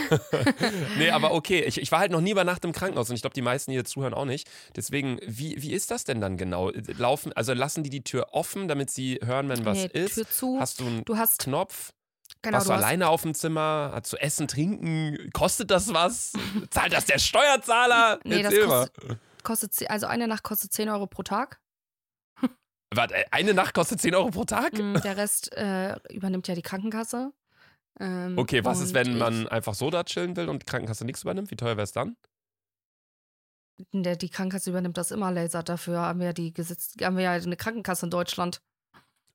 nee, 0.98 1.10
aber 1.10 1.34
okay. 1.34 1.64
Ich, 1.66 1.82
ich 1.82 1.92
war 1.92 2.00
halt 2.00 2.14
noch 2.14 2.22
nie 2.22 2.32
über 2.32 2.46
Nacht 2.46 2.64
im 2.64 2.72
Krankenhaus 2.72 3.10
und 3.10 3.18
ich 3.18 3.22
glaube, 3.22 3.34
die 3.34 3.42
meisten, 3.42 3.72
die 3.72 3.76
hier 3.76 3.84
zuhören, 3.84 4.14
auch 4.14 4.24
nicht. 4.24 4.50
Deswegen, 4.78 5.20
wie, 5.26 5.62
wie 5.62 5.74
ist 5.74 5.92
das 5.92 6.06
denn 6.06 6.22
dann 6.22 6.38
genau? 6.38 6.72
Laufen, 6.98 7.34
also 7.34 7.52
lassen 7.54 7.84
die 7.84 7.90
die 7.90 8.04
Tür 8.04 8.28
offen, 8.32 8.70
damit 8.70 8.90
sie 8.90 9.20
hören, 9.22 9.50
wenn 9.50 9.66
was 9.66 9.78
nee, 9.80 9.90
ist? 9.92 10.14
Tür 10.14 10.30
zu. 10.30 10.58
Hast 10.62 10.80
du 10.80 10.86
einen 10.86 11.04
du 11.04 11.18
hast, 11.18 11.40
Knopf? 11.40 11.92
Genau, 12.42 12.56
Warst 12.58 12.68
du 12.68 12.72
du 12.72 12.76
hast, 12.78 12.84
alleine 12.84 13.10
auf 13.10 13.22
dem 13.24 13.34
Zimmer? 13.34 13.92
Hast 13.94 14.14
du 14.14 14.18
Essen, 14.18 14.48
Trinken? 14.48 15.30
Kostet 15.34 15.72
das 15.72 15.94
was? 15.94 16.34
Zahlt 16.70 16.94
das 16.94 17.06
der 17.06 17.20
Steuerzahler? 17.20 18.20
Nee, 18.24 18.44
das 18.44 18.54
Erzähl 18.54 18.68
mal. 18.68 18.90
kostet, 19.44 19.74
ze- 19.74 19.90
also 19.90 20.06
eine 20.08 20.28
Nacht 20.28 20.44
kostet 20.44 20.72
10 20.74 20.90
Euro 20.90 21.08
pro 21.08 21.24
Tag. 21.24 21.60
Warte, 22.94 23.16
eine 23.32 23.54
Nacht 23.54 23.74
kostet 23.74 24.00
10 24.00 24.16
Euro 24.16 24.30
pro 24.32 24.46
Tag? 24.46 24.74
Mm, 24.74 24.96
Der 25.04 25.18
Rest 25.18 25.52
äh, 25.58 25.96
übernimmt 26.10 26.48
ja 26.48 26.56
die 26.56 26.62
Krankenkasse. 26.62 27.34
Ähm, 28.00 28.38
Okay, 28.38 28.64
was 28.64 28.80
ist, 28.80 28.94
wenn 28.94 29.18
man 29.18 29.48
einfach 29.48 29.74
so 29.74 29.90
da 29.90 30.04
chillen 30.06 30.36
will 30.38 30.48
und 30.48 30.62
die 30.62 30.66
Krankenkasse 30.66 31.04
nichts 31.04 31.24
übernimmt? 31.24 31.52
Wie 31.52 31.56
teuer 31.58 31.76
wäre 31.76 31.84
es 31.84 31.92
dann? 31.92 32.16
Der, 33.92 34.16
die 34.16 34.30
Krankenkasse 34.30 34.70
übernimmt 34.72 34.98
das 34.98 35.12
immer, 35.12 35.32
Laser. 35.32 35.64
Dafür 35.64 36.00
haben 36.00 36.20
wir 36.20 36.28
ja 36.28 36.34
die 36.34 36.54
Gesetz, 36.54 36.94
haben 37.02 37.16
wir 37.18 37.24
ja 37.26 37.32
eine 37.34 37.58
Krankenkasse 37.58 38.06
in 38.06 38.10
Deutschland. 38.10 38.62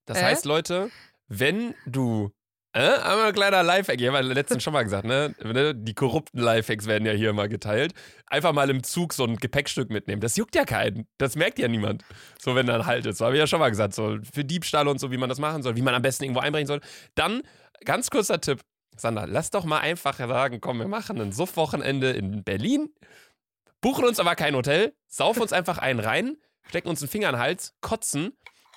Das 0.07 0.19
Äh? 0.19 0.25
heißt, 0.25 0.45
Leute, 0.47 0.91
wenn 1.29 1.75
du. 1.87 2.33
Äh, 2.75 2.81
einmal 2.81 3.27
ein 3.27 3.35
kleiner 3.35 3.63
Lifehack, 3.63 4.01
ich 4.01 4.07
habe 4.09 4.17
ja 4.17 4.23
letztens 4.23 4.63
schon 4.63 4.73
mal 4.73 4.83
gesagt, 4.83 5.05
ne? 5.05 5.35
ne? 5.43 5.75
Die 5.75 5.93
korrupten 5.93 6.41
Lifehacks 6.41 6.87
werden 6.87 7.05
ja 7.05 7.13
hier 7.13 7.29
immer 7.29 7.47
geteilt. 7.47 7.93
Einfach 8.27 8.55
mal 8.55 8.71
im 8.71 8.83
Zug 8.83 9.13
so 9.13 9.25
ein 9.25 9.37
Gepäckstück 9.37 9.91
mitnehmen. 9.91 10.23
Das 10.23 10.37
juckt 10.37 10.55
ja 10.55 10.65
keinen. 10.65 11.07
Das 11.19 11.37
merkt 11.37 11.59
ja 11.59 11.69
niemand. 11.69 12.03
So, 12.41 12.55
wenn 12.55 12.67
dann 12.67 12.87
halt 12.87 13.05
ist. 13.05 13.19
So 13.19 13.27
habe 13.27 13.35
ich 13.37 13.41
ja 13.41 13.47
schon 13.47 13.61
mal 13.61 13.69
gesagt. 13.69 13.93
So 13.93 14.17
für 14.33 14.43
Diebstahl 14.43 14.89
und 14.89 14.99
so, 15.01 15.11
wie 15.11 15.19
man 15.19 15.29
das 15.29 15.39
machen 15.39 15.63
soll, 15.63 15.77
wie 15.77 15.83
man 15.83 15.95
am 15.95 16.01
besten 16.01 16.25
irgendwo 16.25 16.41
einbrechen 16.41 16.67
soll. 16.67 16.81
Dann, 17.15 17.43
ganz 17.85 18.09
kurzer 18.09 18.41
Tipp. 18.41 18.61
Sandra, 18.97 19.27
lass 19.27 19.51
doch 19.51 19.65
mal 19.65 19.81
einfach 19.81 20.17
sagen, 20.17 20.61
komm, 20.63 20.79
wir 20.79 20.89
machen 20.89 21.21
ein 21.21 21.33
Suff-Wochenende 21.33 22.11
in 22.11 22.43
Berlin, 22.43 22.89
buchen 23.81 24.05
uns 24.05 24.21
aber 24.21 24.35
kein 24.35 24.55
Hotel, 24.55 24.95
saufen 25.09 25.43
uns 25.43 25.53
einfach 25.53 25.79
einen 25.79 25.99
rein, 25.99 26.37
stecken 26.69 26.89
uns 26.89 27.03
einen 27.03 27.09
Finger 27.09 27.31
in 27.31 27.35
den 27.35 27.41
Hals, 27.41 27.75
kotzen 27.81 28.33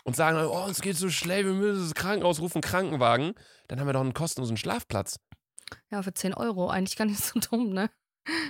und 0.06 0.16
sagen, 0.16 0.38
oh, 0.38 0.68
es 0.70 0.82
geht 0.82 0.96
so 0.96 1.10
schnell, 1.10 1.46
wir 1.46 1.54
müssen 1.54 1.82
das 1.84 1.94
Krankenhaus 1.96 2.40
rufen, 2.40 2.62
Krankenwagen. 2.62 3.34
Dann 3.68 3.80
haben 3.80 3.88
wir 3.88 3.94
doch 3.94 4.02
einen 4.02 4.14
kostenlosen 4.14 4.56
Schlafplatz. 4.56 5.20
Ja, 5.90 6.02
für 6.04 6.14
10 6.14 6.34
Euro. 6.36 6.70
Eigentlich 6.70 6.96
gar 6.96 7.06
nicht 7.06 7.22
so 7.24 7.40
dumm, 7.40 7.70
ne? 7.72 7.90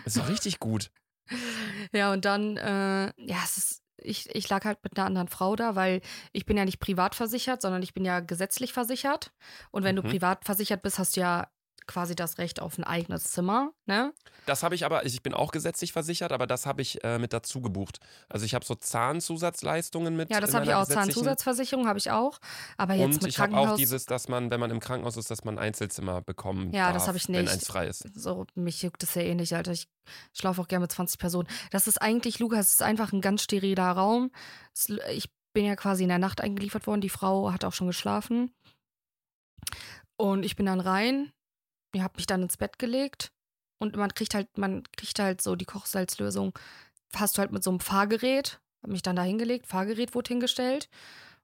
Ist 0.06 0.18
doch 0.18 0.30
richtig 0.30 0.60
gut. 0.60 0.92
Ja, 1.92 2.12
und 2.14 2.24
dann, 2.26 2.56
äh, 2.58 3.06
ja, 3.18 3.38
es 3.44 3.58
ist, 3.58 3.82
ich, 3.98 4.30
ich 4.36 4.48
lag 4.50 4.64
halt 4.64 4.78
mit 4.84 4.96
einer 4.98 5.08
anderen 5.08 5.28
Frau 5.28 5.56
da, 5.56 5.76
weil 5.76 6.02
ich 6.34 6.46
bin 6.46 6.56
ja 6.56 6.66
nicht 6.66 6.80
privat 6.80 7.16
versichert, 7.16 7.62
sondern 7.64 7.82
ich 7.82 7.94
bin 7.96 8.06
ja 8.06 8.20
gesetzlich 8.20 8.74
versichert. 8.74 9.32
Und 9.72 9.84
wenn 9.84 9.96
Mhm. 9.96 10.02
du 10.04 10.10
privat 10.10 10.46
versichert 10.46 10.84
bist, 10.84 11.00
hast 11.00 11.16
du 11.16 11.22
ja 11.22 11.48
quasi 11.88 12.16
das 12.16 12.38
Recht 12.38 12.60
auf 12.62 12.78
ein 12.78 12.84
eigenes 12.84 13.32
Zimmer, 13.32 13.72
ne? 13.86 14.14
Das 14.46 14.64
habe 14.64 14.76
ich 14.76 14.86
aber, 14.86 15.06
ich 15.06 15.22
bin 15.24 15.34
auch 15.34 15.52
gesetzlich 15.52 15.92
versichert, 15.94 16.32
aber 16.32 16.48
das 16.48 16.66
habe 16.66 16.82
ich 16.82 17.04
äh, 17.04 17.18
mit 17.20 17.34
dazu 17.34 17.62
gebucht. 17.62 18.00
Also 18.30 18.46
ich 18.46 18.54
habe 18.56 18.66
so 18.66 18.76
Zahnzusatzleistungen 18.76 20.16
mit. 20.16 20.30
Ja, 20.30 20.40
das 20.40 20.54
habe 20.54 20.66
ich 20.66 20.74
auch. 20.74 20.86
Zahnzusatzversicherung 20.86 21.88
habe 21.88 21.98
ich 22.00 22.12
auch. 22.12 22.40
Aber 22.78 22.94
jetzt 22.94 23.06
Und 23.16 23.24
mit 23.24 23.32
ich 23.32 23.40
habe 23.40 23.52
Krankenhaus. 23.52 23.74
auch 23.74 23.78
dieses, 23.78 24.06
dass 24.06 24.28
man, 24.28 24.52
wenn 24.52 24.60
man 24.60 24.72
im 24.72 24.80
Krankenhaus 24.80 25.18
ist, 25.18 25.32
dass 25.32 25.44
man 25.44 25.58
ein 25.58 25.66
Einzelzimmer 25.66 26.22
bekommen 26.22 26.72
Ja, 26.72 26.86
darf, 26.88 26.94
das 26.96 27.08
habe 27.08 27.18
ich 27.18 27.28
wenn 27.28 27.42
nicht. 27.44 27.54
eins 27.54 27.68
frei 27.68 27.88
ist. 27.88 28.06
So, 28.16 28.46
mich 28.56 28.82
juckt 28.82 29.02
das 29.04 29.16
ja 29.16 29.22
eh 29.24 29.36
nicht, 29.36 29.54
Alter. 29.54 29.72
Ich 29.72 29.88
schlafe 30.34 30.62
auch 30.62 30.68
gerne 30.68 30.84
mit 30.84 30.92
20 30.92 31.20
Personen. 31.20 31.48
Das 31.72 31.88
ist 31.88 32.02
eigentlich, 32.02 32.40
Lukas, 32.40 32.68
es 32.68 32.74
ist 32.76 32.82
einfach 32.84 33.14
ein 33.14 33.22
ganz 33.22 33.42
steriler 33.44 33.92
Raum. 33.92 34.32
Ich 35.12 35.30
bin 35.54 35.66
ja 35.66 35.76
quasi 35.76 36.04
in 36.04 36.10
der 36.10 36.20
Nacht 36.20 36.42
eingeliefert 36.42 36.86
worden. 36.88 37.02
Die 37.02 37.10
Frau 37.10 37.52
hat 37.52 37.64
auch 37.66 37.74
schon 37.74 37.88
geschlafen. 37.88 38.52
Und 40.18 40.44
ich 40.44 40.56
bin 40.56 40.66
dann 40.66 40.80
rein. 40.80 41.32
Ich 41.96 42.02
habe 42.02 42.18
mich 42.18 42.28
dann 42.28 42.44
ins 42.44 42.58
Bett 42.58 42.78
gelegt. 42.78 43.32
Und 43.80 43.96
man 43.96 44.14
kriegt 44.14 44.34
halt, 44.34 44.58
man 44.58 44.84
kriegt 44.98 45.18
halt 45.20 45.42
so 45.42 45.56
die 45.56 45.66
Kochsalzlösung. 45.66 46.58
Hast 47.16 47.38
du 47.38 47.40
halt 47.40 47.52
mit 47.52 47.64
so 47.64 47.70
einem 47.70 47.80
Fahrgerät. 47.80 48.60
Habe 48.84 48.92
mich 48.92 49.02
dann 49.02 49.16
da 49.16 49.24
hingelegt. 49.24 49.68
Fahrgerät 49.68 50.14
wurde 50.14 50.28
hingestellt. 50.28 50.90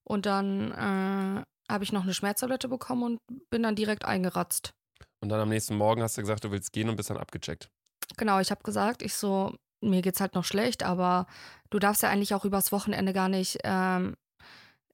Und 0.03 0.25
dann 0.25 0.71
äh, 0.71 1.71
habe 1.71 1.83
ich 1.83 1.93
noch 1.93 2.03
eine 2.03 2.13
Schmerztablette 2.13 2.67
bekommen 2.67 3.03
und 3.03 3.49
bin 3.49 3.63
dann 3.63 3.75
direkt 3.75 4.03
eingeratzt. 4.03 4.73
Und 5.21 5.29
dann 5.29 5.39
am 5.39 5.49
nächsten 5.49 5.75
Morgen 5.75 6.01
hast 6.01 6.17
du 6.17 6.21
gesagt, 6.21 6.43
du 6.43 6.51
willst 6.51 6.73
gehen 6.73 6.89
und 6.89 6.97
bist 6.97 7.09
dann 7.09 7.17
abgecheckt. 7.17 7.69
Genau, 8.17 8.39
ich 8.39 8.51
habe 8.51 8.63
gesagt, 8.63 9.03
ich 9.03 9.13
so, 9.13 9.55
mir 9.81 10.01
geht's 10.01 10.19
halt 10.19 10.35
noch 10.35 10.43
schlecht, 10.43 10.83
aber 10.83 11.27
du 11.69 11.79
darfst 11.79 12.01
ja 12.03 12.09
eigentlich 12.09 12.33
auch 12.33 12.43
übers 12.43 12.71
Wochenende 12.71 13.13
gar 13.13 13.29
nicht, 13.29 13.59
ähm, 13.63 14.17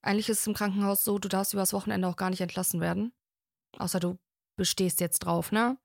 eigentlich 0.01 0.29
ist 0.29 0.41
es 0.41 0.47
im 0.47 0.53
Krankenhaus 0.53 1.03
so, 1.03 1.17
du 1.17 1.29
darfst 1.29 1.53
übers 1.53 1.73
Wochenende 1.73 2.07
auch 2.07 2.17
gar 2.17 2.29
nicht 2.29 2.41
entlassen 2.41 2.79
werden. 2.79 3.11
Außer 3.77 3.99
du 3.99 4.17
bestehst 4.57 4.99
jetzt 4.99 5.19
drauf, 5.19 5.51
ne? 5.53 5.77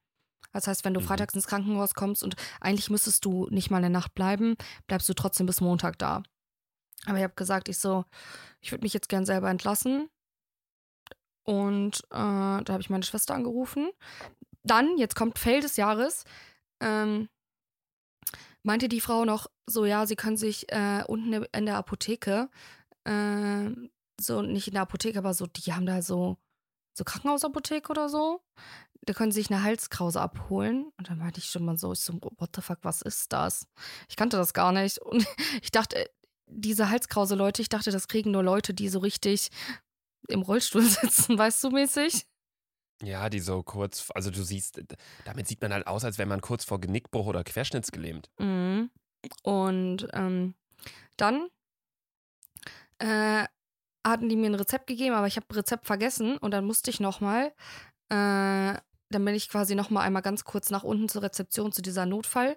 Das 0.52 0.66
heißt, 0.66 0.84
wenn 0.84 0.92
du 0.94 1.00
Mhm. 1.00 1.04
freitags 1.04 1.34
ins 1.34 1.46
Krankenhaus 1.46 1.94
kommst 1.94 2.22
und 2.24 2.34
eigentlich 2.60 2.90
müsstest 2.90 3.24
du 3.24 3.46
nicht 3.50 3.70
mal 3.70 3.78
eine 3.78 3.90
Nacht 3.90 4.14
bleiben, 4.14 4.56
bleibst 4.86 5.08
du 5.08 5.14
trotzdem 5.14 5.46
bis 5.46 5.60
Montag 5.60 5.98
da. 5.98 6.22
Aber 7.06 7.16
ich 7.18 7.24
habe 7.24 7.34
gesagt, 7.34 7.68
ich 7.68 7.78
so, 7.78 8.04
ich 8.60 8.70
würde 8.72 8.82
mich 8.84 8.92
jetzt 8.92 9.08
gern 9.08 9.24
selber 9.24 9.48
entlassen. 9.50 10.08
Und 11.44 12.00
äh, 12.10 12.62
da 12.62 12.64
habe 12.68 12.80
ich 12.80 12.90
meine 12.90 13.02
Schwester 13.02 13.34
angerufen. 13.34 13.90
Dann, 14.62 14.96
jetzt 14.98 15.16
kommt 15.16 15.38
Fail 15.38 15.60
des 15.60 15.76
Jahres, 15.76 16.24
ähm, 16.80 17.28
meinte 18.62 18.88
die 18.88 19.00
Frau 19.00 19.24
noch 19.24 19.48
so, 19.66 19.84
ja, 19.84 20.06
sie 20.06 20.16
können 20.16 20.36
sich 20.36 20.70
äh, 20.70 21.02
unten 21.08 21.32
in 21.32 21.66
der 21.66 21.76
Apotheke, 21.76 22.48
äh, 23.04 23.70
so 24.20 24.42
nicht 24.42 24.68
in 24.68 24.74
der 24.74 24.82
Apotheke, 24.82 25.18
aber 25.18 25.34
so, 25.34 25.46
die 25.46 25.72
haben 25.72 25.86
da 25.86 26.02
so, 26.02 26.36
so 26.94 27.04
Krankenhausapotheke 27.04 27.90
oder 27.90 28.08
so. 28.08 28.42
Da 29.04 29.14
können 29.14 29.32
sie 29.32 29.40
sich 29.40 29.50
eine 29.50 29.62
Halskrause 29.62 30.20
abholen. 30.20 30.92
Und 30.96 31.10
dann 31.10 31.18
meinte 31.18 31.40
ich 31.40 31.46
schon 31.46 31.64
mal 31.64 31.76
so, 31.76 31.92
ich 31.92 32.00
so, 32.00 32.14
what 32.38 32.50
the 32.54 32.62
fuck, 32.62 32.78
was 32.82 33.02
ist 33.02 33.32
das? 33.32 33.66
Ich 34.08 34.16
kannte 34.16 34.36
das 34.36 34.54
gar 34.54 34.72
nicht. 34.72 34.98
Und 34.98 35.26
ich 35.62 35.70
dachte, 35.70 36.08
diese 36.46 36.90
Halskrause, 36.90 37.34
Leute, 37.34 37.62
ich 37.62 37.68
dachte, 37.68 37.90
das 37.90 38.08
kriegen 38.08 38.30
nur 38.30 38.42
Leute, 38.42 38.74
die 38.74 38.88
so 38.88 39.00
richtig 39.00 39.48
im 40.28 40.42
Rollstuhl 40.42 40.82
sitzen, 41.02 41.36
weißt 41.36 41.64
du, 41.64 41.70
mäßig. 41.70 42.26
Ja, 43.02 43.28
die 43.28 43.40
so 43.40 43.64
kurz, 43.64 44.10
also 44.14 44.30
du 44.30 44.44
siehst, 44.44 44.80
damit 45.24 45.48
sieht 45.48 45.60
man 45.60 45.72
halt 45.72 45.88
aus, 45.88 46.04
als 46.04 46.18
wäre 46.18 46.28
man 46.28 46.40
kurz 46.40 46.64
vor 46.64 46.80
Genickbruch 46.80 47.26
oder 47.26 47.42
querschnittsgelähmt. 47.42 48.30
Mhm. 48.38 48.90
Und 49.42 50.06
ähm, 50.12 50.54
dann 51.16 51.48
äh, 52.98 53.46
hatten 54.06 54.28
die 54.28 54.36
mir 54.36 54.46
ein 54.46 54.54
Rezept 54.54 54.86
gegeben, 54.86 55.14
aber 55.14 55.26
ich 55.26 55.36
habe 55.36 55.54
Rezept 55.54 55.86
vergessen 55.86 56.36
und 56.38 56.52
dann 56.52 56.64
musste 56.64 56.90
ich 56.90 57.00
nochmal, 57.00 57.52
äh, 58.08 58.74
dann 59.10 59.24
bin 59.24 59.34
ich 59.34 59.48
quasi 59.48 59.74
nochmal 59.74 60.04
einmal 60.06 60.22
ganz 60.22 60.44
kurz 60.44 60.70
nach 60.70 60.82
unten 60.82 61.08
zur 61.08 61.22
Rezeption 61.22 61.72
zu 61.72 61.82
dieser 61.82 62.06
Notfall. 62.06 62.56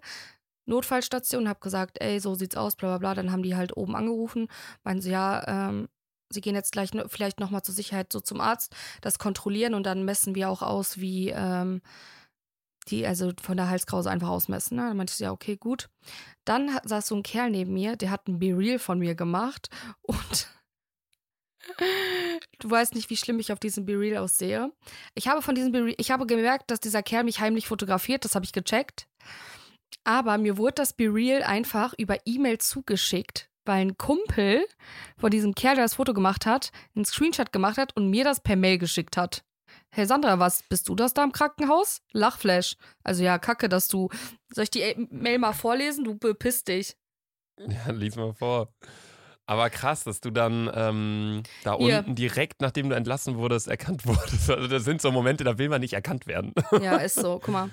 Notfallstation, 0.66 1.48
habe 1.48 1.60
gesagt, 1.60 2.02
ey, 2.02 2.20
so 2.20 2.36
sieht's 2.36 2.56
aus, 2.58 2.76
bla 2.76 2.90
bla 2.90 2.98
bla. 2.98 3.14
Dann 3.14 3.32
haben 3.32 3.44
die 3.44 3.56
halt 3.56 3.78
oben 3.78 3.96
angerufen, 3.96 4.48
meinen 4.84 5.02
sie, 5.02 5.12
ja, 5.12 5.44
ähm, 5.48 5.88
sie 6.30 6.42
gehen 6.42 6.56
jetzt 6.56 6.72
gleich 6.72 6.90
vielleicht 7.08 7.40
nochmal 7.40 7.62
zur 7.62 7.76
Sicherheit 7.76 8.12
so 8.12 8.20
zum 8.20 8.42
Arzt, 8.42 8.76
das 9.02 9.20
kontrollieren 9.20 9.76
und 9.76 9.86
dann 9.86 10.06
messen 10.06 10.34
wir 10.34 10.50
auch 10.50 10.64
aus, 10.64 11.00
wie 11.00 11.30
ähm, 11.30 11.82
die, 12.88 13.06
also 13.06 13.32
von 13.42 13.58
der 13.58 13.70
Halskrause 13.70 14.10
einfach 14.10 14.30
ausmessen. 14.30 14.78
Ne? 14.78 14.84
Dann 14.88 14.98
meinte 14.98 15.14
ich, 15.14 15.20
ja, 15.20 15.32
okay, 15.32 15.58
gut. 15.58 15.90
Dann 16.46 16.72
saß 16.84 17.08
so 17.08 17.16
ein 17.16 17.24
Kerl 17.24 17.52
neben 17.52 17.74
mir, 17.74 17.96
der 17.96 18.12
hat 18.12 18.28
ein 18.28 18.40
Be-Real 18.40 18.80
von 18.80 19.00
mir 19.00 19.16
gemacht 19.16 19.70
und 20.02 20.48
du 22.60 22.70
weißt 22.70 22.96
nicht, 22.96 23.10
wie 23.10 23.18
schlimm 23.18 23.40
ich 23.40 23.52
auf 23.52 23.60
diesem 23.60 23.86
Be-Real 23.86 24.24
aussehe. 24.24 24.72
Ich 25.14 25.28
habe 25.28 25.42
von 25.42 25.56
diesem 25.56 25.72
Be 25.72 25.94
ich 25.98 26.12
habe 26.12 26.26
gemerkt, 26.26 26.72
dass 26.72 26.80
dieser 26.80 27.04
Kerl 27.04 27.24
mich 27.24 27.40
heimlich 27.40 27.68
fotografiert, 27.68 28.26
das 28.26 28.36
habe 28.36 28.46
ich 28.46 28.54
gecheckt. 28.54 29.08
Aber 30.04 30.38
mir 30.38 30.58
wurde 30.58 30.76
das 30.76 30.94
Be-Real 30.94 31.44
einfach 31.44 31.94
über 31.98 32.18
E-Mail 32.26 32.58
zugeschickt, 32.60 33.50
weil 33.66 33.82
ein 33.82 33.98
Kumpel 33.98 34.66
von 35.18 35.32
diesem 35.32 35.56
Kerl, 35.56 35.76
der 35.76 35.86
das 35.86 35.96
Foto 35.96 36.14
gemacht 36.14 36.46
hat, 36.46 36.72
einen 36.96 37.06
Screenshot 37.06 37.52
gemacht 37.52 37.78
hat 37.78 37.96
und 37.96 38.10
mir 38.10 38.24
das 38.24 38.42
per 38.42 38.56
Mail 38.56 38.78
geschickt 38.78 39.18
hat. 39.18 39.44
Hey 39.92 40.06
Sandra, 40.06 40.40
was 40.40 40.62
bist 40.64 40.90
du 40.90 40.96
das 40.96 41.14
da 41.14 41.24
im 41.24 41.32
Krankenhaus? 41.32 42.02
Lachflash. 42.12 42.76
Also 43.04 43.24
ja, 43.24 43.40
kacke, 43.40 43.70
dass 43.70 43.88
du. 43.88 44.10
Soll 44.54 44.66
ich 44.66 44.70
die 44.72 44.82
E- 44.82 45.08
Mail 45.10 45.40
mal 45.40 45.54
vorlesen? 45.54 46.04
Du 46.04 46.16
bepisst 46.18 46.68
dich. 46.68 46.96
Ja, 47.58 47.92
lies 47.92 48.16
mal 48.16 48.34
vor. 48.34 48.74
Aber 49.48 49.70
krass, 49.70 50.04
dass 50.04 50.22
du 50.22 50.32
dann 50.32 50.72
ähm, 50.74 51.44
da 51.64 51.78
Hier. 51.78 52.00
unten 52.00 52.16
direkt, 52.16 52.62
nachdem 52.62 52.90
du 52.90 52.96
entlassen 52.96 53.38
wurdest, 53.38 53.68
erkannt 53.68 54.06
wurdest. 54.06 54.50
Also 54.50 54.68
das 54.68 54.84
sind 54.84 55.02
so 55.02 55.12
Momente, 55.12 55.44
da 55.44 55.58
will 55.58 55.70
man 55.70 55.82
nicht 55.82 55.94
erkannt 55.94 56.28
werden. 56.28 56.54
Ja, 56.82 56.98
ist 56.98 57.16
so. 57.16 57.40
Guck 57.40 57.50
mal. 57.50 57.70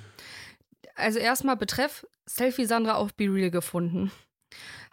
Also 0.95 1.19
erstmal 1.19 1.57
betreff 1.57 2.07
Selfie 2.27 2.67
Sandra 2.67 2.95
auf 2.95 3.15
BeReal 3.15 3.51
gefunden. 3.51 4.13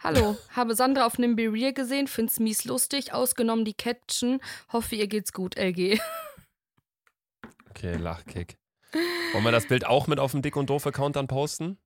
Hallo, 0.02 0.38
habe 0.50 0.74
Sandra 0.74 1.04
auf 1.04 1.18
einem 1.18 1.36
BeReal 1.36 1.74
gesehen, 1.74 2.06
find's 2.06 2.40
mies 2.40 2.64
lustig, 2.64 3.12
ausgenommen 3.12 3.66
die 3.66 3.74
Caption, 3.74 4.40
hoffe 4.72 4.96
ihr 4.96 5.06
geht's 5.06 5.34
gut, 5.34 5.56
LG. 5.56 6.00
Okay, 7.68 7.96
Lachkick. 7.96 8.56
Wollen 9.32 9.44
wir 9.44 9.52
das 9.52 9.68
Bild 9.68 9.86
auch 9.86 10.06
mit 10.06 10.18
auf 10.18 10.32
dem 10.32 10.42
Dick 10.42 10.56
und 10.56 10.70
Doof 10.70 10.86
Account 10.86 11.16
dann 11.16 11.28
posten? 11.28 11.78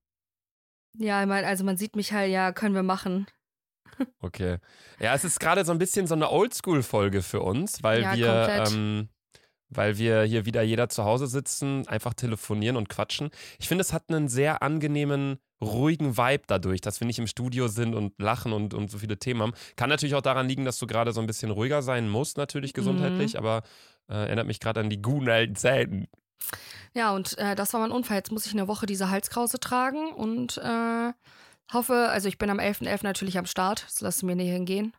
Ja, 0.96 1.20
ich 1.20 1.28
mein, 1.28 1.44
also 1.44 1.64
man 1.64 1.76
sieht 1.76 1.96
mich 1.96 2.12
halt, 2.12 2.30
ja, 2.30 2.52
können 2.52 2.74
wir 2.76 2.84
machen. 2.84 3.26
Okay. 4.20 4.58
Ja, 5.00 5.14
es 5.14 5.24
ist 5.24 5.38
gerade 5.40 5.64
so 5.64 5.72
ein 5.72 5.78
bisschen 5.78 6.06
so 6.06 6.14
eine 6.14 6.30
Oldschool-Folge 6.30 7.22
für 7.22 7.40
uns, 7.40 7.82
weil 7.82 8.02
Ja, 8.02 8.16
wir, 8.16 8.48
ähm, 8.66 9.08
weil 9.68 9.98
wir 9.98 10.22
hier 10.22 10.46
wieder 10.46 10.62
jeder 10.62 10.88
zu 10.88 11.04
Hause 11.04 11.26
sitzen, 11.26 11.86
einfach 11.88 12.14
telefonieren 12.14 12.76
und 12.76 12.88
quatschen. 12.88 13.30
Ich 13.58 13.68
finde, 13.68 13.82
es 13.82 13.92
hat 13.92 14.04
einen 14.08 14.28
sehr 14.28 14.62
angenehmen, 14.62 15.38
ruhigen 15.60 16.16
Vibe 16.16 16.44
dadurch, 16.46 16.80
dass 16.80 17.00
wir 17.00 17.06
nicht 17.06 17.18
im 17.18 17.26
Studio 17.26 17.68
sind 17.68 17.94
und 17.94 18.12
lachen 18.20 18.52
und, 18.52 18.74
und 18.74 18.90
so 18.90 18.98
viele 18.98 19.18
Themen 19.18 19.42
haben. 19.42 19.54
Kann 19.76 19.88
natürlich 19.88 20.14
auch 20.14 20.22
daran 20.22 20.48
liegen, 20.48 20.64
dass 20.64 20.78
du 20.78 20.86
gerade 20.86 21.12
so 21.12 21.20
ein 21.20 21.26
bisschen 21.26 21.50
ruhiger 21.50 21.82
sein 21.82 22.08
musst, 22.08 22.36
natürlich 22.36 22.72
Mhm. 22.72 22.76
gesundheitlich, 22.76 23.38
aber 23.38 23.62
äh, 24.08 24.14
erinnert 24.14 24.46
mich 24.46 24.60
gerade 24.60 24.80
an 24.80 24.90
die 24.90 25.00
guten 25.00 25.28
alten 25.28 25.56
Zeiten. 25.56 26.06
Ja, 26.92 27.12
und 27.14 27.36
äh, 27.38 27.54
das 27.54 27.72
war 27.72 27.80
mein 27.80 27.90
Unfall. 27.90 28.16
Jetzt 28.18 28.30
muss 28.30 28.46
ich 28.46 28.52
eine 28.52 28.68
Woche 28.68 28.86
diese 28.86 29.10
Halskrause 29.10 29.58
tragen 29.58 30.12
und 30.12 30.58
äh, 30.58 31.12
hoffe, 31.72 32.08
also 32.10 32.28
ich 32.28 32.38
bin 32.38 32.50
am 32.50 32.58
11.11. 32.58 33.04
natürlich 33.04 33.38
am 33.38 33.46
Start. 33.46 33.84
Das 33.84 34.00
lassen 34.00 34.28
wir 34.28 34.36
nicht 34.36 34.50
hingehen. 34.50 34.92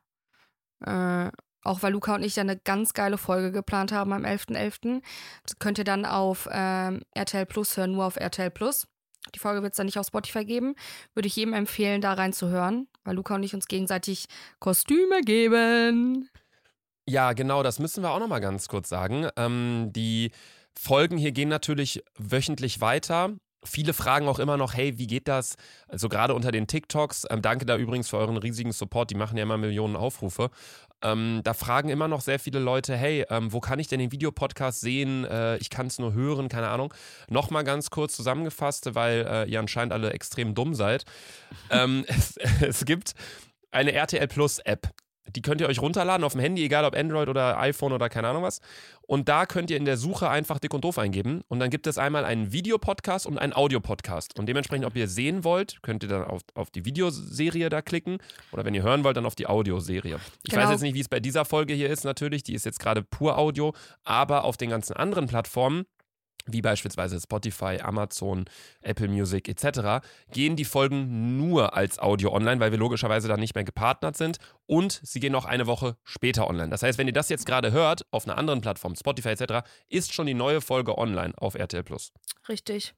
Äh, 0.86 1.30
auch 1.64 1.82
weil 1.82 1.94
Luca 1.94 2.16
und 2.16 2.24
ich 2.24 2.36
ja 2.36 2.42
eine 2.42 2.58
ganz 2.58 2.94
geile 2.94 3.18
Folge 3.18 3.52
geplant 3.52 3.92
haben 3.92 4.14
am 4.14 4.24
11.11. 4.24 5.02
Das 5.44 5.58
könnt 5.60 5.80
ihr 5.80 5.84
dann 5.84 6.06
auf 6.06 6.48
ähm, 6.52 7.02
RTL 7.12 7.46
Plus 7.46 7.76
hören, 7.76 7.92
nur 7.92 8.06
auf 8.06 8.18
RTL 8.18 8.52
Plus. 8.52 8.88
Die 9.34 9.40
Folge 9.40 9.64
wird 9.64 9.74
es 9.74 9.78
dann 9.78 9.88
nicht 9.88 9.98
auf 9.98 10.06
Spotify 10.06 10.46
geben. 10.46 10.76
Würde 11.16 11.28
ich 11.28 11.36
jedem 11.36 11.54
empfehlen, 11.54 12.02
da 12.02 12.14
reinzuhören, 12.14 12.88
weil 13.04 13.16
Luca 13.16 13.36
und 13.36 13.44
ich 13.44 13.56
uns 13.56 13.68
gegenseitig 13.68 14.26
Kostüme 14.60 15.22
geben. 15.22 16.30
Ja, 17.08 17.34
genau, 17.34 17.64
das 17.64 17.80
müssen 17.80 18.04
wir 18.04 18.12
auch 18.12 18.20
noch 18.20 18.28
mal 18.28 18.40
ganz 18.40 18.68
kurz 18.68 18.90
sagen. 18.90 19.28
Ähm, 19.36 19.92
die 19.92 20.32
Folgen 20.78 21.18
hier 21.18 21.32
gehen 21.32 21.50
natürlich 21.50 22.04
wöchentlich 22.18 22.82
weiter. 22.82 23.34
Viele 23.68 23.94
fragen 23.94 24.28
auch 24.28 24.40
immer 24.40 24.58
noch, 24.58 24.74
hey, 24.74 24.98
wie 24.98 25.08
geht 25.08 25.28
das? 25.28 25.56
Also 25.88 26.10
gerade 26.10 26.34
unter 26.34 26.52
den 26.52 26.68
TikToks. 26.68 27.26
Ähm, 27.30 27.42
danke 27.42 27.66
da 27.66 27.78
übrigens 27.78 28.10
für 28.10 28.18
euren 28.18 28.38
riesigen 28.38 28.72
Support. 28.72 29.12
Die 29.12 29.16
machen 29.16 29.38
ja 29.38 29.44
immer 29.44 29.58
Millionen 29.58 29.96
Aufrufe. 29.96 30.50
Ähm, 31.02 31.42
da 31.44 31.54
fragen 31.54 31.90
immer 31.90 32.08
noch 32.08 32.22
sehr 32.22 32.40
viele 32.40 32.60
Leute, 32.60 32.96
hey, 32.96 33.26
ähm, 33.30 33.52
wo 33.52 33.60
kann 33.60 33.80
ich 33.80 33.88
denn 33.88 34.00
den 34.00 34.12
Videopodcast 34.12 34.82
sehen? 34.82 35.26
Äh, 35.26 35.58
ich 35.58 35.70
kann 35.70 35.88
es 35.88 36.00
nur 36.00 36.14
hören, 36.14 36.50
keine 36.50 36.70
Ahnung. 36.70 36.94
Nochmal 37.30 37.64
ganz 37.64 37.90
kurz 37.90 38.16
zusammengefasst, 38.16 38.96
weil 38.96 39.26
äh, 39.30 39.50
ihr 39.50 39.60
anscheinend 39.60 39.94
alle 39.94 40.12
extrem 40.14 40.56
dumm 40.56 40.74
seid. 40.74 41.06
ähm, 41.70 42.06
es, 42.08 42.38
es 42.62 42.86
gibt 42.86 43.14
eine 43.72 43.92
RTL 43.92 44.28
Plus 44.28 44.60
App. 44.60 44.90
Die 45.36 45.42
könnt 45.42 45.60
ihr 45.60 45.68
euch 45.68 45.82
runterladen 45.82 46.24
auf 46.24 46.34
dem 46.34 46.42
Handy, 46.42 46.64
egal 46.64 46.86
ob 46.86 46.96
Android 46.96 47.30
oder 47.30 47.58
iPhone 47.60 47.94
oder 47.94 48.10
keine 48.10 48.28
Ahnung 48.28 48.44
was. 48.44 48.62
Und 49.08 49.28
da 49.28 49.46
könnt 49.46 49.70
ihr 49.72 49.78
in 49.78 49.86
der 49.86 49.98
Suche 49.98 50.30
einfach 50.30 50.60
dick 50.60 50.74
und 50.74 50.84
doof 50.84 50.98
eingeben. 50.98 51.42
Und 51.48 51.60
dann 51.60 51.70
gibt 51.70 51.88
es 51.88 51.98
einmal 51.98 52.26
einen 52.26 52.52
Videopodcast 52.52 53.26
und 53.28 53.38
einen 53.38 53.54
Audiopodcast. 53.54 54.38
Und 54.38 54.48
dementsprechend, 54.48 54.86
ob 54.86 54.96
ihr 54.96 55.08
sehen 55.08 55.44
wollt, 55.44 55.82
könnt 55.82 56.04
ihr 56.04 56.10
dann 56.10 56.24
auf, 56.26 56.42
auf 56.54 56.70
die 56.72 56.86
Videoserie 56.86 57.70
da 57.70 57.82
klicken. 57.82 58.18
Oder 58.52 58.66
wenn 58.66 58.74
ihr 58.76 58.84
hören 58.84 59.04
wollt, 59.04 59.18
dann 59.18 59.26
auf 59.26 59.36
die 59.36 59.48
Audioserie. 59.48 60.20
Ich 60.44 60.52
Genau. 60.52 60.64
weiß 60.64 60.72
jetzt 60.72 60.82
nicht, 60.82 60.94
wie 60.96 61.02
es 61.02 61.10
bei 61.10 61.20
dieser 61.20 61.46
Folge 61.46 61.74
hier 61.74 61.90
ist, 61.90 62.04
natürlich. 62.04 62.44
Die 62.44 62.54
ist 62.54 62.66
jetzt 62.66 62.80
gerade 62.80 63.02
pur 63.04 63.38
Audio. 63.38 63.74
Aber 64.04 64.44
auf 64.44 64.58
den 64.58 64.70
ganzen 64.70 64.94
anderen 64.96 65.28
Plattformen 65.28 65.86
wie 66.46 66.62
beispielsweise 66.62 67.20
Spotify, 67.20 67.80
Amazon, 67.82 68.46
Apple 68.82 69.08
Music 69.08 69.48
etc., 69.50 70.06
gehen 70.32 70.56
die 70.56 70.66
Folgen 70.66 71.38
nur 71.38 71.76
als 71.76 72.00
Audio 72.00 72.34
online, 72.34 72.60
weil 72.60 72.72
wir 72.72 72.78
logischerweise 72.78 73.28
dann 73.28 73.40
nicht 73.40 73.56
mehr 73.56 73.64
gepartnert 73.64 74.18
sind 74.18 74.38
und 74.66 75.00
sie 75.04 75.20
gehen 75.20 75.32
noch 75.32 75.46
eine 75.46 75.68
Woche 75.68 75.98
später 76.04 76.48
online. 76.48 76.70
Das 76.70 76.84
heißt, 76.84 76.98
wenn 76.98 77.08
ihr 77.08 77.14
das 77.14 77.30
jetzt 77.30 77.46
gerade 77.46 77.72
hört, 77.72 78.06
auf 78.12 78.26
einer 78.26 78.38
anderen 78.38 78.62
Plattform, 78.62 78.96
Spotify 78.96 79.30
etc., 79.30 79.68
ist 79.90 80.14
schon 80.14 80.28
die 80.28 80.34
neue 80.34 80.62
Folge 80.62 80.98
online 80.98 81.34
auf 81.38 81.56
RTL 81.56 81.84
Plus. 81.84 82.12
Richtig. 82.48 82.94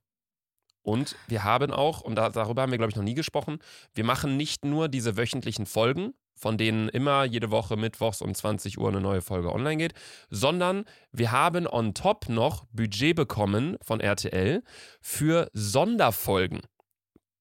Und 0.81 1.17
wir 1.27 1.43
haben 1.43 1.71
auch, 1.71 1.99
und 2.01 2.15
da, 2.15 2.29
darüber 2.29 2.61
haben 2.61 2.71
wir, 2.71 2.77
glaube 2.77 2.91
ich, 2.91 2.95
noch 2.95 3.03
nie 3.03 3.13
gesprochen, 3.13 3.59
wir 3.93 4.05
machen 4.05 4.37
nicht 4.37 4.63
nur 4.63 4.87
diese 4.87 5.17
wöchentlichen 5.17 5.65
Folgen, 5.65 6.13
von 6.37 6.57
denen 6.57 6.87
immer 6.89 7.25
jede 7.25 7.51
Woche 7.51 7.75
mittwochs 7.75 8.21
um 8.21 8.33
20 8.33 8.77
Uhr 8.77 8.87
eine 8.87 9.01
neue 9.01 9.21
Folge 9.21 9.51
online 9.51 9.77
geht, 9.77 9.93
sondern 10.29 10.85
wir 11.11 11.31
haben 11.31 11.67
on 11.67 11.93
top 11.93 12.29
noch 12.29 12.65
Budget 12.71 13.15
bekommen 13.15 13.77
von 13.81 13.99
RTL 13.99 14.63
für 15.01 15.49
Sonderfolgen. 15.53 16.61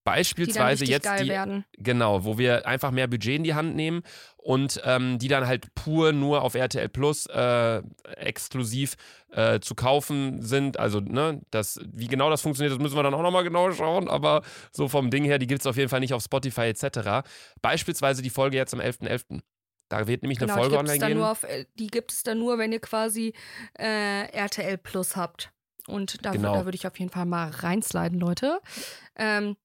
Die 0.07 0.13
Beispielsweise 0.13 0.83
richtig 0.83 0.89
jetzt 0.89 1.21
die, 1.21 1.29
werden. 1.29 1.65
Genau, 1.79 2.25
wo 2.25 2.39
wir 2.39 2.65
einfach 2.67 2.93
mehr 2.93 3.09
Budget 3.09 3.35
in 3.37 3.43
die 3.45 3.55
Hand 3.55 3.75
nehmen 3.75 4.03
und 4.37 4.81
ähm, 4.85 5.19
die 5.19 5.27
dann 5.27 5.47
halt 5.49 5.75
pur 5.75 6.13
nur 6.13 6.43
auf 6.43 6.55
RTL 6.55 6.89
Plus 6.89 7.27
äh, 7.27 7.83
exklusiv 8.17 8.95
äh, 9.33 9.59
zu 9.61 9.75
kaufen 9.75 10.43
sind. 10.43 10.79
Also, 10.79 11.01
ne, 11.01 11.41
das, 11.51 11.81
wie 11.93 12.07
genau 12.07 12.31
das 12.31 12.43
funktioniert, 12.43 12.73
das 12.73 12.81
müssen 12.81 12.95
wir 12.97 13.03
dann 13.03 13.15
auch 13.15 13.23
nochmal 13.23 13.43
genau 13.43 13.73
schauen, 13.73 14.09
aber 14.09 14.43
so 14.71 14.87
vom 14.89 15.11
Ding 15.11 15.25
her, 15.25 15.39
die 15.39 15.49
gibt 15.49 15.63
es 15.63 15.67
auf 15.67 15.77
jeden 15.77 15.89
Fall 15.89 16.01
nicht 16.01 16.15
auf 16.15 16.23
Spotify 16.23 16.63
etc. 16.69 17.27
Beispielsweise 17.61 18.23
die 18.23 18.31
Folge 18.31 18.57
jetzt 18.57 18.75
am 18.75 18.81
11.11. 18.81 19.41
Da 19.89 20.07
wird 20.07 20.23
nämlich 20.23 20.39
Genau, 20.39 20.53
eine 20.55 20.63
die 20.63 20.69
Folge 20.69 20.79
online 20.79 21.07
gehen. 21.07 21.19
nur 21.19 21.31
auf, 21.31 21.43
äh, 21.45 21.65
die 21.79 21.87
gibt 21.89 22.13
es 22.13 22.23
dann 22.23 22.39
nur, 22.39 22.59
wenn 22.59 22.73
ihr 22.73 22.81
quasi 22.81 23.33
äh, 23.79 24.29
RTL 24.33 24.79
Plus 24.79 25.17
habt. 25.17 25.51
Und 25.89 26.25
da, 26.25 26.33
Genau. 26.33 26.55
da 26.55 26.65
würde 26.65 26.77
ich 26.77 26.87
auf 26.87 26.99
jeden 26.99 27.11
Fall 27.13 27.27
mal 27.27 27.51
reinsliden, 27.51 28.19
Leute. 28.19 28.61
Ähm, 29.17 29.57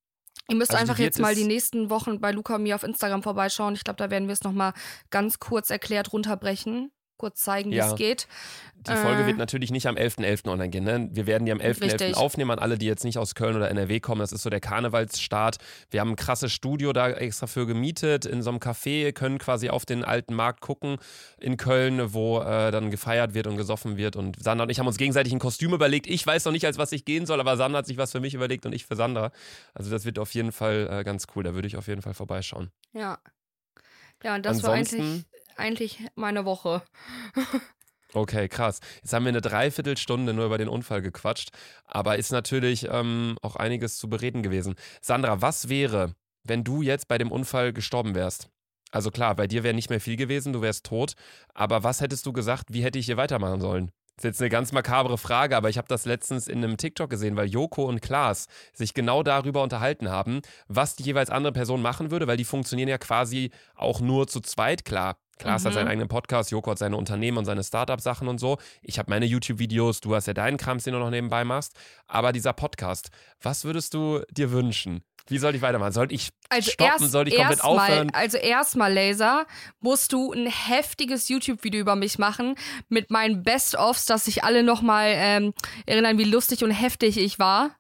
ihr 0.49 0.55
müsst 0.55 0.71
Also 0.71 0.81
einfach 0.81 0.99
jetzt 0.99 1.19
mal 1.19 1.35
die 1.35 1.45
nächsten 1.45 1.89
Wochen 1.89 2.19
bei 2.19 2.31
Luca 2.31 2.55
und 2.55 2.63
mir 2.63 2.75
auf 2.75 2.83
Instagram 2.83 3.23
vorbeischauen. 3.23 3.73
Ich 3.75 3.83
glaube, 3.83 3.97
da 3.97 4.09
werden 4.09 4.27
wir 4.27 4.33
es 4.33 4.43
nochmal 4.43 4.73
ganz 5.09 5.39
kurz 5.39 5.69
erklärt 5.69 6.13
runterbrechen. 6.13 6.91
Kurz 7.22 7.41
zeigen, 7.41 7.69
wie 7.69 7.76
Ja. 7.76 7.88
es 7.91 7.95
geht. 7.97 8.28
Die 8.88 8.95
Folge 8.95 9.22
Äh, 9.22 9.28
wird 9.28 9.38
natürlich 9.38 9.69
nicht 9.69 9.86
am 9.86 9.95
11.11. 9.95 10.49
online 10.49 10.69
gehen. 10.72 10.84
Ne? 10.84 11.07
Wir 11.11 11.28
werden 11.28 11.45
die 11.45 11.51
am 11.51 11.59
11.11. 11.59 11.84
Richtig. 12.01 12.17
aufnehmen 12.17 12.49
an 12.49 12.57
alle, 12.57 12.80
die 12.80 12.88
jetzt 12.88 13.03
nicht 13.03 13.19
aus 13.19 13.36
Köln 13.36 13.55
oder 13.55 13.69
NRW 13.69 13.99
kommen. 13.99 14.22
Das 14.22 14.32
ist 14.32 14.41
so 14.41 14.49
der 14.49 14.59
Karnevalsstart. 14.59 15.57
Wir 15.91 15.99
haben 15.99 16.09
ein 16.09 16.15
krasses 16.15 16.51
Studio 16.51 16.91
da 16.91 17.11
extra 17.11 17.45
für 17.45 17.67
gemietet 17.67 18.26
in 18.26 18.41
so 18.41 18.49
einem 18.49 18.57
Café, 18.57 19.11
können 19.13 19.38
quasi 19.38 19.69
auf 19.69 19.86
den 19.86 20.03
alten 20.03 20.34
Markt 20.34 20.61
gucken 20.61 20.97
in 21.39 21.57
Köln, 21.57 22.11
wo 22.15 22.39
äh, 22.39 22.72
dann 22.72 22.89
gefeiert 22.89 23.36
wird 23.36 23.45
und 23.45 23.55
gesoffen 23.55 23.97
wird. 23.97 24.15
Und 24.15 24.41
Sandra 24.41 24.63
und 24.63 24.72
ich 24.72 24.80
haben 24.80 24.88
uns 24.88 24.97
gegenseitig 24.97 25.32
ein 25.32 25.38
Kostüm 25.38 25.76
überlegt. 25.76 26.07
Ich 26.07 26.26
weiß 26.26 26.45
noch 26.45 26.51
nicht, 26.51 26.65
als 26.65 26.80
was 26.80 26.91
ich 26.91 27.05
gehen 27.05 27.28
soll, 27.28 27.39
aber 27.39 27.57
Sandra 27.57 27.78
hat 27.80 27.86
sich 27.86 27.97
was 27.97 28.11
für 28.11 28.19
mich 28.19 28.34
überlegt 28.34 28.65
und 28.65 28.74
ich 28.74 28.88
für 28.88 28.95
Sandra. 28.95 29.30
Also 29.76 29.91
das 29.91 30.05
wird 30.05 30.17
auf 30.17 30.34
jeden 30.34 30.51
Fall 30.51 30.89
äh, 30.91 31.03
ganz 31.03 31.28
cool. 31.36 31.43
Da 31.43 31.53
würde 31.53 31.67
ich 31.67 31.78
auf 31.78 31.88
jeden 31.88 32.01
Fall 32.01 32.15
vorbeischauen. 32.15 32.72
Ja. 32.93 33.19
Ja, 34.24 34.36
und 34.36 34.45
das 34.45 34.61
war 34.63 34.74
Ansonsten- 34.74 35.01
eigentlich, 35.01 35.26
eigentlich 35.58 35.99
meine 36.16 36.45
Woche. 36.45 36.82
Okay, 38.14 38.49
krass. 38.49 38.82
Jetzt 39.02 39.14
haben 39.14 39.24
wir 39.24 39.30
eine 39.30 39.39
Dreiviertelstunde 39.39 40.34
nur 40.34 40.45
über 40.45 40.58
den 40.58 40.68
Unfall 40.68 41.02
gequatscht, 41.02 41.52
aber 41.86 42.18
ist 42.18 42.32
natürlich 42.32 42.88
ähm, 42.89 43.38
auch 43.41 43.56
einiges 43.56 43.97
zu 43.97 44.10
bereden 44.10 44.43
gewesen. 44.43 44.76
Sandra, 45.02 45.41
was 45.41 45.70
wäre, 45.70 46.14
wenn 46.43 46.66
du 46.66 46.82
jetzt 46.82 47.08
bei 47.08 47.18
dem 47.18 47.32
Unfall 47.32 47.72
gestorben 47.72 48.14
wärst? 48.14 48.49
Also 48.91 49.12
klar, 49.12 49.36
bei 49.36 49.47
dir 49.47 49.64
wäre 49.64 49.74
nicht 49.74 49.89
mehr 49.89 50.02
viel 50.02 50.18
gewesen, 50.18 50.52
du 50.52 50.62
wärst 50.62 50.86
tot, 50.86 51.14
aber 51.54 51.84
was 51.84 52.02
hättest 52.02 52.26
du 52.26 52.34
gesagt, 52.34 52.66
wie 52.74 52.84
hätte 52.84 52.99
ich 52.99 53.06
hier 53.06 53.16
weitermachen 53.16 53.62
sollen? 53.62 53.91
Das 54.18 54.26
ist 54.26 54.30
jetzt 54.30 54.41
eine 54.41 54.49
ganz 54.49 54.72
makabre 54.72 55.18
Frage, 55.18 55.57
aber 55.57 55.70
ich 55.70 55.78
habe 55.78 55.88
das 55.88 56.05
letztens 56.05 56.47
in 56.47 56.64
einem 56.64 56.78
TikTok 56.78 57.09
gesehen, 57.09 57.36
weil 57.38 57.47
Joko 57.47 57.86
und 57.86 58.01
Klaas 58.01 58.47
sich 58.74 58.93
genau 58.93 59.24
darüber 59.24 59.64
unterhalten 59.64 60.09
haben, 60.09 60.41
was 60.68 60.95
die 60.95 61.03
jeweils 61.03 61.30
andere 61.30 61.53
Person 61.53 61.82
machen 61.82 62.12
würde, 62.12 62.28
weil 62.28 62.38
die 62.38 62.43
funktionieren 62.45 62.89
ja 62.89 62.97
quasi 62.99 63.51
auch 63.76 63.99
nur 63.99 64.28
zu 64.28 64.39
zweit, 64.41 64.86
klar. 64.86 65.18
Klaas 65.39 65.66
hat 65.66 65.72
Mhm. 65.72 65.76
seinen 65.76 65.88
eigenen 65.88 66.07
Podcast, 66.07 66.51
Joko 66.51 66.70
hat 66.70 66.78
seine 66.78 66.97
Unternehmen 66.97 67.39
und 67.39 67.45
seine 67.45 67.64
Startup-Sachen 67.64 68.28
und 68.28 68.38
so. 68.38 68.57
Ich 68.84 68.99
habe 68.99 69.09
meine 69.09 69.26
YouTube-Videos, 69.26 69.99
du 70.01 70.14
hast 70.14 70.28
ja 70.28 70.36
deinen 70.36 70.57
Krams, 70.57 70.84
den 70.84 70.93
du 70.93 70.99
noch 70.99 71.09
nebenbei 71.09 71.43
machst. 71.43 71.76
Aber 72.05 72.32
dieser 72.32 72.53
Podcast, 72.53 73.09
was 73.41 73.64
würdest 73.66 73.95
du 73.95 74.22
dir 74.30 74.51
wünschen? 74.51 75.01
Wie 75.28 75.38
soll 75.38 75.55
ich 75.55 75.61
weitermachen? 75.61 75.91
Soll 75.93 76.11
ich 76.11 76.30
Also 76.49 76.72
stoppen? 76.72 76.91
erst, 77.03 77.11
soll 77.11 77.28
ich 77.28 77.36
komplett 77.36 77.59
erstmal, 77.59 77.80
aufhören? 77.89 78.09
also 78.13 78.38
erstmal, 78.38 78.93
Laser, 78.93 79.45
musst 79.80 80.11
du 80.13 80.34
ein 80.34 80.47
heftiges 80.47 81.30
YouTube-Video 81.30 81.80
über 81.82 81.95
mich 81.95 82.17
machen 82.19 82.55
mit 82.89 83.11
meinen 83.11 83.43
Best-ofs, 83.43 84.05
dass 84.05 84.26
sich 84.26 84.43
alle 84.43 84.63
nochmal 84.63 85.11
ähm, 85.15 85.53
erinnern, 85.86 86.17
wie 86.17 86.24
lustig 86.26 86.63
und 86.63 86.72
heftig 86.72 87.17
ich 87.17 87.39
war. 87.39 87.76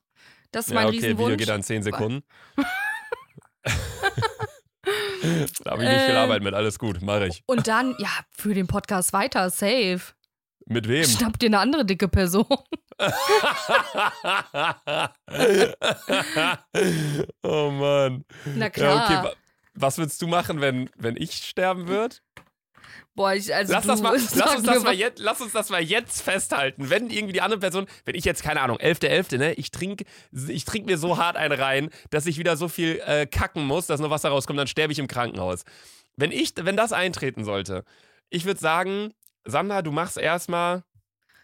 Das 0.51 0.67
ist 0.67 0.73
mein 0.73 0.83
Ja, 0.83 0.87
okay, 0.89 0.97
Video 0.97 1.09
Riesenwunsch. 1.11 1.37
geht 1.37 1.49
dann 1.49 1.63
10 1.63 1.83
Sekunden. 1.83 2.23
da 5.63 5.71
habe 5.71 5.83
ich 5.83 5.89
nicht 5.89 6.01
viel 6.01 6.15
Äh. 6.15 6.17
Arbeit 6.17 6.41
mit, 6.43 6.53
alles 6.53 6.79
gut, 6.79 7.01
mache 7.01 7.27
ich. 7.27 7.43
Und 7.45 7.67
dann, 7.67 7.95
ja, 7.99 8.09
für 8.31 8.53
den 8.53 8.67
Podcast 8.67 9.13
weiter, 9.13 9.49
safe. 9.49 10.01
Mit 10.65 10.87
wem? 10.87 11.03
Schnapp 11.05 11.37
dir 11.39 11.47
eine 11.47 11.59
andere 11.59 11.85
dicke 11.85 12.07
Person. 12.07 12.45
oh 17.43 17.71
Mann. 17.71 18.25
Na 18.45 18.65
Ja, 18.65 18.69
klar. 18.69 19.05
okay. 19.05 19.23
wa- 19.27 19.33
Was 19.73 19.97
würdest 19.97 20.21
du 20.21 20.27
machen, 20.27 20.61
wenn, 20.61 20.89
wenn 20.97 21.15
ich 21.17 21.33
sterben 21.33 21.87
würde? 21.87 22.17
Boah, 23.13 23.33
ich, 23.33 23.53
also 23.53 23.73
Lass, 23.73 23.85
das 23.85 24.01
mal, 24.01 24.13
lass, 24.35 24.55
uns 24.55 24.63
das 24.63 24.83
mal 24.83 24.93
jetzt, 24.93 25.19
lass 25.19 25.41
uns 25.41 25.51
das 25.51 25.69
mal 25.69 25.83
jetzt 25.83 26.21
festhalten. 26.21 26.89
Wenn 26.89 27.09
irgendwie 27.09 27.33
die 27.33 27.41
andere 27.41 27.59
Person, 27.59 27.85
wenn 28.05 28.15
ich 28.15 28.23
jetzt, 28.23 28.41
keine 28.41 28.61
Ahnung, 28.61 28.77
11.11., 28.77 29.37
ne, 29.37 29.53
ich 29.53 29.71
trinke 29.71 30.05
ich 30.47 30.63
trink 30.65 30.85
mir 30.85 30.97
so 30.97 31.17
hart 31.17 31.35
einen 31.35 31.59
rein, 31.59 31.89
dass 32.09 32.25
ich 32.25 32.37
wieder 32.37 32.55
so 32.55 32.69
viel 32.69 33.01
äh, 33.05 33.25
kacken 33.25 33.65
muss, 33.65 33.87
dass 33.87 33.99
nur 33.99 34.09
Wasser 34.11 34.29
rauskommt, 34.29 34.59
dann 34.59 34.67
sterbe 34.67 34.93
ich 34.93 34.99
im 34.99 35.07
Krankenhaus. 35.07 35.63
Wenn, 36.15 36.31
ich, 36.31 36.53
wenn 36.57 36.77
das 36.77 36.93
eintreten 36.93 37.43
sollte, 37.43 37.83
ich 38.29 38.45
würde 38.45 38.59
sagen, 38.61 39.13
Sandra, 39.43 39.81
du 39.81 39.91
machst 39.91 40.17
erstmal, 40.17 40.83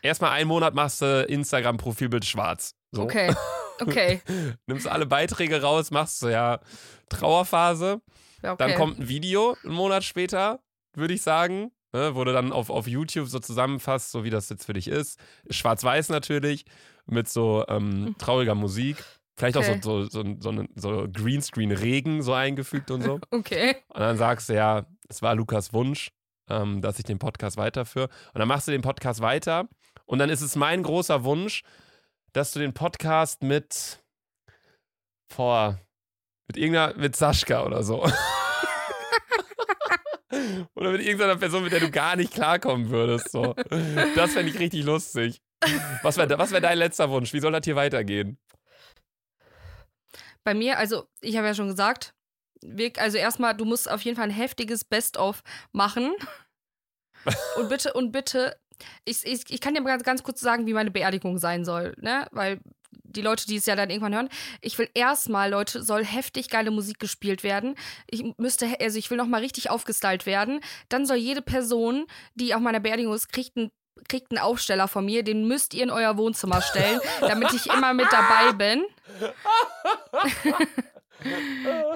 erstmal 0.02 0.32
einen 0.32 0.48
Monat 0.48 0.74
machst 0.74 1.02
du 1.02 1.24
Instagram-Profilbild 1.24 2.26
schwarz. 2.26 2.76
So. 2.92 3.04
Okay. 3.04 3.34
Okay. 3.80 4.22
Nimmst 4.66 4.88
alle 4.88 5.06
Beiträge 5.06 5.62
raus, 5.62 5.92
machst 5.92 6.18
so 6.18 6.30
ja 6.30 6.60
Trauerphase. 7.10 8.02
Okay. 8.42 8.56
Dann 8.58 8.74
kommt 8.74 9.00
ein 9.00 9.08
Video 9.08 9.56
einen 9.64 9.74
Monat 9.76 10.04
später, 10.04 10.62
würde 10.96 11.14
ich 11.14 11.22
sagen. 11.22 11.72
Ne, 11.94 12.16
wo 12.16 12.24
du 12.24 12.34
dann 12.34 12.52
auf, 12.52 12.70
auf 12.72 12.88
YouTube 12.88 13.28
so 13.30 13.38
zusammenfasst, 13.40 14.12
so 14.12 14.24
wie 14.24 14.30
das 14.32 14.50
jetzt 14.50 14.66
für 14.66 14.74
dich 14.74 14.88
ist. 14.88 15.20
Schwarz-Weiß 15.52 16.10
natürlich, 16.10 16.66
mit 17.06 17.30
so 17.30 17.66
ähm, 17.70 18.16
trauriger 18.18 18.56
Musik. 18.56 18.98
Vielleicht 19.38 19.56
Okay. 19.58 19.78
auch 19.78 19.84
so, 19.84 20.04
so, 20.06 20.24
so, 20.24 20.52
so, 20.52 20.66
so 20.76 21.08
Greenscreen-Regen 21.14 22.24
so 22.24 22.34
eingefügt 22.34 22.90
und 22.92 23.04
so. 23.04 23.20
Okay. 23.32 23.76
Und 23.90 24.00
dann 24.02 24.18
sagst 24.18 24.50
du 24.50 24.56
ja, 24.56 24.86
es 25.08 25.22
war 25.22 25.36
Lukas 25.36 25.72
Wunsch, 25.72 26.10
ähm, 26.50 26.82
dass 26.82 26.98
ich 27.00 27.06
den 27.06 27.20
Podcast 27.20 27.58
weiterführe. 27.58 28.10
Und 28.34 28.40
dann 28.40 28.48
machst 28.48 28.68
du 28.68 28.72
den 28.72 28.82
Podcast 28.82 29.22
weiter. 29.22 29.70
Und 30.08 30.20
dann 30.20 30.30
ist 30.30 30.42
es 30.42 30.56
mein 30.56 30.82
großer 30.84 31.24
Wunsch, 31.24 31.64
dass 32.34 32.52
du 32.52 32.60
den 32.60 32.74
Podcast 32.74 33.44
mit 33.44 34.04
vor 35.32 35.80
mit 36.48 36.58
irgendeiner, 36.58 36.98
mit 36.98 37.16
Sascha 37.16 37.64
oder 37.64 37.84
so. 37.84 38.04
oder 40.76 40.92
mit 40.92 41.02
irgendeiner 41.02 41.36
Person, 41.36 41.64
mit 41.64 41.74
der 41.74 41.82
du 41.82 41.92
gar 41.92 42.16
nicht 42.16 42.34
klarkommen 42.34 42.90
würdest. 42.90 43.32
So. 43.32 43.54
Das 44.16 44.34
fände 44.34 44.52
ich 44.52 44.60
richtig 44.60 44.86
lustig. 44.86 45.42
Was 46.04 46.18
wäre 46.18 46.38
was 46.40 46.52
wär 46.52 46.62
dein 46.62 46.78
letzter 46.78 47.10
Wunsch? 47.10 47.34
Wie 47.34 47.40
soll 47.40 47.52
das 47.52 47.66
hier 47.66 47.76
weitergehen? 47.76 48.38
Bei 50.44 50.54
mir, 50.54 50.78
also 50.78 51.10
ich 51.20 51.36
habe 51.36 51.48
ja 51.48 51.54
schon 51.54 51.68
gesagt, 51.68 52.14
also 52.98 53.18
erstmal, 53.18 53.58
du 53.58 53.66
musst 53.66 53.90
auf 53.90 54.02
jeden 54.02 54.16
Fall 54.16 54.26
ein 54.26 54.32
heftiges 54.32 54.86
Best-of 54.86 55.44
machen. 55.74 56.16
Und 57.58 57.68
bitte, 57.68 57.92
und 57.94 58.12
bitte, 58.14 58.58
ich, 59.06 59.26
ich, 59.26 59.42
ich 59.50 59.62
kann 59.62 59.74
dir 59.74 59.84
ganz, 59.84 60.04
ganz 60.04 60.24
kurz 60.24 60.40
sagen, 60.40 60.66
wie 60.66 60.74
meine 60.74 60.92
Beerdigung 60.92 61.38
sein 61.38 61.66
soll, 61.66 61.94
ne? 61.98 62.28
Weil 62.32 62.60
die 62.92 63.22
Leute, 63.22 63.46
die 63.48 63.56
es 63.56 63.66
ja 63.66 63.76
dann 63.76 63.90
irgendwann 63.90 64.14
hören, 64.14 64.30
ich 64.62 64.78
will 64.78 64.90
erstmal, 64.94 65.50
Leute, 65.50 65.82
soll 65.82 66.06
heftig 66.06 66.50
geile 66.50 66.72
Musik 66.72 67.00
gespielt 67.00 67.44
werden. 67.44 67.76
Ich 68.10 68.24
müsste, 68.38 68.80
also 68.80 68.98
ich 68.98 69.10
will 69.10 69.18
nochmal 69.18 69.42
richtig 69.42 69.70
aufgestylt 69.70 70.26
werden. 70.26 70.62
Dann 70.90 71.06
soll 71.06 71.18
jede 71.18 71.42
Person, 71.42 72.06
die 72.36 72.54
auf 72.54 72.62
meiner 72.62 72.80
Beerdigung 72.80 73.14
ist, 73.14 73.32
kriegt 73.32 73.58
einen 73.58 73.72
kriegt 74.08 74.32
einen 74.32 74.38
Aufsteller 74.38 74.88
von 74.88 75.04
mir, 75.06 75.24
den 75.24 75.48
müsst 75.48 75.74
ihr 75.74 75.84
in 75.84 75.90
euer 75.90 76.18
Wohnzimmer 76.18 76.62
stellen, 76.62 77.00
damit 77.20 77.52
ich 77.54 77.66
immer 77.66 77.94
mit 77.94 78.08
dabei 78.12 78.54
bin. 78.54 78.86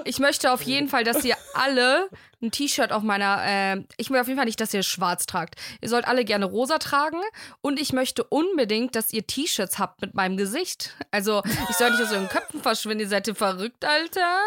Ich 0.04 0.18
möchte 0.18 0.52
auf 0.52 0.62
jeden 0.62 0.88
Fall, 0.90 1.04
dass 1.04 1.24
ihr 1.24 1.36
alle 1.54 2.08
ein 2.42 2.50
T-Shirt 2.50 2.92
auf 2.92 3.02
meiner. 3.02 3.42
Äh, 3.44 3.84
ich 3.96 4.10
will 4.10 4.20
auf 4.20 4.26
jeden 4.26 4.38
Fall 4.38 4.46
nicht, 4.46 4.60
dass 4.60 4.74
ihr 4.74 4.82
schwarz 4.82 5.26
tragt. 5.26 5.56
Ihr 5.80 5.88
sollt 5.88 6.06
alle 6.06 6.24
gerne 6.24 6.44
rosa 6.44 6.78
tragen. 6.78 7.20
Und 7.60 7.80
ich 7.80 7.92
möchte 7.92 8.24
unbedingt, 8.24 8.96
dass 8.96 9.12
ihr 9.12 9.26
T-Shirts 9.26 9.78
habt 9.78 10.00
mit 10.02 10.14
meinem 10.14 10.36
Gesicht. 10.36 10.96
Also, 11.10 11.42
ich 11.70 11.76
soll 11.76 11.90
nicht 11.90 12.02
aus 12.02 12.12
euren 12.12 12.28
Köpfen 12.28 12.62
verschwinden. 12.62 13.00
Ihr 13.00 13.08
seid 13.08 13.28
ihr 13.28 13.34
verrückt, 13.34 13.84
Alter. 13.84 14.38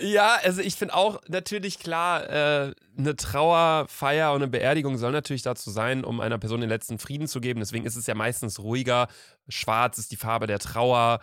Ja, 0.00 0.38
also 0.42 0.62
ich 0.62 0.76
finde 0.76 0.94
auch 0.94 1.20
natürlich 1.28 1.78
klar, 1.78 2.28
äh, 2.28 2.74
eine 2.96 3.16
Trauerfeier 3.16 4.32
und 4.32 4.42
eine 4.42 4.50
Beerdigung 4.50 4.96
soll 4.96 5.12
natürlich 5.12 5.42
dazu 5.42 5.70
sein, 5.70 6.04
um 6.04 6.20
einer 6.20 6.38
Person 6.38 6.60
den 6.60 6.70
letzten 6.70 6.98
Frieden 6.98 7.28
zu 7.28 7.40
geben. 7.40 7.60
Deswegen 7.60 7.84
ist 7.84 7.96
es 7.96 8.06
ja 8.06 8.14
meistens 8.14 8.60
ruhiger. 8.60 9.08
Schwarz 9.48 9.98
ist 9.98 10.10
die 10.10 10.16
Farbe 10.16 10.46
der 10.46 10.58
Trauer. 10.58 11.20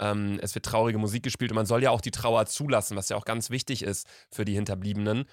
Ähm, 0.00 0.40
es 0.42 0.54
wird 0.54 0.64
traurige 0.64 0.98
Musik 0.98 1.22
gespielt 1.22 1.52
und 1.52 1.56
man 1.56 1.66
soll 1.66 1.82
ja 1.82 1.90
auch 1.90 2.00
die 2.00 2.10
Trauer 2.10 2.46
zulassen, 2.46 2.96
was 2.96 3.10
ja 3.10 3.16
auch 3.16 3.24
ganz 3.24 3.50
wichtig 3.50 3.82
ist 3.82 4.08
für 4.30 4.44
die 4.44 4.54
Hinterbliebenen. 4.54 5.26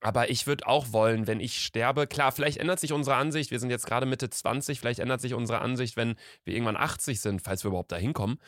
Aber 0.00 0.30
ich 0.30 0.46
würde 0.46 0.66
auch 0.66 0.92
wollen, 0.92 1.26
wenn 1.26 1.40
ich 1.40 1.58
sterbe, 1.64 2.06
klar, 2.06 2.30
vielleicht 2.30 2.58
ändert 2.58 2.78
sich 2.78 2.92
unsere 2.92 3.16
Ansicht. 3.16 3.50
Wir 3.50 3.58
sind 3.58 3.70
jetzt 3.70 3.86
gerade 3.86 4.06
Mitte 4.06 4.30
20, 4.30 4.78
vielleicht 4.78 5.00
ändert 5.00 5.20
sich 5.20 5.34
unsere 5.34 5.60
Ansicht, 5.60 5.96
wenn 5.96 6.14
wir 6.44 6.54
irgendwann 6.54 6.76
80 6.76 7.20
sind, 7.20 7.42
falls 7.42 7.64
wir 7.64 7.70
überhaupt 7.70 7.90
da 7.90 7.96
hinkommen. 7.96 8.38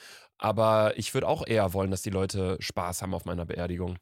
Aber 0.43 0.95
ich 0.97 1.12
würde 1.12 1.28
auch 1.28 1.47
eher 1.47 1.74
wollen, 1.74 1.91
dass 1.91 2.01
die 2.01 2.09
Leute 2.09 2.57
Spaß 2.61 3.03
haben 3.03 3.12
auf 3.12 3.26
meiner 3.26 3.45
Beerdigung. 3.45 3.99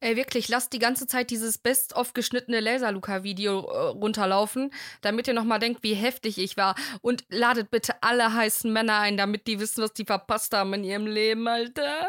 Ey, 0.00 0.16
wirklich, 0.16 0.46
lasst 0.48 0.74
die 0.74 0.78
ganze 0.78 1.06
Zeit 1.06 1.30
dieses 1.30 1.56
best-of 1.56 2.12
geschnittene 2.12 2.60
Laser-Luca-Video 2.60 3.60
äh, 3.60 3.78
runterlaufen, 3.88 4.70
damit 5.00 5.28
ihr 5.28 5.32
nochmal 5.32 5.60
denkt, 5.60 5.82
wie 5.82 5.94
heftig 5.94 6.36
ich 6.36 6.58
war. 6.58 6.74
Und 7.00 7.24
ladet 7.30 7.70
bitte 7.70 8.02
alle 8.02 8.34
heißen 8.34 8.70
Männer 8.70 8.98
ein, 8.98 9.16
damit 9.16 9.46
die 9.46 9.60
wissen, 9.60 9.82
was 9.82 9.94
die 9.94 10.04
verpasst 10.04 10.54
haben 10.54 10.74
in 10.74 10.84
ihrem 10.84 11.06
Leben, 11.06 11.48
Alter. 11.48 12.06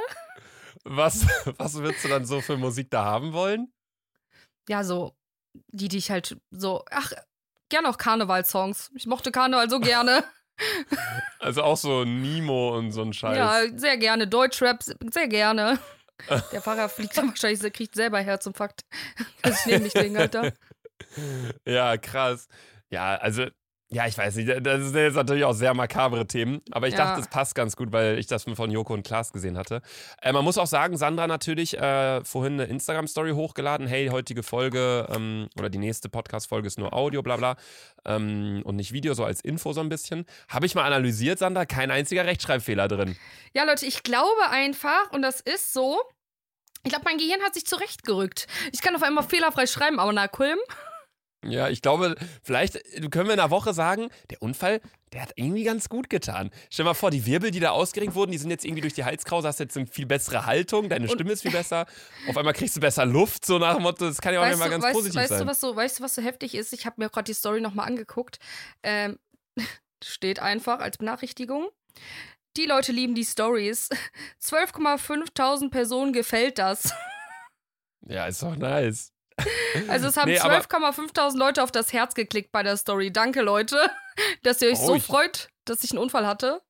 Was, 0.84 1.26
was 1.58 1.76
würdest 1.76 2.04
du 2.04 2.10
dann 2.10 2.26
so 2.26 2.42
für 2.42 2.58
Musik 2.58 2.92
da 2.92 3.06
haben 3.06 3.32
wollen? 3.32 3.72
Ja, 4.68 4.84
so, 4.84 5.16
die, 5.72 5.88
die 5.88 6.00
ich 6.00 6.12
halt 6.12 6.36
so, 6.52 6.84
ach, 6.92 7.14
gerne 7.70 7.88
auch 7.88 7.98
Karnevalsongs. 7.98 8.92
Ich 8.94 9.08
mochte 9.08 9.32
Karneval 9.32 9.70
so 9.70 9.80
gerne. 9.80 10.26
Also 11.40 11.64
auch 11.64 11.78
so 11.78 12.04
Nemo 12.04 12.78
und 12.78 12.92
so 12.92 13.02
ein 13.02 13.14
Scheiß. 13.14 13.38
ja, 13.38 13.62
sehr 13.78 13.98
gerne. 13.98 14.28
Deutschrap, 14.28 14.84
sehr 14.84 15.28
gerne. 15.30 15.80
Der 16.52 16.62
Fahrer 16.62 16.90
fliegt 16.90 17.18
dann 17.18 17.30
wahrscheinlich, 17.30 17.62
der 17.62 17.72
kriegt 17.72 17.96
selber 17.96 18.20
Herzinfarkt. 18.20 18.82
Also 19.42 19.58
ich 19.62 19.66
nehme 19.68 19.84
nicht 19.86 19.96
den, 19.96 20.18
Alter. 20.18 20.52
Ja, 21.66 21.96
krass. 21.98 22.48
Ja, 22.90 23.16
also, 23.16 23.46
ja, 23.92 24.06
ich 24.06 24.16
weiß 24.16 24.36
nicht, 24.36 24.48
das 24.66 24.84
sind 24.84 24.96
jetzt 24.96 25.16
natürlich 25.16 25.44
auch 25.46 25.54
sehr 25.54 25.74
makabre 25.74 26.28
Themen, 26.28 26.62
aber 26.72 26.88
ich 26.88 26.94
Ja. 26.94 27.06
dachte, 27.06 27.22
es 27.22 27.28
passt 27.28 27.56
ganz 27.56 27.76
gut, 27.76 27.92
weil 27.92 28.20
ich 28.20 28.28
das 28.28 28.44
von 28.44 28.70
Joko 28.70 28.94
und 28.94 29.04
Klaas 29.04 29.34
gesehen 29.34 29.58
hatte. 29.58 29.82
Äh, 30.22 30.32
man 30.32 30.44
muss 30.44 30.60
auch 30.60 30.68
sagen, 30.68 30.96
Sandra 30.96 31.26
natürlich 31.26 31.76
äh, 31.78 32.24
vorhin 32.24 32.54
eine 32.54 32.66
Instagram-Story 32.66 33.32
hochgeladen, 33.32 33.88
hey, 33.88 34.08
heutige 34.10 34.44
Folge 34.44 35.08
ähm, 35.10 35.50
oder 35.58 35.70
die 35.70 35.80
nächste 35.80 36.08
Podcast-Folge 36.08 36.68
ist 36.68 36.78
nur 36.78 36.94
Audio, 36.94 37.24
bla 37.24 37.38
bla, 37.38 37.56
ähm, 38.06 38.62
und 38.64 38.76
nicht 38.76 38.92
Video, 38.94 39.16
so 39.16 39.24
als 39.26 39.42
Info 39.42 39.74
so 39.74 39.82
ein 39.82 39.90
bisschen. 39.90 40.26
Habe 40.50 40.68
ich 40.68 40.76
mal 40.76 40.84
analysiert, 40.84 41.40
Sandra, 41.40 41.66
kein 41.66 41.90
einziger 41.90 42.26
Rechtschreibfehler 42.26 42.88
drin. 42.88 43.16
Ja, 43.54 43.64
Leute, 43.64 43.88
ich 43.88 44.04
glaube 44.04 44.50
einfach, 44.52 45.12
und 45.14 45.24
das 45.24 45.42
ist 45.42 45.74
so, 45.74 46.00
ich 46.84 46.92
glaube, 46.92 47.06
mein 47.06 47.18
Gehirn 47.18 47.42
hat 47.42 47.56
sich 47.56 47.66
zurechtgerückt. 47.66 48.46
Ich 48.72 48.82
kann 48.82 48.96
auf 48.96 49.02
einmal 49.04 49.24
fehlerfrei 49.24 49.66
schreiben, 49.66 50.00
aber 50.00 50.14
na, 50.14 50.28
Kulm. 50.28 50.60
Ja, 51.44 51.70
ich 51.70 51.82
glaube, 51.82 52.16
vielleicht 52.44 52.76
äh, 52.76 53.08
können 53.10 53.28
wir 53.28 53.34
in 53.34 53.40
einer 53.40 53.50
Woche 53.50 53.74
sagen, 53.74 54.10
der 54.30 54.42
Unfall, 54.42 54.82
der 55.14 55.22
hat 55.22 55.32
irgendwie 55.36 55.64
ganz 55.64 55.88
gut 55.88 56.10
getan. 56.10 56.52
Stell 56.70 56.84
dir 56.84 56.90
mal 56.90 56.94
vor, 56.94 57.12
die 57.12 57.26
Wirbel, 57.26 57.52
die 57.52 57.62
da 57.62 57.72
ausgerenkt 57.72 58.14
wurden, 58.14 58.32
die 58.32 58.38
sind 58.38 58.50
jetzt 58.50 58.66
irgendwie 58.66 58.82
durch 58.82 58.94
die 58.94 59.06
Halskrause, 59.06 59.48
hast 59.48 59.60
jetzt 59.60 59.78
eine 59.78 59.88
viel 59.88 60.06
bessere 60.06 60.46
Haltung, 60.46 60.90
deine 60.90 61.08
Stimme 61.08 61.32
ist 61.32 61.42
viel 61.44 61.52
besser. 61.54 61.86
Auf 62.28 62.36
einmal 62.36 62.54
kriegst 62.54 62.76
du 62.76 62.82
besser 62.82 63.06
Luft, 63.06 63.46
so 63.46 63.58
nach 63.58 63.76
dem 63.76 63.84
Motto, 63.84 64.06
das 64.06 64.20
kann 64.20 64.34
ja 64.34 64.42
auch 64.42 64.46
Weißt, 64.46 64.62
du, 64.62 64.70
ganz 64.70 64.84
weißt, 64.84 64.94
positiv 64.94 65.20
weißt, 65.20 65.30
sein. 65.30 65.40
du, 65.40 65.48
was 65.48 65.62
so, 65.62 65.76
weißt 65.76 66.00
du, 66.00 66.04
was 66.04 66.16
so 66.16 66.22
heftig 66.22 66.56
ist? 66.56 66.74
Ich 66.74 66.86
habe 66.86 66.96
mir 67.02 67.10
gerade 67.10 67.26
die 67.26 67.34
Story 67.34 67.62
nochmal 67.62 67.88
angeguckt. 67.88 68.40
Ähm, 68.84 69.18
steht 70.04 70.40
einfach 70.40 70.80
als 70.80 70.98
Benachrichtigung. 70.98 71.70
Die 72.58 72.66
Leute 72.66 72.92
lieben 72.92 73.16
die 73.16 73.26
Stories. 73.26 73.90
12,5 74.44 75.70
Personen 75.70 76.12
gefällt 76.12 76.58
das. 76.58 76.94
Ja, 78.02 78.28
ist 78.28 78.44
doch 78.44 78.56
nice. 78.58 79.14
Also 79.88 80.08
es 80.08 80.18
haben 80.18 80.30
Nee, 80.30 80.40
aber- 80.40 80.60
12,5 80.60 81.38
Leute 81.38 81.64
auf 81.64 81.72
das 81.72 81.94
Herz 81.94 82.14
geklickt 82.16 82.52
bei 82.52 82.64
der 82.64 82.78
Story. 82.78 83.12
Danke, 83.12 83.42
Leute, 83.42 83.78
dass 84.44 84.62
ihr 84.62 84.70
euch 84.70 84.80
Oh, 84.80 84.88
so 84.96 85.00
freut, 85.00 85.50
dass 85.66 85.84
ich 85.84 85.92
einen 85.92 86.00
Unfall 86.00 86.26
hatte. 86.28 86.62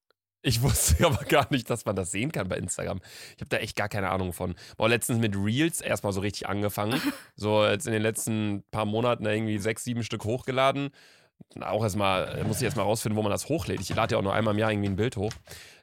Ich 0.41 0.61
wusste 0.61 1.05
aber 1.05 1.26
gar 1.26 1.47
nicht, 1.49 1.70
dass 1.70 1.86
man 1.86 1.95
das 1.95 2.11
sehen 2.11 2.32
kann 2.32 2.47
bei 2.47 2.55
Instagram. 2.57 3.01
Ich 3.36 3.41
habe 3.41 3.49
da 3.49 3.57
echt 3.57 3.76
gar 3.76 3.89
keine 3.89 4.09
Ahnung 4.09 4.32
von. 4.34 4.55
Boah, 4.78 4.88
letztens 4.88 5.20
mit 5.20 5.36
Reels 5.36 5.82
erstmal 5.82 6.13
so 6.13 6.22
richtig 6.22 6.47
angefangen. 6.47 7.01
So 7.36 7.65
jetzt 7.65 7.88
in 7.88 7.93
den 7.93 8.01
letzten 8.01 8.63
paar 8.72 8.86
Monaten 8.86 9.26
irgendwie 9.26 9.57
sechs, 9.57 9.84
sieben 9.84 10.03
Stück 10.03 10.24
hochgeladen. 10.24 10.91
Auch 11.61 11.83
erstmal, 11.83 12.43
muss 12.45 12.57
ich 12.57 12.63
erstmal 12.63 12.85
rausfinden, 12.85 13.17
wo 13.17 13.21
man 13.21 13.31
das 13.31 13.49
hochlädt. 13.49 13.81
Ich 13.81 13.93
lade 13.93 14.13
ja 14.13 14.19
auch 14.19 14.23
nur 14.23 14.33
einmal 14.33 14.53
im 14.53 14.59
Jahr 14.59 14.71
irgendwie 14.71 14.89
ein 14.89 14.95
Bild 14.95 15.17
hoch. 15.17 15.31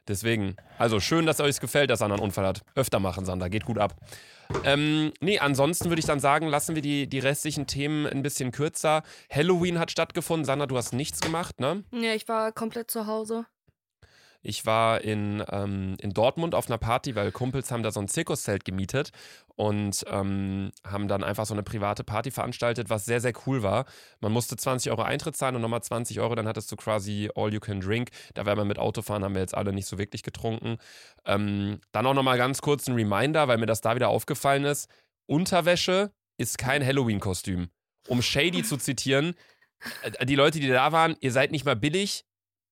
Deswegen, 0.07 0.55
also 0.77 0.99
schön, 0.99 1.25
dass 1.25 1.39
euch 1.41 1.59
gefällt, 1.59 1.89
dass 1.89 1.99
Sander 1.99 2.15
einen 2.15 2.23
Unfall 2.23 2.45
hat. 2.45 2.61
Öfter 2.75 2.99
machen, 2.99 3.25
Sander, 3.25 3.49
geht 3.49 3.65
gut 3.65 3.77
ab. 3.77 3.95
Ähm, 4.63 5.11
nee, 5.19 5.39
ansonsten 5.39 5.89
würde 5.89 5.99
ich 5.99 6.05
dann 6.05 6.21
sagen, 6.21 6.47
lassen 6.47 6.75
wir 6.75 6.81
die, 6.81 7.07
die 7.07 7.19
restlichen 7.19 7.67
Themen 7.67 8.07
ein 8.07 8.23
bisschen 8.23 8.51
kürzer. 8.51 9.03
Halloween 9.29 9.79
hat 9.79 9.91
stattgefunden. 9.91 10.45
Sander, 10.45 10.67
du 10.67 10.77
hast 10.77 10.93
nichts 10.93 11.19
gemacht, 11.19 11.59
ne? 11.59 11.83
Ja, 11.91 12.13
ich 12.13 12.27
war 12.29 12.53
komplett 12.53 12.89
zu 12.89 13.07
Hause. 13.07 13.45
Ich 14.41 14.65
war 14.65 15.01
in, 15.01 15.43
ähm, 15.49 15.95
in 15.99 16.13
Dortmund 16.13 16.55
auf 16.55 16.67
einer 16.67 16.77
Party, 16.77 17.15
weil 17.15 17.31
Kumpels 17.31 17.71
haben 17.71 17.83
da 17.83 17.91
so 17.91 17.99
ein 17.99 18.07
Zirkuszelt 18.07 18.65
gemietet 18.65 19.11
und 19.55 20.05
ähm, 20.07 20.71
haben 20.85 21.07
dann 21.07 21.23
einfach 21.23 21.45
so 21.45 21.53
eine 21.53 21.63
private 21.63 22.03
Party 22.03 22.31
veranstaltet, 22.31 22.89
was 22.89 23.05
sehr, 23.05 23.19
sehr 23.19 23.33
cool 23.45 23.63
war. 23.63 23.85
Man 24.19 24.31
musste 24.31 24.55
20 24.55 24.91
Euro 24.91 25.01
Eintritt 25.01 25.35
zahlen 25.35 25.55
und 25.55 25.61
nochmal 25.61 25.81
20 25.81 26.19
Euro, 26.19 26.35
dann 26.35 26.47
hattest 26.47 26.71
du 26.71 26.75
quasi 26.75 27.29
All 27.35 27.53
You 27.53 27.59
Can 27.59 27.81
Drink. 27.81 28.11
Da 28.35 28.45
wäre 28.45 28.55
man 28.55 28.67
mit 28.67 28.79
Autofahren, 28.79 29.23
haben 29.23 29.33
wir 29.33 29.41
jetzt 29.41 29.55
alle 29.55 29.73
nicht 29.73 29.87
so 29.87 29.97
wirklich 29.97 30.23
getrunken. 30.23 30.77
Ähm, 31.25 31.81
dann 31.91 32.05
auch 32.05 32.13
nochmal 32.13 32.37
ganz 32.37 32.61
kurz 32.61 32.87
ein 32.87 32.95
Reminder, 32.95 33.47
weil 33.47 33.57
mir 33.57 33.65
das 33.65 33.81
da 33.81 33.95
wieder 33.95 34.09
aufgefallen 34.09 34.65
ist. 34.65 34.89
Unterwäsche 35.25 36.11
ist 36.37 36.57
kein 36.57 36.85
Halloween-Kostüm. 36.85 37.69
Um 38.07 38.21
Shady 38.21 38.63
zu 38.63 38.77
zitieren, 38.77 39.33
äh, 40.03 40.25
die 40.25 40.35
Leute, 40.35 40.59
die 40.59 40.67
da 40.67 40.91
waren, 40.91 41.15
ihr 41.19 41.31
seid 41.31 41.51
nicht 41.51 41.65
mal 41.65 41.75
billig, 41.75 42.25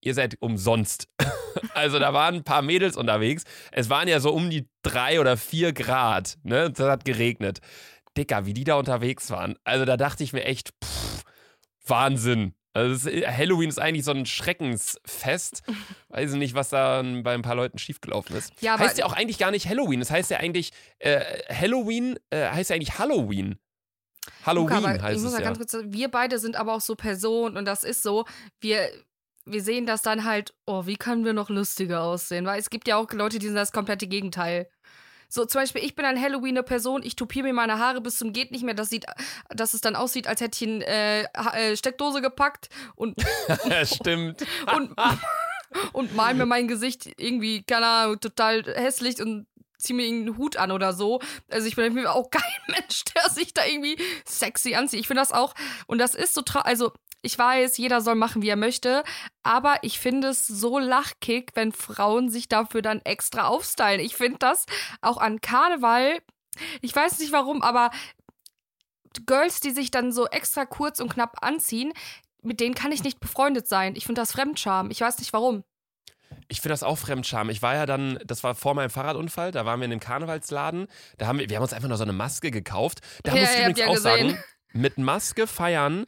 ihr 0.06 0.14
seid 0.14 0.38
umsonst. 0.40 1.08
Also 1.74 2.00
da 2.00 2.14
waren 2.14 2.36
ein 2.36 2.44
paar 2.44 2.62
Mädels 2.62 2.96
unterwegs. 2.96 3.44
Es 3.72 3.90
waren 3.90 4.08
ja 4.08 4.20
so 4.20 4.32
um 4.32 4.50
die 4.50 4.68
drei 4.82 5.20
oder 5.20 5.36
vier 5.36 5.74
Grad. 5.74 6.38
Ne? 6.44 6.70
Das 6.70 6.88
hat 6.88 7.06
geregnet. 7.06 7.60
Dicker, 8.18 8.46
wie 8.46 8.54
die 8.54 8.64
da 8.64 8.76
unterwegs 8.76 9.30
waren. 9.30 9.56
Also 9.64 9.84
da 9.84 9.98
dachte 9.98 10.24
ich 10.24 10.32
mir 10.32 10.44
echt, 10.44 10.74
pff, 10.84 11.24
Wahnsinn. 11.86 12.54
Also 12.74 13.10
ist, 13.10 13.28
Halloween 13.28 13.70
ist 13.70 13.80
eigentlich 13.80 14.06
so 14.06 14.12
ein 14.12 14.26
Schreckensfest. 14.26 15.64
Weiß 16.10 16.34
ich 16.34 16.38
nicht, 16.38 16.56
was 16.56 16.70
da 16.70 17.02
bei 17.24 17.34
ein 17.34 17.42
paar 17.42 17.56
Leuten 17.56 17.78
schiefgelaufen 17.78 18.36
ist. 18.36 18.54
Ja, 18.62 18.78
heißt 18.78 18.98
ja 18.98 19.06
auch 19.06 19.14
eigentlich 19.14 19.38
gar 19.38 19.52
nicht 19.52 19.68
Halloween. 19.68 20.00
Das 20.00 20.12
heißt 20.12 20.30
ja 20.32 20.38
eigentlich, 20.38 20.72
äh, 21.00 21.22
Halloween 21.54 22.20
äh, 22.30 22.50
heißt 22.50 22.70
ja 22.70 22.76
eigentlich 22.76 23.00
Halloween. 23.00 23.58
Halloween 24.46 24.76
Luca, 24.76 25.04
heißt 25.04 25.18
ich 25.18 25.24
muss 25.24 25.34
es 25.34 25.40
ja. 25.40 25.46
Ganz 25.46 25.58
kurz, 25.58 25.78
wir 25.86 26.10
beide 26.10 26.40
sind 26.40 26.56
aber 26.56 26.74
auch 26.74 26.82
so 26.82 26.96
Personen 26.96 27.58
und 27.58 27.66
das 27.66 27.84
ist 27.84 28.04
so, 28.04 28.26
wir, 28.60 28.90
wir 29.46 29.62
sehen 29.62 29.86
das 29.86 30.02
dann 30.02 30.26
halt, 30.26 30.54
oh, 30.66 30.86
wie 30.86 30.96
können 30.96 31.26
wir 31.26 31.34
noch 31.34 31.50
lustiger 31.50 32.02
aussehen? 32.02 32.46
Weil 32.46 32.60
es 32.60 32.70
gibt 32.70 32.88
ja 32.88 32.98
auch 32.98 33.12
Leute, 33.12 33.40
die 33.40 33.48
sind 33.48 33.56
das 33.56 33.72
komplette 33.72 34.08
Gegenteil. 34.08 34.68
So, 35.28 35.46
zum 35.46 35.62
Beispiel, 35.62 35.84
ich 35.84 35.96
bin 35.96 36.06
ein 36.06 36.22
Halloween 36.22 36.56
eine 36.56 36.64
Person, 36.64 37.02
ich 37.04 37.16
tupiere 37.16 37.48
mir 37.48 37.54
meine 37.54 37.80
Haare 37.80 38.02
bis 38.02 38.18
zum 38.18 38.32
geht 38.32 38.52
nicht 38.52 38.64
mehr, 38.64 38.74
das 38.74 38.90
sieht, 38.90 39.06
dass 39.50 39.74
es 39.74 39.82
dann 39.82 39.96
aussieht, 39.96 40.28
als 40.28 40.42
hätte 40.42 40.64
ich 40.64 40.70
eine 40.70 40.86
äh, 40.86 41.72
äh, 41.72 41.78
Steckdose 41.78 42.22
gepackt 42.22 42.70
und. 42.96 43.16
Stimmt. 43.84 44.46
Und, 44.76 44.96
und 45.92 46.16
mal 46.16 46.34
mir 46.36 46.46
mein 46.46 46.68
Gesicht 46.68 47.10
irgendwie, 47.18 47.64
keine 47.64 47.86
Ahnung, 47.86 48.20
total 48.22 48.64
hässlich 48.64 49.20
und 49.20 49.46
zieh 49.78 49.94
mir 49.94 50.06
irgendeinen 50.06 50.38
Hut 50.38 50.58
an 50.58 50.72
oder 50.72 50.94
so. 50.94 51.22
Also 51.50 51.68
ich 51.68 51.76
bin 51.76 52.06
auch 52.08 52.30
kein 52.32 52.44
Mensch, 52.68 53.04
der 53.14 53.30
sich 53.30 53.54
da 53.54 53.66
irgendwie 53.66 53.98
sexy 54.26 54.76
anzieht. 54.76 55.00
Ich 55.00 55.08
finde 55.08 55.22
das 55.22 55.32
auch, 55.32 55.54
und 55.88 55.98
das 55.98 56.16
ist 56.16 56.34
so, 56.34 56.44
also 56.64 56.94
ich 57.26 57.38
weiß, 57.38 57.78
jeder 57.78 58.02
soll 58.02 58.16
machen, 58.16 58.42
wie 58.42 58.50
er 58.50 58.56
möchte, 58.56 59.04
aber 59.44 59.78
ich 59.82 60.00
finde 60.00 60.30
es 60.30 60.46
so 60.46 60.80
lachkick, 60.80 61.52
wenn 61.56 61.72
Frauen 61.72 62.30
sich 62.30 62.48
dafür 62.48 62.82
dann 62.82 63.02
extra 63.02 63.48
aufstylen. 63.48 64.00
Ich 64.00 64.16
finde 64.16 64.38
das 64.40 64.66
auch 65.02 65.18
an 65.18 65.42
Karneval, 65.42 66.20
ich 66.82 66.96
weiß 66.96 67.20
nicht 67.20 67.32
warum, 67.32 67.62
aber 67.62 67.92
Girls, 69.26 69.60
die 69.60 69.72
sich 69.72 69.92
dann 69.92 70.12
so 70.12 70.28
extra 70.28 70.66
kurz 70.66 71.00
und 71.00 71.14
knapp 71.14 71.38
anziehen, 71.42 71.94
mit 72.42 72.60
denen 72.60 72.76
kann 72.76 72.92
ich 72.92 73.04
nicht 73.04 73.20
befreundet 73.20 73.68
sein. 73.68 73.96
Ich 73.96 74.06
finde 74.06 74.22
das 74.22 74.32
Fremdscham. 74.32 74.92
Ich 74.92 75.02
weiß 75.02 75.20
nicht 75.20 75.34
warum. 75.34 75.64
Ich 76.48 76.62
finde 76.62 76.74
das 76.74 76.84
auch 76.84 76.98
Fremdscham. 76.98 77.50
Ich 77.50 77.62
war 77.62 77.76
ja 77.76 77.86
dann, 77.86 78.20
das 78.26 78.44
war 78.44 78.56
vor 78.56 78.76
meinem 78.76 78.90
Fahrradunfall, 78.90 79.52
da 79.52 79.66
waren 79.66 79.80
wir 79.80 79.86
in 79.86 79.92
dem 79.92 80.00
Karnevalsladen. 80.00 80.88
Da 81.18 81.28
haben 81.28 81.40
wir, 81.40 81.50
wir 81.50 81.56
haben 81.56 81.64
uns 81.64 81.74
einfach 81.74 81.88
nur 81.88 81.98
so 81.98 82.04
eine 82.04 82.14
Maske 82.14 82.52
gekauft. 82.52 83.00
Da 83.24 83.34
ja, 83.34 83.42
muss 83.42 83.52
ich 83.52 83.60
übrigens 83.60 83.80
ja 83.80 83.88
auch 83.88 83.96
gesehen. 83.96 84.30
sagen, 84.30 84.44
mit 84.74 84.98
Maske 84.98 85.48
feiern 85.48 86.06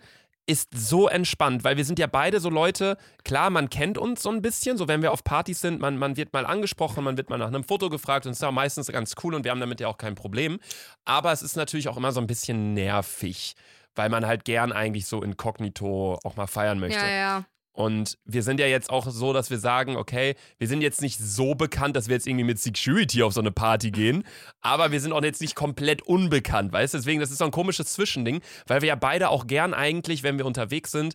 ist 0.48 0.70
so 0.74 1.08
entspannt, 1.10 1.64
weil 1.64 1.78
wir 1.78 1.86
sind 1.86 2.00
ja 2.00 2.08
beide 2.08 2.40
so 2.40 2.50
Leute, 2.50 2.98
klar, 3.24 3.50
man 3.50 3.70
kennt 3.70 3.98
uns 3.98 4.24
so 4.24 4.30
ein 4.30 4.42
bisschen, 4.42 4.78
so 4.78 4.88
wenn 4.88 5.02
wir 5.02 5.12
auf 5.12 5.24
Partys 5.24 5.60
sind, 5.60 5.82
man, 5.82 5.98
man 5.98 6.16
wird 6.16 6.34
mal 6.34 6.46
angesprochen, 6.46 7.04
man 7.04 7.18
wird 7.18 7.30
mal 7.30 7.38
nach 7.38 7.48
einem 7.48 7.66
Foto 7.66 7.90
gefragt 7.90 8.26
und 8.26 8.32
es 8.32 8.38
ist 8.38 8.42
ja 8.42 8.52
meistens 8.52 8.88
ganz 8.88 9.14
cool 9.24 9.36
und 9.36 9.44
wir 9.44 9.52
haben 9.52 9.60
damit 9.60 9.82
ja 9.82 9.88
auch 9.90 9.98
kein 9.98 10.16
Problem. 10.16 10.60
Aber 11.06 11.34
es 11.34 11.42
ist 11.42 11.58
natürlich 11.58 11.90
auch 11.90 11.98
immer 11.98 12.14
so 12.14 12.22
ein 12.22 12.28
bisschen 12.28 12.74
nervig, 12.74 13.56
weil 13.96 14.10
man 14.10 14.26
halt 14.26 14.46
gern 14.46 14.72
eigentlich 14.72 15.06
so 15.06 15.22
inkognito 15.22 16.18
auch 16.24 16.38
mal 16.38 16.48
feiern 16.48 16.80
möchte. 16.80 17.00
Ja, 17.00 17.10
ja. 17.10 17.46
Und 17.78 18.18
wir 18.26 18.42
sind 18.42 18.60
ja 18.60 18.66
jetzt 18.66 18.90
auch 18.90 19.08
so, 19.08 19.34
dass 19.34 19.52
wir 19.52 19.60
sagen, 19.60 19.98
okay, 19.98 20.34
wir 20.58 20.68
sind 20.68 20.82
jetzt 20.82 21.00
nicht 21.00 21.20
so 21.20 21.54
bekannt, 21.54 21.96
dass 21.96 22.08
wir 22.08 22.16
jetzt 22.16 22.26
irgendwie 22.26 22.44
mit 22.44 22.58
Security 22.58 23.22
auf 23.22 23.34
so 23.34 23.40
eine 23.40 23.52
Party 23.52 23.92
gehen, 23.92 24.24
aber 24.62 24.92
wir 24.92 25.00
sind 25.00 25.14
auch 25.14 25.22
jetzt 25.22 25.42
nicht 25.42 25.54
komplett 25.54 26.02
unbekannt, 26.02 26.74
weißt 26.74 26.96
du? 26.96 26.98
Deswegen, 26.98 27.20
das 27.20 27.30
ist 27.30 27.38
so 27.38 27.46
ein 27.46 27.52
komisches 27.52 27.94
Zwischending, 27.94 28.42
weil 28.66 28.82
wir 28.82 28.88
ja 28.88 28.96
beide 28.96 29.30
auch 29.30 29.46
gern 29.46 29.76
eigentlich, 29.76 30.24
wenn 30.24 30.40
wir 30.40 30.48
unterwegs 30.48 30.90
sind, 30.90 31.14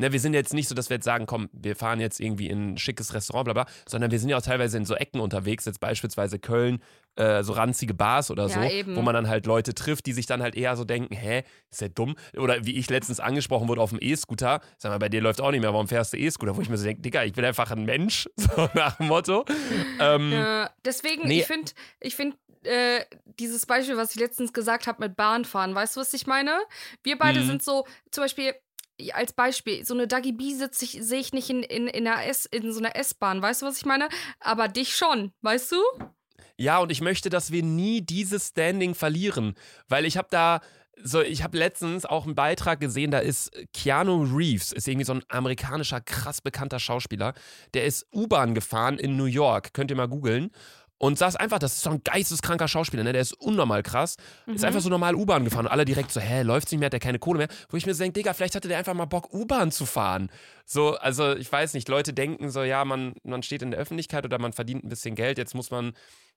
Ne, 0.00 0.12
wir 0.12 0.20
sind 0.20 0.32
jetzt 0.32 0.54
nicht 0.54 0.68
so, 0.68 0.76
dass 0.76 0.90
wir 0.90 0.96
jetzt 0.96 1.04
sagen, 1.04 1.26
komm, 1.26 1.48
wir 1.52 1.74
fahren 1.74 1.98
jetzt 1.98 2.20
irgendwie 2.20 2.48
in 2.48 2.74
ein 2.74 2.78
schickes 2.78 3.14
Restaurant, 3.14 3.46
bla 3.46 3.52
bla, 3.52 3.66
sondern 3.88 4.12
wir 4.12 4.20
sind 4.20 4.28
ja 4.28 4.36
auch 4.36 4.42
teilweise 4.42 4.76
in 4.76 4.84
so 4.84 4.94
Ecken 4.94 5.20
unterwegs, 5.20 5.64
jetzt 5.64 5.80
beispielsweise 5.80 6.38
Köln, 6.38 6.80
äh, 7.16 7.42
so 7.42 7.52
ranzige 7.52 7.94
Bars 7.94 8.30
oder 8.30 8.48
so, 8.48 8.60
ja, 8.60 8.86
wo 8.86 9.02
man 9.02 9.12
dann 9.12 9.28
halt 9.28 9.46
Leute 9.46 9.74
trifft, 9.74 10.06
die 10.06 10.12
sich 10.12 10.26
dann 10.26 10.40
halt 10.40 10.54
eher 10.54 10.76
so 10.76 10.84
denken, 10.84 11.16
hä, 11.16 11.42
ist 11.68 11.80
der 11.80 11.88
dumm? 11.88 12.14
Oder 12.36 12.64
wie 12.64 12.76
ich 12.76 12.88
letztens 12.88 13.18
angesprochen 13.18 13.66
wurde 13.66 13.80
auf 13.80 13.90
dem 13.90 13.98
E-Scooter, 14.00 14.60
sag 14.78 14.92
mal, 14.92 14.98
bei 14.98 15.08
dir 15.08 15.20
läuft 15.20 15.40
auch 15.40 15.50
nicht 15.50 15.62
mehr, 15.62 15.72
warum 15.72 15.88
fährst 15.88 16.12
du 16.12 16.16
E-Scooter? 16.16 16.56
Wo 16.56 16.60
ich 16.60 16.68
mir 16.68 16.78
so 16.78 16.84
denke, 16.84 17.02
Digga, 17.02 17.24
ich 17.24 17.32
bin 17.32 17.44
einfach 17.44 17.72
ein 17.72 17.84
Mensch, 17.84 18.28
so 18.36 18.70
nach 18.74 18.98
dem 18.98 19.08
Motto. 19.08 19.44
Ähm, 19.98 20.30
ja, 20.30 20.70
deswegen, 20.84 21.26
nee. 21.26 21.40
ich 21.40 21.46
finde, 21.46 21.72
ich 22.00 22.14
finde, 22.14 22.36
äh, 22.62 23.00
dieses 23.40 23.66
Beispiel, 23.66 23.96
was 23.96 24.14
ich 24.14 24.20
letztens 24.20 24.52
gesagt 24.52 24.86
habe 24.86 25.02
mit 25.02 25.16
Bahnfahren, 25.16 25.74
weißt 25.74 25.96
du, 25.96 26.00
was 26.00 26.14
ich 26.14 26.28
meine? 26.28 26.56
Wir 27.02 27.18
beide 27.18 27.40
mhm. 27.40 27.46
sind 27.46 27.62
so, 27.64 27.84
zum 28.12 28.24
Beispiel, 28.24 28.54
als 29.12 29.32
Beispiel, 29.32 29.84
so 29.84 29.94
eine 29.94 30.06
Dagi 30.06 30.32
B 30.32 30.54
sitze 30.54 30.84
ich, 30.84 30.98
sehe 31.00 31.20
ich 31.20 31.32
nicht 31.32 31.50
in, 31.50 31.62
in, 31.62 31.86
in, 31.86 32.06
einer 32.06 32.24
S, 32.24 32.46
in 32.46 32.72
so 32.72 32.80
einer 32.80 32.96
S-Bahn, 32.96 33.40
weißt 33.42 33.62
du, 33.62 33.66
was 33.66 33.78
ich 33.78 33.86
meine? 33.86 34.08
Aber 34.40 34.68
dich 34.68 34.96
schon, 34.96 35.32
weißt 35.42 35.72
du? 35.72 35.76
Ja, 36.56 36.78
und 36.78 36.90
ich 36.90 37.00
möchte, 37.00 37.30
dass 37.30 37.52
wir 37.52 37.62
nie 37.62 38.00
dieses 38.00 38.48
Standing 38.48 38.94
verlieren, 38.94 39.54
weil 39.88 40.04
ich 40.04 40.16
habe 40.16 40.28
da 40.30 40.60
so, 41.02 41.22
ich 41.22 41.42
habe 41.42 41.56
letztens 41.56 42.04
auch 42.04 42.24
einen 42.24 42.34
Beitrag 42.34 42.80
gesehen, 42.80 43.10
da 43.12 43.20
ist 43.20 43.52
Keanu 43.72 44.24
Reeves, 44.24 44.72
ist 44.72 44.88
irgendwie 44.88 45.04
so 45.04 45.14
ein 45.14 45.22
amerikanischer 45.28 46.00
krass 46.00 46.40
bekannter 46.40 46.80
Schauspieler, 46.80 47.34
der 47.74 47.84
ist 47.84 48.06
U-Bahn 48.12 48.54
gefahren 48.54 48.98
in 48.98 49.16
New 49.16 49.26
York, 49.26 49.74
könnt 49.74 49.90
ihr 49.90 49.96
mal 49.96 50.08
googeln 50.08 50.50
und 50.98 51.18
saß 51.18 51.36
einfach, 51.36 51.58
das 51.58 51.74
ist 51.74 51.82
so 51.82 51.90
ein 51.90 52.02
geisteskranker 52.04 52.68
Schauspieler, 52.68 53.04
ne? 53.04 53.12
der 53.12 53.22
ist 53.22 53.32
unnormal 53.34 53.82
krass, 53.82 54.16
mhm. 54.46 54.54
ist 54.54 54.64
einfach 54.64 54.80
so 54.80 54.88
normal 54.88 55.14
U-Bahn 55.14 55.44
gefahren 55.44 55.66
und 55.66 55.72
alle 55.72 55.84
direkt 55.84 56.10
so, 56.10 56.20
hä, 56.20 56.42
läuft's 56.42 56.72
nicht 56.72 56.80
mehr, 56.80 56.86
hat 56.86 56.92
der 56.92 57.00
keine 57.00 57.18
Kohle 57.18 57.38
mehr, 57.38 57.48
wo 57.70 57.76
ich 57.76 57.86
mir 57.86 57.94
so 57.94 58.02
denke, 58.02 58.18
Digga, 58.18 58.34
vielleicht 58.34 58.54
hatte 58.54 58.68
der 58.68 58.78
einfach 58.78 58.94
mal 58.94 59.06
Bock, 59.06 59.32
U-Bahn 59.32 59.70
zu 59.70 59.86
fahren. 59.86 60.30
So, 60.64 60.96
also 60.96 61.36
ich 61.36 61.50
weiß 61.50 61.74
nicht, 61.74 61.88
Leute 61.88 62.12
denken 62.12 62.50
so, 62.50 62.62
ja, 62.62 62.84
man, 62.84 63.14
man 63.22 63.42
steht 63.42 63.62
in 63.62 63.70
der 63.70 63.80
Öffentlichkeit 63.80 64.24
oder 64.24 64.38
man 64.38 64.52
verdient 64.52 64.84
ein 64.84 64.88
bisschen 64.88 65.14
Geld, 65.14 65.38
jetzt 65.38 65.54
muss 65.54 65.70
man, 65.70 65.92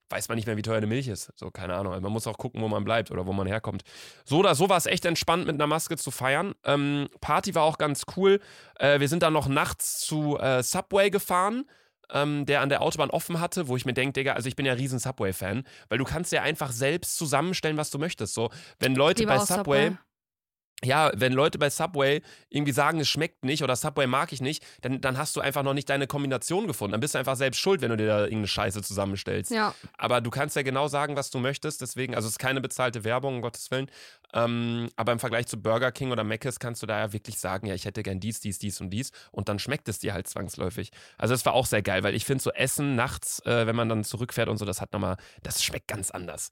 weiß 0.08 0.28
man 0.28 0.36
nicht 0.36 0.46
mehr, 0.46 0.56
wie 0.56 0.62
teuer 0.62 0.76
eine 0.76 0.86
Milch 0.86 1.08
ist. 1.08 1.32
So, 1.36 1.50
keine 1.50 1.74
Ahnung. 1.74 1.92
Also 1.92 2.02
man 2.02 2.12
muss 2.12 2.26
auch 2.26 2.38
gucken, 2.38 2.60
wo 2.60 2.68
man 2.68 2.84
bleibt 2.84 3.10
oder 3.10 3.26
wo 3.26 3.32
man 3.32 3.46
herkommt. 3.46 3.82
So 4.24 4.38
oder 4.38 4.54
so 4.54 4.68
war 4.68 4.76
es 4.76 4.86
echt 4.86 5.04
entspannt, 5.04 5.46
mit 5.46 5.54
einer 5.54 5.66
Maske 5.66 5.96
zu 5.96 6.10
feiern. 6.10 6.54
Ähm, 6.64 7.08
Party 7.20 7.54
war 7.54 7.62
auch 7.62 7.78
ganz 7.78 8.04
cool. 8.16 8.40
Äh, 8.78 9.00
wir 9.00 9.08
sind 9.08 9.22
dann 9.22 9.32
noch 9.32 9.48
nachts 9.48 10.00
zu 10.00 10.38
äh, 10.38 10.62
Subway 10.62 11.10
gefahren 11.10 11.64
ähm, 12.12 12.46
der 12.46 12.60
an 12.60 12.68
der 12.68 12.82
Autobahn 12.82 13.10
offen 13.10 13.40
hatte, 13.40 13.68
wo 13.68 13.76
ich 13.76 13.84
mir 13.84 13.94
denke, 13.94 14.12
Digga, 14.14 14.34
also 14.34 14.48
ich 14.48 14.56
bin 14.56 14.66
ja 14.66 14.72
riesen 14.74 14.98
Subway-Fan, 14.98 15.64
weil 15.88 15.98
du 15.98 16.04
kannst 16.04 16.32
ja 16.32 16.42
einfach 16.42 16.70
selbst 16.70 17.16
zusammenstellen, 17.16 17.76
was 17.76 17.90
du 17.90 17.98
möchtest. 17.98 18.34
So, 18.34 18.50
wenn 18.78 18.94
Leute 18.94 19.26
bei 19.26 19.38
Subway, 19.38 19.88
Subway 19.88 19.96
ja, 20.84 21.12
wenn 21.14 21.32
Leute 21.32 21.58
bei 21.58 21.70
Subway 21.70 22.22
irgendwie 22.48 22.72
sagen, 22.72 23.00
es 23.00 23.08
schmeckt 23.08 23.44
nicht 23.44 23.62
oder 23.62 23.76
Subway 23.76 24.06
mag 24.06 24.32
ich 24.32 24.40
nicht, 24.40 24.64
dann, 24.80 25.00
dann 25.00 25.16
hast 25.16 25.36
du 25.36 25.40
einfach 25.40 25.62
noch 25.62 25.74
nicht 25.74 25.88
deine 25.88 26.06
Kombination 26.06 26.66
gefunden. 26.66 26.92
Dann 26.92 27.00
bist 27.00 27.14
du 27.14 27.18
einfach 27.18 27.36
selbst 27.36 27.58
schuld, 27.60 27.80
wenn 27.80 27.90
du 27.90 27.96
dir 27.96 28.06
da 28.06 28.20
irgendeine 28.20 28.48
Scheiße 28.48 28.82
zusammenstellst. 28.82 29.50
Ja. 29.50 29.74
Aber 29.96 30.20
du 30.20 30.30
kannst 30.30 30.56
ja 30.56 30.62
genau 30.62 30.88
sagen, 30.88 31.16
was 31.16 31.30
du 31.30 31.38
möchtest. 31.38 31.80
Deswegen, 31.80 32.14
also 32.14 32.26
es 32.26 32.34
ist 32.34 32.38
keine 32.38 32.60
bezahlte 32.60 33.04
Werbung, 33.04 33.36
um 33.36 33.42
Gottes 33.42 33.70
Willen. 33.70 33.90
Ähm, 34.34 34.88
aber 34.96 35.12
im 35.12 35.18
Vergleich 35.18 35.46
zu 35.46 35.60
Burger 35.60 35.92
King 35.92 36.10
oder 36.10 36.24
Mc's 36.24 36.58
kannst 36.58 36.82
du 36.82 36.86
da 36.86 36.98
ja 36.98 37.12
wirklich 37.12 37.38
sagen, 37.38 37.66
ja, 37.66 37.74
ich 37.74 37.84
hätte 37.84 38.02
gern 38.02 38.18
dies, 38.18 38.40
dies, 38.40 38.58
dies 38.58 38.80
und 38.80 38.90
dies. 38.90 39.12
Und 39.30 39.48
dann 39.48 39.58
schmeckt 39.58 39.88
es 39.88 39.98
dir 39.98 40.14
halt 40.14 40.26
zwangsläufig. 40.26 40.90
Also 41.18 41.34
das 41.34 41.44
war 41.44 41.52
auch 41.52 41.66
sehr 41.66 41.82
geil, 41.82 42.02
weil 42.02 42.14
ich 42.14 42.24
finde 42.24 42.42
so 42.42 42.50
Essen 42.50 42.94
nachts, 42.96 43.40
äh, 43.46 43.66
wenn 43.66 43.76
man 43.76 43.88
dann 43.88 44.04
zurückfährt 44.04 44.48
und 44.48 44.56
so, 44.56 44.64
das 44.64 44.80
hat 44.80 44.92
nochmal, 44.92 45.16
das 45.42 45.62
schmeckt 45.62 45.88
ganz 45.88 46.10
anders. 46.10 46.50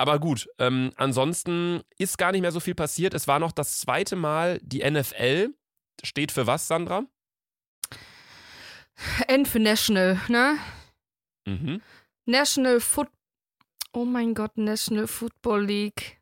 Aber 0.00 0.18
gut, 0.18 0.48
ähm, 0.58 0.92
ansonsten 0.96 1.82
ist 1.98 2.16
gar 2.16 2.32
nicht 2.32 2.40
mehr 2.40 2.52
so 2.52 2.60
viel 2.60 2.74
passiert. 2.74 3.12
Es 3.12 3.28
war 3.28 3.38
noch 3.38 3.52
das 3.52 3.80
zweite 3.80 4.16
Mal 4.16 4.58
die 4.62 4.82
NFL. 4.82 5.52
Steht 6.02 6.32
für 6.32 6.46
was, 6.46 6.66
Sandra? 6.66 7.04
N 9.28 9.44
für 9.44 9.58
National, 9.58 10.18
ne? 10.28 10.56
Mhm. 11.46 11.82
National 12.24 12.80
Foot. 12.80 13.10
Oh 13.92 14.06
mein 14.06 14.32
Gott, 14.32 14.56
National 14.56 15.06
Football 15.06 15.66
League. 15.66 16.18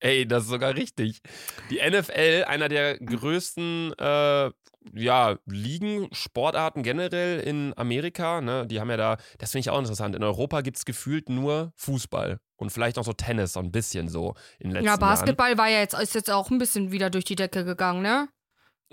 Ey, 0.00 0.26
das 0.26 0.42
ist 0.42 0.50
sogar 0.50 0.74
richtig. 0.74 1.20
Die 1.70 1.78
NFL, 1.78 2.46
einer 2.48 2.68
der 2.68 2.98
größten 2.98 3.92
äh, 3.98 4.50
ja, 4.94 5.36
Ligen, 5.46 6.08
Sportarten 6.12 6.82
generell 6.82 7.40
in 7.40 7.72
Amerika, 7.76 8.40
ne, 8.40 8.66
die 8.66 8.80
haben 8.80 8.90
ja 8.90 8.96
da, 8.96 9.16
das 9.38 9.52
finde 9.52 9.60
ich 9.60 9.70
auch 9.70 9.78
interessant. 9.78 10.14
In 10.16 10.22
Europa 10.22 10.60
gibt 10.60 10.76
es 10.76 10.84
gefühlt 10.84 11.28
nur 11.28 11.72
Fußball 11.76 12.38
und 12.56 12.70
vielleicht 12.70 12.98
auch 12.98 13.04
so 13.04 13.12
Tennis, 13.12 13.52
so 13.54 13.60
ein 13.60 13.72
bisschen 13.72 14.08
so 14.08 14.34
in 14.58 14.70
den 14.70 14.74
letzten 14.74 14.86
Ja, 14.86 14.96
Basketball 14.96 15.48
Jahren. 15.48 15.58
war 15.58 15.68
ja 15.68 15.78
jetzt, 15.80 15.94
ist 15.94 16.14
jetzt 16.14 16.30
auch 16.30 16.50
ein 16.50 16.58
bisschen 16.58 16.92
wieder 16.92 17.10
durch 17.10 17.24
die 17.24 17.36
Decke 17.36 17.64
gegangen, 17.64 18.02
ne? 18.02 18.28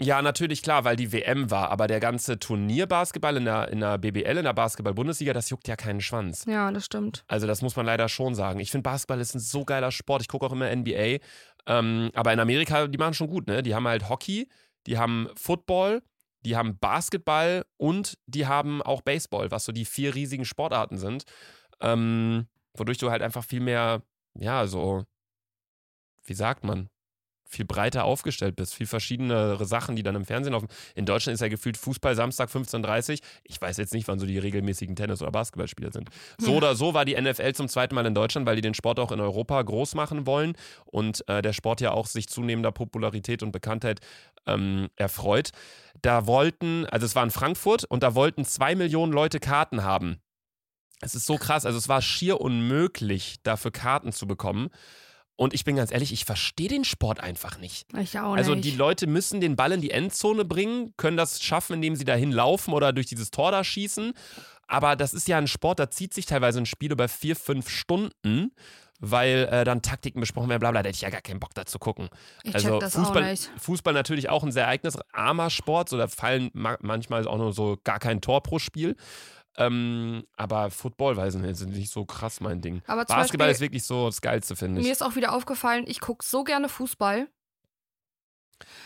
Ja, 0.02 0.22
natürlich, 0.22 0.64
klar, 0.64 0.86
weil 0.86 0.96
die 0.96 1.12
WM 1.12 1.52
war, 1.52 1.72
aber 1.72 1.88
der 1.88 2.00
ganze 2.00 2.40
Turnierbasketball 2.40 3.36
in 3.36 3.44
der, 3.44 3.68
in 3.68 3.82
der 3.82 3.98
BBL, 3.98 4.38
in 4.38 4.46
der 4.46 4.54
Basketball-Bundesliga, 4.54 5.34
das 5.34 5.50
juckt 5.50 5.68
ja 5.68 5.76
keinen 5.76 6.00
Schwanz. 6.00 6.46
Ja, 6.48 6.72
das 6.72 6.86
stimmt. 6.86 7.26
Also, 7.28 7.48
das 7.48 7.62
muss 7.62 7.76
man 7.76 7.86
leider 7.86 8.08
schon 8.08 8.34
sagen. 8.34 8.62
Ich 8.62 8.72
finde, 8.72 8.84
Basketball 8.84 9.20
ist 9.20 9.36
ein 9.36 9.40
so 9.40 9.66
geiler 9.66 9.92
Sport. 9.92 10.22
Ich 10.22 10.30
gucke 10.30 10.46
auch 10.46 10.54
immer 10.54 10.74
NBA. 10.74 11.18
Ähm, 11.68 12.12
aber 12.14 12.32
in 12.32 12.40
Amerika, 12.40 12.88
die 12.88 12.98
machen 12.98 13.14
schon 13.14 13.28
gut, 13.28 13.48
ne? 13.48 13.62
Die 13.62 13.76
haben 13.76 13.86
halt 13.90 14.08
Hockey, 14.08 14.48
die 14.90 14.98
haben 14.98 15.30
Football, 15.36 16.02
die 16.44 16.58
haben 16.58 16.80
Basketball 16.80 17.64
und 17.78 18.18
die 18.26 18.48
haben 18.48 18.82
auch 18.82 19.02
Baseball, 19.02 19.52
was 19.52 19.64
so 19.66 19.72
die 19.72 19.86
vier 19.86 20.16
riesigen 20.16 20.46
Sportarten 20.46 20.98
sind. 20.98 21.26
Ähm, 21.80 22.48
wodurch 22.74 22.98
du 22.98 23.12
halt 23.12 23.22
einfach 23.22 23.46
viel 23.46 23.60
mehr, 23.60 24.02
ja, 24.34 24.66
so, 24.66 25.06
wie 26.24 26.34
sagt 26.34 26.64
man, 26.64 26.90
viel 27.50 27.66
breiter 27.66 28.04
aufgestellt 28.04 28.56
bist, 28.56 28.76
viel 28.76 28.86
verschiedenere 28.86 29.66
Sachen, 29.66 29.96
die 29.96 30.04
dann 30.04 30.16
im 30.16 30.24
Fernsehen 30.24 30.54
laufen. 30.54 30.68
In 30.94 31.06
Deutschland 31.06 31.34
ist 31.34 31.42
ja 31.42 31.48
gefühlt 31.48 31.78
Fußball 31.78 32.16
Samstag 32.16 32.50
15.30 32.50 33.14
Uhr. 33.14 33.18
Ich 33.44 33.60
weiß 33.60 33.78
jetzt 33.78 33.94
nicht, 33.94 34.08
wann 34.08 34.20
so 34.20 34.28
die 34.28 34.38
regelmäßigen 34.38 34.96
Tennis- 34.96 35.22
oder 35.22 35.32
Basketballspieler 35.32 35.92
sind. 35.92 36.10
So 36.38 36.56
oder 36.56 36.76
so 36.76 36.94
war 36.94 37.06
die 37.06 37.20
NFL 37.20 37.54
zum 37.54 37.68
zweiten 37.68 37.96
Mal 37.96 38.06
in 38.06 38.14
Deutschland, 38.14 38.46
weil 38.46 38.56
die 38.56 38.62
den 38.62 38.76
Sport 38.76 39.00
auch 39.00 39.12
in 39.12 39.20
Europa 39.20 39.62
groß 39.62 39.96
machen 39.96 40.28
wollen 40.28 40.54
und 40.86 41.28
äh, 41.28 41.42
der 41.42 41.54
Sport 41.54 41.82
ja 41.82 41.92
auch 41.92 42.06
sich 42.06 42.30
zunehmender 42.30 42.72
Popularität 42.72 43.42
und 43.42 43.52
Bekanntheit 43.52 44.00
ähm, 44.46 44.90
erfreut. 44.96 45.50
Da 46.04 46.28
wollten, 46.28 46.86
also 46.86 47.06
es 47.06 47.16
war 47.16 47.24
in 47.24 47.32
Frankfurt 47.32 47.84
und 47.86 48.04
da 48.04 48.14
wollten 48.14 48.46
zwei 48.46 48.76
Millionen 48.76 49.12
Leute 49.12 49.40
Karten 49.40 49.84
haben. 49.84 50.22
Es 51.02 51.16
ist 51.16 51.26
so 51.26 51.38
krass, 51.38 51.66
also 51.66 51.78
es 51.78 51.90
war 51.90 52.02
schier 52.02 52.42
unmöglich, 52.42 53.38
dafür 53.44 53.72
Karten 53.72 54.12
zu 54.12 54.28
bekommen. 54.28 54.70
Und 55.40 55.54
ich 55.54 55.64
bin 55.64 55.78
ganz 55.78 55.90
ehrlich, 55.90 56.12
ich 56.12 56.26
verstehe 56.26 56.68
den 56.68 56.84
Sport 56.84 57.22
einfach 57.22 57.60
nicht. 57.60 57.86
Ich 57.98 58.20
auch 58.20 58.34
Also 58.36 58.56
nicht. 58.56 58.66
die 58.66 58.72
Leute 58.76 59.08
müssen 59.08 59.40
den 59.40 59.56
Ball 59.56 59.72
in 59.72 59.80
die 59.80 59.92
Endzone 59.92 60.44
bringen, 60.44 60.94
können 60.98 61.16
das 61.16 61.42
schaffen, 61.42 61.76
indem 61.76 61.96
sie 61.96 62.04
dahin 62.04 62.34
laufen 62.34 62.74
oder 62.74 62.92
durch 62.92 63.06
dieses 63.06 63.32
Tor 63.32 63.54
da 63.54 63.64
schießen. 63.64 64.12
Aber 64.68 64.98
das 64.98 65.14
ist 65.14 65.30
ja 65.30 65.38
ein 65.38 65.48
Sport, 65.48 65.80
da 65.80 65.90
zieht 65.90 66.14
sich 66.14 66.26
teilweise 66.26 66.60
ein 66.60 66.66
Spiel 66.66 66.92
über 66.92 67.08
vier, 67.08 67.38
fünf 67.38 67.70
Stunden, 67.70 68.52
weil 69.00 69.48
äh, 69.50 69.64
dann 69.64 69.82
Taktiken 69.82 70.20
besprochen 70.20 70.50
werden, 70.50 70.60
bla 70.60 70.72
bla. 70.72 70.84
Da 70.84 70.90
hätte 70.90 70.98
ich 70.98 71.04
ja 71.04 71.10
gar 71.10 71.22
keinen 71.22 71.40
Bock 71.40 71.54
da 71.54 71.66
zu 71.66 71.80
gucken. 71.80 72.10
ich 72.44 72.54
also 72.54 72.72
check 72.72 72.80
das 72.82 72.96
Fußball, 72.96 73.24
auch 73.24 73.30
nicht. 73.30 73.50
Fußball 73.60 73.94
natürlich 73.94 74.28
auch 74.28 74.44
ein 74.44 74.52
sehr 74.52 74.66
ereignisarmer 74.66 75.50
Sport, 75.50 75.88
so 75.88 75.98
da 75.98 76.10
fallen 76.10 76.50
ma 76.52 76.78
manchmal 76.82 77.26
auch 77.26 77.38
nur 77.38 77.54
so 77.54 77.78
gar 77.86 78.00
kein 78.00 78.20
Tor 78.20 78.44
pro 78.44 78.60
Spiel. 78.60 78.98
Ähm, 79.60 80.24
aber 80.38 80.72
Football, 80.72 81.18
weiß 81.18 81.36
ich 81.36 81.42
nicht, 81.42 81.52
ist 81.52 81.66
nicht 81.68 81.92
so 81.92 82.06
krass 82.06 82.40
mein 82.40 82.62
Ding. 82.62 82.82
Aber 82.88 83.06
Basketball 83.06 83.48
Beispiel- 83.48 83.52
ist 83.52 83.60
wirklich 83.62 83.84
so 83.84 84.08
das 84.08 84.22
Geilste, 84.22 84.56
finde 84.56 84.80
Mir 84.82 84.86
ich. 84.88 84.92
ist 84.92 85.04
auch 85.04 85.16
wieder 85.16 85.34
aufgefallen, 85.34 85.84
ich 85.88 86.00
gucke 86.00 86.26
so 86.26 86.44
gerne 86.44 86.70
Fußball. 86.70 87.28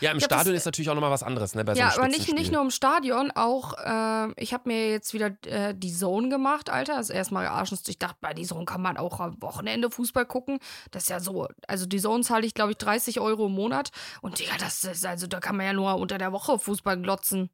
Ja, 0.00 0.12
im 0.12 0.18
hab 0.20 0.28
das- 0.28 0.38
Stadion 0.38 0.54
ist 0.54 0.66
natürlich 0.66 0.88
auch 0.88 0.94
nochmal 0.94 1.10
was 1.10 1.24
anderes, 1.24 1.56
ne? 1.56 1.64
Bei 1.64 1.74
ja, 1.74 1.90
so 1.90 1.98
aber 2.00 2.08
nicht, 2.08 2.32
nicht 2.32 2.52
nur 2.52 2.62
im 2.62 2.70
Stadion, 2.70 3.32
auch, 3.32 3.72
äh, 3.78 4.32
ich 4.40 4.54
habe 4.54 4.68
mir 4.68 4.90
jetzt 4.90 5.14
wieder 5.14 5.36
äh, 5.46 5.74
die 5.76 5.92
Zone 5.92 6.28
gemacht, 6.28 6.70
Alter. 6.70 6.94
Das 6.96 7.08
ist 7.10 7.14
erstmal 7.16 7.46
arschens. 7.48 7.82
Ich 7.88 7.98
dachte, 7.98 8.16
bei 8.20 8.34
die 8.34 8.44
Zone 8.44 8.66
kann 8.66 8.80
man 8.82 8.96
auch 8.96 9.18
am 9.18 9.40
Wochenende 9.42 9.90
Fußball 9.90 10.26
gucken. 10.26 10.58
Das 10.92 11.04
ist 11.04 11.08
ja 11.08 11.18
so, 11.18 11.48
also 11.66 11.86
die 11.86 11.98
Zone 11.98 12.22
zahle 12.22 12.46
ich, 12.46 12.54
glaube 12.54 12.70
ich, 12.70 12.78
30 12.78 13.18
Euro 13.18 13.46
im 13.46 13.52
Monat. 13.52 13.90
Und 14.22 14.38
Digga, 14.38 14.56
das 14.60 14.84
ist, 14.84 15.04
also 15.04 15.26
da 15.26 15.40
kann 15.40 15.56
man 15.56 15.66
ja 15.66 15.72
nur 15.72 15.96
unter 15.96 16.18
der 16.18 16.30
Woche 16.30 16.56
Fußball 16.58 17.00
glotzen. 17.00 17.50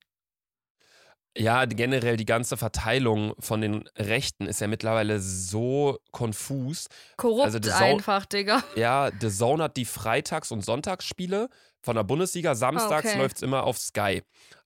Ja, 1.36 1.64
generell 1.64 2.16
die 2.16 2.24
ganze 2.26 2.56
Verteilung 2.56 3.34
von 3.38 3.60
den 3.60 3.88
Rechten 3.96 4.46
ist 4.46 4.60
ja 4.60 4.66
mittlerweile 4.66 5.20
so 5.20 5.98
konfus. 6.10 6.86
Korrupt 7.16 7.44
Also 7.44 7.60
Zone- 7.60 7.74
einfach, 7.76 8.26
Digga. 8.26 8.62
Ja, 8.74 9.10
The 9.20 9.30
Zone 9.30 9.62
hat 9.64 9.76
die 9.76 9.84
Freitags- 9.84 10.50
und 10.50 10.64
Sonntagsspiele 10.64 11.48
von 11.82 11.94
der 11.96 12.02
Bundesliga. 12.04 12.54
Samstags 12.56 13.08
Okay. 13.10 13.18
läuft 13.18 13.36
es 13.36 13.42
immer 13.42 13.62
auf 13.64 13.78
Sky. 13.78 14.22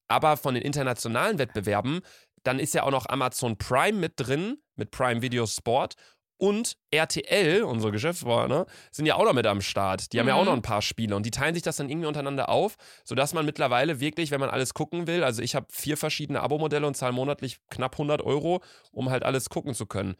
Aber 0.09 0.37
von 0.39 0.55
den 0.55 0.62
internationalen 0.62 1.39
Wettbewerben, 1.39 2.01
dann 2.45 2.59
ist 2.59 2.75
ja 2.75 2.83
auch 2.85 2.91
noch 2.91 3.07
Amazon 3.09 3.57
Prime 3.59 3.99
mit 3.99 4.15
drin, 4.17 4.59
mit 4.77 4.91
Prime 4.91 5.23
Video 5.23 5.47
Sport. 5.47 5.95
Und 6.37 6.76
RTL, 6.91 7.62
unsere 7.62 7.93
Geschäftspartner, 7.93 8.66
sind 8.91 9.07
ja 9.07 9.14
auch 9.14 9.24
noch 9.24 9.32
mit 9.32 9.47
am 9.47 9.61
Start. 9.61 10.12
Die 10.12 10.18
haben 10.20 10.26
ja 10.28 10.35
auch 10.35 10.41
Mhm. 10.41 10.47
noch 10.47 10.53
ein 10.55 10.62
paar 10.62 10.82
Spiele 10.82 11.14
und 11.14 11.24
die 11.24 11.30
teilen 11.30 11.55
sich 11.55 11.62
das 11.62 11.76
dann 11.76 11.89
irgendwie 11.89 12.07
untereinander 12.09 12.49
auf, 12.49 12.76
sodass 13.05 13.35
man 13.35 13.47
mittlerweile 13.47 14.01
wirklich, 14.01 14.30
wenn 14.30 14.41
man 14.41 14.51
alles 14.51 14.74
gucken 14.74 15.07
will, 15.07 15.22
also 15.22 15.43
ich 15.43 15.55
habe 15.55 15.66
vier 15.70 15.97
verschiedene 15.97 16.41
Abo-Modelle 16.41 16.87
und 16.87 16.97
zahle 16.97 17.12
monatlich 17.12 17.59
knapp 17.70 17.95
100 17.95 18.20
Euro, 18.22 18.62
um 18.93 19.11
halt 19.11 19.22
alles 19.22 19.49
gucken 19.49 19.74
zu 19.74 19.87
können. 19.87 20.16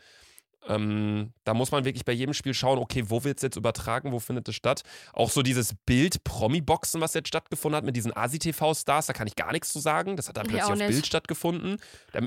Ähm, 0.69 1.33
da 1.45 1.55
muss 1.55 1.71
man 1.71 1.85
wirklich 1.85 2.05
bei 2.05 2.13
jedem 2.13 2.35
Spiel 2.35 2.55
schauen, 2.55 2.79
okay, 2.79 3.05
wo 3.09 3.25
wird 3.25 3.39
es 3.39 3.43
jetzt 3.43 3.57
übertragen, 3.57 4.13
wo 4.13 4.19
findet 4.19 4.49
es 4.49 4.55
statt. 4.55 4.83
Auch 5.13 5.31
so 5.31 5.43
dieses 5.43 5.75
Bild-Promi-Boxen, 5.87 7.01
was 7.01 7.15
jetzt 7.15 7.29
stattgefunden 7.29 7.77
hat 7.77 7.85
mit 7.85 7.97
diesen 7.97 8.17
ASI-TV-Stars, 8.17 9.07
da 9.07 9.13
kann 9.13 9.27
ich 9.27 9.37
gar 9.37 9.53
nichts 9.53 9.73
zu 9.73 9.79
sagen. 9.79 10.17
Das 10.17 10.29
hat 10.29 10.37
dann 10.37 10.47
Ich 10.47 10.53
plötzlich 10.53 10.83
auf. 10.83 10.89
Bild 10.89 11.07
stattgefunden. 11.07 11.77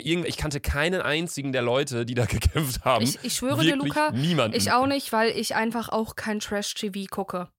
Ich 0.03 0.38
kannte 0.38 0.59
keinen 0.59 1.01
einzigen 1.01 1.51
der 1.51 1.61
Leute, 1.61 2.05
die 2.05 2.15
da 2.15 2.25
gekämpft 2.25 2.85
haben. 2.85 3.03
Ich, 3.03 3.19
ich 3.23 3.33
schwöre 3.33 3.61
dir, 3.61 3.73
Wirklich 3.75 3.93
Luca, 3.95 4.11
niemanden. 4.11 4.57
ich 4.57 4.71
auch 4.71 4.88
nicht, 4.88 5.11
weil 5.11 5.31
ich 5.31 5.55
einfach 5.55 5.89
auch 5.89 6.15
kein 6.15 6.39
Trash-TV 6.39 7.07
gucke. 7.09 7.49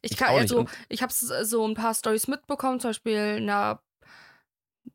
Ich 0.00 0.12
Ich 0.12 0.16
kann, 0.16 0.34
also, 0.34 0.66
ich 0.88 1.02
habe 1.02 1.12
so 1.12 1.66
ein 1.66 1.74
paar 1.74 1.94
Stories 1.94 2.28
mitbekommen, 2.28 2.80
zum 2.80 2.90
Beispiel 2.90 3.36
eine 3.38 3.78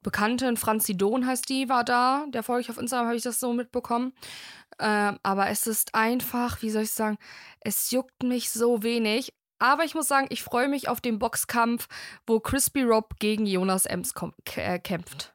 Bekanntin, 0.02 0.58
Franzi 0.58 0.96
Dohn 0.96 1.26
heißt 1.26 1.50
die, 1.50 1.70
war 1.70 1.84
da. 1.84 2.26
Der 2.30 2.44
folge 2.44 2.62
ich 2.62 2.70
auf 2.70 2.78
Instagram, 2.78 3.08
habe 3.08 3.18
ich 3.18 3.24
das 3.24 3.40
so 3.40 3.54
mitbekommen. 3.54 4.14
Ähm, 4.80 5.18
aber 5.24 5.50
es 5.50 5.68
ist 5.68 5.96
einfach, 5.96 6.62
wie 6.62 6.70
soll 6.70 6.84
ich 6.84 6.92
sagen, 6.92 7.18
es 7.62 7.92
juckt 7.92 8.24
mich 8.24 8.50
so 8.50 8.84
wenig. 8.84 9.34
Aber 9.60 9.84
ich 9.84 9.96
muss 9.96 10.08
sagen, 10.08 10.28
ich 10.30 10.44
freue 10.44 10.68
mich 10.68 10.88
auf 10.88 11.02
den 11.02 11.18
Boxkampf, 11.18 11.88
wo 12.28 12.40
Crispy 12.40 12.84
Rob 12.84 13.20
gegen 13.20 13.46
Jonas 13.46 13.86
Ems 13.86 14.14
äh, 14.56 14.80
kämpft. 14.80 15.34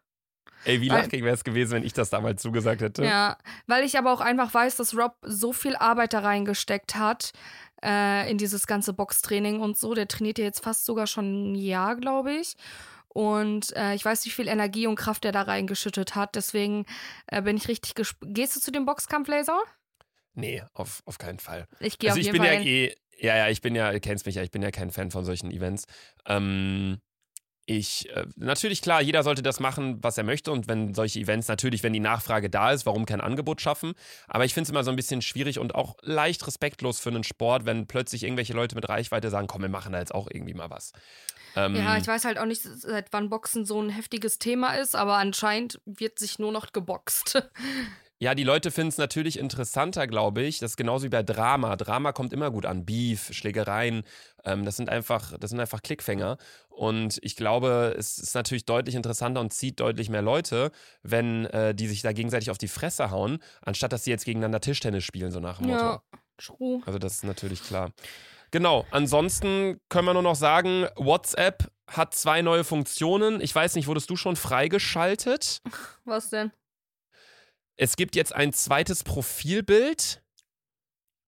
Ey, 0.64 0.80
wie 0.80 0.88
lachig 0.88 1.24
wäre 1.24 1.34
es 1.34 1.42
gewesen, 1.42 1.72
wenn 1.72 1.84
ich 1.84 1.92
das 1.92 2.10
damals 2.10 2.40
zugesagt 2.40 2.82
hätte. 2.82 3.04
Ja, 3.04 3.36
weil 3.66 3.84
ich 3.84 3.98
aber 3.98 4.12
auch 4.12 4.20
einfach 4.20 4.54
weiß, 4.54 4.76
dass 4.76 4.96
Rob 4.96 5.16
so 5.22 5.52
viel 5.52 5.74
Arbeit 5.74 6.12
da 6.12 6.20
reingesteckt 6.20 6.94
hat 6.94 7.32
äh, 7.84 8.30
in 8.30 8.38
dieses 8.38 8.68
ganze 8.68 8.92
Boxtraining 8.92 9.60
und 9.60 9.76
so. 9.76 9.94
Der 9.94 10.06
trainiert 10.06 10.38
ja 10.38 10.44
jetzt 10.44 10.62
fast 10.62 10.84
sogar 10.84 11.08
schon 11.08 11.52
ein 11.52 11.54
Jahr, 11.56 11.96
glaube 11.96 12.32
ich. 12.32 12.54
Und 13.14 13.76
äh, 13.76 13.94
ich 13.94 14.04
weiß, 14.04 14.24
wie 14.24 14.30
viel 14.30 14.48
Energie 14.48 14.86
und 14.86 14.96
Kraft 14.96 15.24
er 15.24 15.32
da 15.32 15.42
reingeschüttet 15.42 16.14
hat. 16.14 16.34
Deswegen 16.34 16.86
äh, 17.26 17.42
bin 17.42 17.56
ich 17.56 17.68
richtig 17.68 17.94
gespannt. 17.94 18.34
Gehst 18.34 18.56
du 18.56 18.60
zu 18.60 18.70
dem 18.72 18.86
Boxkampf, 18.86 19.28
Laser? 19.28 19.60
Nee, 20.34 20.62
auf, 20.72 21.02
auf 21.04 21.18
keinen 21.18 21.38
Fall. 21.38 21.66
Ich 21.78 21.98
gehe 21.98 22.10
Also 22.10 22.18
auf 22.18 22.20
ich 22.20 22.26
jeden 22.26 22.38
bin 22.38 22.46
Fall 22.46 22.54
ja 22.54 22.60
eh, 22.60 22.96
ja, 23.18 23.36
ja, 23.36 23.48
ich 23.48 23.60
bin 23.60 23.74
ja, 23.74 23.92
du 23.92 24.00
kennst 24.00 24.24
mich 24.26 24.34
ja, 24.36 24.42
ich 24.42 24.50
bin 24.50 24.62
ja 24.62 24.70
kein 24.70 24.90
Fan 24.90 25.10
von 25.10 25.24
solchen 25.24 25.50
Events. 25.50 25.84
Ähm, 26.26 27.00
ich, 27.64 28.08
äh, 28.10 28.26
natürlich 28.36 28.82
klar, 28.82 29.02
jeder 29.02 29.22
sollte 29.22 29.42
das 29.42 29.60
machen, 29.60 29.98
was 30.02 30.18
er 30.18 30.24
möchte 30.24 30.50
und 30.50 30.68
wenn 30.68 30.94
solche 30.94 31.20
Events, 31.20 31.48
natürlich, 31.48 31.82
wenn 31.82 31.92
die 31.92 32.00
Nachfrage 32.00 32.50
da 32.50 32.72
ist, 32.72 32.86
warum 32.86 33.06
kein 33.06 33.20
Angebot 33.20 33.60
schaffen. 33.60 33.94
Aber 34.26 34.44
ich 34.44 34.54
finde 34.54 34.64
es 34.64 34.70
immer 34.70 34.82
so 34.82 34.90
ein 34.90 34.96
bisschen 34.96 35.22
schwierig 35.22 35.58
und 35.58 35.74
auch 35.74 35.96
leicht 36.02 36.46
respektlos 36.46 36.98
für 36.98 37.10
einen 37.10 37.24
Sport, 37.24 37.64
wenn 37.64 37.86
plötzlich 37.86 38.24
irgendwelche 38.24 38.52
Leute 38.52 38.74
mit 38.74 38.88
Reichweite 38.88 39.30
sagen, 39.30 39.46
komm, 39.46 39.62
wir 39.62 39.68
machen 39.68 39.92
da 39.92 40.00
jetzt 40.00 40.14
auch 40.14 40.28
irgendwie 40.30 40.54
mal 40.54 40.70
was. 40.70 40.92
Ähm, 41.54 41.76
Ja, 41.76 41.96
ich 41.96 42.06
weiß 42.06 42.24
halt 42.24 42.38
auch 42.38 42.46
nicht, 42.46 42.62
seit 42.62 43.12
wann 43.12 43.30
Boxen 43.30 43.64
so 43.64 43.80
ein 43.80 43.90
heftiges 43.90 44.38
Thema 44.38 44.74
ist, 44.74 44.96
aber 44.96 45.16
anscheinend 45.16 45.80
wird 45.84 46.18
sich 46.18 46.38
nur 46.38 46.52
noch 46.52 46.72
geboxt. 46.72 47.42
Ja, 48.22 48.36
die 48.36 48.44
Leute 48.44 48.70
finden 48.70 48.90
es 48.90 48.98
natürlich 48.98 49.36
interessanter, 49.36 50.06
glaube 50.06 50.42
ich. 50.42 50.60
Das 50.60 50.70
ist 50.70 50.76
genauso 50.76 51.06
wie 51.06 51.08
bei 51.08 51.24
Drama. 51.24 51.74
Drama 51.74 52.12
kommt 52.12 52.32
immer 52.32 52.52
gut 52.52 52.66
an. 52.66 52.84
Beef, 52.84 53.32
Schlägereien, 53.32 54.04
ähm, 54.44 54.64
das 54.64 54.76
sind 54.76 54.88
einfach, 54.88 55.36
das 55.40 55.50
sind 55.50 55.58
einfach 55.58 55.82
Klickfänger. 55.82 56.36
Und 56.68 57.18
ich 57.22 57.34
glaube, 57.34 57.96
es 57.98 58.18
ist 58.18 58.36
natürlich 58.36 58.64
deutlich 58.64 58.94
interessanter 58.94 59.40
und 59.40 59.52
zieht 59.52 59.80
deutlich 59.80 60.08
mehr 60.08 60.22
Leute, 60.22 60.70
wenn 61.02 61.46
äh, 61.46 61.74
die 61.74 61.88
sich 61.88 62.02
da 62.02 62.12
gegenseitig 62.12 62.52
auf 62.52 62.58
die 62.58 62.68
Fresse 62.68 63.10
hauen, 63.10 63.40
anstatt 63.60 63.92
dass 63.92 64.04
sie 64.04 64.10
jetzt 64.10 64.24
gegeneinander 64.24 64.60
Tischtennis 64.60 65.02
spielen, 65.02 65.32
so 65.32 65.40
nach 65.40 65.58
dem 65.58 65.66
Motto. 65.66 65.84
ja, 65.84 66.02
true. 66.36 66.80
Also 66.86 67.00
das 67.00 67.14
ist 67.14 67.24
natürlich 67.24 67.60
klar. 67.64 67.90
Genau, 68.52 68.86
ansonsten 68.92 69.80
können 69.88 70.06
wir 70.06 70.14
nur 70.14 70.22
noch 70.22 70.36
sagen, 70.36 70.86
WhatsApp 70.94 71.72
hat 71.88 72.14
zwei 72.14 72.40
neue 72.40 72.62
Funktionen. 72.62 73.40
Ich 73.40 73.52
weiß 73.52 73.74
nicht, 73.74 73.88
wurdest 73.88 74.08
du 74.10 74.14
schon 74.14 74.36
freigeschaltet? 74.36 75.58
Was 76.04 76.30
denn? 76.30 76.52
Es 77.76 77.96
gibt 77.96 78.16
jetzt 78.16 78.34
ein 78.34 78.52
zweites 78.52 79.02
Profilbild, 79.04 80.22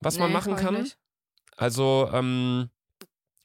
was 0.01 0.19
man 0.19 0.29
Nee, 0.29 0.35
machen 0.35 0.53
hab 0.53 0.61
ich 0.61 0.65
kann. 0.65 0.83
nicht. 0.83 0.99
Also, 1.57 2.11
ähm, 2.13 2.71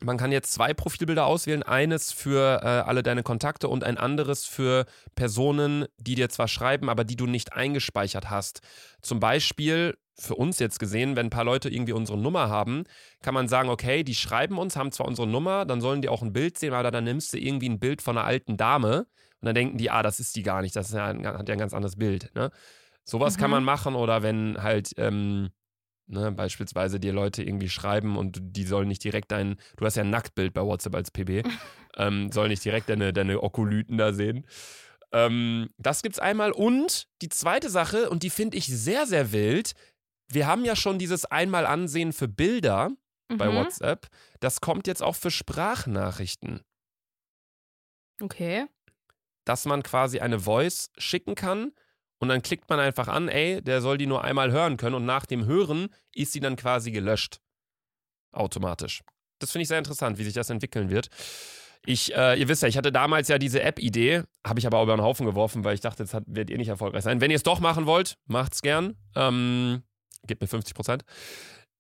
man 0.02 0.18
kann 0.18 0.32
jetzt 0.32 0.54
zwei 0.54 0.74
Profilbilder 0.74 1.26
auswählen. 1.26 1.64
Eines 1.64 2.12
für 2.12 2.62
äh, 2.64 2.66
alle 2.66 3.04
deine 3.04 3.24
Kontakte 3.24 3.68
und 3.68 3.84
ein 3.84 3.98
anderes 3.98 4.46
für 4.46 4.86
Personen, 5.16 5.86
die 5.98 6.16
dir 6.16 6.30
zwar 6.30 6.48
schreiben, 6.48 6.90
aber 6.90 7.04
die 7.04 7.16
du 7.18 7.26
nicht 7.26 7.54
eingespeichert 7.54 8.30
hast. 8.30 8.62
Zum 9.02 9.20
Beispiel, 9.20 9.98
für 10.18 10.36
uns 10.36 10.60
jetzt 10.60 10.80
gesehen, 10.80 11.16
wenn 11.16 11.28
ein 11.28 11.32
paar 11.32 11.44
Leute 11.46 11.70
irgendwie 11.70 11.94
unsere 11.94 12.18
Nummer 12.18 12.50
haben, 12.50 12.84
kann 13.22 13.34
man 13.34 13.48
sagen, 13.48 13.70
okay, 13.70 14.04
die 14.04 14.16
schreiben 14.16 14.58
uns, 14.58 14.76
haben 14.76 14.92
zwar 14.92 15.08
unsere 15.08 15.28
Nummer, 15.28 15.66
dann 15.66 15.82
sollen 15.82 16.02
die 16.02 16.10
auch 16.10 16.22
ein 16.22 16.34
Bild 16.34 16.58
sehen, 16.58 16.74
aber 16.74 16.92
dann 16.92 17.06
nimmst 17.06 17.34
du 17.34 17.38
irgendwie 17.38 17.70
ein 17.70 17.80
Bild 17.80 18.02
von 18.02 18.18
einer 18.18 18.28
alten 18.28 18.58
Dame 18.58 19.08
und 19.42 19.46
dann 19.46 19.56
denken 19.56 19.78
die, 19.78 19.90
ah, 19.90 20.04
das 20.04 20.20
ist 20.20 20.36
die 20.36 20.44
gar 20.44 20.62
nicht, 20.62 20.76
das 20.76 20.90
ist 20.90 20.96
ja 20.96 21.06
ein, 21.08 21.26
hat 21.26 21.48
ja 21.48 21.54
ein 21.54 21.60
ganz 21.60 21.74
anderes 21.74 21.96
Bild. 21.96 22.32
Ne? 22.36 22.52
Sowas 23.10 23.38
kann 23.38 23.50
Mhm. 23.50 23.56
man 23.56 23.64
machen 23.64 23.96
oder 23.96 24.22
wenn 24.24 24.62
halt 24.62 24.94
ähm, 24.98 25.50
ne, 26.08 26.32
beispielsweise 26.32 27.00
dir 27.00 27.14
Leute 27.14 27.44
irgendwie 27.44 27.70
schreiben 27.70 28.18
und 28.18 28.38
die 28.42 28.64
sollen 28.66 28.88
nicht 28.88 29.04
direkt 29.04 29.32
dein, 29.32 29.58
du 29.78 29.86
hast 29.86 29.96
ja 29.96 30.04
ein 30.04 30.10
Nacktbild 30.10 30.54
bei 30.54 30.62
WhatsApp 30.62 30.96
als 30.96 31.12
PB, 31.12 31.44
ähm, 31.98 32.32
sollen 32.32 32.50
nicht 32.50 32.64
direkt 32.64 32.90
deine, 32.90 33.14
deine 33.14 33.42
Okolyten 33.42 33.98
da 33.98 34.14
sehen. 34.14 34.46
Ähm, 35.12 35.70
das 35.78 36.02
gibt's 36.04 36.20
einmal 36.20 36.52
und 36.52 37.08
die 37.22 37.30
zweite 37.30 37.70
Sache, 37.70 38.10
und 38.10 38.22
die 38.24 38.30
finde 38.30 38.58
ich 38.58 38.68
sehr, 38.68 39.08
sehr 39.08 39.32
wild, 39.32 39.74
wir 40.32 40.46
haben 40.46 40.64
ja 40.66 40.76
schon 40.76 41.00
dieses 41.00 41.26
einmal 41.26 41.66
Ansehen 41.66 42.14
für 42.14 42.28
Bilder 42.28 42.92
bei 43.38 43.48
Mhm. 43.48 43.56
WhatsApp. 43.56 44.08
Das 44.40 44.62
kommt 44.62 44.86
jetzt 44.86 45.02
auch 45.02 45.16
für 45.16 45.32
Sprachnachrichten, 45.32 46.62
Okay. 48.22 48.68
dass 49.46 49.66
man 49.66 49.82
quasi 49.84 50.20
eine 50.20 50.40
Voice 50.40 50.92
schicken 50.98 51.36
kann 51.36 51.72
und 52.20 52.30
dann 52.30 52.42
klickt 52.42 52.70
man 52.70 52.80
einfach 52.80 53.08
an, 53.08 53.30
ey, 53.30 53.62
der 53.62 53.82
soll 53.82 53.98
die 53.98 54.08
nur 54.08 54.24
einmal 54.24 54.52
hören 54.52 54.78
können 54.78 54.96
und 54.96 55.06
nach 55.06 55.26
dem 55.26 55.46
Hören 55.46 55.90
ist 56.14 56.34
sie 56.34 56.40
dann 56.40 56.56
quasi 56.56 56.92
gelöscht. 56.92 57.40
Automatisch. 58.32 59.02
das 59.40 59.52
finde 59.52 59.64
ich 59.64 59.70
sehr 59.70 59.80
interessant, 59.80 60.18
wie 60.18 60.24
sich 60.24 60.34
das 60.34 60.50
entwickeln 60.50 60.90
wird. 60.90 61.10
Ich, 61.86 62.14
äh, 62.14 62.38
ihr 62.38 62.48
wisst 62.48 62.62
ja, 62.62 62.68
ich 62.68 62.78
hatte 62.78 62.92
damals 62.92 63.30
ja 63.30 63.38
diese 63.38 63.64
App-Idee, 63.64 64.24
habe 64.46 64.60
ich 64.60 64.68
aber 64.68 64.78
auch 64.78 64.84
über 64.84 64.96
den 64.98 65.02
Haufen 65.02 65.26
geworfen, 65.26 65.64
weil 65.64 65.74
ich 65.74 65.82
dachte, 65.82 66.04
jetzt 66.04 66.14
hat, 66.14 66.24
werdet 66.28 66.50
ihr 66.50 66.58
nicht 66.58 66.68
erfolgreich 66.68 67.04
sein. 67.04 67.22
Wenn 67.22 67.32
ihr 67.32 67.38
es 67.38 67.44
doch 67.44 67.62
machen 67.62 67.86
wollt, 67.86 68.18
macht's 68.26 68.62
gern. 68.62 68.96
Ähm, 69.16 69.84
gebt 70.28 70.42
mir 70.42 70.48
50 70.48 70.76
Prozent. 70.76 71.04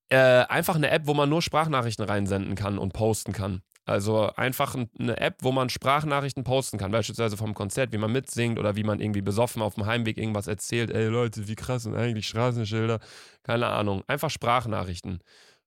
Äh, 0.10 0.18
einfach 0.18 0.76
eine 0.76 0.90
App, 0.90 1.04
wo 1.06 1.14
man 1.14 1.30
nur 1.30 1.42
Sprachnachrichten 1.42 2.06
reinsenden 2.06 2.56
kann 2.56 2.80
und 2.80 2.94
posten 2.94 3.34
kann. 3.34 3.62
Also 3.90 4.32
einfach 4.36 4.76
eine 5.00 5.18
App, 5.20 5.38
wo 5.42 5.52
man 5.52 5.70
Sprachnachrichten 5.70 6.44
posten 6.44 6.78
kann, 6.78 6.92
beispielsweise 6.92 7.38
vom 7.38 7.56
Konzert, 7.56 7.92
wie 7.92 7.98
man 7.98 8.12
mitsingt 8.12 8.60
oder 8.60 8.76
wie 8.76 8.84
man 8.84 9.00
irgendwie 9.00 9.24
besoffen 9.24 9.64
auf 9.64 9.74
dem 9.74 9.88
Heimweg 9.88 10.20
irgendwas 10.20 10.46
erzählt. 10.46 10.92
Ey 10.92 11.08
Leute, 11.08 11.48
wie 11.48 11.56
krass 11.56 11.84
sind 11.84 11.96
eigentlich 11.96 12.28
Straßenschilder? 12.28 13.00
Keine 13.42 13.66
Ahnung. 13.66 14.04
Einfach 14.06 14.30
Sprachnachrichten. 14.30 15.22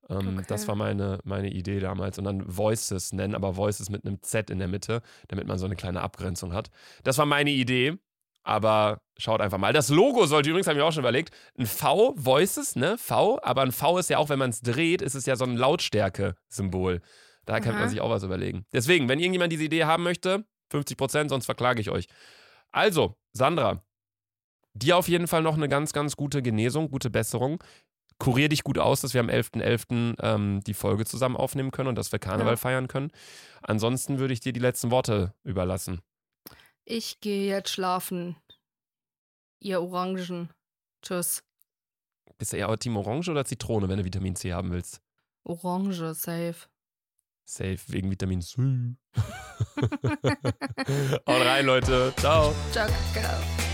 Ähm, 0.08 0.36
okay. 0.38 0.44
Das 0.46 0.68
war 0.68 0.76
meine, 0.76 1.18
meine 1.24 1.50
Idee 1.50 1.80
damals. 1.80 2.16
Und 2.16 2.24
dann 2.24 2.44
Voices 2.46 3.12
nennen, 3.12 3.34
aber 3.34 3.56
Voices 3.56 3.90
mit 3.90 4.06
einem 4.06 4.22
Z 4.22 4.50
in 4.50 4.60
der 4.60 4.68
Mitte, 4.68 5.02
damit 5.26 5.48
man 5.48 5.58
so 5.58 5.66
eine 5.66 5.74
kleine 5.74 6.00
Abgrenzung 6.00 6.52
hat. 6.52 6.70
Das 7.02 7.18
war 7.18 7.26
meine 7.26 7.50
Idee. 7.50 7.98
Aber 8.44 9.00
schaut 9.18 9.40
einfach 9.40 9.58
mal. 9.58 9.72
Das 9.72 9.88
Logo 9.88 10.26
sollte 10.26 10.50
übrigens, 10.50 10.68
habe 10.68 10.78
ich 10.78 10.82
mir 10.82 10.86
auch 10.86 10.92
schon 10.92 11.02
überlegt, 11.02 11.34
ein 11.58 11.66
V, 11.66 12.14
Voices, 12.16 12.76
ne? 12.76 12.98
V, 12.98 13.40
aber 13.42 13.62
ein 13.62 13.72
V 13.72 13.98
ist 13.98 14.10
ja 14.10 14.18
auch, 14.18 14.28
wenn 14.28 14.38
man 14.38 14.50
es 14.50 14.60
dreht, 14.60 15.02
ist 15.02 15.14
es 15.14 15.26
ja 15.26 15.34
so 15.34 15.44
ein 15.44 15.56
Lautstärke-Symbol. 15.56 17.00
Da 17.44 17.60
kann 17.60 17.74
man 17.74 17.88
sich 17.88 18.00
auch 18.00 18.10
was 18.10 18.22
überlegen. 18.22 18.64
Deswegen, 18.72 19.08
wenn 19.08 19.18
irgendjemand 19.18 19.52
diese 19.52 19.64
Idee 19.64 19.84
haben 19.84 20.04
möchte, 20.04 20.44
50 20.70 20.96
Prozent, 20.96 21.30
sonst 21.30 21.46
verklage 21.46 21.80
ich 21.80 21.90
euch. 21.90 22.06
Also, 22.70 23.16
Sandra, 23.32 23.82
dir 24.74 24.96
auf 24.96 25.08
jeden 25.08 25.26
Fall 25.26 25.42
noch 25.42 25.56
eine 25.56 25.68
ganz, 25.68 25.92
ganz 25.92 26.16
gute 26.16 26.42
Genesung, 26.42 26.90
gute 26.90 27.10
Besserung. 27.10 27.62
Kurier 28.18 28.48
dich 28.48 28.62
gut 28.62 28.78
aus, 28.78 29.00
dass 29.00 29.14
wir 29.14 29.20
am 29.20 29.28
11.11. 29.28 29.62
.11., 29.62 30.16
ähm, 30.20 30.60
die 30.64 30.74
Folge 30.74 31.04
zusammen 31.04 31.36
aufnehmen 31.36 31.72
können 31.72 31.88
und 31.88 31.96
dass 31.96 32.12
wir 32.12 32.20
Karneval 32.20 32.52
ja. 32.52 32.56
feiern 32.56 32.86
können. 32.86 33.10
Ansonsten 33.62 34.18
würde 34.18 34.32
ich 34.32 34.40
dir 34.40 34.52
die 34.52 34.60
letzten 34.60 34.90
Worte 34.90 35.34
überlassen. 35.42 36.00
Ich 36.84 37.20
gehe 37.20 37.48
jetzt 37.48 37.70
schlafen. 37.70 38.36
Ihr 39.60 39.80
Orangen. 39.80 40.50
Tschüss. 41.02 41.42
Bist 42.38 42.52
du 42.52 42.56
eher 42.56 42.76
Team 42.78 42.96
Orange 42.96 43.30
oder 43.30 43.44
Zitrone, 43.44 43.88
wenn 43.88 43.98
du 43.98 44.04
Vitamin 44.04 44.36
C 44.36 44.52
haben 44.52 44.72
willst? 44.72 45.00
Orange, 45.44 46.14
safe. 46.14 46.68
Safe 47.44 47.80
wegen 47.88 48.10
Vitamin 48.10 48.40
C. 48.40 48.56
Haut 51.26 51.42
rein, 51.42 51.66
Leute. 51.66 52.12
Ciao. 52.16 52.54
Ciao, 52.72 52.86
Kakao. 53.14 53.71